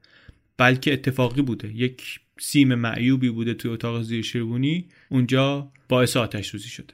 بلکه 0.57 0.93
اتفاقی 0.93 1.41
بوده. 1.41 1.75
یک 1.75 2.19
سیم 2.39 2.75
معیوبی 2.75 3.29
بوده 3.29 3.53
توی 3.53 3.71
اتاق 3.71 4.01
زیر 4.01 4.21
شیروانی. 4.21 4.85
اونجا 5.09 5.71
باعث 5.89 6.17
آتش 6.17 6.49
سوزی 6.49 6.69
شده 6.69 6.93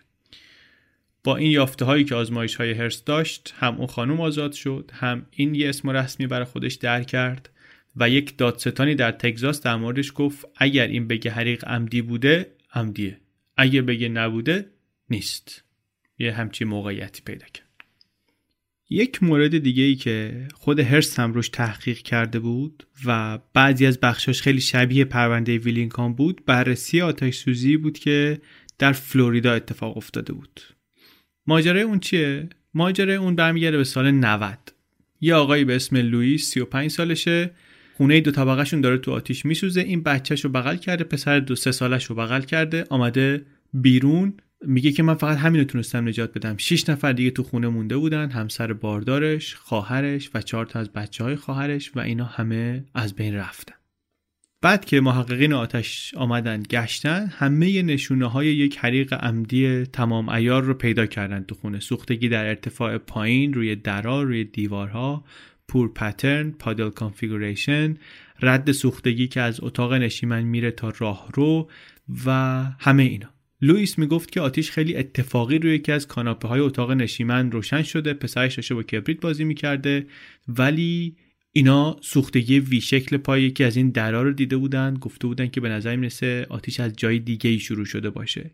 با 1.24 1.36
این 1.36 1.52
یافته 1.52 1.86
هایی 1.86 2.04
که 2.04 2.16
آزمایش 2.16 2.56
های 2.56 2.72
هرس 2.72 3.04
داشت 3.04 3.54
هم 3.60 3.76
اون 3.76 3.88
خانم 3.88 4.22
آزاد 4.22 4.54
شد 4.54 4.92
هم 4.94 5.26
این 5.32 5.56
یه 5.56 5.70
اسم 5.70 5.90
رسمی 5.90 6.28
برای 6.28 6.46
خودش 6.46 6.74
در 6.74 7.04
کرد. 7.04 7.50
و 7.95 8.10
یک 8.10 8.38
دادستانی 8.38 8.95
در 8.95 9.11
تگزاس 9.11 9.61
در 9.61 9.76
موردش 9.76 10.11
گفت 10.16 10.45
اگر 10.57 10.88
این 10.88 11.07
بگه 11.07 11.32
حریق 11.32 11.66
عمدی 11.66 12.02
بوده 12.02 12.52
عمدیه. 12.74 13.20
اگر 13.57 13.82
بگه 13.82 14.10
نبوده 14.10 14.66
نیست. 15.10 15.64
یه 16.20 16.34
همچی 16.34 16.66
موقعیتی 16.66 17.22
پیدا 17.26 17.45
کرد. 17.45 17.66
یک 18.90 19.24
مورد 19.24 19.57
دیگه 19.57 19.84
ای 19.84 19.95
که 19.95 20.48
خود 20.53 20.80
هرس 20.80 21.20
هم 21.20 21.34
روش 21.34 21.49
تحقیق 21.49 21.98
کرده 21.98 22.40
بود 22.40 22.88
و 23.06 23.40
بعضی 23.53 23.86
از 23.86 23.99
بخشاش 23.99 24.41
خیلی 24.41 24.61
شبیه 24.61 25.06
پرونده 25.06 25.57
ویلینگهام 25.57 26.14
بود 26.14 26.45
بررسی 26.45 27.02
آتش 27.02 27.38
سوزی 27.38 27.78
بود 27.78 27.99
که 27.99 28.41
در 28.78 28.91
فلوریدا 28.91 29.53
اتفاق 29.53 29.98
افتاده 29.98 30.34
بود. 30.34 30.61
ماجرای 31.48 31.82
اون 31.82 31.99
چیه؟ 31.99 32.49
ماجرای 32.74 33.16
اون 33.16 33.36
برمیگرده 33.36 33.78
به 33.78 33.84
سال 33.84 34.11
90 34.11 34.57
یه 35.22 35.34
آقایی 35.34 35.64
به 35.64 35.76
اسم 35.76 35.98
لوئیس 35.98 36.49
35 36.49 36.91
سالشه 36.91 37.52
خونه 38.00 38.22
دو 38.22 38.32
طبقهشون 38.32 38.82
داره 38.82 38.98
تو 38.98 39.12
آتیش 39.12 39.46
میسوزه. 39.46 39.82
این 39.82 40.04
بچهش 40.04 40.46
رو 40.46 40.50
بغل 40.50 40.76
کرده 40.76 41.04
پسر 41.04 41.40
دو 41.40 41.56
سه 41.56 41.72
سالش 41.72 42.06
رو 42.06 42.16
بغل 42.16 42.42
کرده 42.42 42.86
آمده 42.90 43.46
بیرون. 43.74 44.34
میگه 44.62 44.92
که 44.92 45.04
من 45.04 45.14
فقط 45.14 45.38
همین 45.38 45.62
رو 45.62 45.68
تونستم 45.68 46.08
نجات 46.08 46.34
بدم. 46.34 46.58
شش 46.58 46.90
نفر 46.90 47.14
دیگه 47.14 47.32
تو 47.32 47.44
خونه 47.44 47.68
مونده 47.68 47.98
بودن 47.98 48.30
همسر 48.30 48.74
باردارش 48.74 49.56
خواهرش 49.56 50.30
و 50.34 50.42
چهار 50.42 50.66
تا 50.66 50.80
از 50.80 50.90
بچه 50.90 51.24
های 51.24 51.36
خواهرش 51.36 51.92
و 51.96 52.00
اینا 52.00 52.26
همه 52.26 52.84
از 52.94 53.16
بین 53.16 53.36
رفتن. 53.36 53.74
بعد 54.62 54.86
که 54.86 55.02
محققین 55.02 55.54
آتش 55.54 56.14
آمدن 56.16 56.64
گشتن 56.70 57.28
همه 57.28 57.82
نشونه 57.82 58.30
های 58.30 58.48
یک 58.48 58.78
حریق 58.78 59.14
عمدی 59.14 59.84
تمام 59.84 60.30
ایار 60.30 60.64
رو 60.64 60.74
پیدا 60.74 61.06
کردن 61.06 61.44
تو 61.44 61.56
خونه. 61.56 61.80
سوختگی 61.80 62.30
در 62.30 62.46
ارتفاع 62.46 62.98
پایین 62.98 63.54
روی 63.54 63.76
درا 63.76 64.24
روی 64.24 64.44
دیوارها. 64.44 65.24
pour 65.70 65.94
pattern 65.94 66.52
puddle 66.52 66.90
configuration 66.90 67.98
رد 68.41 68.72
سوختگی 68.72 69.28
که 69.28 69.41
از 69.41 69.60
اتاق 69.64 69.94
نشیمن 69.94 70.44
میره 70.44 70.72
تا 70.72 70.94
راهرو 70.98 71.70
و 72.26 72.32
همه 72.80 73.04
اینا. 73.04 73.30
لوئیس 73.62 73.98
می‌گفت 73.98 74.32
که 74.32 74.41
آتیش 74.41 74.72
خیلی 74.72 74.96
اتفاقی 74.96 75.60
روی 75.60 75.76
یکی 75.76 75.91
از 75.91 76.08
کاناپه 76.08 76.48
های 76.48 76.60
اتاق 76.60 76.91
نشیمن 76.91 77.52
روشن 77.52 77.82
شده 77.82 78.14
پسرش 78.14 78.56
داشته 78.56 78.76
با 78.76 78.84
کبریت 78.84 79.22
بازی 79.22 79.44
می‌کرده 79.44 80.08
ولی 80.48 81.16
اینا 81.52 81.98
سوختگی 82.02 82.60
V 82.60 82.82
شکل 82.82 83.18
پای 83.18 83.44
یکی 83.44 83.64
از 83.64 83.78
این 83.78 83.90
درا 83.90 84.24
رو 84.24 84.34
دیده 84.34 84.58
بودن 84.58 84.94
گفته 84.94 85.28
بودن 85.28 85.48
که 85.48 85.62
به 85.62 85.70
نظر 85.70 85.96
می‌رسه 85.96 86.46
آتیش 86.50 86.80
از 86.80 86.94
جای 86.98 87.20
دیگه 87.20 87.50
ای 87.50 87.60
شروع 87.60 87.86
شده 87.86 88.10
باشه. 88.10 88.52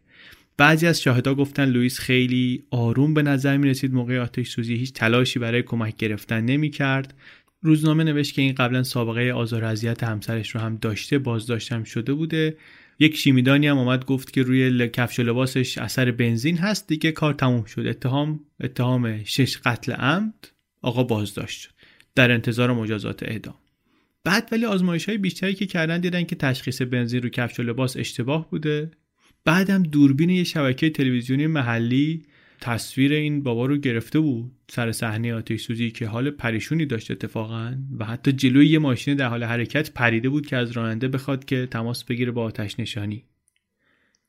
بعضی 0.58 0.88
از 0.88 1.02
شاهدا 1.02 1.36
گفتن 1.36 1.66
لوئیس 1.66 2.00
خیلی 2.00 2.64
آروم 2.72 3.14
به 3.14 3.22
نظر 3.22 3.58
می 3.58 3.70
رسید 3.70 3.94
موقع 3.94 4.20
آتش 4.20 4.50
سوزی 4.50 4.76
هیچ 4.76 4.94
تلاشی 4.94 5.40
برای 5.40 5.64
کمک 5.64 5.98
گرفتن 5.98 6.42
نمی 6.42 6.70
کرد. 6.70 7.14
روزنامه 7.62 8.04
نوشت 8.04 8.34
که 8.34 8.42
این 8.42 8.56
قبلا 8.56 8.84
سابقه 8.84 9.34
آزار 9.34 9.66
اذیت 9.66 10.04
همسرش 10.04 10.50
رو 10.50 10.62
هم 10.62 10.76
داشته 10.76 11.20
بازداشتم 11.20 11.84
شده 11.84 12.14
بوده. 12.14 12.58
یک 13.00 13.18
شیمیدانی 13.18 13.68
هم 13.68 13.78
آمد 13.78 14.06
گفت 14.06 14.34
که 14.34 14.44
روی 14.44 14.90
کفش 14.90 15.20
و 15.20 15.24
لباسش 15.24 15.78
اثر 15.78 16.12
بنزین 16.12 16.58
هست 16.58 16.88
دیگه 16.88 17.12
کار 17.12 17.34
تموم 17.34 17.64
شد. 17.64 17.88
اتهام 17.88 18.40
اتهام 18.60 19.24
شش 19.24 19.58
قتل 19.58 19.92
عمد 19.92 20.48
آقا 20.82 21.04
بازداشت 21.04 21.62
شد. 21.62 21.70
در 22.16 22.32
انتظار 22.32 22.74
مجازات 22.74 23.24
اعدام. 23.24 23.56
بعد 24.24 24.50
ولی 24.52 24.66
آزمایش 24.66 25.10
های 25.10 25.18
بیشتری 25.18 25.54
که 25.54 25.66
کردن 25.66 26.00
دیدن 26.00 26.24
که 26.24 26.36
تشخیص 26.36 26.82
بنزین 26.82 27.22
رو 27.22 27.30
کفش 27.30 27.60
و 27.60 27.64
لباس 27.64 27.98
اشتباه 27.98 28.50
بوده. 28.50 28.92
بعدم 29.46 29.84
دوربین 29.84 30.30
یه 30.30 30.44
شبکه 30.44 30.90
تلویزیونی 30.90 31.48
محلی 31.48 32.24
تصویر 32.62 33.14
این 33.14 33.44
بابا 33.44 33.66
رو 33.66 33.78
گرفته 33.78 34.20
بود 34.20 34.52
سر 34.70 34.92
صحنه 34.92 35.34
آتش 35.34 35.62
سوزی 35.62 35.92
که 35.92 36.08
حال 36.08 36.30
پریشونی 36.30 36.86
داشت 36.86 37.12
اتفاقا 37.12 37.76
و 38.00 38.06
حتی 38.06 38.32
جلوی 38.32 38.68
یه 38.68 38.80
ماشین 38.80 39.16
در 39.16 39.28
حال 39.28 39.44
حرکت 39.44 39.92
پریده 39.92 40.30
بود 40.30 40.46
که 40.46 40.58
از 40.58 40.72
راننده 40.72 41.08
بخواد 41.08 41.46
که 41.46 41.68
تماس 41.72 42.04
بگیره 42.04 42.32
با 42.32 42.44
آتش 42.44 42.80
نشانی. 42.80 43.24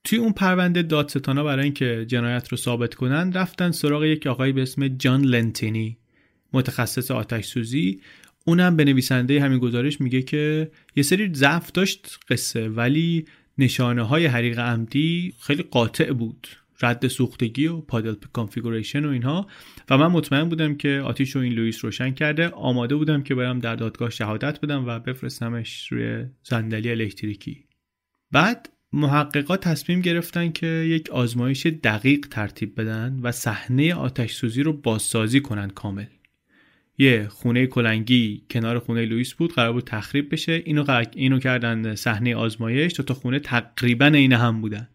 توی 0.05 0.19
اون 0.19 0.33
پرونده 0.33 0.83
دادستانا 0.83 1.45
برای 1.45 1.65
اینکه 1.65 2.05
جنایت 2.09 2.49
رو 2.49 2.57
ثابت 2.57 2.95
کنن 2.95 3.33
رفتن 3.33 3.71
سراغ 3.71 4.05
یک 4.05 4.27
آقایی 4.27 4.53
به 4.53 4.63
اسم 4.63 4.89
جان 4.89 5.23
لنتینی 5.23 5.99
متخصص 6.53 7.11
آتش 7.11 7.45
سوزی. 7.45 8.01
اونم 8.45 8.77
به 8.77 8.85
نویسنده 8.85 9.41
همین 9.41 9.59
گزارش 9.59 10.01
میگه 10.01 10.23
که 10.23 10.71
یه 10.97 11.03
سری 11.03 11.35
ضعف 11.35 11.73
داشت 11.73 12.19
قصه 12.31 12.69
ولی 12.69 13.25
نشانه 13.59 14.03
های 14.03 14.27
حریق 14.27 14.59
عمدی 14.59 15.35
خیلی 15.41 15.63
قاطع 15.63 16.13
بود. 16.13 16.49
رد 16.83 17.09
سوختگی 17.09 17.67
و 17.67 17.81
puddle 17.81 18.15
configuration 18.33 19.05
و 19.05 19.09
اینها. 19.09 19.47
و 19.91 19.99
من 19.99 20.07
مطمئن 20.07 20.49
بودم 20.49 20.75
که 20.75 21.03
آتیش 21.05 21.31
رو 21.31 21.43
این 21.43 21.53
لوئیس 21.53 21.85
روشن 21.85 22.11
کرده. 22.11 22.49
آماده 22.49 22.97
بودم 22.97 23.23
که 23.23 23.35
برم 23.35 23.59
در 23.59 23.77
دادگاه 23.77 24.11
شهادت 24.11 24.61
بدم 24.61 24.87
و 24.87 24.99
بفرستمش 24.99 25.93
روی 25.93 26.25
صندلی 26.43 26.91
الکتریکی. 26.91 27.65
بعد 28.31 28.69
محققا 28.93 29.61
تصمیم 29.61 30.01
گرفتن 30.01 30.53
که 30.53 30.67
یک 30.67 31.11
آزمایش 31.11 31.67
دقیق 31.67 32.27
ترتیب 32.31 32.81
بدن 32.81 33.21
و 33.23 33.33
صحنه 33.33 33.95
آتش 33.95 34.33
سوزی 34.33 34.63
رو 34.63 34.73
بازسازی 34.73 35.41
کنن 35.41 35.69
کامل. 35.71 36.07
یه 36.99 37.29
خونه 37.31 37.67
کلنگی 37.67 38.43
کنار 38.51 38.79
خونه 38.79 39.05
لوئیس 39.05 39.35
بود 39.35 39.53
قرار 39.53 39.73
بود 39.73 39.85
تخریب 39.85 40.33
بشه. 40.33 40.63
اینو 40.65 41.03
اینو 41.15 41.39
کردن 41.39 41.95
صحنه 41.95 42.37
آزمایش. 42.37 42.93
دو 42.93 43.03
تا 43.03 43.15
خونه 43.15 43.39
تقریبا 43.39 44.07
عین 44.07 44.33
هم 44.33 44.61
بودن. 44.61 44.89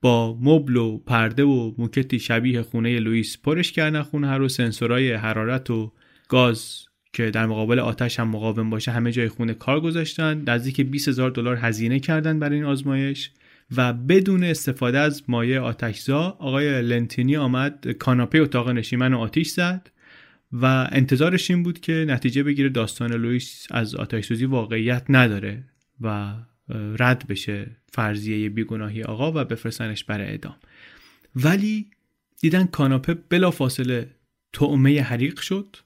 با 0.00 0.38
مبل 0.40 0.76
و 0.76 0.98
پرده 0.98 1.44
و 1.44 1.72
موکتی 1.78 2.18
شبیه 2.18 2.62
خونه 2.62 2.98
لوئیس 2.98 3.38
پرش 3.38 3.72
کردن 3.72 4.02
خونه 4.02 4.36
رو. 4.36 4.48
سنسورای 4.48 5.12
حرارت 5.12 5.70
و 5.70 5.92
گاز 6.28 6.86
که 7.12 7.30
در 7.30 7.46
مقابل 7.46 7.78
آتش 7.78 8.20
هم 8.20 8.28
مقاوم 8.28 8.70
باشه 8.70 8.90
همه 8.90 9.12
جای 9.12 9.28
خونه 9.28 9.54
کار 9.54 9.80
گذاشتن. 9.80 10.42
نزدیک 10.46 10.80
20 10.80 11.08
هزار 11.08 11.30
دلار 11.30 11.56
هزینه 11.56 12.00
کردن 12.00 12.38
برای 12.38 12.56
این 12.56 12.64
آزمایش. 12.64 13.30
و 13.76 13.92
بدون 13.92 14.44
استفاده 14.44 14.98
از 14.98 15.22
مایع 15.28 15.60
آتشزا 15.60 16.36
آقای 16.38 16.82
لنتینی 16.82 17.36
آمد 17.36 17.92
کاناپه 17.92 18.38
اتاق 18.38 18.70
نشیمن 18.70 19.14
و 19.14 19.18
آتیش 19.18 19.48
زد. 19.48 19.90
و 20.52 20.88
انتظارش 20.92 21.50
این 21.50 21.62
بود 21.62 21.80
که 21.80 22.04
نتیجه 22.08 22.42
بگیره 22.42 22.68
داستان 22.68 23.12
لوئیس 23.12 23.66
از 23.70 23.94
آتش 23.94 24.24
سوزی 24.24 24.44
واقعیت 24.44 25.04
نداره 25.08 25.64
و 26.00 26.34
رد 26.98 27.26
بشه 27.28 27.76
فرضیه 27.92 28.48
بیگناهی 28.48 29.02
آقا 29.02 29.32
و 29.32 29.44
بفرستنش 29.44 30.04
برای 30.04 30.26
اعدام. 30.26 30.56
ولی 31.36 31.90
دیدن 32.40 32.66
کاناپه 32.66 33.14
بلا 33.14 33.50
فاصله 33.50 34.10
تعمه 34.52 35.02
حریق 35.02 35.40
شد 35.40 35.76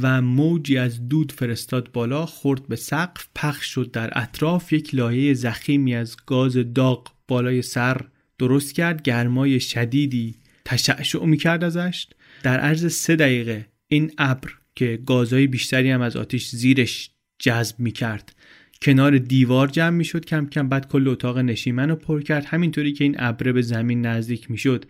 و 0.00 0.22
موجی 0.22 0.78
از 0.78 1.08
دود 1.08 1.32
فرستاد 1.32 1.92
بالا 1.92 2.26
خورد 2.26 2.68
به 2.68 2.76
سقف 2.76 3.28
پخش 3.34 3.66
شد 3.66 3.90
در 3.90 4.18
اطراف 4.18 4.72
یک 4.72 4.94
لایه 4.94 5.34
زخیمی 5.34 5.94
از 5.94 6.16
گاز 6.26 6.56
داغ 6.74 7.12
بالای 7.28 7.62
سر 7.62 8.00
درست 8.38 8.74
کرد 8.74 9.02
گرمای 9.02 9.60
شدیدی 9.60 10.34
تشعشع 10.64 11.24
می‌کرد 11.24 11.64
ازش. 11.64 12.06
در 12.42 12.60
عرض 12.60 12.92
سه 12.92 13.16
دقیقه 13.16 13.66
این 13.92 14.12
ابر 14.18 14.50
که 14.74 15.02
گازهای 15.06 15.46
بیشتری 15.46 15.90
هم 15.90 16.00
از 16.00 16.16
آتیش 16.16 16.48
زیرش 16.48 17.10
جذب 17.38 17.80
می‌کرد. 17.80 18.36
کنار 18.82 19.18
دیوار 19.18 19.68
جمع 19.68 19.96
می‌شد 19.96 20.24
کم 20.24 20.46
کم 20.46 20.68
بعد 20.68 20.88
کل 20.88 21.08
اتاق 21.08 21.38
نشیمن 21.38 21.88
رو 21.88 21.96
پر 21.96 22.22
کرد. 22.22 22.44
همینطوری 22.44 22.92
که 22.92 23.04
این 23.04 23.16
ابره 23.18 23.52
به 23.52 23.62
زمین 23.62 24.06
نزدیک 24.06 24.50
می‌شد. 24.50 24.84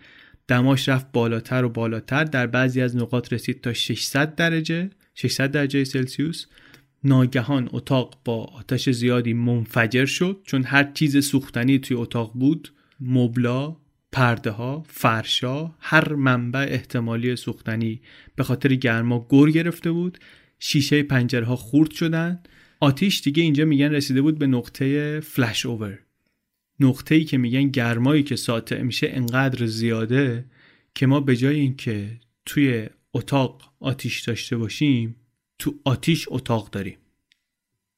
دماش 0.47 0.89
رفت 0.89 1.11
بالاتر 1.11 1.63
و 1.63 1.69
بالاتر. 1.69 2.23
در 2.23 2.47
بعضی 2.47 2.81
از 2.81 2.95
نقاط 2.95 3.33
رسید 3.33 3.61
تا 3.61 3.73
600 3.73 4.35
درجه 4.35 4.89
600 5.15 5.51
درجه 5.51 5.83
سلسیوس. 5.83 6.45
ناگهان 7.03 7.69
اتاق 7.71 8.21
با 8.25 8.43
آتش 8.43 8.89
زیادی 8.89 9.33
منفجر 9.33 10.05
شد. 10.05 10.41
چون 10.43 10.63
هر 10.63 10.91
چیز 10.93 11.25
سوختنی 11.25 11.79
توی 11.79 11.97
اتاق 11.97 12.31
بود 12.33 12.73
مبلا 12.99 13.75
پرده 14.11 14.51
ها 14.51 14.83
فرشا 14.87 15.71
هر 15.79 16.13
منبع 16.13 16.67
احتمالی 16.69 17.35
سوختنی 17.35 18.01
به 18.35 18.43
خاطر 18.43 18.75
گرما 18.75 19.27
گر 19.29 19.49
گرفته 19.49 19.91
بود. 19.91 20.17
شیشه 20.59 21.03
پنجره 21.03 21.45
ها 21.45 21.55
خورد 21.55 21.91
شدن. 21.91 22.43
آتیش 22.79 23.21
دیگه 23.21 23.43
اینجا 23.43 23.65
میگن 23.65 23.89
رسیده 23.89 24.21
بود 24.21 24.39
به 24.39 24.47
نقطه 24.47 25.19
فلش 25.19 25.65
اوور 25.65 25.99
نقطه 26.79 27.15
ای 27.15 27.23
که 27.23 27.37
میگن 27.37 27.69
گرمایی 27.69 28.23
که 28.23 28.35
ساطع 28.35 28.81
میشه 28.81 29.09
انقدر 29.11 29.65
زیاده 29.65 30.45
که 30.95 31.07
ما 31.07 31.19
به 31.19 31.35
جای 31.35 31.59
اینکه 31.59 32.19
توی 32.45 32.89
اتاق 33.13 33.73
آتیش 33.79 34.21
داشته 34.21 34.57
باشیم 34.57 35.15
تو 35.59 35.79
آتیش 35.83 36.27
اتاق 36.31 36.69
داریم. 36.69 36.97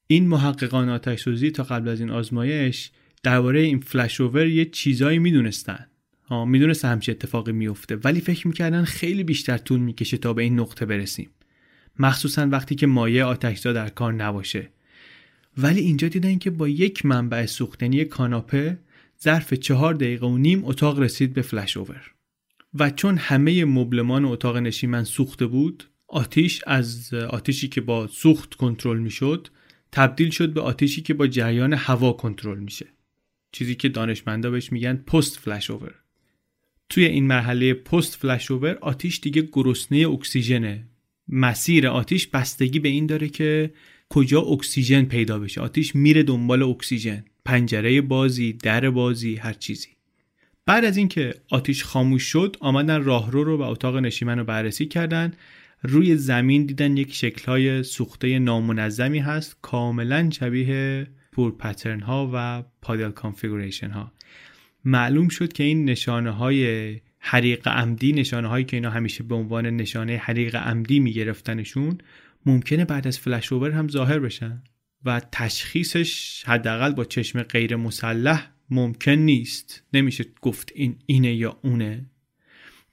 این 0.07 0.27
محققان 0.27 0.89
آتش 0.89 1.21
سوزی 1.21 1.51
تا 1.51 1.63
قبل 1.63 1.89
از 1.89 1.99
این 1.99 2.09
آزمایش 2.09 2.91
درباره 3.23 3.59
این 3.59 3.79
فلش 3.79 4.21
اوور 4.21 4.47
یه 4.47 4.65
چیزایی 4.65 5.19
می‌دونستن. 5.19 5.87
می‌دونست 6.31 6.85
همچی 6.85 7.11
اتفاقی 7.11 7.51
میفته 7.51 7.95
ولی 7.95 8.21
فکر 8.21 8.47
می‌کردن 8.47 8.83
خیلی 8.83 9.23
بیشتر 9.23 9.57
طول 9.57 9.79
می‌کشه 9.79 10.17
تا 10.17 10.33
به 10.33 10.43
این 10.43 10.59
نقطه 10.59 10.85
برسیم. 10.85 11.29
مخصوصا 11.99 12.47
وقتی 12.47 12.75
که 12.75 12.87
مایع 12.87 13.23
آتشزا 13.23 13.73
در 13.73 13.89
کار 13.89 14.13
نباشه. 14.13 14.69
ولی 15.57 15.79
اینجا 15.79 16.07
دیدن 16.07 16.37
که 16.37 16.49
با 16.49 16.67
یک 16.67 17.05
منبع 17.05 17.45
سوختنی 17.45 18.05
کاناپه 18.05 18.79
ظرف 19.23 19.53
چهار 19.53 19.93
دقیقه 19.93 20.27
و 20.27 20.37
نیم 20.37 20.65
اتاق 20.65 20.99
رسید 20.99 21.33
به 21.33 21.41
فلش 21.41 21.77
اوور. 21.77 22.11
و 22.73 22.89
چون 22.89 23.17
همه 23.17 23.65
مبلمان 23.65 24.25
اتاق 24.25 24.57
نشیمن 24.57 25.03
سوخته 25.03 25.45
بود 25.45 25.83
آتیش 26.07 26.63
از 26.67 27.13
آتیشی 27.13 27.67
که 27.67 27.81
با 27.81 28.07
سوخت 28.07 28.53
کنترل 28.53 28.99
می‌شد 28.99 29.47
تبدیل 29.91 30.29
شد 30.29 30.53
به 30.53 30.61
آتیشی 30.61 31.01
که 31.01 31.13
با 31.13 31.27
جریان 31.27 31.73
هوا 31.73 32.11
کنترل 32.13 32.59
میشه. 32.59 32.85
چیزی 33.51 33.75
که 33.75 33.89
دانشمندا 33.89 34.51
بهش 34.51 34.71
میگن 34.71 34.95
post-flashover 34.95 36.02
توی 36.93 37.05
این 37.05 37.27
مرحله 37.27 37.73
post-flashover 37.73 38.77
آتیش 38.81 39.19
دیگه 39.19 39.49
گرسنه 39.51 40.07
اکسیژنه. 40.07 40.87
مسیر 41.27 41.87
آتیش 41.87 42.27
بستگی 42.27 42.79
به 42.79 42.89
این 42.89 43.05
داره 43.05 43.29
که 43.29 43.73
کجا 44.09 44.41
اکسیژن 44.41 45.05
پیدا 45.05 45.39
بشه. 45.39 45.61
آتیش 45.61 45.95
میره 45.95 46.23
دنبال 46.23 46.63
اکسیژن. 46.63 47.25
پنجره 47.45 48.01
بازی 48.01 48.53
در 48.53 48.89
بازی 48.89 49.35
هر 49.35 49.53
چیزی. 49.53 49.87
بعد 50.65 50.85
از 50.85 50.97
اینکه 50.97 51.33
آتیش 51.49 51.83
خاموش 51.83 52.23
شد 52.23 52.57
آمدن 52.59 53.03
راهرو 53.03 53.43
رو 53.43 53.57
و 53.57 53.61
اتاق 53.61 53.97
نشیمن 53.97 54.39
رو 54.39 54.43
بررسی 54.43 54.85
کردن. 54.85 55.33
روی 55.83 56.15
زمین 56.15 56.65
دیدن 56.65 56.97
یک 56.97 57.13
شکلهای 57.13 57.83
سوخته 57.83 58.39
نامنظمی 58.39 59.19
هست 59.19 59.57
کاملا 59.61 60.29
شبیه 60.29 61.07
pour 61.31 61.57
pattern 61.57 61.99
ها 61.99 62.31
و 62.33 62.63
puddle 62.81 63.11
configuration 63.11 63.89
ها 63.89 64.11
معلوم 64.85 65.27
شد 65.27 65.53
که 65.53 65.63
این 65.63 65.85
نشانه 65.85 66.31
های 66.31 67.01
حریق 67.19 67.67
عمدی 67.67 68.13
نشانه 68.13 68.47
هایی 68.47 68.65
که 68.65 68.77
اینا 68.77 68.89
همیشه 68.89 69.23
به 69.23 69.35
عنوان 69.35 69.65
نشانه 69.65 70.17
حریق 70.17 70.55
عمدی 70.55 70.99
میگرفتنشون 70.99 71.97
ممکنه 72.45 72.85
بعد 72.85 73.07
از 73.07 73.19
فلش 73.19 73.53
اوور 73.53 73.71
هم 73.71 73.87
ظاهر 73.87 74.19
بشن 74.19 74.63
و 75.05 75.21
تشخیصش 75.31 76.43
حداقل 76.47 76.93
با 76.93 77.05
چشم 77.05 77.43
غیر 77.43 77.75
مسلح 77.75 78.51
ممکن 78.69 79.11
نیست. 79.11 79.83
نمیشه 79.93 80.25
گفت 80.41 80.71
این 80.75 80.95
اینه 81.05 81.33
یا 81.33 81.59
اونه. 81.61 82.05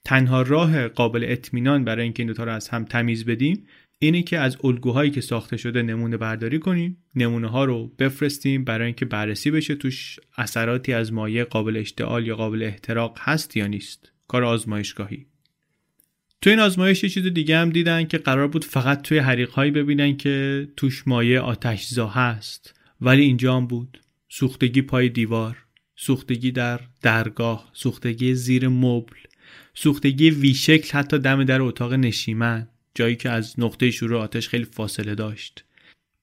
تنها 0.04 0.42
راه 0.42 0.88
قابل 0.88 1.24
اطمینان 1.28 1.84
برای 1.84 2.02
اینکه 2.02 2.22
این 2.22 2.28
دوتا 2.28 2.44
رو 2.44 2.52
از 2.52 2.68
هم 2.68 2.84
تمیز 2.84 3.24
بدیم 3.24 3.66
اینه 4.02 4.22
که 4.22 4.38
از 4.38 4.56
الگوهایی 4.64 5.10
که 5.10 5.20
ساخته 5.20 5.56
شده 5.56 5.82
نمونه 5.82 6.16
برداری 6.16 6.58
کنیم. 6.58 6.96
نمونه 7.14 7.48
ها 7.48 7.64
رو 7.64 7.86
بفرستیم 7.98 8.64
برای 8.64 8.86
اینکه 8.86 9.04
بررسی 9.04 9.50
بشه 9.50 9.74
توش 9.74 10.20
اثراتی 10.38 10.92
از 10.92 11.12
مایع 11.12 11.44
قابل 11.44 11.76
اشتعال 11.76 12.26
یا 12.26 12.36
قابل 12.36 12.62
احتراق 12.62 13.18
هست 13.20 13.56
یا 13.56 13.66
نیست. 13.66 14.12
کار 14.28 14.44
آزمایشگاهی. 14.44 15.26
تو 16.42 16.50
این 16.50 16.58
آزمایش 16.58 17.04
چیز 17.04 17.26
دیگه 17.26 17.58
هم 17.58 17.70
دیدن 17.70 18.04
که 18.04 18.18
قرار 18.18 18.48
بود 18.48 18.64
فقط 18.64 19.02
توی 19.02 19.18
حریق 19.18 19.50
هایی 19.50 19.70
ببینن 19.70 20.16
که 20.16 20.68
توش 20.76 21.08
مایع 21.08 21.40
آتشزا 21.40 22.06
هست 22.06 22.74
ولی 23.00 23.22
اینجا 23.22 23.56
هم 23.56 23.66
بود. 23.66 24.00
سوختگی 24.28 24.82
پای 24.82 25.08
دیوار 25.08 25.56
سوختگی 25.96 26.52
در 26.52 26.80
درگاه 27.02 27.70
سوختگی 27.72 28.34
زیر 28.34 28.68
مبل 28.68 29.16
سوختگی 29.74 30.30
ویشکل 30.30 30.98
حتی 30.98 31.18
دم 31.18 31.44
در 31.44 31.62
اتاق 31.62 31.92
نشیمن. 31.92 32.68
جایی 32.94 33.16
که 33.16 33.30
از 33.30 33.60
نقطه 33.60 33.90
شروع 33.90 34.20
آتش 34.20 34.48
خیلی 34.48 34.64
فاصله 34.64 35.14
داشت. 35.14 35.64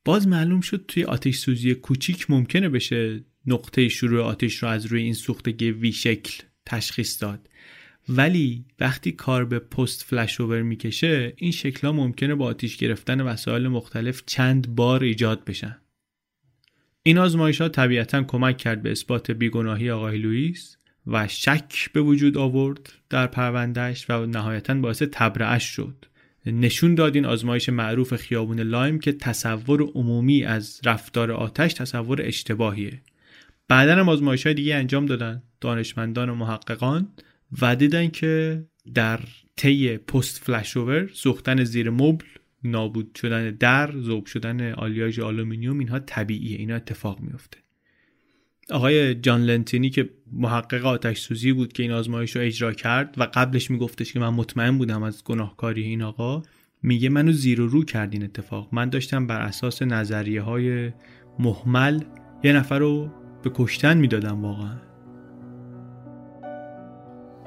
باز 0.06 0.28
معلوم 0.28 0.62
شد 0.62 0.86
توی 0.88 1.04
آتش 1.04 1.36
سوزی 1.36 1.76
کوچیک 1.76 2.32
ممکنه 2.32 2.70
بشه 2.70 3.24
نقطه 3.48 3.90
شروع 3.90 4.22
آتش 4.22 4.56
رو 4.56 4.70
از 4.70 4.86
روی 4.86 5.02
این 5.02 5.14
سوختگی 5.14 5.72
وی 5.72 5.92
شکل 5.92 6.44
تشخیص 6.66 7.24
داد. 7.24 7.50
ولی 8.10 8.66
وقتی 8.80 9.12
کار 9.12 9.46
به 9.46 9.60
پست 9.60 10.04
فلش 10.04 10.42
اوور 10.42 10.62
می‌کشه 10.62 11.34
این 11.38 11.52
شکل 11.52 11.88
ها 11.88 11.94
ممکنه 11.94 12.36
با 12.36 12.46
آتیش 12.46 12.78
گرفتن 12.78 13.22
وسایل 13.22 13.68
مختلف 13.68 14.24
چند 14.26 14.76
بار 14.76 15.04
ایجاد 15.04 15.46
بشن. 15.46 15.78
این 17.04 17.18
آزمایش 17.18 17.62
ها 17.62 17.70
طبیعتا 17.70 18.24
کمک 18.24 18.58
کرد 18.58 18.82
به 18.82 18.92
اثبات 18.92 19.32
بیگناهی 19.32 19.90
آقای 19.90 20.18
لوئیس 20.18 20.78
و 21.08 21.28
شک 21.28 21.92
به 21.94 22.02
وجود 22.02 22.38
آورد 22.38 22.94
در 23.10 23.28
پروندهش 23.28 24.10
و 24.10 24.26
نهایتا 24.26 24.74
باعث 24.74 25.04
تبرعش 25.12 25.64
شد. 25.64 26.06
نشون 26.48 26.96
داد 26.96 27.16
این 27.16 27.26
آزمایش 27.26 27.70
معروف 27.70 28.16
خیابون 28.16 28.60
لایم 28.60 29.00
که 29.00 29.12
تصور 29.12 29.82
عمومی 29.82 30.44
از 30.44 30.82
رفتار 30.86 31.32
آتش 31.32 31.74
تصور 31.74 32.22
اشتباهیه. 32.22 33.02
بعدا 33.68 33.96
هم 33.96 34.10
آزمایش 34.10 34.46
های 34.46 34.54
دیگه 34.54 34.76
انجام 34.76 35.06
دادن 35.06 35.44
دانشمندان 35.62 36.30
و 36.30 36.36
محققان. 36.36 37.08
و 37.62 37.76
دیدن 37.76 38.08
که 38.08 38.64
در 38.94 39.20
طی 39.56 39.98
post-flashover 39.98 41.10
سوختن 41.14 41.64
زیر 41.64 41.90
مبل 41.90 42.26
نابود 42.64 43.16
شدن 43.16 43.52
در 43.52 44.02
ذوب 44.02 44.26
شدن 44.26 44.72
آلیاژ 44.74 45.20
آلومینیوم 45.20 45.80
اینها 45.80 46.00
طبیعیه 46.00 46.58
اینا 46.58 46.76
اتفاق 46.76 47.20
میفته 47.20 47.58
آقای 48.72 49.16
جان 49.16 49.42
لنتینی 49.42 49.90
که 49.90 50.10
محقق 50.32 50.86
آتش 50.86 51.20
سوزی 51.20 51.54
بود 51.54 51.74
که 51.74 51.84
این 51.84 51.92
آزمایش 51.92 52.36
رو 52.36 52.42
اجرا 52.42 52.74
کرد 52.74 53.16
و 53.18 53.28
قبلش 53.34 53.72
میگفتش 53.72 54.14
که 54.14 54.20
من 54.20 54.30
مطمئن 54.30 54.78
بودم 54.78 55.04
از 55.04 55.24
گناهکاری 55.24 55.84
این 55.84 56.02
آقا 56.02 56.44
میگه 56.84 57.10
منو 57.10 57.32
زیر 57.32 57.62
و 57.62 57.68
رو 57.68 57.84
کرد 57.84 58.14
این 58.14 58.24
اتفاق 58.24 58.70
من 58.72 58.90
داشتم 58.90 59.28
بر 59.28 59.42
اساس 59.42 59.82
نظریه 59.82 60.42
های 60.42 60.92
محمل 61.40 62.04
یه 62.44 62.54
نفر 62.54 62.80
رو 62.80 63.10
به 63.44 63.52
کشتن 63.56 63.98
می‌دادم 63.98 64.46
واقعا 64.46 64.78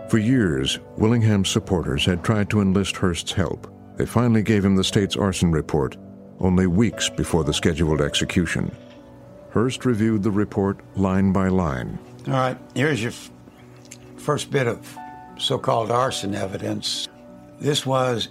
For 0.09 0.19
years, 0.19 0.81
Willingham's 0.97 1.51
supporters 1.51 2.05
had 2.05 2.25
tried 2.25 2.51
to 2.51 2.61
enlist 2.61 2.97
Hearst's 2.97 3.33
help. 3.33 3.61
They 3.97 4.07
finally 4.07 4.43
gave 4.43 4.65
him 4.65 4.75
the 4.75 4.83
state's 4.83 5.17
arson 5.17 5.53
report, 5.53 5.97
only 6.41 6.67
weeks 6.67 7.09
before 7.09 7.45
the 7.45 7.55
scheduled 7.61 8.01
execution. 8.01 8.65
Hearst 9.53 9.85
reviewed 9.85 10.23
the 10.23 10.31
report 10.31 10.79
line 10.97 11.33
by 11.33 11.49
line. 11.49 11.99
All 12.27 12.35
right, 12.35 12.59
here's 12.75 13.03
your 13.03 13.13
f- 13.13 13.31
first 14.17 14.51
bit 14.51 14.67
of 14.67 14.97
so 15.39 15.59
called 15.59 15.91
arson 15.91 16.35
evidence. 16.35 17.09
This 17.59 17.85
was 17.85 18.29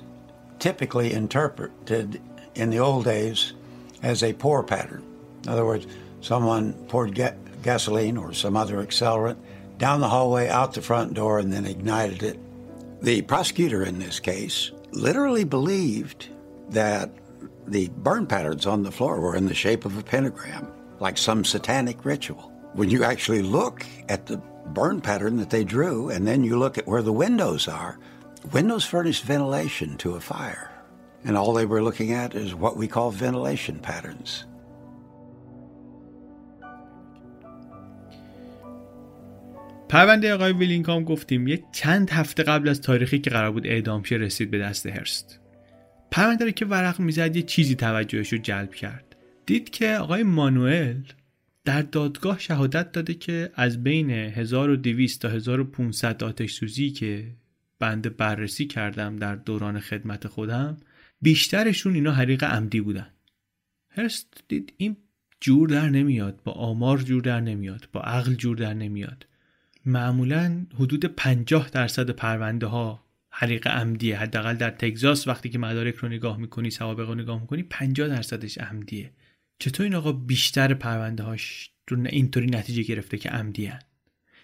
typically 0.60 1.14
interpreted 1.14 2.22
in 2.56 2.70
the 2.70 2.80
old 2.80 3.06
days 3.06 3.54
as 4.02 4.24
a 4.24 4.34
pour 4.34 4.64
pattern. 4.64 5.04
In 5.44 5.50
other 5.50 5.66
words, 5.66 5.88
someone 6.22 6.74
poured 6.88 7.16
ga- 7.16 7.36
gasoline 7.64 8.18
or 8.18 8.34
some 8.34 8.56
other 8.56 8.78
accelerant 8.78 9.38
down 9.78 10.02
the 10.02 10.10
hallway, 10.10 10.50
out 10.50 10.74
the 10.74 10.82
front 10.82 11.14
door, 11.14 11.40
and 11.40 11.52
then 11.52 11.66
ignited 11.66 12.24
it. 12.24 12.40
The 13.02 13.22
prosecutor 13.24 13.84
in 13.84 14.00
this 14.00 14.20
case 14.20 14.72
literally 14.92 15.46
believed 15.46 16.28
that 16.70 17.12
the 17.66 17.90
burn 17.90 18.28
patterns 18.28 18.66
on 18.66 18.84
the 18.84 18.92
floor 18.92 19.20
were 19.20 19.36
in 19.36 19.46
the 19.46 19.54
shape 19.54 19.86
of 19.86 19.98
a 19.98 20.04
pentagram, 20.04 20.68
like 21.01 21.19
some 21.19 21.45
satanic 21.45 22.05
ritual. 22.05 22.53
When 22.75 22.91
you 22.91 23.05
actually 23.05 23.43
look 23.43 23.87
at 24.09 24.27
the 24.27 24.39
burn 24.73 25.01
pattern 25.01 25.37
that 25.37 25.51
they 25.51 25.65
drew, 25.65 26.11
and 26.11 26.27
then 26.27 26.45
you 26.45 26.59
look 26.59 26.79
at 26.79 26.87
where 26.87 27.03
the 27.03 27.13
windows 27.13 27.69
are, 27.69 27.99
windows 28.53 28.85
furnish 28.85 29.21
ventilation 29.23 29.97
to 29.99 30.15
a 30.15 30.21
fire. 30.21 30.71
And 31.25 31.37
all 31.37 31.53
they 31.53 31.67
were 31.67 31.83
looking 31.83 32.13
at 32.13 32.35
is 32.35 32.55
what 32.55 32.77
we 32.77 32.89
call 32.89 33.11
ventilation 33.11 33.79
patterns. 33.79 34.45
پرونده 39.89 40.35
آقای 40.35 40.53
ویلینگهام 40.53 41.05
گفتیم 41.05 41.49
یک 41.49 41.65
چند 41.73 42.11
هفته 42.11 42.43
قبل 42.43 42.69
از 42.69 42.81
تاریخی 42.81 43.19
که 43.19 43.31
قرار 43.31 43.51
بود 43.51 43.67
اعدام 43.67 44.03
شه 44.03 44.17
رسید 44.17 44.51
به 44.51 44.59
دست 44.59 44.87
هرست 44.87 45.41
پرونده 46.11 46.45
رو 46.45 46.51
که 46.51 46.67
ورق 46.67 47.01
میزد 47.01 47.37
یه 47.37 47.43
چیزی 47.43 47.75
توجهش 47.75 48.33
رو 48.33 48.39
جلب 48.39 48.75
کرد 48.75 49.08
دید 49.50 49.70
که 49.70 49.98
آقای 49.98 50.24
مانوئل 50.24 51.02
در 51.66 51.82
دادگاه 51.82 52.40
شهادت 52.40 52.92
داده 52.92 53.14
که 53.14 53.52
از 53.54 53.84
بین 53.84 54.10
1200 54.10 55.22
تا 55.22 55.30
1500 55.30 56.24
آتش 56.24 56.54
سوزی 56.54 56.90
که 56.90 57.36
بنده 57.80 58.10
بررسی 58.10 58.66
کردم 58.68 59.16
در 59.16 59.36
دوران 59.36 59.80
خدمت 59.80 60.28
خودم 60.28 60.78
بیشترشون 61.22 61.94
اینا 61.94 62.12
حریق 62.12 62.44
عمدی 62.44 62.82
بودن. 62.82 63.08
هرست 63.90 64.44
دید 64.48 64.74
این 64.78 64.98
جور 65.42 65.70
در 65.70 65.90
نمیاد 65.90 66.40
با 66.44 66.52
آمار 66.52 66.98
جور 66.98 67.22
در 67.22 67.42
نمیاد 67.42 67.90
با 67.94 68.02
عقل 68.02 68.34
جور 68.34 68.58
در 68.58 68.74
نمیاد. 68.74 69.26
معمولا 69.86 70.66
حدود 70.76 71.06
50 71.06 71.70
درصد 71.70 72.10
پرونده 72.10 72.66
ها 72.66 73.04
حریق 73.30 73.68
عمدیه. 73.68 74.20
حداقل 74.20 74.54
در 74.54 74.70
تگزاس 74.70 75.28
وقتی 75.28 75.50
که 75.50 75.60
مدارک 75.60 75.96
رو 75.96 76.10
نگاه 76.10 76.38
می‌کنی 76.38 76.70
سوابق 76.70 77.08
رو 77.08 77.16
نگاه 77.16 77.42
می‌کنی 77.42 77.64
50 77.64 78.08
درصدش 78.08 78.58
عمدیه. 78.58 79.12
چطور 79.60 79.84
این 79.84 79.96
آقا 79.96 80.12
بیشتر 80.12 80.74
پرونده 80.74 81.24
هاش 81.24 81.70
اینطوری 81.92 82.46
نتیجه 82.46 82.84
گرفته 82.84 83.18
که 83.18 83.30
عمدیه 83.30 83.80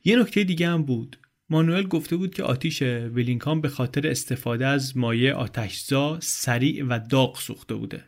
یه 0.03 0.15
نکته 0.15 0.43
دیگه 0.43 0.67
هم 0.67 0.83
بود. 0.83 1.17
مانوئل 1.49 1.83
گفته 1.83 2.15
بود 2.15 2.33
که 2.33 2.43
آتیش 2.43 2.81
ویلینگهام 2.81 3.61
به 3.61 3.69
خاطر 3.69 4.07
استفاده 4.07 4.67
از 4.67 4.97
مایع 4.97 5.33
آتشزا 5.33 6.19
سریع 6.19 6.85
و 6.85 6.99
داغ 7.09 7.39
سوخته 7.39 7.75
بوده. 7.75 8.03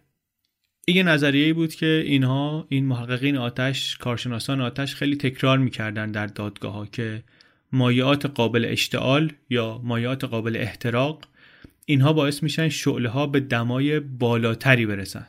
این 0.86 1.08
نظریه 1.08 1.54
بود 1.54 1.76
که 1.76 2.04
اینها 2.06 2.68
این 2.70 2.86
محققین 2.86 3.38
آتش 3.38 3.98
کارشناسان 3.98 4.62
آتش 4.62 4.96
خیلی 4.96 5.16
تکرار 5.16 5.58
می‌کردن 5.58 6.12
در 6.12 6.28
دادگاه 6.28 6.74
ها 6.74 6.86
که 6.86 7.24
مایعات 7.72 8.26
قابل 8.26 8.66
اشتعال 8.70 9.32
یا 9.50 9.82
مایعات 9.84 10.24
قابل 10.24 10.58
احتراق 10.58 11.24
اینها 11.86 12.14
باعث 12.14 12.44
میشن 12.44 12.70
شعله 12.70 13.10
ها 13.10 13.28
به 13.28 13.40
دمای 13.40 14.00
بالاتری 14.00 14.86
برسن. 14.86 15.28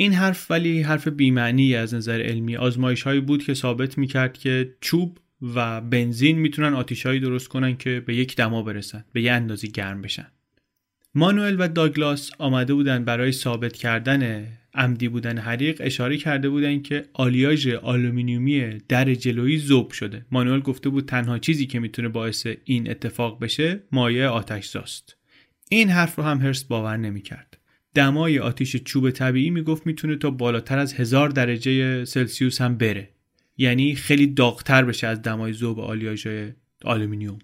این 0.00 0.12
حرف 0.12 0.50
ولی 0.50 0.82
حرف 0.82 1.08
بیمعنی 1.08 1.74
از 1.74 1.94
نظر 1.94 2.20
علمی 2.22 2.56
آزمایش 2.56 3.02
هایی 3.02 3.20
بود 3.20 3.44
که 3.44 3.54
ثابت 3.54 3.98
می‌کرد 3.98 4.38
که 4.38 4.74
چوب 4.80 5.18
و 5.54 5.80
بنزین 5.80 6.38
می‌تونن 6.38 6.74
آتیشهایی 6.74 7.20
درست 7.20 7.48
کنن 7.48 7.76
که 7.76 8.02
به 8.06 8.14
یک 8.14 8.36
دما 8.36 8.62
برسن 8.62 9.04
به 9.12 9.22
یه 9.22 9.32
اندازه‌ای 9.32 9.68
گرم 9.68 10.02
بشن. 10.02 10.26
مانوئل 11.14 11.56
و 11.58 11.68
داگلاس 11.68 12.30
آمده 12.38 12.74
بودن 12.74 13.04
برای 13.04 13.32
ثابت 13.32 13.72
کردن 13.72 14.46
عمدی 14.74 15.08
بودن 15.08 15.38
حریق 15.38 15.76
اشاره 15.84 16.16
کرده 16.16 16.48
بودن 16.48 16.82
که 16.82 17.04
آلیاژ 17.12 17.66
آلومینیومی 17.68 18.78
در 18.88 19.14
جلویی 19.14 19.58
ذوب 19.58 19.90
شده. 19.90 20.26
مانوئل 20.30 20.60
گفته 20.60 20.88
بود 20.88 21.06
تنها 21.06 21.38
چیزی 21.38 21.66
که 21.66 21.80
می‌تونه 21.80 22.08
باعث 22.08 22.46
این 22.64 22.90
اتفاق 22.90 23.40
بشه 23.40 23.80
مایع 23.92 24.26
آتشزاست. 24.26 25.16
این 25.68 25.90
حرف 25.90 26.16
رو 26.16 26.24
هم 26.24 26.38
هرست 26.38 26.68
باور 26.68 26.96
نمی‌کرد. 26.96 27.59
دمای 27.94 28.38
آتیش 28.38 28.76
چوب 28.76 29.10
طبیعی 29.10 29.50
می‌گفت 29.50 29.86
می‌تونه 29.86 30.16
تا 30.16 30.30
بالاتر 30.30 30.78
از 30.78 30.94
هزار 30.94 31.28
درجه 31.28 32.04
سلسیوس 32.04 32.60
هم 32.60 32.76
بره. 32.76 33.10
یعنی 33.56 33.94
خیلی 33.94 34.26
داغتر 34.26 34.84
بشه 34.84 35.06
از 35.06 35.22
دمای 35.22 35.52
ذوب 35.52 35.80
آلیاژ 35.80 36.26
آلومینیوم. 36.84 37.38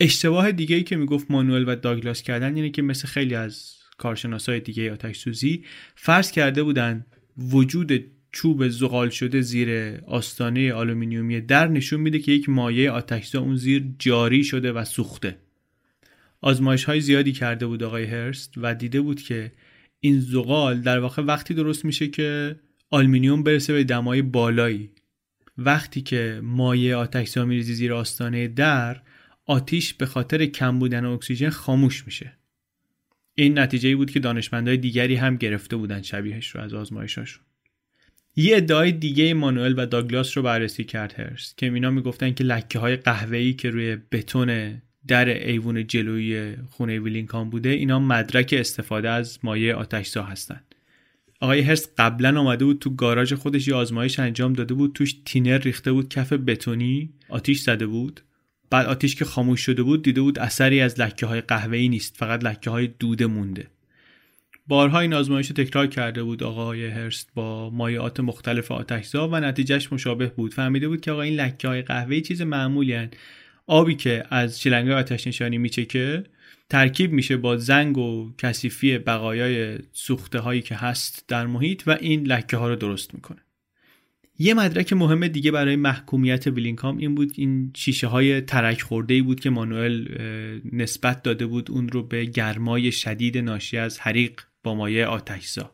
اشتباه 0.00 0.52
دیگه 0.52 0.76
ای 0.76 0.82
که 0.82 0.96
می‌گفت 0.96 1.30
مانوئل 1.30 1.64
و 1.68 1.76
داگلاس 1.76 2.22
کردن 2.22 2.54
اینه 2.54 2.70
که 2.70 2.82
مثل 2.82 3.08
خیلی 3.08 3.34
از 3.34 3.74
کارشناسای 3.98 4.60
دیگه 4.60 4.92
آتش 4.92 5.18
سوزی 5.18 5.64
فرض 5.94 6.30
کرده 6.30 6.62
بودن 6.62 7.06
وجود 7.38 8.04
چوب 8.32 8.68
زغال 8.68 9.10
شده 9.10 9.40
زیر 9.40 10.00
آستانه 10.06 10.72
آلومینیومی 10.72 11.40
در 11.40 11.68
نشون 11.68 12.00
میده 12.00 12.18
که 12.18 12.32
یک 12.32 12.48
مایع 12.48 12.90
آتشزا 12.90 13.40
اون 13.40 13.56
زیر 13.56 13.84
جاری 13.98 14.44
شده 14.44 14.72
و 14.72 14.84
سوخته. 14.84 15.36
آزمایش 16.40 16.84
های 16.84 17.00
زیادی 17.00 17.32
کرده 17.32 17.66
بود 17.66 17.82
آقای 17.82 18.04
هرست 18.04 18.54
و 18.56 18.74
دیده 18.74 19.00
بود 19.00 19.22
که 19.22 19.52
این 20.00 20.20
زغال 20.20 20.80
در 20.80 20.98
واقع 20.98 21.22
وقتی 21.22 21.54
درست 21.54 21.84
میشه 21.84 22.08
که 22.08 22.56
آلومینیوم 22.90 23.42
برسه 23.42 23.72
به 23.72 23.84
دمای 23.84 24.22
بالایی. 24.22 24.90
وقتی 25.58 26.00
که 26.00 26.40
مایع 26.42 26.96
آتشزا 26.96 27.44
میریزی 27.44 27.74
زیر 27.74 27.92
آستانه 27.92 28.48
در 28.48 29.02
آتیش 29.46 29.94
به 29.94 30.06
خاطر 30.06 30.46
کم 30.46 30.78
بودن 30.78 31.04
اکسیژن 31.04 31.50
خاموش 31.50 32.06
میشه. 32.06 32.38
این 33.34 33.58
نتیجه 33.58 33.96
بود 33.96 34.10
که 34.10 34.20
دانشمندای 34.20 34.76
دیگری 34.76 35.14
هم 35.14 35.36
گرفته 35.36 35.76
بودن 35.76 36.02
شبیهش 36.02 36.48
رو 36.48 36.60
از 36.60 36.74
آزمایشاشون 36.74 37.44
یه 38.36 38.56
ادعای 38.56 38.92
دیگه 38.92 39.34
مانوئل 39.34 39.74
و 39.76 39.86
داگلاس 39.86 40.36
رو 40.36 40.42
بررسی 40.42 40.84
کرد 40.84 41.20
هرست 41.20 41.58
که 41.58 41.72
اینا 41.72 41.90
می‌گفتن 41.90 42.34
که 42.34 42.44
لکه 42.44 42.78
های 42.78 42.96
قهوه‌ای 42.96 43.52
که 43.54 43.70
روی 43.70 43.96
بتون 43.96 44.80
در 45.06 45.48
ایوون 45.48 45.86
جلویی 45.86 46.56
خونه 46.70 47.00
ویلینگهام 47.00 47.50
بوده 47.50 47.68
اینا 47.68 47.98
مدرک 47.98 48.54
استفاده 48.58 49.08
از 49.10 49.38
مایع 49.42 49.74
آتشزا 49.74 50.22
هستن. 50.22 50.60
آقای 51.40 51.60
هرس 51.60 51.88
قبلا 51.98 52.40
آمده 52.40 52.64
بود 52.64 52.78
تو 52.78 52.90
گاراژ 52.90 53.32
خودش 53.32 53.68
یه 53.68 53.74
آزمایش 53.74 54.18
انجام 54.18 54.52
داده 54.52 54.74
بود 54.74 54.92
توش 54.92 55.14
تینر 55.24 55.58
ریخته 55.58 55.92
بود 55.92 56.08
کف 56.08 56.32
بتونی 56.32 57.10
آتیش 57.28 57.60
زده 57.60 57.86
بود. 57.86 58.20
بعد 58.70 58.86
آتیش 58.86 59.14
که 59.16 59.24
خاموش 59.24 59.60
شده 59.60 59.82
بود 59.82 60.02
دیده 60.02 60.20
بود 60.20 60.38
اثری 60.38 60.80
از 60.80 61.00
لکه 61.00 61.26
های 61.26 61.40
قهوه‌ای 61.40 61.88
نیست 61.88 62.16
فقط 62.16 62.44
لکه 62.44 62.70
های 62.70 62.86
دوده 62.98 63.26
مونده. 63.26 63.66
بارها 64.66 65.00
این 65.00 65.14
آزمایش 65.14 65.48
تکرار 65.48 65.86
کرده 65.86 66.22
بود 66.22 66.42
آقای 66.42 66.86
هرست 66.86 67.30
با 67.34 67.70
مایعات 67.70 68.20
مختلف 68.20 68.72
آتشزا 68.72 69.28
و 69.28 69.36
نتیجهش 69.36 69.92
مشابه 69.92 70.26
بود. 70.26 70.54
فهمیده 70.54 70.88
بود 70.88 71.00
که 71.00 71.12
آقا 71.12 71.22
این 71.22 71.34
لکه 71.34 71.68
های 71.68 71.82
قهوه‌ای 71.82 72.20
چیز 72.20 72.42
معمولی 72.42 72.92
هن. 72.92 73.10
آبی 73.68 73.94
که 73.94 74.24
از 74.30 74.60
شلنگ 74.60 74.90
آتش 74.90 75.26
نشانی 75.26 75.58
میچکه 75.58 76.24
ترکیب 76.70 77.12
میشه 77.12 77.36
با 77.36 77.56
زنگ 77.56 77.98
و 77.98 78.32
کثیفی 78.38 78.98
بقایای 78.98 79.78
سوخته 79.92 80.38
هایی 80.38 80.62
که 80.62 80.74
هست 80.74 81.24
در 81.28 81.46
محیط 81.46 81.82
و 81.86 81.96
این 82.00 82.26
لکه 82.26 82.56
ها 82.56 82.68
رو 82.68 82.76
درست 82.76 83.14
می‌کنه. 83.14 83.38
یه 84.38 84.54
مدرک 84.54 84.92
مهم 84.92 85.28
دیگه 85.28 85.50
برای 85.50 85.76
محکومیت 85.76 86.46
ویلینگهام 86.46 86.96
این 86.96 87.14
بود 87.14 87.32
این 87.34 87.72
شیشه 87.76 88.06
های 88.06 88.40
ترک 88.40 88.82
خورده 88.82 89.14
ای 89.14 89.22
بود 89.22 89.40
که 89.40 89.50
مانوئل 89.50 90.08
نسبت 90.72 91.22
داده 91.22 91.46
بود 91.46 91.70
اون 91.70 91.88
رو 91.88 92.02
به 92.02 92.24
گرمای 92.24 92.92
شدید 92.92 93.38
ناشی 93.38 93.78
از 93.78 94.00
حریق 94.00 94.40
با 94.62 94.74
مایع 94.74 95.06
آتشزا. 95.06 95.70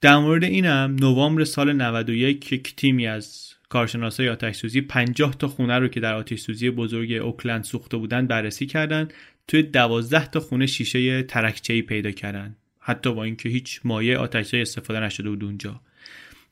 در 0.00 0.18
مورد 0.18 0.44
اینم 0.44 0.96
نوامبر 1.00 1.44
سال 1.44 1.72
91 1.72 2.52
یک 2.52 2.76
تیمی 2.76 3.06
از 3.06 3.54
کارشناسای 3.70 4.28
آتش 4.28 4.56
سوزی 4.56 4.80
50 4.80 5.36
تا 5.38 5.48
خونه 5.48 5.78
رو 5.78 5.88
که 5.88 6.00
در 6.00 6.14
آتش 6.14 6.40
سوزی 6.40 6.70
بزرگ 6.70 7.12
اوکلند 7.12 7.64
سوخته 7.64 7.96
بودن 7.96 8.26
بررسی 8.26 8.66
کردند 8.66 9.14
توی 9.48 9.62
12 9.62 10.26
تا 10.26 10.40
خونه 10.40 10.66
شیشه 10.66 11.22
ترکچه‌ای 11.22 11.82
پیدا 11.82 12.10
کردن. 12.10 12.56
حتی 12.78 13.14
با 13.14 13.24
اینکه 13.24 13.48
هیچ 13.48 13.80
مایع 13.84 14.16
آتشزا 14.16 14.58
استفاده 14.58 15.00
نشده 15.00 15.30
بود 15.30 15.44
اونجا. 15.44 15.80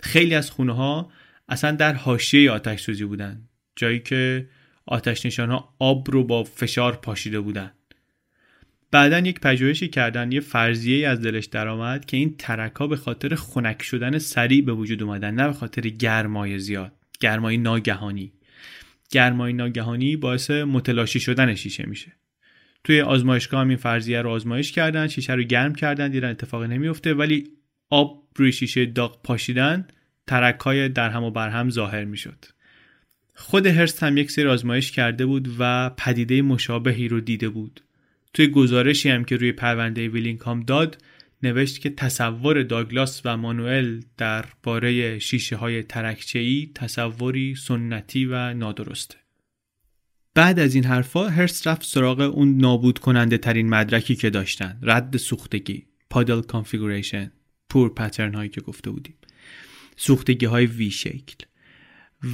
خیلی 0.00 0.34
از 0.34 0.50
خونه 0.50 0.74
ها 0.74 1.12
اصلا 1.48 1.70
در 1.70 1.92
حاشیه 1.92 2.50
آتش 2.50 2.80
سوزی 2.80 3.04
بودن. 3.04 3.48
جایی 3.76 3.98
که 3.98 4.46
آتش 4.86 5.26
نشان 5.26 5.50
ها 5.50 5.74
آب 5.78 6.10
رو 6.10 6.24
با 6.24 6.44
فشار 6.44 6.96
پاشیده 6.96 7.40
بودن. 7.40 7.72
بعدا 8.90 9.18
یک 9.18 9.40
پژوهشی 9.40 9.88
کردن 9.88 10.32
یه 10.32 10.40
فرضیه 10.40 11.08
از 11.08 11.20
دلش 11.20 11.44
درآمد 11.44 12.04
که 12.04 12.16
این 12.16 12.34
ترک 12.38 12.78
به 12.78 12.96
خاطر 12.96 13.34
خنک 13.34 13.82
شدن 13.82 14.18
سریع 14.18 14.64
به 14.64 14.72
وجود 14.72 15.02
اومدن 15.02 15.34
نه 15.34 15.46
به 15.46 15.52
خاطر 15.52 15.82
گرمای 15.82 16.58
زیاد. 16.58 16.97
گرمای 17.20 17.56
ناگهانی. 17.56 18.32
گرمای 19.10 19.52
ناگهانی 19.52 20.16
باعث 20.16 20.50
متلاشی 20.50 21.20
شدن 21.20 21.54
شیشه 21.54 21.86
میشه. 21.86 22.12
توی 22.84 23.00
آزمایشگاه 23.00 23.60
هم 23.60 23.68
این 23.68 23.76
فرضیه 23.76 24.22
رو 24.22 24.30
آزمایش 24.30 24.72
کردن 24.72 25.06
شیشه 25.06 25.34
رو 25.34 25.42
گرم 25.42 25.74
کردن 25.74 26.10
دیدن 26.10 26.30
اتفاقی 26.30 26.68
نمیفته 26.68 27.14
ولی 27.14 27.44
آب 27.90 28.28
روی 28.36 28.52
شیشه 28.52 28.86
داغ 28.86 29.22
پاشیدن 29.22 29.88
ترک 30.26 30.60
های 30.60 30.88
در 30.88 31.10
هم 31.10 31.24
و 31.24 31.30
بر 31.30 31.48
هم 31.48 31.70
ظاهر 31.70 32.04
می‌شد. 32.04 32.44
خود 33.34 33.66
هرست 33.66 34.02
هم 34.02 34.16
یک 34.16 34.30
سری 34.30 34.46
آزمایش 34.46 34.92
کرده 34.92 35.26
بود 35.26 35.48
و 35.58 35.90
پدیده 35.90 36.42
مشابهی 36.42 37.08
رو 37.08 37.20
دیده 37.20 37.48
بود. 37.48 37.80
توی 38.34 38.48
گزارشی 38.48 39.10
هم 39.10 39.24
که 39.24 39.36
روی 39.36 39.52
پرونده 39.52 40.08
ویلینگهام 40.08 40.60
داد 40.60 41.02
نوشت 41.42 41.80
که 41.80 41.90
تصور 41.90 42.62
داگلاس 42.62 43.22
و 43.24 43.36
مانوئل 43.36 44.00
در 44.16 44.44
باره 44.62 45.18
شیشه 45.18 45.56
های 45.56 45.82
ترکچه‌ای 45.82 46.70
تصوری 46.74 47.54
سنتی 47.54 48.24
و 48.24 48.54
نادرسته. 48.54 49.16
بعد 50.34 50.58
از 50.58 50.74
این 50.74 50.84
حرفا 50.84 51.28
هرست 51.28 51.68
رفت 51.68 51.82
سراغ 51.84 52.20
اون 52.20 52.56
نابود 52.56 52.98
کننده 52.98 53.38
ترین 53.38 53.68
مدرکی 53.68 54.16
که 54.16 54.30
داشتن 54.30 54.78
رد 54.82 55.16
سوختگی 55.16 55.86
puddle 56.10 56.40
configuration 56.40 57.32
pour 57.68 57.94
pattern 57.94 58.34
هایی 58.34 58.50
که 58.50 58.60
گفته 58.60 58.90
بودیم. 58.90 59.14
سوختگی 59.96 60.46
های 60.46 60.66
V 60.66 60.90
شکل. 60.90 61.44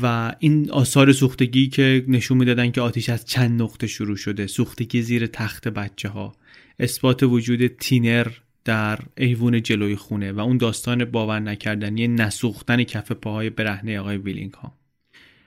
و 0.02 0.34
این 0.38 0.70
آثار 0.70 1.12
سوختگی 1.12 1.68
که 1.68 2.04
نشون 2.08 2.38
می‌دادن 2.38 2.70
که 2.70 2.80
آتیش 2.80 3.08
از 3.08 3.24
چند 3.24 3.62
نقطه 3.62 3.86
شروع 3.86 4.16
شده 4.16 4.46
سوختگی 4.46 5.02
زیر 5.02 5.26
تخت 5.26 5.68
بچه 5.68 6.08
ها 6.08 6.36
اثبات 6.78 7.22
وجود 7.22 7.66
تینر 7.66 8.28
در 8.64 8.98
ایوون 9.16 9.62
جلوی 9.62 9.96
خونه 9.96 10.32
و 10.32 10.40
اون 10.40 10.56
داستان 10.56 11.04
باور 11.04 11.40
نکردنی 11.40 12.08
نسوختن 12.08 12.84
کف 12.84 13.12
پاهای 13.12 13.50
برهنه 13.50 13.98
آقای 13.98 14.16
ویلینگهام 14.16 14.78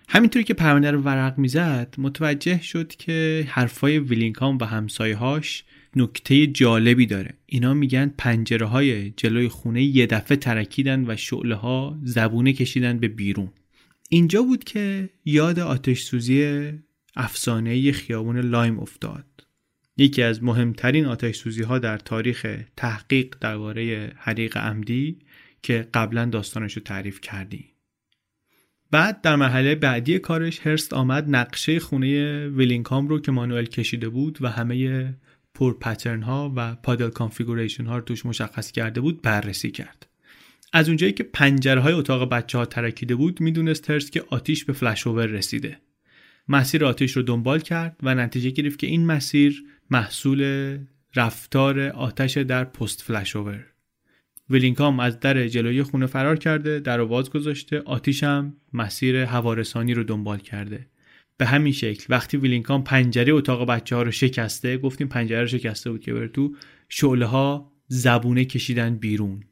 همینطوری 0.09 0.45
که 0.45 0.53
پرونده 0.53 0.91
رو 0.91 1.01
ورق 1.01 1.37
می‌زد 1.37 1.95
متوجه 1.97 2.61
شد 2.61 2.87
که 2.87 3.45
حرفای 3.49 3.99
ویلینگهام 3.99 4.57
و 4.61 4.65
همسایه‌هاش 4.65 5.63
نکته 5.95 6.47
جالبی 6.47 7.05
داره. 7.05 7.33
اینا 7.45 7.73
میگن 7.73 8.13
پنجره 8.17 8.65
های 8.65 9.09
جلوی 9.09 9.47
خونه 9.47 9.83
یه 9.83 10.05
دفعه 10.05 10.37
ترکیدن 10.37 11.11
و 11.11 11.15
شعله 11.15 11.55
ها 11.55 11.99
زبونه 12.03 12.53
کشیدن 12.53 12.97
به 12.99 13.07
بیرون. 13.07 13.49
اینجا 14.09 14.41
بود 14.41 14.63
که 14.63 15.09
یاد 15.25 15.59
آتش 15.59 16.01
سوزی 16.01 16.71
افسانه 17.15 17.91
خیابون 17.91 18.39
لایم 18.39 18.79
افتاد. 18.79 19.25
یکی 19.97 20.23
از 20.23 20.43
مهمترین 20.43 21.05
آتش 21.05 21.35
سوزی 21.35 21.63
ها 21.63 21.79
در 21.79 21.97
تاریخ 21.97 22.57
تحقیق 22.75 23.35
درباره 23.41 24.13
حریق 24.17 24.57
عمدی 24.57 25.19
که 25.61 25.87
قبلا 25.93 26.25
داستانش 26.25 26.73
رو 26.73 26.81
تعریف 26.83 27.21
کردیم. 27.21 27.65
بعد 28.91 29.21
در 29.21 29.35
مرحله 29.35 29.75
بعدی 29.75 30.19
کارش 30.19 30.67
هرست 30.67 30.93
آمد 30.93 31.25
نقشه 31.29 31.79
خونه 31.79 32.47
ویلینگهام 32.47 33.07
رو 33.07 33.19
که 33.19 33.31
مانوئل 33.31 33.65
کشیده 33.65 34.09
بود 34.09 34.37
و 34.41 34.49
همه 34.49 35.13
pour 35.53 35.73
pattern 35.73 36.21
ها 36.21 36.53
و 36.55 36.75
puddle 36.75 37.09
configuration 37.09 37.85
ها 37.85 37.97
رو 37.97 38.03
توش 38.03 38.25
مشخص 38.25 38.71
کرده 38.71 39.01
بود 39.01 39.21
بررسی 39.21 39.71
کرد. 39.71 40.07
از 40.73 40.87
اونجایی 40.87 41.13
که 41.13 41.23
پنجره 41.23 41.81
های 41.81 41.93
اتاق 41.93 42.29
بچه 42.29 42.57
ها 42.57 42.65
ترکیده 42.65 43.15
بود 43.15 43.41
می‌دونست 43.41 43.89
هرست 43.89 44.11
که 44.11 44.23
آتیش 44.29 44.65
به 44.65 44.73
flashover 44.73 45.25
رسیده. 45.25 45.77
مسیر 46.47 46.85
آتیش 46.85 47.11
رو 47.11 47.21
دنبال 47.21 47.59
کرد 47.59 47.97
و 48.03 48.15
نتیجه 48.15 48.49
گرفت 48.49 48.79
که 48.79 48.87
این 48.87 49.05
مسیر 49.05 49.63
محصول 49.89 50.77
رفتار 51.15 51.79
آتش 51.79 52.37
در 52.37 52.63
post-flashover 52.63 53.65
ویلینگهام 54.49 54.99
از 54.99 55.19
در 55.19 55.47
جلوی 55.47 55.83
خونه 55.83 56.05
فرار 56.05 56.37
کرده 56.37 56.79
در 56.79 57.03
باز 57.03 57.29
گذاشته 57.29 57.79
آتیش 57.79 58.23
هم 58.23 58.53
مسیر 58.73 59.15
هوارسانی 59.15 59.93
رو 59.93 60.03
دنبال 60.03 60.37
کرده. 60.37 60.87
به 61.37 61.45
همین 61.45 61.73
شکل 61.73 62.05
وقتی 62.09 62.37
ویلینگهام 62.37 62.83
پنجره 62.83 63.33
اتاق 63.33 63.69
بچه 63.69 63.95
ها 63.95 64.01
رو 64.03 64.11
شکسته 64.11 64.77
گفتیم 64.77 65.07
پنجره 65.07 65.41
رو 65.41 65.47
شکسته 65.47 65.91
بود 65.91 66.01
که 66.01 66.13
بره 66.13 66.27
تو 66.27 66.55
شعله 66.89 67.25
ها 67.25 67.71
زبونه 67.87 68.45
کشیدن 68.45 68.95
بیرون. 68.95 69.43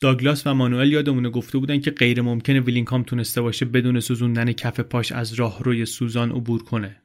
داگلاس 0.00 0.46
و 0.46 0.54
مانوئل 0.54 0.92
یادمونه 0.92 1.30
گفته 1.30 1.58
بودن 1.58 1.80
که 1.80 1.90
غیر 1.90 2.22
ممکنه 2.22 2.60
ویلینگهام 2.60 3.02
تونسته 3.02 3.40
باشه 3.40 3.64
بدون 3.64 4.00
سوزوندن 4.00 4.52
کف 4.52 4.80
پاش 4.80 5.12
از 5.12 5.34
راهروی 5.34 5.86
سوزان 5.86 6.30
عبور 6.30 6.62
کنه. 6.62 7.02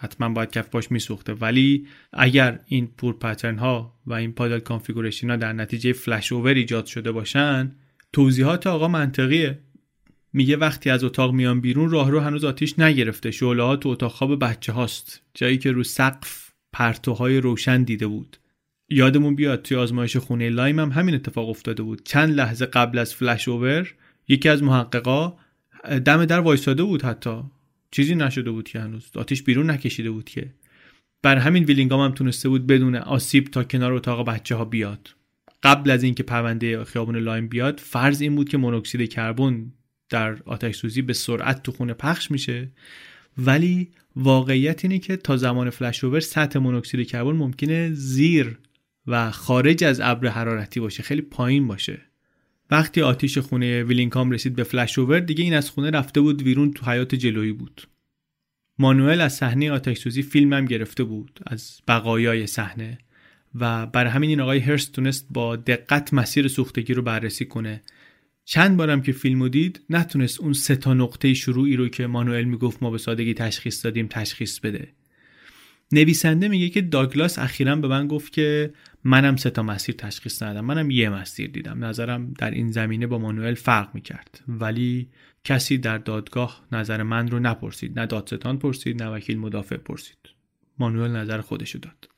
حتما 0.00 0.28
باید 0.28 0.50
کف 0.50 0.68
پاش 0.68 0.90
میسوخته. 0.90 1.32
ولی 1.32 1.86
اگر 2.12 2.60
این 2.66 2.86
pour 2.86 3.18
pattern 3.18 3.58
ها 3.58 3.98
و 4.06 4.12
این 4.12 4.32
puddle 4.32 4.58
configuration 4.58 5.30
ها 5.30 5.36
در 5.36 5.52
نتیجه 5.52 5.92
flashover 5.92 6.54
ایجاد 6.54 6.86
شده 6.86 7.12
باشن 7.12 7.72
توضیحات 8.12 8.66
آقا 8.66 8.88
منطقیه. 8.88 9.58
میگه 10.32 10.56
وقتی 10.56 10.90
از 10.90 11.04
اتاق 11.04 11.32
میان 11.32 11.60
بیرون 11.60 11.90
راه 11.90 12.10
رو 12.10 12.20
هنوز 12.20 12.44
آتیش 12.44 12.78
نگرفته. 12.78 13.30
شعله 13.30 13.62
ها 13.62 13.76
تو 13.76 13.88
اتاق 13.88 14.12
خواب 14.12 14.44
بچه 14.44 14.72
هاست. 14.72 15.22
جایی 15.34 15.58
که 15.58 15.72
رو 15.72 15.84
سقف 15.84 16.50
پرتوهای 16.72 17.40
روشن 17.40 17.82
دیده 17.82 18.06
بود. 18.06 18.36
یادمون 18.88 19.34
بیاد 19.34 19.62
توی 19.62 19.76
آزمایش 19.76 20.16
خونه 20.16 20.50
لایم 20.50 20.78
هم 20.80 20.92
همین 20.92 21.14
اتفاق 21.14 21.48
افتاده 21.48 21.82
بود. 21.82 22.04
چند 22.04 22.34
لحظه 22.34 22.66
قبل 22.66 22.98
از 22.98 23.14
flashover 23.14 23.94
یکی 24.28 24.48
از 24.48 24.62
محققا 24.62 25.36
دم 26.04 26.24
در 26.24 26.40
وایساده 26.40 26.82
بود 26.82 27.02
حتی. 27.02 27.42
چیزی 27.90 28.14
نشده 28.14 28.50
بود 28.50 28.68
که 28.68 28.80
هنوز. 28.80 29.10
آتیش 29.14 29.42
بیرون 29.42 29.70
نکشیده 29.70 30.10
بود 30.10 30.24
که. 30.24 30.54
بر 31.22 31.36
همین 31.36 31.64
ویلینگام 31.64 32.00
هم 32.00 32.12
تونسته 32.12 32.48
بود 32.48 32.66
بدون 32.66 32.96
آسیب 32.96 33.44
تا 33.44 33.64
کنار 33.64 33.92
اتاق 33.92 34.28
بچه 34.28 34.54
ها 34.54 34.64
بیاد. 34.64 35.14
قبل 35.62 35.90
از 35.90 36.02
اینکه 36.02 36.22
پرونده 36.22 36.84
خیابون 36.84 37.16
لایم 37.16 37.48
بیاد 37.48 37.80
فرض 37.80 38.22
این 38.22 38.34
بود 38.34 38.48
که 38.48 38.58
مونوکسید 38.58 39.12
کربن 39.12 39.72
در 40.08 40.42
آتش 40.42 40.76
سوزی 40.76 41.02
به 41.02 41.12
سرعت 41.12 41.62
تو 41.62 41.72
خونه 41.72 41.94
پخش 41.94 42.30
میشه. 42.30 42.70
ولی 43.38 43.90
واقعیت 44.16 44.84
اینه 44.84 44.98
که 44.98 45.16
تا 45.16 45.36
زمان 45.36 45.70
فلش 45.70 46.04
اوور 46.04 46.20
سطح 46.20 46.58
مونوکسید 46.58 47.08
کربن 47.08 47.32
ممکنه 47.32 47.90
زیر 47.92 48.58
و 49.06 49.30
خارج 49.30 49.84
از 49.84 50.00
ابر 50.00 50.28
حرارتی 50.28 50.80
باشه 50.80 51.02
خیلی 51.02 51.22
پایین 51.22 51.66
باشه. 51.66 52.07
وقتی 52.70 53.00
آتیش 53.00 53.38
خونه 53.38 53.82
ویلینکام 53.82 54.30
رسید 54.30 54.56
به 54.56 54.62
فلش 54.62 54.98
اوور 54.98 55.20
دیگه 55.20 55.44
این 55.44 55.54
از 55.54 55.70
خونه 55.70 55.90
رفته 55.90 56.20
بود 56.20 56.42
ویرون 56.42 56.72
تو 56.72 56.90
حیات 56.90 57.14
جلویی 57.14 57.52
بود. 57.52 57.88
مانوئل 58.78 59.20
از 59.20 59.34
صحنه 59.34 59.70
آتش 59.70 59.98
سوزی 59.98 60.22
فیلم 60.22 60.52
هم 60.52 60.64
گرفته 60.64 61.04
بود 61.04 61.40
از 61.46 61.80
بقایای 61.88 62.46
صحنه. 62.46 62.98
و 63.54 63.86
بر 63.86 64.06
همین 64.06 64.30
این 64.30 64.40
آقای 64.40 64.58
هرست 64.58 64.92
تونست 64.92 65.26
با 65.30 65.56
دقت 65.56 66.14
مسیر 66.14 66.48
سوختگی 66.48 66.94
رو 66.94 67.02
بررسی 67.02 67.44
کنه. 67.44 67.82
چند 68.44 68.76
بارم 68.76 69.02
که 69.02 69.12
فیلمو 69.12 69.48
دید 69.48 69.80
نتونست 69.90 70.40
اون 70.40 70.52
سه 70.52 70.76
تا 70.76 70.94
نقطه 70.94 71.34
شروعی 71.34 71.76
رو 71.76 71.88
که 71.88 72.06
مانوئل 72.06 72.44
می‌گفت 72.44 72.82
ما 72.82 72.90
به 72.90 72.98
سادگی 72.98 73.34
تشخیص 73.34 73.84
دادیم 73.84 74.06
تشخیص 74.10 74.60
بده. 74.60 74.88
نویسنده 75.92 76.48
میگه 76.48 76.68
که 76.68 76.80
داگلاس 76.80 77.38
اخیرا 77.38 77.76
به 77.76 77.88
من 77.88 78.06
گفت 78.06 78.32
که 78.32 78.72
منم 79.04 79.36
سه 79.36 79.50
تا 79.50 79.62
مسیر 79.62 79.94
تشخیص 79.94 80.42
ندادم. 80.42 80.66
منم 80.66 80.90
یه 80.90 81.08
مسیر 81.08 81.50
دیدم. 81.50 81.84
نظرم 81.84 82.34
در 82.38 82.50
این 82.50 82.70
زمینه 82.70 83.06
با 83.06 83.18
مانوئل 83.18 83.54
فرق 83.54 83.94
می‌کرد. 83.94 84.40
ولی 84.48 85.08
کسی 85.44 85.78
در 85.78 85.98
دادگاه 85.98 86.66
نظر 86.72 87.02
من 87.02 87.28
رو 87.28 87.38
نپرسید. 87.38 87.98
نه 87.98 88.06
دادستان 88.06 88.58
پرسید 88.58 89.02
نه 89.02 89.08
وکیل 89.08 89.38
مدافع 89.38 89.76
پرسید. 89.76 90.18
مانوئل 90.78 91.10
نظر 91.10 91.40
خودشو 91.40 91.78
داد. 91.78 92.08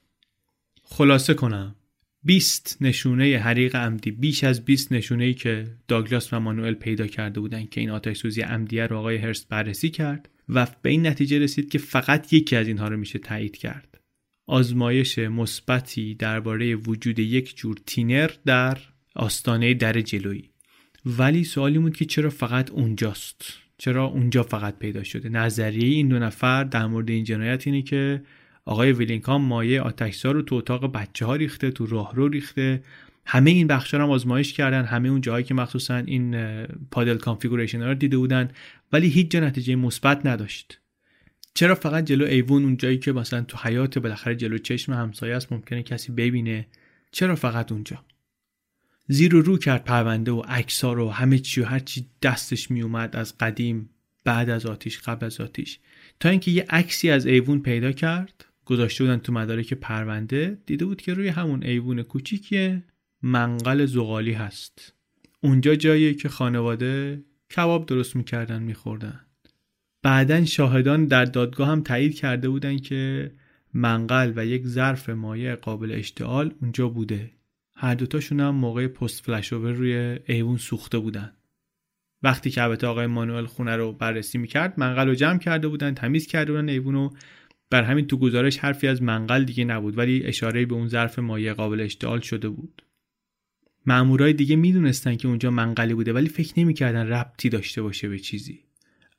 خلاصه 0.83 1.35
کنم. 1.35 1.75
20 2.23 2.77
نشونه 2.81 3.39
حریق 3.39 3.77
عمدی 3.77 4.11
بیش 4.11 4.45
از 4.45 4.65
20 4.65 4.93
نشونه 4.93 5.25
ای 5.25 5.35
که 5.35 5.67
داگلاس 5.89 6.33
و 6.33 6.41
مانوئل 6.41 6.75
پیدا 6.75 7.07
کرده 7.07 7.41
بودند 7.41 7.71
که 7.71 7.81
این 7.81 7.91
آتش 7.91 8.17
سوزی 8.17 8.41
عمدیه 8.41 8.87
رو 8.87 8.99
آقای 8.99 9.17
هرست 9.17 9.49
بررسی 9.49 9.91
کرد 9.91 10.29
و 10.49 10.67
به 10.83 10.91
این 10.91 11.07
نتیجه 11.07 11.39
رسید 11.39 11.71
که 11.71 11.79
فقط 11.79 12.33
یکی 12.33 12.57
از 12.57 12.69
اینها 12.69 12.89
رو 12.89 12.97
میشه 12.97 13.19
تایید 13.19 13.57
کرد. 13.57 13.90
آزمایش 14.51 15.19
مثبتی 15.19 16.15
درباره 16.15 16.75
وجود 16.75 17.19
یک 17.19 17.57
جور 17.57 17.77
تینر 17.87 18.31
در 18.47 18.79
آستانه 19.15 19.75
در 19.75 20.01
جلویی. 20.01 20.51
ولی 21.07 21.45
سوالی 21.45 21.79
بود 21.79 21.97
که 21.97 22.05
چرا 22.05 22.31
فقط 22.31 22.71
اونجاست؟ 22.71 23.45
چرا 23.79 24.05
اونجا 24.05 24.43
فقط 24.43 24.79
پیدا 24.79 25.03
شده؟ 25.03 25.29
نظریه 25.29 25.89
این 25.89 26.09
دو 26.09 26.19
نفر 26.19 26.65
در 26.65 26.87
مورد 26.87 27.11
این 27.11 27.25
جنایت 27.25 27.67
اینه 27.67 27.83
که 27.83 28.23
آقای 28.65 28.93
ویلینگهام 28.93 29.43
مایه 29.43 29.81
آتشزا 29.81 30.33
رو 30.33 30.43
تو 30.43 30.55
اتاق 30.55 30.93
بچه 30.93 31.27
ها 31.27 31.37
ریخته 31.37 31.71
تو 31.71 31.87
راهرو 31.87 32.29
ریخته. 32.29 32.83
همه 33.27 33.51
این 33.51 33.67
بخشا 33.67 33.99
هم 34.03 34.11
آزمایش 34.11 34.53
کردن. 34.53 34.85
همه 34.85 35.09
اون 35.09 35.21
جاهایی 35.21 35.45
که 35.45 35.55
مخصوصا 35.55 35.97
این 35.97 36.37
puddle 36.91 37.17
configuration 37.17 37.83
رو 37.83 37.95
دیده 37.95 38.17
بودن. 38.17 38.51
ولی 38.93 39.09
هیچ 39.09 39.31
جا 39.31 39.41
نتیجه 39.41 39.75
مثبت 39.75 40.27
نداشت. 40.27 40.81
چرا 41.55 41.75
فقط 41.75 42.05
جلو 42.05 42.25
ایوون 42.25 42.65
اون 42.65 42.77
جایی 42.77 42.99
که 42.99 43.13
مثلا 43.13 43.43
تو 43.43 43.59
حیات 43.63 43.99
بالاخره 43.99 44.37
جلو 44.37 44.59
چشم 44.59 44.93
همسایه 44.93 45.37
است 45.37 45.53
ممکنه 45.53 45.83
کسی 45.83 46.13
ببینه؟ 46.13 46.67
چرا 47.13 47.37
فقط 47.37 47.73
اونجا؟ 47.73 48.05
زیر 49.09 49.35
و 49.35 49.43
رو 49.43 49.59
کرد 49.59 49.85
پرونده 49.85 50.33
و 50.33 50.41
عکسا 50.41 50.93
رو 50.93 51.11
همه 51.11 51.39
چی 51.39 51.61
و 51.61 51.65
هر 51.65 51.79
چی 51.79 52.07
دستش 52.23 52.71
می 52.71 52.83
اومد 52.83 53.17
از 53.17 53.39
قدیم 53.39 53.91
بعد 54.25 54.51
از 54.51 54.67
آتیش 54.67 54.99
قبل 54.99 55.27
از 55.27 55.41
آتیش. 55.41 55.79
تا 56.21 56.29
اینکه 56.29 56.51
یه 56.51 56.67
عکسی 56.71 57.11
از 57.11 57.27
ایوون 57.27 57.63
پیدا 57.63 57.93
کرد 57.93 58.45
گذاشته 58.65 59.05
بودن 59.05 59.19
تو 59.19 59.33
مدارک 59.33 59.75
پرونده 59.75 60.59
دیده 60.67 60.85
بود 60.85 61.03
که 61.03 61.15
روی 61.15 61.29
همون 61.29 61.63
ایوون 61.63 62.03
کوچیکی 62.03 62.83
منقل 63.23 63.87
زغالی 63.87 64.33
هست. 64.33 64.95
اونجا 65.41 65.75
جایی 65.75 66.15
که 66.15 66.29
خانواده 66.29 67.25
کباب 67.57 67.87
درست 67.87 68.17
می‌کردن 68.17 68.63
میخوردن. 68.63 69.21
بعدا 70.03 70.45
شاهدان 70.45 71.07
در 71.07 71.25
دادگاه 71.25 71.69
هم 71.69 71.83
تایید 71.83 72.15
کرده 72.15 72.49
بودن 72.49 72.79
که 72.79 73.33
منقل 73.75 74.33
و 74.37 74.47
یک 74.47 74.67
ظرف 74.67 75.09
مایع 75.09 75.55
قابل 75.55 75.93
اشتعال 75.93 76.55
اونجا 76.63 76.89
بوده. 76.89 77.31
هر 77.75 77.95
دوتاشون 77.95 78.41
هم 78.41 78.55
موقع 78.55 78.87
پست 78.87 79.25
فلش 79.25 79.53
روی 79.53 80.19
ایوون 80.27 80.57
سوخته 80.57 80.99
بودن. 80.99 81.33
وقتی 82.23 82.51
که 82.51 82.63
البته 82.63 82.87
آقای 82.87 83.07
مانوئل 83.07 83.45
خونه 83.45 83.77
رو 83.77 83.93
بررسی 83.93 84.39
می‌کرد 84.39 84.75
منقل 84.77 85.09
رو 85.09 85.15
جمع 85.15 85.39
کرده 85.39 85.69
بودن 85.69 85.95
تمیز 85.95 86.27
کرده 86.27 86.53
بودن 86.53 86.69
ایوون 86.69 86.95
رو. 86.95 87.13
بر 87.71 87.83
همین 87.83 88.07
تو 88.07 88.19
گزارش 88.19 88.59
حرفی 88.59 88.87
از 88.87 89.03
منقل 89.03 89.45
دیگه 89.45 89.65
نبود 89.65 89.99
ولی 89.99 90.23
اشاره 90.25 90.67
به 90.67 90.75
اون 90.75 90.89
ظرف 90.89 91.19
مایع 91.19 91.53
قابل 91.53 91.81
اشتعال 91.81 92.21
شده 92.21 92.49
بود. 92.49 92.83
مامورای 93.87 94.33
دیگه 94.33 94.57
می‌دونستن 94.57 95.17
که 95.17 95.29
اونجا 95.29 95.51
منقلی 95.51 95.95
بوده 95.95 96.13
ولی 96.13 96.29
فکر 96.29 96.61
نمی‌کردن 96.61 97.07
ربطی 97.07 97.49
داشته 97.49 97.83
باشه 97.83 98.09
به 98.09 98.19
چیزی. 98.19 98.70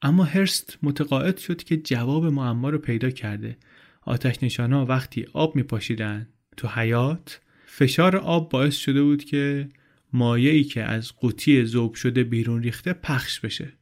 اما 0.01 0.23
هرست 0.23 0.77
متقاعد 0.83 1.37
شد 1.37 1.63
که 1.63 1.77
جواب 1.77 2.25
معما 2.25 2.69
رو 2.69 2.77
پیدا 2.77 3.09
کرده. 3.09 3.57
آتش 4.01 4.43
نشانا 4.43 4.85
وقتی 4.85 5.25
آب 5.33 5.55
میپاشیدن 5.55 6.27
تو 6.57 6.67
حیات 6.67 7.41
فشار 7.65 8.17
آب 8.17 8.49
باعث 8.49 8.75
شده 8.75 9.03
بود 9.03 9.23
که 9.23 9.69
مایعی 10.13 10.63
که 10.63 10.83
از 10.83 11.15
قوطی 11.15 11.65
ذوب 11.65 11.93
شده 11.93 12.23
بیرون 12.23 12.63
ریخته 12.63 12.93
پخش 12.93 13.39
بشه. 13.39 13.73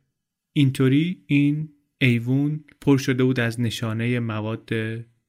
اینطوری 0.53 1.23
این 1.27 1.69
ایوون 2.01 2.63
پر 2.81 2.97
شده 2.97 3.23
بود 3.23 3.39
از 3.39 3.61
نشانه 3.61 4.19
مواد 4.19 4.69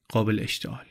قابل 0.09 0.39
اشتعال. 0.39 0.85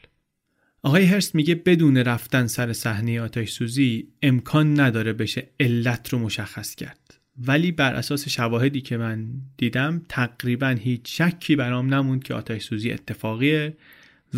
آقای 0.83 1.05
هرست 1.05 1.35
میگه 1.35 1.55
بدون 1.55 1.97
رفتن 1.97 2.47
سر 2.47 2.73
صحنه 2.73 3.21
آتش 3.21 3.51
سوزی 3.51 4.09
امکان 4.23 4.81
نداره 4.81 5.13
بشه 5.13 5.49
علت 5.61 6.09
رو 6.09 6.19
مشخص 6.19 6.75
کرد. 6.75 7.20
ولی 7.47 7.73
بر 7.73 7.95
اساس 7.95 8.29
شواهدی 8.29 8.81
که 8.81 8.97
من 8.97 9.27
دیدم 9.57 10.03
تقریبا 10.09 10.69
هیچ 10.69 11.23
شکی 11.23 11.57
برام 11.57 11.95
نموند 11.95 12.23
که 12.23 12.35
آتش 12.35 12.63
سوزی 12.63 12.93
اتفاقیه 12.93 13.77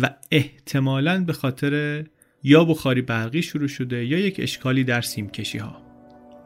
و 0.01 0.09
احتمالا 0.31 1.23
به 1.23 1.33
خاطر 1.33 2.03
یا 2.43 2.65
بخاری 2.65 3.01
برقی 3.01 3.41
شروع 3.41 3.67
شده 3.67 4.05
یا 4.05 4.19
یک 4.19 4.35
اشکالی 4.39 4.83
در 4.83 5.01
سیمکشی 5.01 5.57
ها 5.57 5.81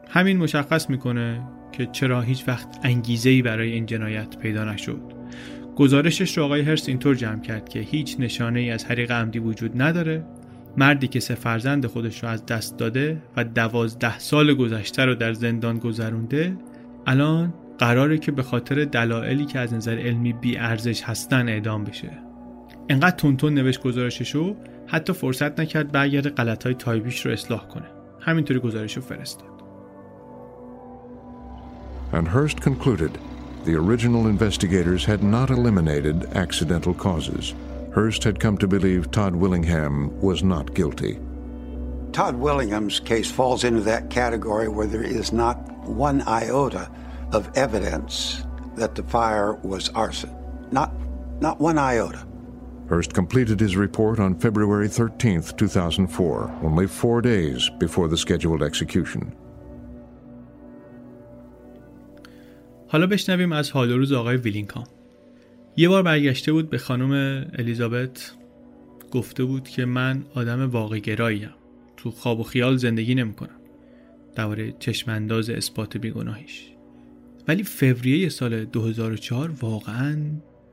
همین 0.08 0.36
مشخص 0.36 0.90
می‌کنه 0.90 1.42
که 1.72 1.86
چرا 1.92 2.22
هیچ 2.22 2.44
وقت 2.48 2.68
انگیزه 2.82 3.42
برای 3.42 3.72
این 3.72 3.86
جنایت 3.86 4.38
پیدا 4.38 4.64
نشد. 4.64 5.00
گزارشش 5.76 6.38
رو 6.38 6.44
آقای 6.44 6.60
هرس 6.60 6.88
اینطور 6.88 7.14
جمع 7.14 7.42
کرد 7.42 7.68
که 7.68 7.80
هیچ 7.80 8.16
نشانه 8.18 8.60
ای 8.60 8.70
از 8.70 8.84
حریق 8.84 9.10
عمدی 9.10 9.38
وجود 9.38 9.82
نداره. 9.82 10.24
مردی 10.78 11.08
که 11.08 11.20
سه 11.20 11.34
فرزند 11.34 11.86
خودش 11.86 12.22
رو 12.22 12.28
از 12.28 12.46
دست 12.46 12.76
داده 12.76 13.22
و 13.36 13.44
دوازده 13.44 14.18
سال 14.18 14.54
گذشته 14.54 15.04
رو 15.04 15.14
در 15.14 15.32
زندان 15.32 15.78
گذرونده 15.78 16.56
الان 17.06 17.54
قراره 17.78 18.18
که 18.18 18.32
به 18.32 18.42
خاطر 18.42 18.84
دلایلی 18.84 19.44
که 19.44 19.58
از 19.58 19.74
نظر 19.74 19.98
علمی 19.98 20.32
بی 20.32 20.58
ارزش 20.58 21.02
هستن 21.02 21.48
اعدام 21.48 21.84
بشه. 21.84 22.10
انقدر 22.88 23.16
تونتون 23.16 23.54
نوشت 23.54 23.82
گزارشش 23.82 24.34
رو 24.34 24.56
حتی 24.86 25.12
فرصت 25.12 25.60
نکرد 25.60 25.92
برگرد 25.92 26.28
غلط 26.28 26.64
های 26.64 26.74
تایبیش 26.74 27.26
رو 27.26 27.32
اصلاح 27.32 27.68
کنه. 27.68 27.86
همینطوری 28.20 28.60
گزارش 28.60 28.96
رو 28.96 29.02
فرستاد. 29.02 29.48
And 32.12 32.28
Hearst 32.28 32.60
concluded 32.60 33.12
the 33.64 33.74
original 33.74 34.26
investigators 34.26 35.04
had 35.04 35.22
not 35.22 35.50
eliminated 35.50 36.16
accidental 36.44 36.94
causes. 36.94 37.54
Hearst 37.97 38.23
had 38.23 38.39
come 38.39 38.57
to 38.57 38.67
believe 38.67 39.11
Todd 39.11 39.35
Willingham 39.35 40.19
was 40.21 40.43
not 40.43 40.73
guilty. 40.73 41.19
Todd 42.11 42.35
Willingham's 42.35 42.99
case 42.99 43.31
falls 43.31 43.63
into 43.63 43.81
that 43.81 44.09
category 44.09 44.67
where 44.67 44.87
there 44.87 45.03
is 45.03 45.31
not 45.33 45.57
one 45.87 46.21
iota 46.21 46.89
of 47.31 47.49
evidence 47.55 48.43
that 48.75 48.95
the 48.95 49.03
fire 49.03 49.53
was 49.63 49.89
arson. 49.89 50.31
Not 50.71 50.91
Not 51.43 51.59
one 51.59 51.77
iota. 51.77 52.25
Hearst 52.87 53.13
completed 53.13 53.59
his 53.59 53.75
report 53.75 54.19
on 54.19 54.35
February 54.35 54.87
13, 54.87 55.41
2004, 55.57 56.59
only 56.63 56.87
four 56.87 57.21
days 57.21 57.69
before 57.79 58.07
the 58.07 58.17
scheduled 58.17 58.63
execution. 58.63 59.33
حالا 62.87 63.07
بشنویم 63.07 63.51
از 63.51 63.71
حال 63.71 63.91
روز 63.91 64.11
آقای 64.11 64.37
ویلینکام. 64.37 64.83
یه 65.78 65.88
بار 65.88 66.02
برگشته 66.02 66.52
بود 66.52 66.70
به 66.70 66.78
خانم 66.78 67.12
الیزابت 67.58 68.32
گفته 69.10 69.44
بود 69.44 69.68
که 69.68 69.84
من 69.84 70.24
آدم 70.34 70.70
واقع 70.70 70.98
گراییم. 70.98 71.50
تو 71.96 72.10
خواب 72.10 72.40
و 72.40 72.42
خیال 72.42 72.76
زندگی 72.76 73.14
نمی 73.14 73.32
کنم. 73.32 73.60
درباره 74.34 74.74
چشمانداز 74.78 75.50
اثبات 75.50 75.96
بیگناهیش. 75.96 76.62
ولی 77.48 77.62
فوریه 77.62 78.28
سال 78.28 78.64
2004 78.64 79.50
واقعا 79.60 80.16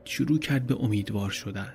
شروع 0.04 0.38
کرد 0.38 0.66
به 0.66 0.76
امیدوار 0.80 1.30
شدن. 1.30 1.74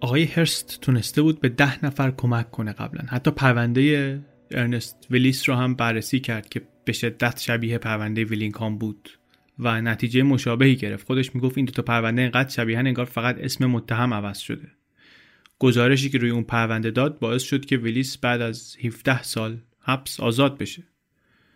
آقای 0.00 0.24
هرست 0.24 0.78
تونسته 0.80 1.22
بود 1.22 1.40
به 1.40 1.48
ده 1.48 1.84
نفر 1.84 2.10
کمک 2.10 2.50
کنه 2.50 2.72
قبلا 2.72 3.04
حتی 3.08 3.30
پرونده 3.30 4.20
ارنست 4.50 5.06
ویلیس 5.10 5.48
رو 5.48 5.54
هم 5.54 5.74
بررسی 5.74 6.20
کرد 6.20 6.48
که 6.48 6.62
به 6.84 6.92
شدت 6.92 7.40
شبیه 7.40 7.78
پرونده 7.78 8.24
ویلینگهام 8.24 8.78
بود 8.78 9.08
و 9.58 9.82
نتیجه 9.82 10.22
مشابهی 10.22 10.76
گرفت. 10.76 11.06
خودش 11.06 11.34
می‌گفت 11.34 11.58
این 11.58 11.66
دو 11.66 11.72
تا 11.72 11.82
پرونده 11.82 12.22
اینقدر 12.22 12.48
شبیه 12.48 12.78
انگار 12.78 13.04
فقط 13.04 13.38
اسم 13.38 13.66
متهم 13.66 14.14
عوض 14.14 14.38
شده. 14.38 14.68
گزارشی 15.58 16.10
که 16.10 16.18
روی 16.18 16.30
اون 16.30 16.42
پرونده 16.42 16.90
داد 16.90 17.18
باعث 17.18 17.42
شد 17.42 17.64
که 17.64 17.76
ویلیس 17.76 18.18
بعد 18.18 18.40
از 18.40 18.76
17 18.84 19.22
سال 19.22 19.58
حبس 19.80 20.20
آزاد 20.20 20.58
بشه. 20.58 20.82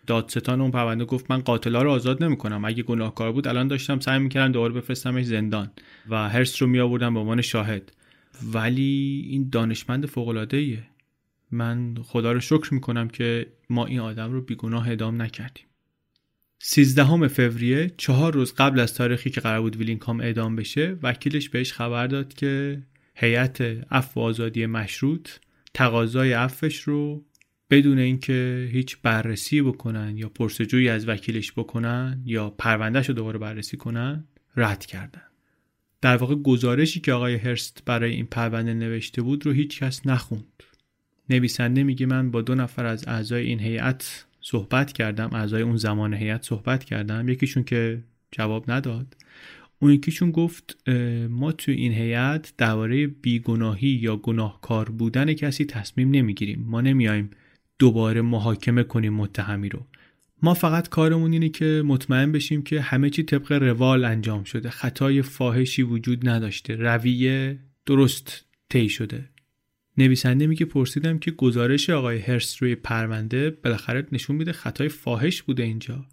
دادستان 0.07 0.61
اون 0.61 0.71
پرونده 0.71 1.05
گفت 1.05 1.31
من 1.31 1.39
قاتلا 1.41 1.83
رو 1.83 1.91
آزاد 1.91 2.25
نمی‌کنم. 2.25 2.65
اگه 2.65 2.83
گناهکار 2.83 3.33
بود 3.33 3.49
الان 3.49 3.69
داشتم 3.69 4.01
سعی 4.01 4.19
می‌کردم 4.19 4.53
دوباره 4.53 4.73
بفرستمش 4.73 5.25
زندان 5.25 5.71
و 6.09 6.29
هرس 6.29 6.63
رو 6.63 6.69
میآوردم 6.69 7.15
به 7.15 7.21
عنوان 7.21 7.41
شاهد. 7.41 7.93
ولی 8.53 9.27
این 9.31 9.49
دانشمند 9.53 10.07
فوق 10.07 10.47
ایه 10.53 10.83
من 11.51 11.95
خدا 12.03 12.33
رو 12.33 12.41
شکر 12.41 12.75
می‌کنم 12.75 13.09
که 13.09 13.47
ما 13.71 13.87
این 13.87 14.01
آدم 14.01 14.33
رو 14.33 14.41
بیگناه 14.41 14.91
ادام 14.91 15.23
نکردیم. 15.23 15.66
13 16.59 17.29
فوریه 17.29 17.91
چهار 17.97 18.35
روز 18.35 18.55
قبل 18.55 18.81
از 18.81 18.95
تاریخی 18.95 19.31
که 19.31 19.41
قرار 19.41 19.61
بود 19.61 19.77
ویلینکام 19.77 20.21
اعدام 20.21 20.57
بشه 20.57 20.97
وکیلش 21.03 21.49
بهش 21.49 21.73
خبر 21.73 22.07
داد 22.07 22.35
که 22.35 22.83
هیئت 23.15 23.61
عفو 23.91 24.21
آزادی 24.21 24.67
مشروط 24.67 25.29
تقاضای 25.75 26.33
عفوش 26.33 26.81
رو 26.81 27.25
بدون 27.71 27.99
اینکه 27.99 28.69
هیچ 28.73 28.97
بررسی 29.03 29.63
بکنن 29.63 30.17
یا 30.17 30.29
پرسجویی 30.29 30.89
از 30.89 31.09
وکیلش 31.09 31.53
بکنن 31.53 32.23
یا 32.25 32.51
پروندهش 32.51 33.09
رو 33.09 33.15
دوباره 33.15 33.39
بررسی 33.39 33.77
کنن 33.77 34.25
رد 34.57 34.87
کردن. 34.87 35.23
در 36.01 36.17
واقع 36.17 36.35
گزارشی 36.35 37.01
که 37.01 37.13
آقای 37.13 37.35
هرست 37.35 37.83
برای 37.87 38.13
این 38.13 38.27
پرونده 38.27 38.75
نوشته 38.75 39.23
بود 39.23 39.47
رو 39.47 39.53
هیچ 39.53 39.83
کس 39.83 40.07
نخوند. 40.07 40.63
نویسنده 41.31 41.83
میگه 41.83 42.07
من 42.07 42.31
با 42.31 42.43
دو 42.43 42.55
نفر 42.55 42.87
از 42.87 43.09
اعضای 43.09 43.47
این 43.47 43.61
هیئت 43.61 44.26
صحبت 44.49 44.93
کردم 44.93 45.31
اعضای 45.33 45.63
اون 45.63 45.77
زمان 45.77 46.15
هیئت 46.15 46.43
صحبت 46.43 46.85
کردم 46.85 47.29
یکیشون 47.29 47.65
که 47.65 48.03
جواب 48.33 48.71
نداد. 48.71 49.17
اون 49.79 49.93
یکیشون 49.93 50.31
گفت 50.31 50.89
ما 51.31 51.53
تو 51.53 51.73
این 51.73 51.93
هیئت 51.93 52.53
درباره 52.59 53.07
بیگناهی 53.07 53.89
یا 53.89 54.17
گناهکار 54.17 54.89
بودن 54.89 55.33
کسی 55.33 55.65
تصمیم 55.65 56.11
نمی‌گیریم. 56.11 56.65
ما 56.67 56.81
نمیایم 56.81 57.31
دوباره 57.79 58.21
محاکمه 58.21 58.83
کنیم 58.83 59.15
متهمی 59.15 59.69
رو. 59.69 59.87
ما 60.43 60.55
فقط 60.55 60.89
کارمون 60.89 61.33
اینه 61.33 61.49
که 61.49 61.83
مطمئن 61.87 62.33
بشیم 62.33 62.63
که 62.63 62.81
همه 62.81 63.11
چی 63.11 63.23
طبق 63.23 63.53
روال 63.53 64.05
انجام 64.05 64.45
شده. 64.45 64.71
خطای 64.71 65.23
فاحشی 65.23 65.83
وجود 65.83 66.29
نداشته. 66.29 66.75
رویه 66.75 67.59
درست 67.87 68.45
طی 68.69 68.89
شده. 68.89 69.29
نویسنده 69.99 70.47
میگه 70.47 70.67
پرسیدم 70.67 71.19
که 71.19 71.31
گزارش 71.31 71.91
آقای 71.91 72.19
هرس 72.19 72.63
روی 72.63 72.75
پرونده 72.75 73.51
بالاخره 73.51 74.07
نشون 74.13 74.37
میده 74.37 74.53
خطای 74.53 74.89
فاحش 74.89 75.43
بوده 75.43 75.63
اینجا. 75.63 76.07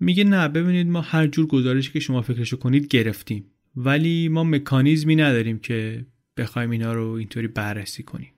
میگه 0.00 0.24
نه 0.24 0.48
ببینید 0.48 0.86
ما 0.86 1.00
هر 1.00 1.26
جور 1.26 1.46
گزارشی 1.46 1.92
که 1.92 2.00
شما 2.00 2.22
فکرشو 2.22 2.56
کنید 2.56 2.88
گرفتیم 2.88 3.44
ولی 3.76 4.28
ما 4.28 4.44
مکانیزمی 4.44 5.16
نداریم 5.16 5.58
که 5.58 6.06
بخوایم 6.36 6.70
اینا 6.70 6.92
رو 6.92 7.06
اینطوری 7.08 7.48
بررسی 7.48 8.02
کنیم. 8.02 8.32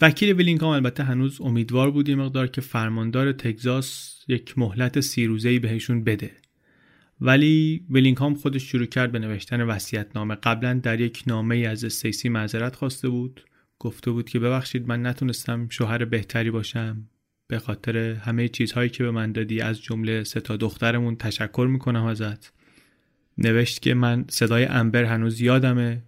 وکیل 0.00 0.32
ویلینگهام 0.32 0.72
البته 0.72 1.04
هنوز 1.04 1.40
امیدوار 1.40 1.90
بود 1.90 2.08
یه 2.08 2.14
مقدار 2.16 2.46
که 2.46 2.60
فرماندار 2.60 3.32
تگزاس 3.32 4.18
یک 4.28 4.58
مهلت 4.58 5.00
سی 5.00 5.26
روزه‌ای 5.26 5.58
بهشون 5.58 6.04
بده. 6.04 6.30
ولی 7.20 7.84
ویلینگهام 7.90 8.34
خودش 8.34 8.62
شروع 8.62 8.86
کرد 8.86 9.12
به 9.12 9.18
نوشتن 9.18 9.78
نامه 10.14 10.34
قبلا 10.34 10.74
در 10.74 11.00
یک 11.00 11.22
نامه 11.26 11.56
از 11.56 11.84
استیسی 11.84 12.28
معذرت 12.28 12.76
خواسته 12.76 13.08
بود. 13.08 13.44
گفته 13.78 14.10
بود 14.10 14.28
که 14.28 14.38
ببخشید 14.38 14.88
من 14.88 15.06
نتونستم 15.06 15.68
شوهر 15.68 16.04
بهتری 16.04 16.50
باشم. 16.50 17.08
به 17.48 17.58
خاطر 17.58 17.96
همه 17.96 18.48
چیزهایی 18.48 18.90
که 18.90 19.04
به 19.04 19.10
من 19.10 19.32
دادی 19.32 19.60
از 19.60 19.82
جمله 19.82 20.24
سه 20.24 20.40
تا 20.40 20.56
دخترمون 20.56 21.16
تشکر 21.16 21.68
می‌کنم 21.70 22.04
ازت. 22.04 22.52
نوشت 23.38 23.82
که 23.82 23.94
من 23.94 24.24
صدای 24.28 24.64
امبر 24.64 25.04
هنوز 25.04 25.40
یادمه. 25.40 26.02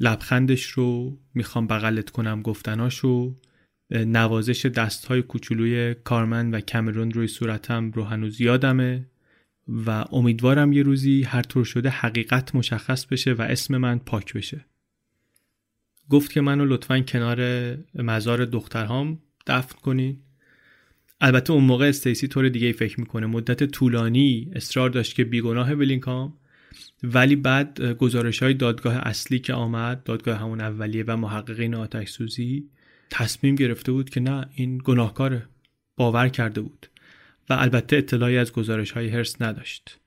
لبخندش 0.00 0.66
رو 0.66 1.18
می‌خوام 1.34 1.66
بغلت 1.66 2.10
کنم 2.10 2.42
گفتناشو. 2.42 3.36
نوازش 3.90 4.66
دست 4.66 5.06
های 5.06 5.22
کوچولوی 5.22 5.94
کارمن 5.94 6.50
و 6.50 6.60
کمرون 6.60 7.10
روی 7.10 7.26
صورتم 7.26 7.90
رو 7.90 8.04
هنوز 8.04 8.40
یادمه 8.40 9.06
و 9.86 10.04
امیدوارم 10.12 10.72
یه 10.72 10.82
روزی 10.82 11.22
هر 11.22 11.42
طور 11.42 11.64
شده 11.64 11.88
حقیقت 11.88 12.54
مشخص 12.54 13.06
بشه 13.06 13.32
و 13.32 13.42
اسم 13.42 13.76
من 13.76 13.98
پاک 13.98 14.32
بشه. 14.32 14.64
گفت 16.10 16.32
که 16.32 16.40
منو 16.40 16.64
لطفا 16.64 17.00
کنار 17.00 17.40
مزار 17.94 18.44
دخترهام 18.44 19.18
دفن 19.46 19.78
کنین. 19.82 20.16
البته 21.20 21.52
اون 21.52 21.64
موقع 21.64 21.88
استیسی 21.88 22.28
طور 22.28 22.48
دیگه 22.48 22.72
فکر 22.72 23.00
می‌کنه. 23.00 23.26
مدت 23.26 23.64
طولانی 23.64 24.50
اصرار 24.54 24.90
داشت 24.90 25.14
که 25.14 25.24
بیگناه 25.24 25.72
ولینکام 25.72 26.34
ولی 27.02 27.36
بعد 27.36 27.92
گزارش 27.92 28.42
های 28.42 28.54
دادگاه 28.54 28.94
اصلی 28.94 29.38
که 29.38 29.54
آمد 29.54 30.02
دادگاه 30.02 30.38
همون 30.38 30.60
اولیه 30.60 31.04
و 31.06 31.16
محققین 31.16 31.74
آتش 31.74 32.08
سوزی 32.08 32.68
تصمیم 33.10 33.54
گرفته 33.54 33.92
بود 33.92 34.10
که 34.10 34.20
نه 34.20 34.46
این 34.54 34.80
گناهکاره 34.84 35.48
باور 35.96 36.28
کرده 36.28 36.60
بود 36.60 36.86
و 37.50 37.52
البته 37.52 37.96
اطلاعی 37.96 38.38
از 38.38 38.52
گزارش 38.52 38.90
های 38.90 39.08
هرس 39.08 39.42
نداشت. 39.42 39.98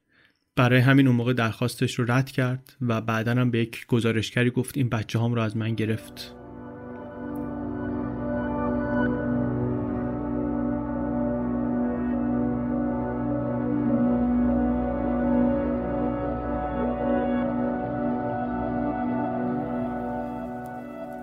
برای 0.58 0.80
همین 0.80 1.08
اون 1.08 1.16
موقع 1.16 1.34
درخواستش 1.34 2.00
رو 2.00 2.12
رد 2.12 2.32
کرد 2.32 2.74
و 2.82 3.02
بعدا 3.02 3.32
هم 3.32 3.52
به 3.52 3.60
یک 3.60 3.88
گزارشگری 3.88 4.50
گفت 4.50 4.78
این 4.78 4.90
بچه 4.90 5.20
هم 5.20 5.34
رو 5.34 5.42
از 5.42 5.58
من 5.58 5.76
گرفت. 5.76 6.36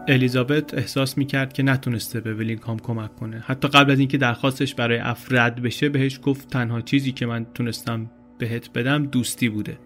الیزابت 0.09 0.74
احساس 0.74 1.18
می‌کرد 1.18 1.52
که 1.52 1.62
نتونسته 1.62 2.20
به 2.20 2.34
ویلینگهام 2.34 2.78
کمک 2.78 3.16
کنه. 3.16 3.44
حتی 3.46 3.68
قبل 3.68 3.90
از 3.90 3.98
اینکه 3.98 4.18
درخواستش 4.18 4.74
برای 4.74 4.98
افراد 4.98 5.60
بشه 5.60 5.88
بهش 5.88 6.20
گفت 6.22 6.50
تنها 6.50 6.80
چیزی 6.80 7.12
که 7.12 7.26
من 7.26 7.46
تونستم 7.54 8.10
بهت 8.43 8.73
بدم 8.73 9.06
دوستی 9.06 9.48
بوده. 9.48 9.78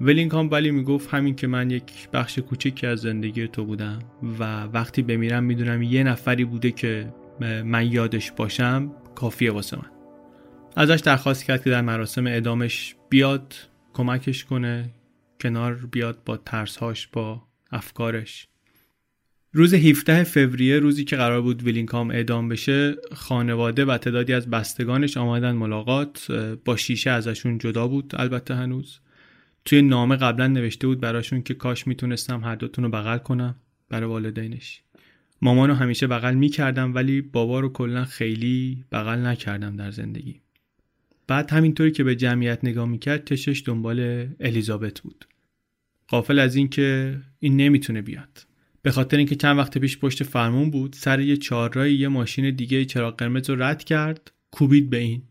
ولینگهام 0.00 0.50
ولی 0.50 0.70
می‌گفت 0.70 1.14
همین 1.14 1.34
که 1.34 1.46
من 1.46 1.70
یک 1.70 2.08
بخش 2.12 2.38
کوچکی 2.38 2.86
از 2.86 3.00
زندگی 3.00 3.48
تو 3.48 3.64
بودم 3.64 3.98
و 4.38 4.64
وقتی 4.64 5.02
بمیرم 5.02 5.44
می‌دونم 5.44 5.82
یه 5.82 6.04
نفری 6.04 6.44
بوده 6.44 6.70
که 6.70 7.14
من 7.64 7.92
یادش 7.92 8.32
باشم 8.32 8.90
کافیه 9.14 9.52
واسه 9.52 9.76
من. 9.76 9.90
ازش 10.76 11.00
درخواست 11.00 11.44
کرد 11.44 11.64
که 11.64 11.70
در 11.70 11.80
مراسم 11.80 12.24
ادامش 12.26 12.96
بیاد 13.08 13.54
کمکش 13.92 14.44
کنه 14.44 14.90
کنار 15.40 15.74
بیاد 15.74 16.18
با 16.24 16.36
ترسهاش 16.36 17.06
با 17.06 17.42
افکارش. 17.72 18.48
روز 19.52 19.74
17 19.74 20.24
فوریه 20.24 20.78
روزی 20.78 21.04
که 21.04 21.16
قرار 21.16 21.42
بود 21.42 21.62
ویلینکام 21.62 22.10
اعدام 22.10 22.48
بشه 22.48 22.96
خانواده 23.12 23.84
و 23.84 23.98
تعدادی 23.98 24.32
از 24.32 24.50
بستگانش 24.50 25.16
آمدن 25.16 25.52
ملاقات 25.52 26.32
با 26.64 26.76
شیشه 26.76 27.10
ازشون 27.10 27.58
جدا 27.58 27.88
بود 27.88 28.12
البته 28.16 28.54
هنوز. 28.54 28.98
توی 29.64 29.82
نامه 29.82 30.16
قبلا 30.16 30.46
نوشته 30.46 30.86
بود 30.86 31.00
براشون 31.00 31.42
که 31.42 31.54
کاش 31.54 31.86
می‌تونستم 31.86 32.44
هر 32.44 32.54
دوتون 32.54 32.84
رو 32.84 32.90
بغل 32.90 33.18
کنم 33.18 33.54
برای 33.88 34.08
والدینش. 34.08 34.82
مامانو 35.42 35.74
همیشه 35.74 36.06
بغل 36.06 36.34
می‌کردم 36.34 36.94
ولی 36.94 37.20
بابا 37.20 37.60
رو 37.60 37.68
کلا 37.68 38.04
خیلی 38.04 38.84
بغل 38.92 39.18
نکردم 39.18 39.76
در 39.76 39.90
زندگی. 39.90 40.40
بعد 41.26 41.50
همینطوری 41.50 41.90
که 41.90 42.04
به 42.04 42.16
جمعیت 42.16 42.58
نگاه 42.62 42.88
می‌کرد 42.88 43.24
چشش 43.24 43.62
دنبال 43.66 44.28
الیزابت 44.40 45.00
بود. 45.00 45.24
قافل 46.08 46.38
از 46.38 46.56
اینکه 46.56 47.18
این 47.38 47.56
نمی‌تونه 47.56 48.02
بیاد. 48.02 48.46
به 48.82 48.90
خاطر 48.90 49.16
اینکه 49.16 49.36
چند 49.36 49.58
وقت 49.58 49.78
پیش 49.78 49.98
پشت 49.98 50.22
فرمون 50.22 50.70
بود 50.70 50.92
سر 50.92 51.20
یه 51.20 51.36
چهارراهی 51.36 51.94
یه 51.94 52.08
ماشین 52.08 52.50
دیگه 52.50 52.84
چراغ 52.84 53.16
قرمز 53.16 53.50
رو 53.50 53.62
رد 53.62 53.84
کرد 53.84 54.32
کوبید 54.50 54.90
به 54.90 54.96
این. 54.96 55.22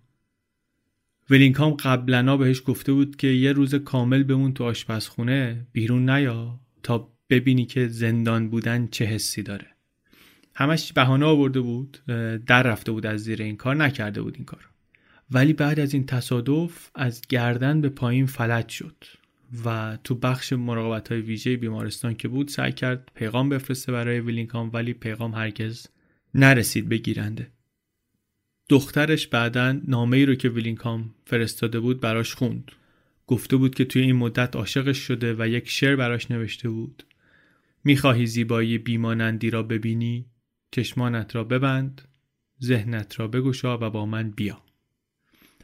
ولینکام 1.29 1.71
قبلنا 1.73 2.37
بهش 2.37 2.61
گفته 2.65 2.93
بود 2.93 3.15
که 3.15 3.27
یه 3.27 3.51
روز 3.51 3.75
کامل 3.75 4.23
بمون 4.23 4.53
تو 4.53 4.63
آشپزخونه 4.63 5.67
بیرون 5.71 6.09
نیا 6.09 6.59
تا 6.83 7.11
ببینی 7.29 7.65
که 7.65 7.87
زندان 7.87 8.49
بودن 8.49 8.87
چه 8.87 9.05
حسی 9.05 9.43
داره. 9.43 9.67
همش 10.55 10.93
بهانه 10.93 11.25
آورده 11.25 11.61
بود 11.61 11.97
در 12.45 12.63
رفته 12.63 12.91
بود 12.91 13.05
از 13.05 13.23
زیر 13.23 13.41
این 13.41 13.57
کار 13.57 13.75
نکرده 13.75 14.21
بود 14.21 14.35
این 14.35 14.45
کار. 14.45 14.69
ولی 15.31 15.53
بعد 15.53 15.79
از 15.79 15.93
این 15.93 16.05
تصادف 16.05 16.89
از 16.95 17.21
گردن 17.29 17.81
به 17.81 17.89
پایین 17.89 18.25
فلج 18.25 18.69
شد. 18.69 19.05
و 19.65 19.97
تو 20.03 20.15
بخش 20.15 20.53
مراقبت 20.53 21.11
های 21.11 21.21
ویژه 21.21 21.57
بیمارستان 21.57 22.15
که 22.15 22.27
بود 22.27 22.47
سعی 22.47 22.71
کرد 22.71 23.11
پیغام 23.15 23.49
بفرسته 23.49 23.91
برای 23.91 24.19
ویلینگهام 24.19 24.69
ولی 24.73 24.93
پیغام 24.93 25.35
هرگز 25.35 25.87
نرسید 26.33 26.89
به 26.89 26.97
گیرنده. 26.97 27.51
دخترش 28.69 29.27
بعدا 29.27 29.79
نامه 29.87 30.17
ای 30.17 30.25
رو 30.25 30.35
که 30.35 30.49
ویلینگهام 30.49 31.15
فرستاده 31.25 31.79
بود 31.79 31.99
براش 31.99 32.33
خوند. 32.33 32.71
گفته 33.27 33.55
بود 33.55 33.75
که 33.75 33.85
توی 33.85 34.01
این 34.01 34.15
مدت 34.15 34.55
عاشقش 34.55 34.97
شده 34.97 35.35
و 35.39 35.47
یک 35.47 35.69
شعر 35.69 35.95
براش 35.95 36.31
نوشته 36.31 36.69
بود. 36.69 37.03
می‌خواهی 37.83 38.25
زیبایی 38.25 38.77
بیمانندی 38.77 39.49
را 39.49 39.63
ببینی 39.63 40.25
چشمانت 40.71 41.35
را 41.35 41.43
ببند 41.43 42.01
ذهنت 42.63 43.19
را 43.19 43.27
بگشا 43.27 43.77
و 43.77 43.89
با 43.89 44.05
من 44.05 44.29
بیا. 44.29 44.61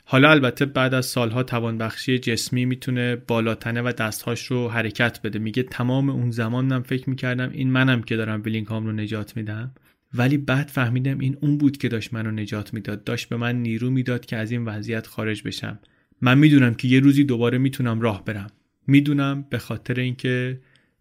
حالا 0.07 0.32
البته 0.32 0.65
بعد 0.65 0.94
از 0.94 1.06
سالها 1.06 1.44
توانبخشی 1.44 2.19
جسمی 2.19 2.65
می‌تونه 2.65 3.15
بالاتنه 3.15 3.82
و 3.82 3.91
دستهاش 3.98 4.45
رو 4.45 4.69
حرکت 4.69 5.19
بده. 5.23 5.40
میگه 5.40 5.64
تمام 5.64 6.10
اون 6.10 6.32
زمانم 6.32 6.82
فکر 6.82 7.10
می‌کردم 7.10 7.49
این 7.53 7.72
منم 7.72 8.02
که 8.02 8.15
دارم 8.15 8.41
ویلینگهام 8.45 8.86
رو 8.86 8.91
نجات 8.91 9.38
میدم. 9.38 9.72
ولی 10.14 10.38
بعد 10.38 10.68
فهمیدم 10.68 11.19
این 11.19 11.38
اون 11.41 11.57
بود 11.57 11.77
که 11.77 11.90
داشت 11.90 12.14
منو 12.14 12.32
نجات 12.32 12.73
می‌داد. 12.73 13.03
داشت 13.03 13.30
به 13.30 13.38
من 13.38 13.56
نیرو 13.56 13.90
می‌داد 13.90 14.26
که 14.26 14.38
از 14.38 14.52
این 14.52 14.65
وضعیت 14.65 15.07
خارج 15.07 15.44
بشم. 15.44 15.80
من 16.22 16.38
می‌دونم 16.38 16.73
که 16.73 16.88
یه 16.88 16.99
روزی 16.99 17.23
دوباره 17.23 17.57
می‌تونم 17.57 18.02
راه 18.02 18.26
برم. 18.26 18.49
می‌دونم 18.88 19.45
به 19.49 19.57
خاطر 19.57 19.99
اینکه 19.99 20.60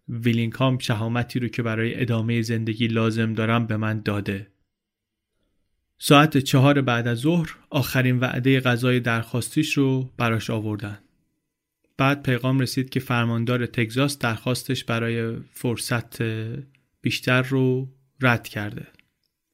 ویلینگهام 0.09 0.77
شهامتی 0.77 1.39
رو 1.39 1.47
که 1.47 1.63
برای 1.63 2.01
ادامه 2.01 2.41
زندگی 2.41 2.87
لازم 2.87 3.33
دارم 3.33 3.67
به 3.67 3.77
من 3.77 4.01
داده. 4.05 4.47
ساعت 6.07 6.37
چهار 6.37 6.81
بعد 6.81 7.07
از 7.07 7.17
ظهر 7.17 7.55
آخرین 7.69 8.19
وعده 8.19 8.59
غذای 8.59 8.99
درخواستیش 8.99 9.77
رو 9.77 10.09
براش 10.17 10.49
آوردن. 10.49 10.97
بعد 11.97 12.23
پیغام 12.23 12.59
رسید 12.59 12.89
که 12.89 12.99
فرماندار 12.99 13.65
تگزاس 13.65 14.19
درخواستش 14.19 14.83
برای 14.83 15.35
فرصت 15.51 16.21
بیشتر 17.01 17.41
رو 17.41 17.89
رد 18.21 18.47
کرده. 18.47 18.87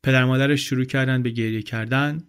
پدر 0.04 0.26
مادرش 0.26 0.70
شروع 0.70 0.86
کردن 0.86 1.24
به 1.24 1.30
گریه 1.30 1.62
کردن. 1.62 2.24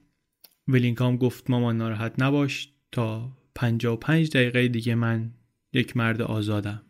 ویلینگهام 0.69 1.17
گفت 1.17 1.51
مامان 1.51 1.77
ناراحت 1.77 2.23
نباش 2.23 2.69
تا 2.93 3.33
55 3.55 4.31
دقیقه 4.31 4.69
دیگه 4.69 4.95
من 4.95 5.31
یک 5.73 5.97
مرد 5.97 6.23
آزادم. 6.23 6.83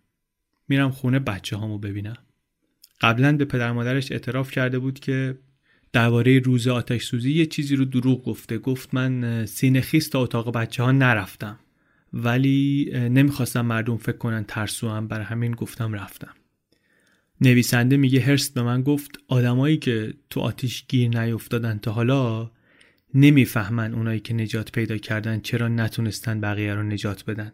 میرم 0.69 0.91
خونه 0.91 1.19
بچه 1.19 1.57
هامو 1.57 1.79
ببینم. 1.79 2.17
قبلا 3.01 3.37
به 3.37 3.45
پدر 3.45 3.73
مادرش 3.73 4.13
اعتراف 4.13 4.51
کرده 4.51 4.79
بود 4.79 5.01
که 5.01 5.39
درباره 5.93 6.39
روز 6.39 6.69
آتش 6.69 7.05
سوزی 7.05 7.33
یه 7.33 7.47
چیزی 7.47 7.77
رو 7.77 7.85
دروغ 7.85 8.25
گفته. 8.25 8.59
گفت 8.59 8.95
من 8.95 9.47
سینه 9.47 9.81
خیست 9.81 10.13
تا 10.13 10.21
اتاق 10.23 10.53
بچه 10.53 10.83
ها 10.83 10.93
نرفتم. 10.93 11.59
ولی 12.13 12.91
نمی‌خواستم 12.95 13.67
مردم 13.67 13.97
فکر 13.97 14.17
کنن 14.17 14.45
ترسو 14.49 14.89
هم 14.89 15.09
برای 15.09 15.25
همین 15.25 15.53
گفتم 15.53 15.93
رفتم. 15.93 16.35
نویسنده 17.41 17.97
میگه 17.97 18.21
هرست 18.21 18.55
به 18.55 18.63
من 18.63 18.83
گفت 18.83 19.11
آدمایی 19.29 19.77
که 19.77 20.15
تو 20.31 20.41
آتیش 20.41 20.85
گیر 20.89 21.21
نیفتادن 21.21 21.79
تا 21.79 21.93
حالا 21.93 22.51
نمی‌فهمن 23.15 23.95
اونایی 23.95 24.21
که 24.21 24.35
نجات 24.35 24.73
پیدا 24.73 24.97
کردن 24.97 25.41
چرا 25.41 25.69
نتونستن 25.69 26.41
بقیه 26.41 26.75
رو 26.75 26.83
نجات 26.83 27.25
بدن. 27.25 27.53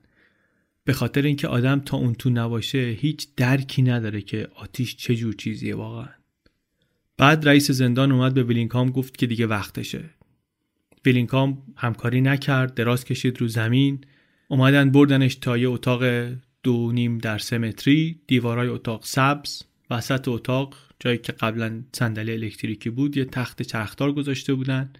به 0.85 0.93
خاطر 0.93 1.23
اینکه 1.23 1.49
آدم 1.49 1.81
تا 1.81 1.97
اون 1.97 2.15
تو 2.15 2.31
نباشه 2.31 2.79
هیچ 2.79 3.29
درکی 3.37 3.83
نداره 3.83 4.23
که 4.23 4.49
آتیش 4.55 4.97
چه 4.97 5.15
جور 5.15 5.35
چیزیه 5.35 5.75
واقعا. 5.75 6.09
بعد 7.19 7.49
رئیس 7.49 7.71
زندان 7.71 8.13
اومد 8.13 8.35
به 8.35 8.43
ویلینگهام 8.43 8.91
گفت 8.91 9.17
که 9.17 9.27
دیگه 9.27 9.47
وقتشه. 9.47 10.05
ویلینگهام 11.05 11.63
همکاری 11.77 12.21
نکرد 12.21 12.75
دراز 12.75 13.05
کشید 13.05 13.41
رو 13.41 13.49
زمین. 13.49 14.01
اومدن 14.49 14.91
بردنش 14.91 15.35
تا 15.35 15.59
یه 15.59 15.69
اتاق 15.69 16.03
دو 16.63 16.93
نیم 16.93 17.19
در 17.19 17.39
سه 17.39 17.59
متری 17.59 18.21
دیوارای 18.27 18.69
اتاق 18.69 19.05
سبز. 19.05 19.63
وسط 19.91 20.29
اتاق 20.29 20.75
جایی 21.01 21.19
که 21.19 21.33
قبلا 21.33 21.83
صندلی 21.93 22.33
الکتریکی 22.33 22.91
بود 22.91 23.17
یه 23.17 23.25
تخت 23.25 23.63
چرخدار 23.63 24.13
گذاشته 24.13 24.55
بودن. 24.55 24.91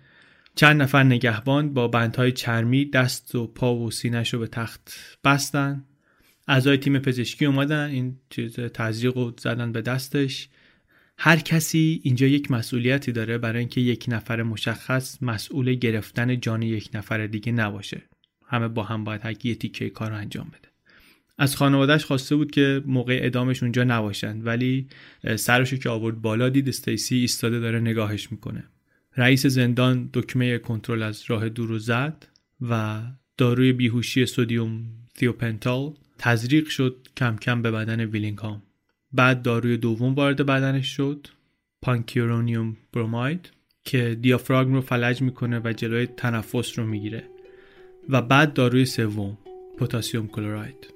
چند 0.55 0.83
نفر 0.83 1.03
نگهبان 1.03 1.75
با 1.75 1.89
بندهای 1.89 2.33
چرمی 2.33 2.85
دست 2.85 3.35
و 3.35 3.47
پا 3.47 3.77
و 3.77 3.91
سینش 3.91 4.35
رو 4.35 4.41
به 4.41 4.47
تخت 4.47 4.93
بستن. 5.25 5.85
اعضای 6.49 6.77
تیم 6.77 6.99
پزشکی 6.99 7.47
اومدن 7.47 7.91
این 7.91 8.17
چیز 8.31 8.57
تزریق 8.57 9.17
رو 9.17 9.33
زدن 9.41 9.73
به 9.73 9.83
دستش. 9.83 10.49
هر 11.21 11.39
کسی 11.39 12.01
اینجا 12.03 12.27
یک 12.27 12.51
مسئولیتی 12.51 13.13
داره 13.13 13.39
برای 13.39 13.59
اینکه 13.59 13.81
یک 13.81 14.05
نفر 14.09 14.43
مشخص 14.43 15.23
مسئول 15.23 15.75
گرفتن 15.75 16.41
جان 16.41 16.63
یک 16.63 16.91
نفر 16.95 17.27
دیگه 17.27 17.53
نباشه. 17.53 18.03
همه 18.47 18.69
با 18.69 18.83
هم 18.83 19.05
باید 19.05 19.21
هر 19.25 19.47
یه 19.47 19.55
تیکه 19.55 19.91
کار 19.91 20.11
رو 20.11 20.17
انجام 20.17 20.49
بده. 20.49 20.69
از 21.39 21.57
خانوادهش 21.57 22.05
خواسته 22.05 22.37
بود 22.37 22.51
که 22.51 22.83
موقع 22.87 23.21
ادامش 23.23 23.63
اونجا 23.63 23.85
نباشند 23.85 24.47
ولی 24.47 24.87
سرشو 25.37 25.77
که 25.77 25.89
آورد 25.89 26.23
بالا 26.23 26.49
دید 26.49 26.69
استیسی 26.69 27.17
ایستاده 27.17 27.61
داره 27.61 27.81
نگاهش 27.81 28.33
می‌کنه. 28.33 28.65
رئیس 29.17 29.47
زندان 29.47 30.11
دکمه 30.13 30.59
کنترل 30.59 31.03
از 31.03 31.25
راه 31.27 31.49
دور 31.49 31.69
رو 31.69 31.79
زد 31.79 32.27
و 32.61 33.03
داروی 33.37 33.73
بیهوشی 33.73 34.27
sodium 34.27 34.85
thiopental 35.15 35.95
تزریق 36.19 36.69
شد 36.69 37.09
کم 37.17 37.37
کم 37.37 37.63
به 37.63 37.71
بدن 37.71 38.01
ویلینگهام. 38.01 38.63
بعد 39.13 39.43
داروی 39.43 39.77
دوم 39.77 40.15
وارد 40.15 40.47
بدنش 40.47 40.97
شد 40.97 41.27
pancuronium 41.83 42.77
bromide 42.93 43.51
که 43.85 44.19
دیافراگم 44.21 44.75
رو 44.75 44.81
فلج 44.81 45.23
می‌کنه 45.23 45.61
و 45.65 45.73
جلوی 45.73 46.07
تنفس 46.07 46.79
رو 46.79 46.87
می‌گیره. 46.87 47.25
و 48.09 48.23
بعد 48.23 48.53
داروی 48.53 48.85
سوم 48.85 49.39
potassium 49.79 50.29
chloride 50.29 50.95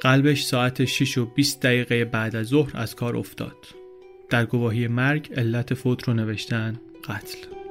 قلبش 0.00 0.42
ساعت 0.42 0.84
6 0.84 1.18
و 1.18 1.26
20 1.26 1.62
دقیقه 1.62 2.04
بعد 2.04 2.36
از 2.36 2.46
ظهر 2.46 2.70
از 2.74 2.94
کار 2.96 3.16
افتاد. 3.16 3.56
در 4.30 4.46
گواهی 4.46 4.88
مرگ 4.88 5.32
علت 5.36 5.74
فوت 5.74 6.08
رو 6.08 6.14
نوشتن 6.14 6.80
قتل. 7.08 7.61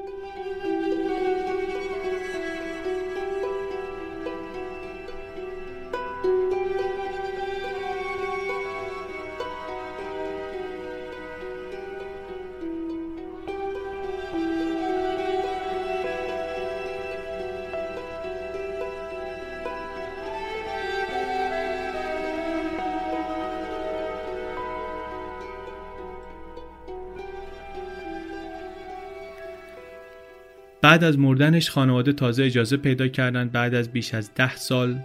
بعد 30.92 31.04
از 31.04 31.20
مردنش 31.20 31.70
خانواده 31.70 32.14
تازه 32.14 32.44
اجازه 32.44 32.78
پیدا 32.78 33.08
کردند 33.08 33.52
بعد 33.52 33.74
از 33.74 33.92
بیش 33.92 34.14
از 34.14 34.34
ده 34.36 34.56
سال 34.56 35.00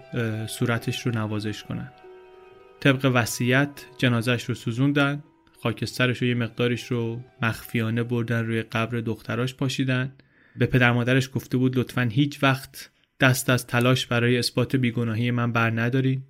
صورتش 0.48 1.06
رو 1.06 1.12
نوازش 1.12 1.62
کنن. 1.62 1.90
طبق 2.80 3.10
وصیت 3.14 3.68
جنازش 3.98 4.44
رو 4.44 4.54
سوزوندن 4.54 5.22
خاکسترش 5.62 6.22
و 6.22 6.24
یه 6.24 6.34
مقدارش 6.34 6.84
رو 6.84 7.20
مخفیانه 7.42 8.02
بردن 8.02 8.46
روی 8.46 8.62
قبر 8.62 9.00
دختراش 9.00 9.54
پاشیدن. 9.54 10.12
به 10.56 10.66
پدر 10.66 10.92
مادرش 10.92 11.30
گفته 11.34 11.56
بود 11.56 11.78
لطفا 11.78 12.08
هیچ 12.12 12.42
وقت 12.42 12.90
دست 13.20 13.50
از 13.50 13.66
تلاش 13.66 14.06
برای 14.06 14.38
اثبات 14.38 14.76
بیگناهی 14.76 15.30
من 15.30 15.52
بر 15.52 15.70
ندارین. 15.70 16.22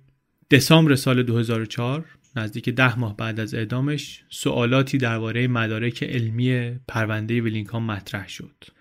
دسامبر 0.51 0.95
سال 0.95 1.23
2004 1.23 2.05
نزدیک 2.35 2.69
ده 2.69 2.99
ماه 2.99 3.17
بعد 3.17 3.39
از 3.39 3.53
اعدامش 3.53 4.23
سوالاتی 4.29 4.97
درباره 4.97 5.47
مدارک 5.47 6.03
علمی 6.03 6.71
پرونده 6.87 7.41
ویلینگهام 7.41 7.85
مطرح 7.85 8.27
شد. 8.27 8.76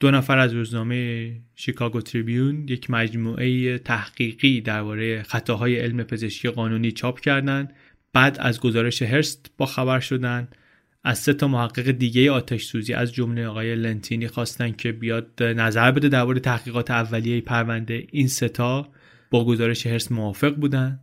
دو 0.00 0.10
نفر 0.10 0.38
از 0.38 0.52
روزنامه 0.52 1.32
شیکاگو 1.54 2.00
تریبیون 2.00 2.68
یک 2.68 2.90
مجموعه 2.90 3.78
تحقیقی 3.78 4.60
درباره 4.60 5.22
خطاهای 5.22 5.76
علم 5.76 6.02
پزشکی 6.02 6.48
قانونی 6.48 6.92
چاپ 6.92 7.20
کردند. 7.20 7.72
بعد 8.12 8.36
از 8.40 8.60
گزارش 8.60 9.02
هرست 9.02 9.50
با 9.58 9.66
خبر 9.66 10.00
شدن 10.00 10.48
از 11.04 11.18
سه 11.18 11.32
تا 11.32 11.48
محقق 11.48 11.90
دیگه 11.90 12.30
آتش 12.30 12.64
سوزی 12.64 12.92
از 12.92 13.12
جمله 13.12 13.46
آقای 13.46 13.76
لنتینی 13.76 14.28
خواستن 14.28 14.72
که 14.72 14.92
بیاد 14.92 15.42
نظر 15.42 15.90
بده 15.90 16.08
درباره 16.08 16.40
تحقیقات 16.40 16.90
اولیه 16.90 17.40
پرونده. 17.40 18.06
این 18.10 18.28
سه 18.28 18.48
تا 18.48 18.88
با 19.30 19.44
گزارش 19.44 19.86
هرست 19.86 20.12
موافق 20.12 20.54
بودن 20.54 21.00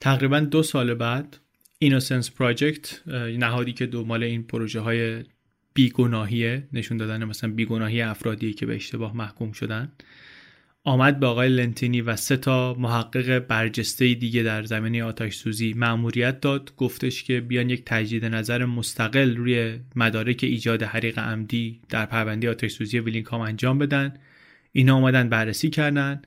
تقریبا 0.00 0.40
دو 0.40 0.62
سال 0.62 0.94
بعد 0.94 1.36
اینوسنس 1.78 2.30
پراجکت 2.30 3.08
نهادی 3.38 3.72
که 3.72 3.86
دو 3.86 4.04
مال 4.04 4.22
این 4.22 4.42
پروژه 4.42 4.80
های 4.80 5.24
بیگناهیه 5.76 6.68
نشون 6.72 6.96
دادن 6.96 7.24
مثلا 7.24 7.50
بیگناهی 7.50 8.02
افرادی 8.02 8.52
که 8.52 8.66
به 8.66 8.74
اشتباه 8.74 9.16
محکوم 9.16 9.52
شدن. 9.52 9.92
آمد 10.84 11.20
به 11.20 11.26
آقای 11.26 11.48
لنتینی 11.48 12.00
و 12.00 12.16
سه 12.16 12.36
تا 12.36 12.74
محقق 12.74 13.38
برجسته 13.38 14.14
دیگه 14.14 14.42
در 14.42 14.64
زمینه 14.64 15.04
آتش 15.04 15.34
سوزی 15.34 15.72
مأموریت 15.72 16.40
داد. 16.40 16.72
گفتش 16.76 17.22
که 17.22 17.40
بیان 17.40 17.70
یک 17.70 17.82
تجدید 17.86 18.24
نظر 18.24 18.64
مستقل 18.64 19.36
روی 19.36 19.78
مدارک 19.96 20.40
ایجاد 20.42 20.82
حریق 20.82 21.18
عمدی 21.18 21.80
در 21.88 22.06
پرونده 22.06 22.50
آتش 22.50 22.72
سوزی 22.72 22.98
ویلینگهام 22.98 23.40
انجام 23.40 23.78
بدن. 23.78 24.14
اینا 24.72 24.96
آمدن 24.96 25.28
بررسی 25.28 25.70
کردن 25.70 26.22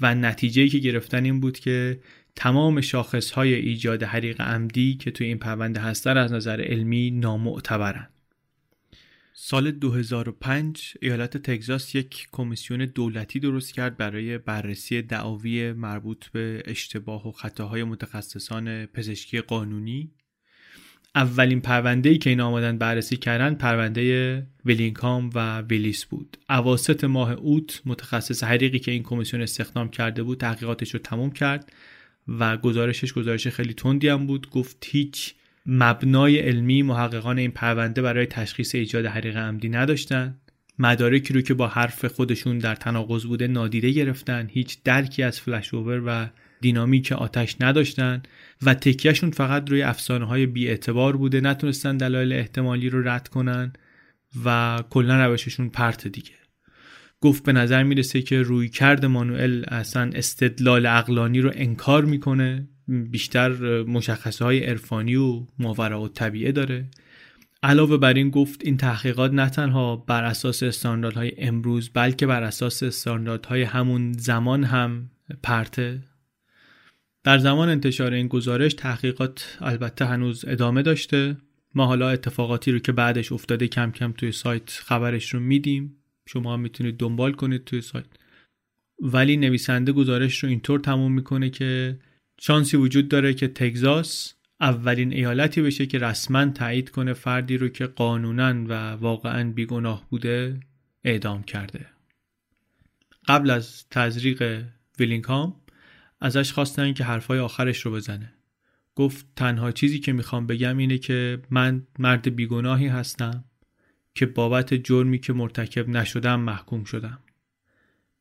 و 0.00 0.14
نتیجه 0.14 0.68
که 0.68 0.78
گرفتن 0.78 1.24
این 1.24 1.40
بود 1.40 1.58
که 1.58 2.00
تمام 2.36 2.80
شاخص 2.80 3.30
های 3.30 3.54
ایجاد 3.54 4.02
حریق 4.02 4.40
عمدی 4.40 4.94
که 4.94 5.10
توی 5.10 5.26
این 5.26 5.38
پرونده 5.38 5.80
هستن 5.80 6.16
از 6.16 6.32
نظر 6.32 6.60
علمی 6.60 7.10
نامعتبرن. 7.10 8.11
سال 9.34 9.70
2005 9.70 10.94
ایالت 11.02 11.36
تگزاس 11.36 11.94
یک 11.94 12.28
کمیسیون 12.32 12.86
دولتی 12.86 13.40
درست 13.40 13.74
کرد 13.74 13.96
برای 13.96 14.38
بررسی 14.38 15.02
دعاوی 15.02 15.72
مربوط 15.72 16.26
به 16.26 16.62
اشتباه 16.66 17.28
و 17.28 17.32
خطاهای 17.32 17.84
متخصصان 17.84 18.86
پزشکی 18.86 19.40
قانونی. 19.40 20.10
اولین 21.14 21.60
پرونده 21.60 22.08
ای 22.08 22.18
که 22.18 22.30
این 22.30 22.40
آمدن 22.40 22.78
بررسی 22.78 23.16
کردن 23.16 23.54
پرونده 23.54 24.46
ویلینگهام 24.64 25.30
و 25.34 25.60
ویلیس 25.60 26.04
بود. 26.04 26.36
اواسط 26.50 27.04
ماه 27.04 27.32
اوت 27.32 27.82
متخصص 27.84 28.44
حریقی 28.44 28.78
که 28.78 28.90
این 28.90 29.02
کمیسیون 29.02 29.42
استخدام 29.42 29.88
کرده 29.88 30.22
بود 30.22 30.40
تحقیقاتش 30.40 30.94
رو 30.94 31.00
تموم 31.00 31.30
کرد 31.30 31.72
و 32.28 32.56
گزارشش 32.56 33.12
گزارش 33.12 33.48
خیلی 33.48 33.74
تندی 33.74 34.08
هم 34.08 34.26
بود. 34.26 34.50
گفت 34.50 34.86
هیچ 34.90 35.34
مبنای 35.66 36.38
علمی 36.38 36.82
محققان 36.82 37.38
این 37.38 37.50
پرونده 37.50 38.02
برای 38.02 38.26
تشخیص 38.26 38.74
ایجاد 38.74 39.06
حریق 39.06 39.36
عمدی 39.36 39.68
نداشتن. 39.68 40.38
مدارکی 40.78 41.34
رو 41.34 41.40
که 41.40 41.54
با 41.54 41.68
حرف 41.68 42.04
خودشون 42.04 42.58
در 42.58 42.74
تناقض 42.74 43.24
بوده 43.24 43.46
نادیده 43.46 43.90
گرفتن. 43.90 44.48
هیچ 44.50 44.82
درکی 44.84 45.22
از 45.22 45.40
فلش 45.40 45.74
اوور 45.74 46.02
و 46.06 46.26
دینامیک 46.60 47.12
آتش 47.12 47.56
نداشتن 47.60 48.22
و 48.62 48.74
تکیهشون 48.74 49.30
فقط 49.30 49.70
روی 49.70 49.82
افسانه 49.82 50.24
های 50.24 50.46
بی 50.46 50.68
اعتبار 50.68 51.16
بوده. 51.16 51.40
نتونستن 51.40 51.96
دلایل 51.96 52.32
احتمالی 52.32 52.88
رو 52.88 53.08
رد 53.08 53.28
کنن 53.28 53.72
و 54.44 54.78
کلا 54.90 55.26
روششون 55.26 55.68
پرت 55.68 56.08
دیگه. 56.08 56.34
گفت 57.20 57.44
به 57.44 57.52
نظر 57.52 57.82
می‌رسه 57.82 58.22
که 58.22 58.42
روی 58.42 58.68
کرد 58.68 59.04
مانوئل 59.04 59.64
اصلا 59.68 60.10
استدلال 60.14 60.86
اقلانی 60.86 61.40
رو 61.40 61.52
انکار 61.54 62.04
می‌کنه. 62.04 62.68
بیشتر 62.88 63.82
مشخصه 63.82 64.44
های 64.44 64.64
عرفانی 64.64 65.16
و 65.16 65.46
ماورا 65.58 66.02
و 66.02 66.08
طبیعه 66.08 66.52
داره. 66.52 66.88
علاوه 67.62 67.96
بر 67.96 68.14
این 68.14 68.30
گفت 68.30 68.60
این 68.64 68.76
تحقیقات 68.76 69.32
نه 69.32 69.50
تنها 69.50 69.96
بر 69.96 70.24
اساس 70.24 70.62
استانداردهای 70.62 71.32
امروز 71.38 71.90
بلکه 71.90 72.26
بر 72.26 72.42
اساس 72.42 72.82
استانداردهای 72.82 73.62
همون 73.62 74.12
زمان 74.12 74.64
هم 74.64 75.10
پرته. 75.42 76.02
در 77.24 77.38
زمان 77.38 77.68
انتشار 77.68 78.12
این 78.12 78.28
گزارش 78.28 78.74
تحقیقات 78.74 79.58
البته 79.60 80.04
هنوز 80.04 80.44
ادامه 80.48 80.82
داشته. 80.82 81.36
ما 81.74 81.86
حالا 81.86 82.10
اتفاقاتی 82.10 82.72
رو 82.72 82.78
که 82.78 82.92
بعدش 82.92 83.32
افتاده 83.32 83.68
کم 83.68 83.90
کم 83.90 84.12
توی 84.12 84.32
سایت 84.32 84.70
خبرش 84.70 85.34
رو 85.34 85.40
میدیم. 85.40 85.96
شما 86.26 86.54
هم 86.54 86.60
می‌تونید 86.60 86.96
دنبال 86.96 87.32
کنید 87.32 87.64
توی 87.64 87.80
سایت. 87.80 88.06
ولی 89.00 89.36
نویسنده 89.36 89.92
گزارش 89.92 90.38
رو 90.38 90.48
اینطور 90.48 90.80
تموم 90.80 91.12
می‌کنه 91.12 91.50
که 91.50 91.98
شانسی 92.44 92.76
وجود 92.76 93.08
داره 93.08 93.34
که 93.34 93.48
تگزاس 93.48 94.34
اولین 94.60 95.12
ایالتی 95.12 95.62
بشه 95.62 95.86
که 95.86 95.98
رسما 95.98 96.46
تایید 96.46 96.90
کنه 96.90 97.12
فردی 97.12 97.56
رو 97.56 97.68
که 97.68 97.86
قانونا 97.86 98.64
و 98.68 98.90
واقعا 98.90 99.50
بیگناه 99.50 100.06
بوده 100.10 100.60
اعدام 101.04 101.42
کرده. 101.42 101.86
قبل 103.28 103.50
از 103.50 103.88
تزریق 103.90 104.64
ویلینگهام 104.98 105.56
ازش 106.20 106.52
خواستن 106.52 106.92
که 106.92 107.04
حرفای 107.04 107.38
آخرش 107.38 107.80
رو 107.80 107.92
بزنه. 107.92 108.32
گفت 108.94 109.26
تنها 109.36 109.72
چیزی 109.72 109.98
که 109.98 110.12
می‌خوام 110.12 110.46
بگم 110.46 110.76
اینه 110.76 110.98
که 110.98 111.42
من 111.50 111.86
مرد 111.98 112.36
بیگناهی 112.36 112.86
هستم 112.86 113.44
که 114.14 114.26
بابت 114.26 114.74
جرمی 114.74 115.18
که 115.18 115.32
مرتکب 115.32 115.88
نشدم 115.88 116.40
محکوم 116.40 116.84
شدم. 116.84 117.18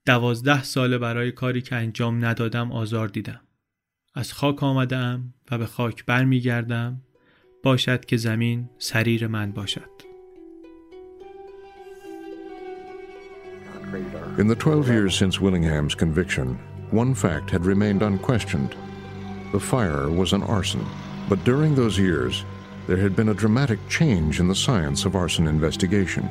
دوازده 0.06 0.64
ساله 0.64 0.98
برای 0.98 1.32
کاری 1.32 1.62
که 1.62 1.76
انجام 1.76 2.26
ندادم 2.26 2.72
آزار 2.72 3.08
دیدم. 3.08 3.42
از 4.15 4.33
خاک 4.33 4.63
آمدم 4.63 5.35
و 5.51 5.59
به 5.59 5.67
خاک 5.67 6.05
برمیگردم 6.05 7.03
باشد 7.63 8.05
که 8.05 8.17
زمین 8.17 8.69
سریر 8.79 9.27
من 9.27 9.53
باشد 9.53 9.91
In 14.39 14.49
the 14.49 14.55
12 14.55 14.89
years 14.89 15.17
since 15.17 15.41
Willingham's 15.41 15.95
conviction, 15.95 16.59
one 16.91 17.15
fact 17.15 17.51
had 17.51 17.65
remained 17.65 18.03
unquestioned. 18.03 18.75
The 19.53 19.61
fire 19.61 20.11
was 20.11 20.33
an 20.33 20.43
arson. 20.43 20.85
But 21.29 21.45
during 21.45 21.75
those 21.75 21.99
years, 21.99 22.45
there 22.87 22.97
had 22.97 23.17
been 23.17 23.31
a 23.31 23.35
dramatic 23.35 23.81
change 23.89 24.39
in 24.39 24.49
the 24.49 24.55
science 24.55 25.05
of 25.05 25.17
arson 25.17 25.47
investigation. 25.47 26.29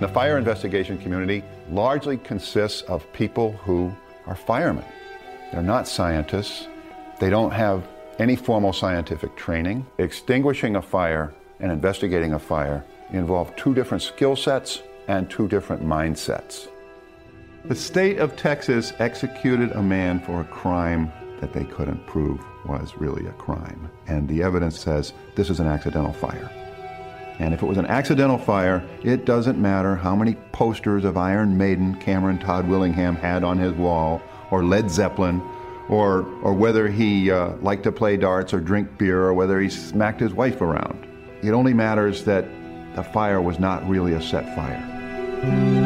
The 0.00 0.08
fire 0.08 0.38
investigation 0.38 0.98
community 0.98 1.42
largely 1.70 2.16
consists 2.18 2.82
of 2.82 3.12
people 3.12 3.52
who 3.64 3.92
are 4.26 4.36
firemen. 4.36 4.84
They're 5.50 5.62
not 5.62 5.88
scientists. 5.88 6.68
they 7.23 7.29
don't 7.29 7.51
have 7.51 7.87
any 8.19 8.35
formal 8.35 8.73
scientific 8.73 9.37
training. 9.37 9.85
Extinguishing 9.97 10.75
a 10.75 10.81
fire 10.81 11.33
and 11.61 11.71
investigating 11.71 12.33
a 12.33 12.37
fire 12.37 12.83
involve 13.11 13.55
two 13.55 13.73
different 13.73 14.03
skill 14.03 14.35
sets 14.35 14.83
and 15.07 15.29
two 15.29 15.47
different 15.47 15.85
mindsets. 15.85 16.67
The 17.63 17.75
state 17.75 18.17
of 18.17 18.35
Texas 18.35 18.91
executed 18.99 19.71
a 19.71 19.81
man 19.81 20.19
for 20.19 20.41
a 20.41 20.43
crime 20.43 21.13
that 21.39 21.53
they 21.53 21.63
couldn't 21.63 22.05
prove 22.07 22.41
was 22.65 22.91
really 22.97 23.25
a 23.27 23.31
crime. 23.31 23.89
And 24.05 24.27
the 24.27 24.43
evidence 24.43 24.77
says 24.77 25.13
this 25.35 25.49
is 25.49 25.61
an 25.61 25.67
accidental 25.67 26.11
fire. 26.11 26.51
And 27.39 27.53
if 27.53 27.63
it 27.63 27.65
was 27.65 27.77
an 27.77 27.85
accidental 27.85 28.37
fire, 28.37 28.83
it 29.01 29.23
doesn't 29.23 29.57
matter 29.57 29.95
how 29.95 30.13
many 30.13 30.35
posters 30.51 31.05
of 31.05 31.15
Iron 31.15 31.57
Maiden 31.57 31.95
Cameron 32.01 32.37
Todd 32.37 32.67
Willingham 32.67 33.15
had 33.15 33.45
on 33.45 33.57
his 33.57 33.71
wall, 33.71 34.21
or 34.51 34.65
Led 34.65 34.91
Zeppelin, 34.91 35.41
or, 35.93 36.25
or 36.41 36.53
whether 36.53 36.87
he 36.87 37.29
uh, 37.29 37.55
liked 37.57 37.83
to 37.83 37.91
play 37.91 38.17
darts 38.17 38.53
or 38.53 38.59
drink 38.59 38.97
beer, 38.97 39.21
or 39.21 39.33
whether 39.33 39.59
he 39.59 39.69
smacked 39.69 40.19
his 40.19 40.33
wife 40.33 40.59
around. 40.61 41.07
It 41.43 41.51
only 41.51 41.73
matters 41.73 42.23
that 42.25 42.45
the 42.95 43.03
fire 43.03 43.41
was 43.41 43.59
not 43.59 43.87
really 43.87 44.13
a 44.13 44.21
set 44.21 44.55
fire. 44.55 45.82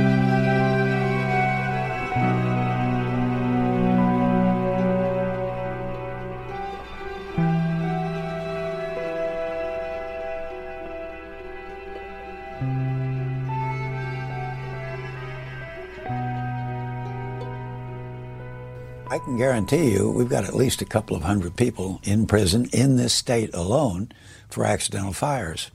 I 19.09 19.19
can 19.19 19.37
guarantee 19.37 19.91
you 19.91 20.09
we've 20.09 20.27
got 20.27 20.43
at 20.43 20.53
least 20.53 20.81
a 20.81 20.85
couple 20.85 21.15
of 21.15 21.23
hundred 21.23 21.55
people 21.55 22.01
in 22.03 22.27
prison 22.27 22.67
in 22.73 22.97
this 22.97 23.13
state 23.13 23.49
alone 23.53 24.11
for 24.49 24.65
accidental 24.65 25.13
fires, 25.13 25.71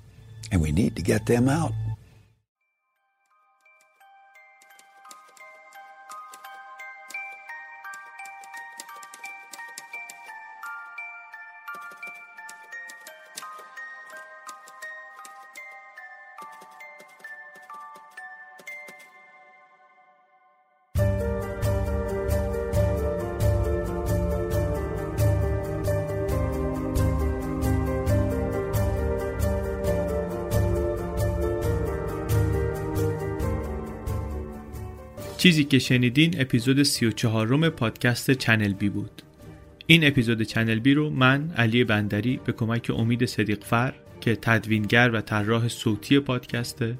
and 0.50 0.60
we 0.60 0.70
need 0.70 0.96
to 0.96 1.02
get 1.02 1.24
them 1.24 1.48
out. 1.48 1.72
چیزی 35.42 35.64
که 35.64 35.78
شنیدین 35.78 36.40
اپیزود 36.40 36.82
34 36.82 37.46
روم 37.46 37.68
پادکست 37.68 38.30
چنل 38.30 38.72
بی 38.72 38.88
بود. 38.88 39.22
این 39.86 40.06
اپیزود 40.06 40.42
چنل 40.42 40.78
بی 40.78 40.94
رو 40.94 41.10
من 41.10 41.50
علی 41.50 41.84
بندری 41.84 42.40
به 42.44 42.52
کمک 42.52 42.90
امید 42.90 43.24
صدیقفر 43.24 43.94
که 44.20 44.36
تدوینگر 44.36 45.10
و 45.10 45.20
طراح 45.20 45.68
صوتی 45.68 46.20
پادکسته 46.20 46.98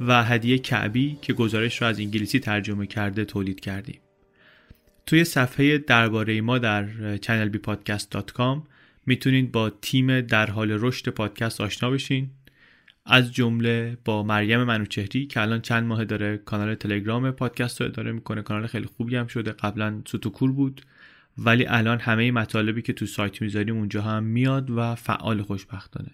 و 0.00 0.24
هدیه 0.24 0.58
کعبی 0.58 1.18
که 1.22 1.32
گزارش 1.32 1.82
رو 1.82 1.88
از 1.88 2.00
انگلیسی 2.00 2.40
ترجمه 2.40 2.86
کرده 2.86 3.24
تولید 3.24 3.60
کردیم. 3.60 4.00
توی 5.06 5.24
صفحه 5.24 5.78
درباره 5.78 6.40
ما 6.40 6.58
در 6.58 6.88
channelbpodcast.com 7.16 8.58
می‌تونید 9.06 9.52
با 9.52 9.70
تیم 9.70 10.20
در 10.20 10.50
حال 10.50 10.70
رشد 10.70 11.08
پادکست 11.08 11.60
آشنا 11.60 11.90
بشین. 11.90 12.30
از 13.06 13.32
جمله 13.34 13.98
با 14.04 14.22
مریم 14.22 14.64
منوچهری 14.64 15.26
که 15.26 15.40
الان 15.40 15.60
چند 15.60 15.84
ماه 15.84 16.04
داره 16.04 16.36
کانال 16.36 16.74
تلگرام 16.74 17.30
پادکست 17.30 17.80
رو 17.80 17.86
اداره 17.86 18.12
می‌کنه. 18.12 18.42
کانال 18.42 18.66
خیلی 18.66 18.86
خوبی 18.86 19.16
هم 19.16 19.26
شده. 19.26 19.52
قبلا 19.52 20.02
سوتوکور 20.06 20.52
بود. 20.52 20.82
ولی 21.38 21.66
الان 21.66 21.98
همه 21.98 22.30
مطالبی 22.30 22.82
که 22.82 22.92
تو 22.92 23.06
سایت 23.06 23.42
می‌ذاریم 23.42 23.76
اونجا 23.76 24.02
هم 24.02 24.22
میاد 24.22 24.70
و 24.70 24.94
فعال 24.94 25.42
خوشبختانه. 25.42 26.10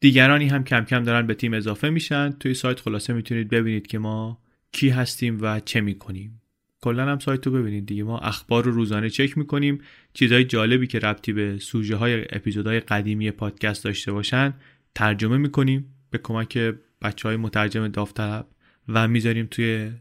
دیگرانی 0.00 0.48
هم 0.48 0.64
کم 0.64 0.84
کم 0.84 1.02
دارن 1.02 1.26
به 1.26 1.34
تیم 1.34 1.54
اضافه 1.54 1.90
میشن. 1.90 2.30
توی 2.30 2.54
سایت 2.54 2.80
خلاصه 2.80 3.12
می‌تونید 3.12 3.48
ببینید 3.48 3.86
که 3.86 3.98
ما 3.98 4.38
کی 4.72 4.88
هستیم 4.88 5.38
و 5.40 5.60
چه 5.60 5.80
می‌کنیم. 5.80 6.42
کلا 6.80 7.06
هم 7.06 7.18
سایت 7.18 7.46
رو 7.46 7.52
ببینید 7.52 7.86
دیگه. 7.86 8.02
ما 8.02 8.18
اخبار 8.18 8.64
رو 8.64 8.72
روزانه 8.72 9.10
چک 9.10 9.38
می‌کنیم. 9.38 9.80
چیزهای 10.14 10.44
جالبی 10.44 10.86
که 10.86 10.98
ربطی 10.98 11.32
به 11.32 11.58
سوژه 11.58 11.96
های 11.96 12.24
اپیزودهای 12.30 12.80
قدیمی 12.80 13.30
پادکست 13.30 13.84
داشته 13.84 14.12
باشن 14.12 14.54
ترجمه 14.94 15.36
می‌کنیم 15.36 15.94
به 16.10 16.18
کمک 16.18 16.58
بچه 17.02 17.28
های 17.28 17.36
مترجم 17.36 17.88
داوطلب 17.88 18.46
و 18.88 19.08
می‌ذاریم 19.08 19.46
توی 19.50 19.92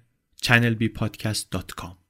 channelbpodcast.com 0.44 2.02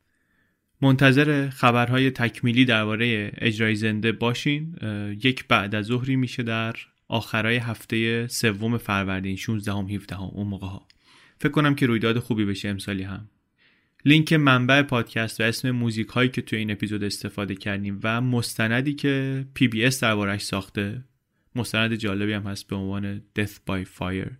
منتظر 0.82 1.50
خبرهای 1.50 2.12
تکمیلی 2.12 2.66
درباره 2.66 3.32
اجرای 3.38 3.76
زنده 3.76 4.12
باشین. 4.12 4.76
یک 5.24 5.48
بعد 5.48 5.76
از 5.76 5.86
ظهری 5.86 6.16
میشه 6.16 6.44
در 6.44 6.76
آخرای 7.08 7.58
هفته 7.58 8.28
سوم 8.28 8.78
فروردین 8.78 9.36
16 9.36 9.72
هم 9.72 9.90
17 9.90 10.16
هم 10.16 10.22
اون 10.22 10.48
موقع 10.48 10.68
ها. 10.68 10.88
فکر 11.40 11.52
کنم 11.52 11.76
که 11.76 11.86
رویداد 11.86 12.20
خوبی 12.20 12.46
بشه 12.46 12.70
امسالی 12.70 13.04
هم. 13.04 13.30
لینک 14.06 14.34
منبع 14.34 14.82
پادکست 14.82 15.42
و 15.42 15.44
اسم 15.44 15.72
موزیک 15.72 16.08
هایی 16.08 16.30
که 16.30 16.42
توی 16.42 16.60
این 16.60 16.72
اپیزود 16.72 17.04
استفاده 17.04 17.56
کردیم 17.56 18.00
و 18.04 18.22
مستندی 18.22 18.94
که 18.94 19.46
PBS 19.54 20.04
دربارش 20.04 20.42
ساخته 20.42 21.04
مستند 21.56 21.96
جالبی 21.96 22.34
هم 22.34 22.44
هست 22.44 22.68
به 22.68 22.76
عنوان 22.76 23.22
Death 23.40 23.56
by 23.70 23.86
Fire. 24.00 24.32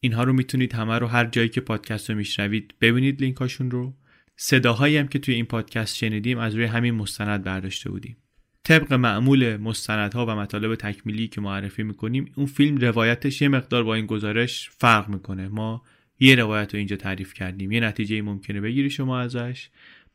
اینها 0.00 0.24
رو 0.24 0.32
می‌تونید 0.32 0.74
همه 0.74 0.98
رو 0.98 1.06
هر 1.06 1.24
جایی 1.24 1.48
که 1.48 1.60
پادکست 1.60 2.10
رو 2.10 2.16
میشنوید 2.16 2.74
ببینید 2.80 3.20
لینک 3.20 3.36
هاشون 3.36 3.70
رو. 3.70 3.94
صداهایی 4.36 4.96
هم 4.96 5.08
که 5.08 5.18
توی 5.18 5.34
این 5.34 5.44
پادکست 5.44 5.96
شنیدیم 5.96 6.38
از 6.38 6.54
روی 6.54 6.64
همین 6.64 6.94
مستند 6.94 7.44
برداشته 7.44 7.90
بودیم. 7.90 8.16
طبق 8.64 8.92
معمول 8.92 9.56
مستندها 9.56 10.26
و 10.26 10.30
مطالب 10.30 10.74
تکمیلی 10.74 11.28
که 11.28 11.40
معرفی 11.40 11.82
می‌کنیم 11.82 12.32
اون 12.36 12.46
فیلم 12.46 12.76
روایتش 12.76 13.42
یه 13.42 13.48
مقدار 13.48 13.84
با 13.84 13.94
این 13.94 14.06
گزارش 14.06 14.70
فرق 14.70 15.08
می‌کنه. 15.08 15.48
ما 15.48 15.82
یه 16.20 16.34
روایت 16.34 16.74
رو 16.74 16.78
اینجا 16.78 16.96
تعریف 16.96 17.34
کردیم. 17.34 17.72
یه 17.72 17.80
نتیجه 17.80 18.22
ممکنه 18.22 18.60
بگیری 18.60 18.90
شما 18.90 19.20
ازش. 19.20 19.68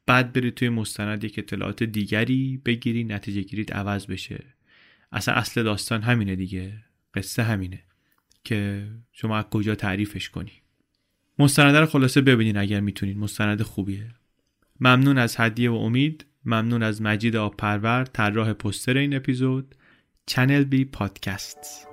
بعد 0.05 0.33
برید 0.33 0.53
توی 0.53 0.69
مستند 0.69 1.23
یک 1.23 1.39
اطلاعات 1.39 1.83
دیگری 1.83 2.61
بگیری 2.65 3.03
نتیجه 3.03 3.41
گیرید 3.41 3.73
عوض 3.73 4.07
بشه. 4.07 4.43
اصلا 5.11 5.35
اصل 5.35 5.63
داستان 5.63 6.01
همینه 6.01 6.35
دیگه. 6.35 6.73
قصه 7.13 7.43
همینه 7.43 7.83
که 8.43 8.87
شما 9.11 9.37
از 9.37 9.45
کجا 9.45 9.75
تعریفش 9.75 10.29
کنی. 10.29 10.51
مستنده 11.39 11.79
رو 11.79 11.85
خلاصه 11.85 12.21
ببینین 12.21 12.57
اگر 12.57 12.79
می‌تونین. 12.79 13.19
مستند 13.19 13.61
خوبیه. 13.61 14.15
ممنون 14.79 15.17
از 15.17 15.35
هدیه 15.39 15.69
و 15.69 15.73
امید. 15.73 16.25
ممنون 16.45 16.83
از 16.83 17.01
مجید 17.01 17.35
آب 17.35 17.57
پرور 17.57 18.03
طراح 18.03 18.53
پستر 18.53 18.97
این 18.97 19.15
اپیزود. 19.15 19.75
چنل 20.25 20.63
بی 20.63 20.85
پادکست. 20.85 21.90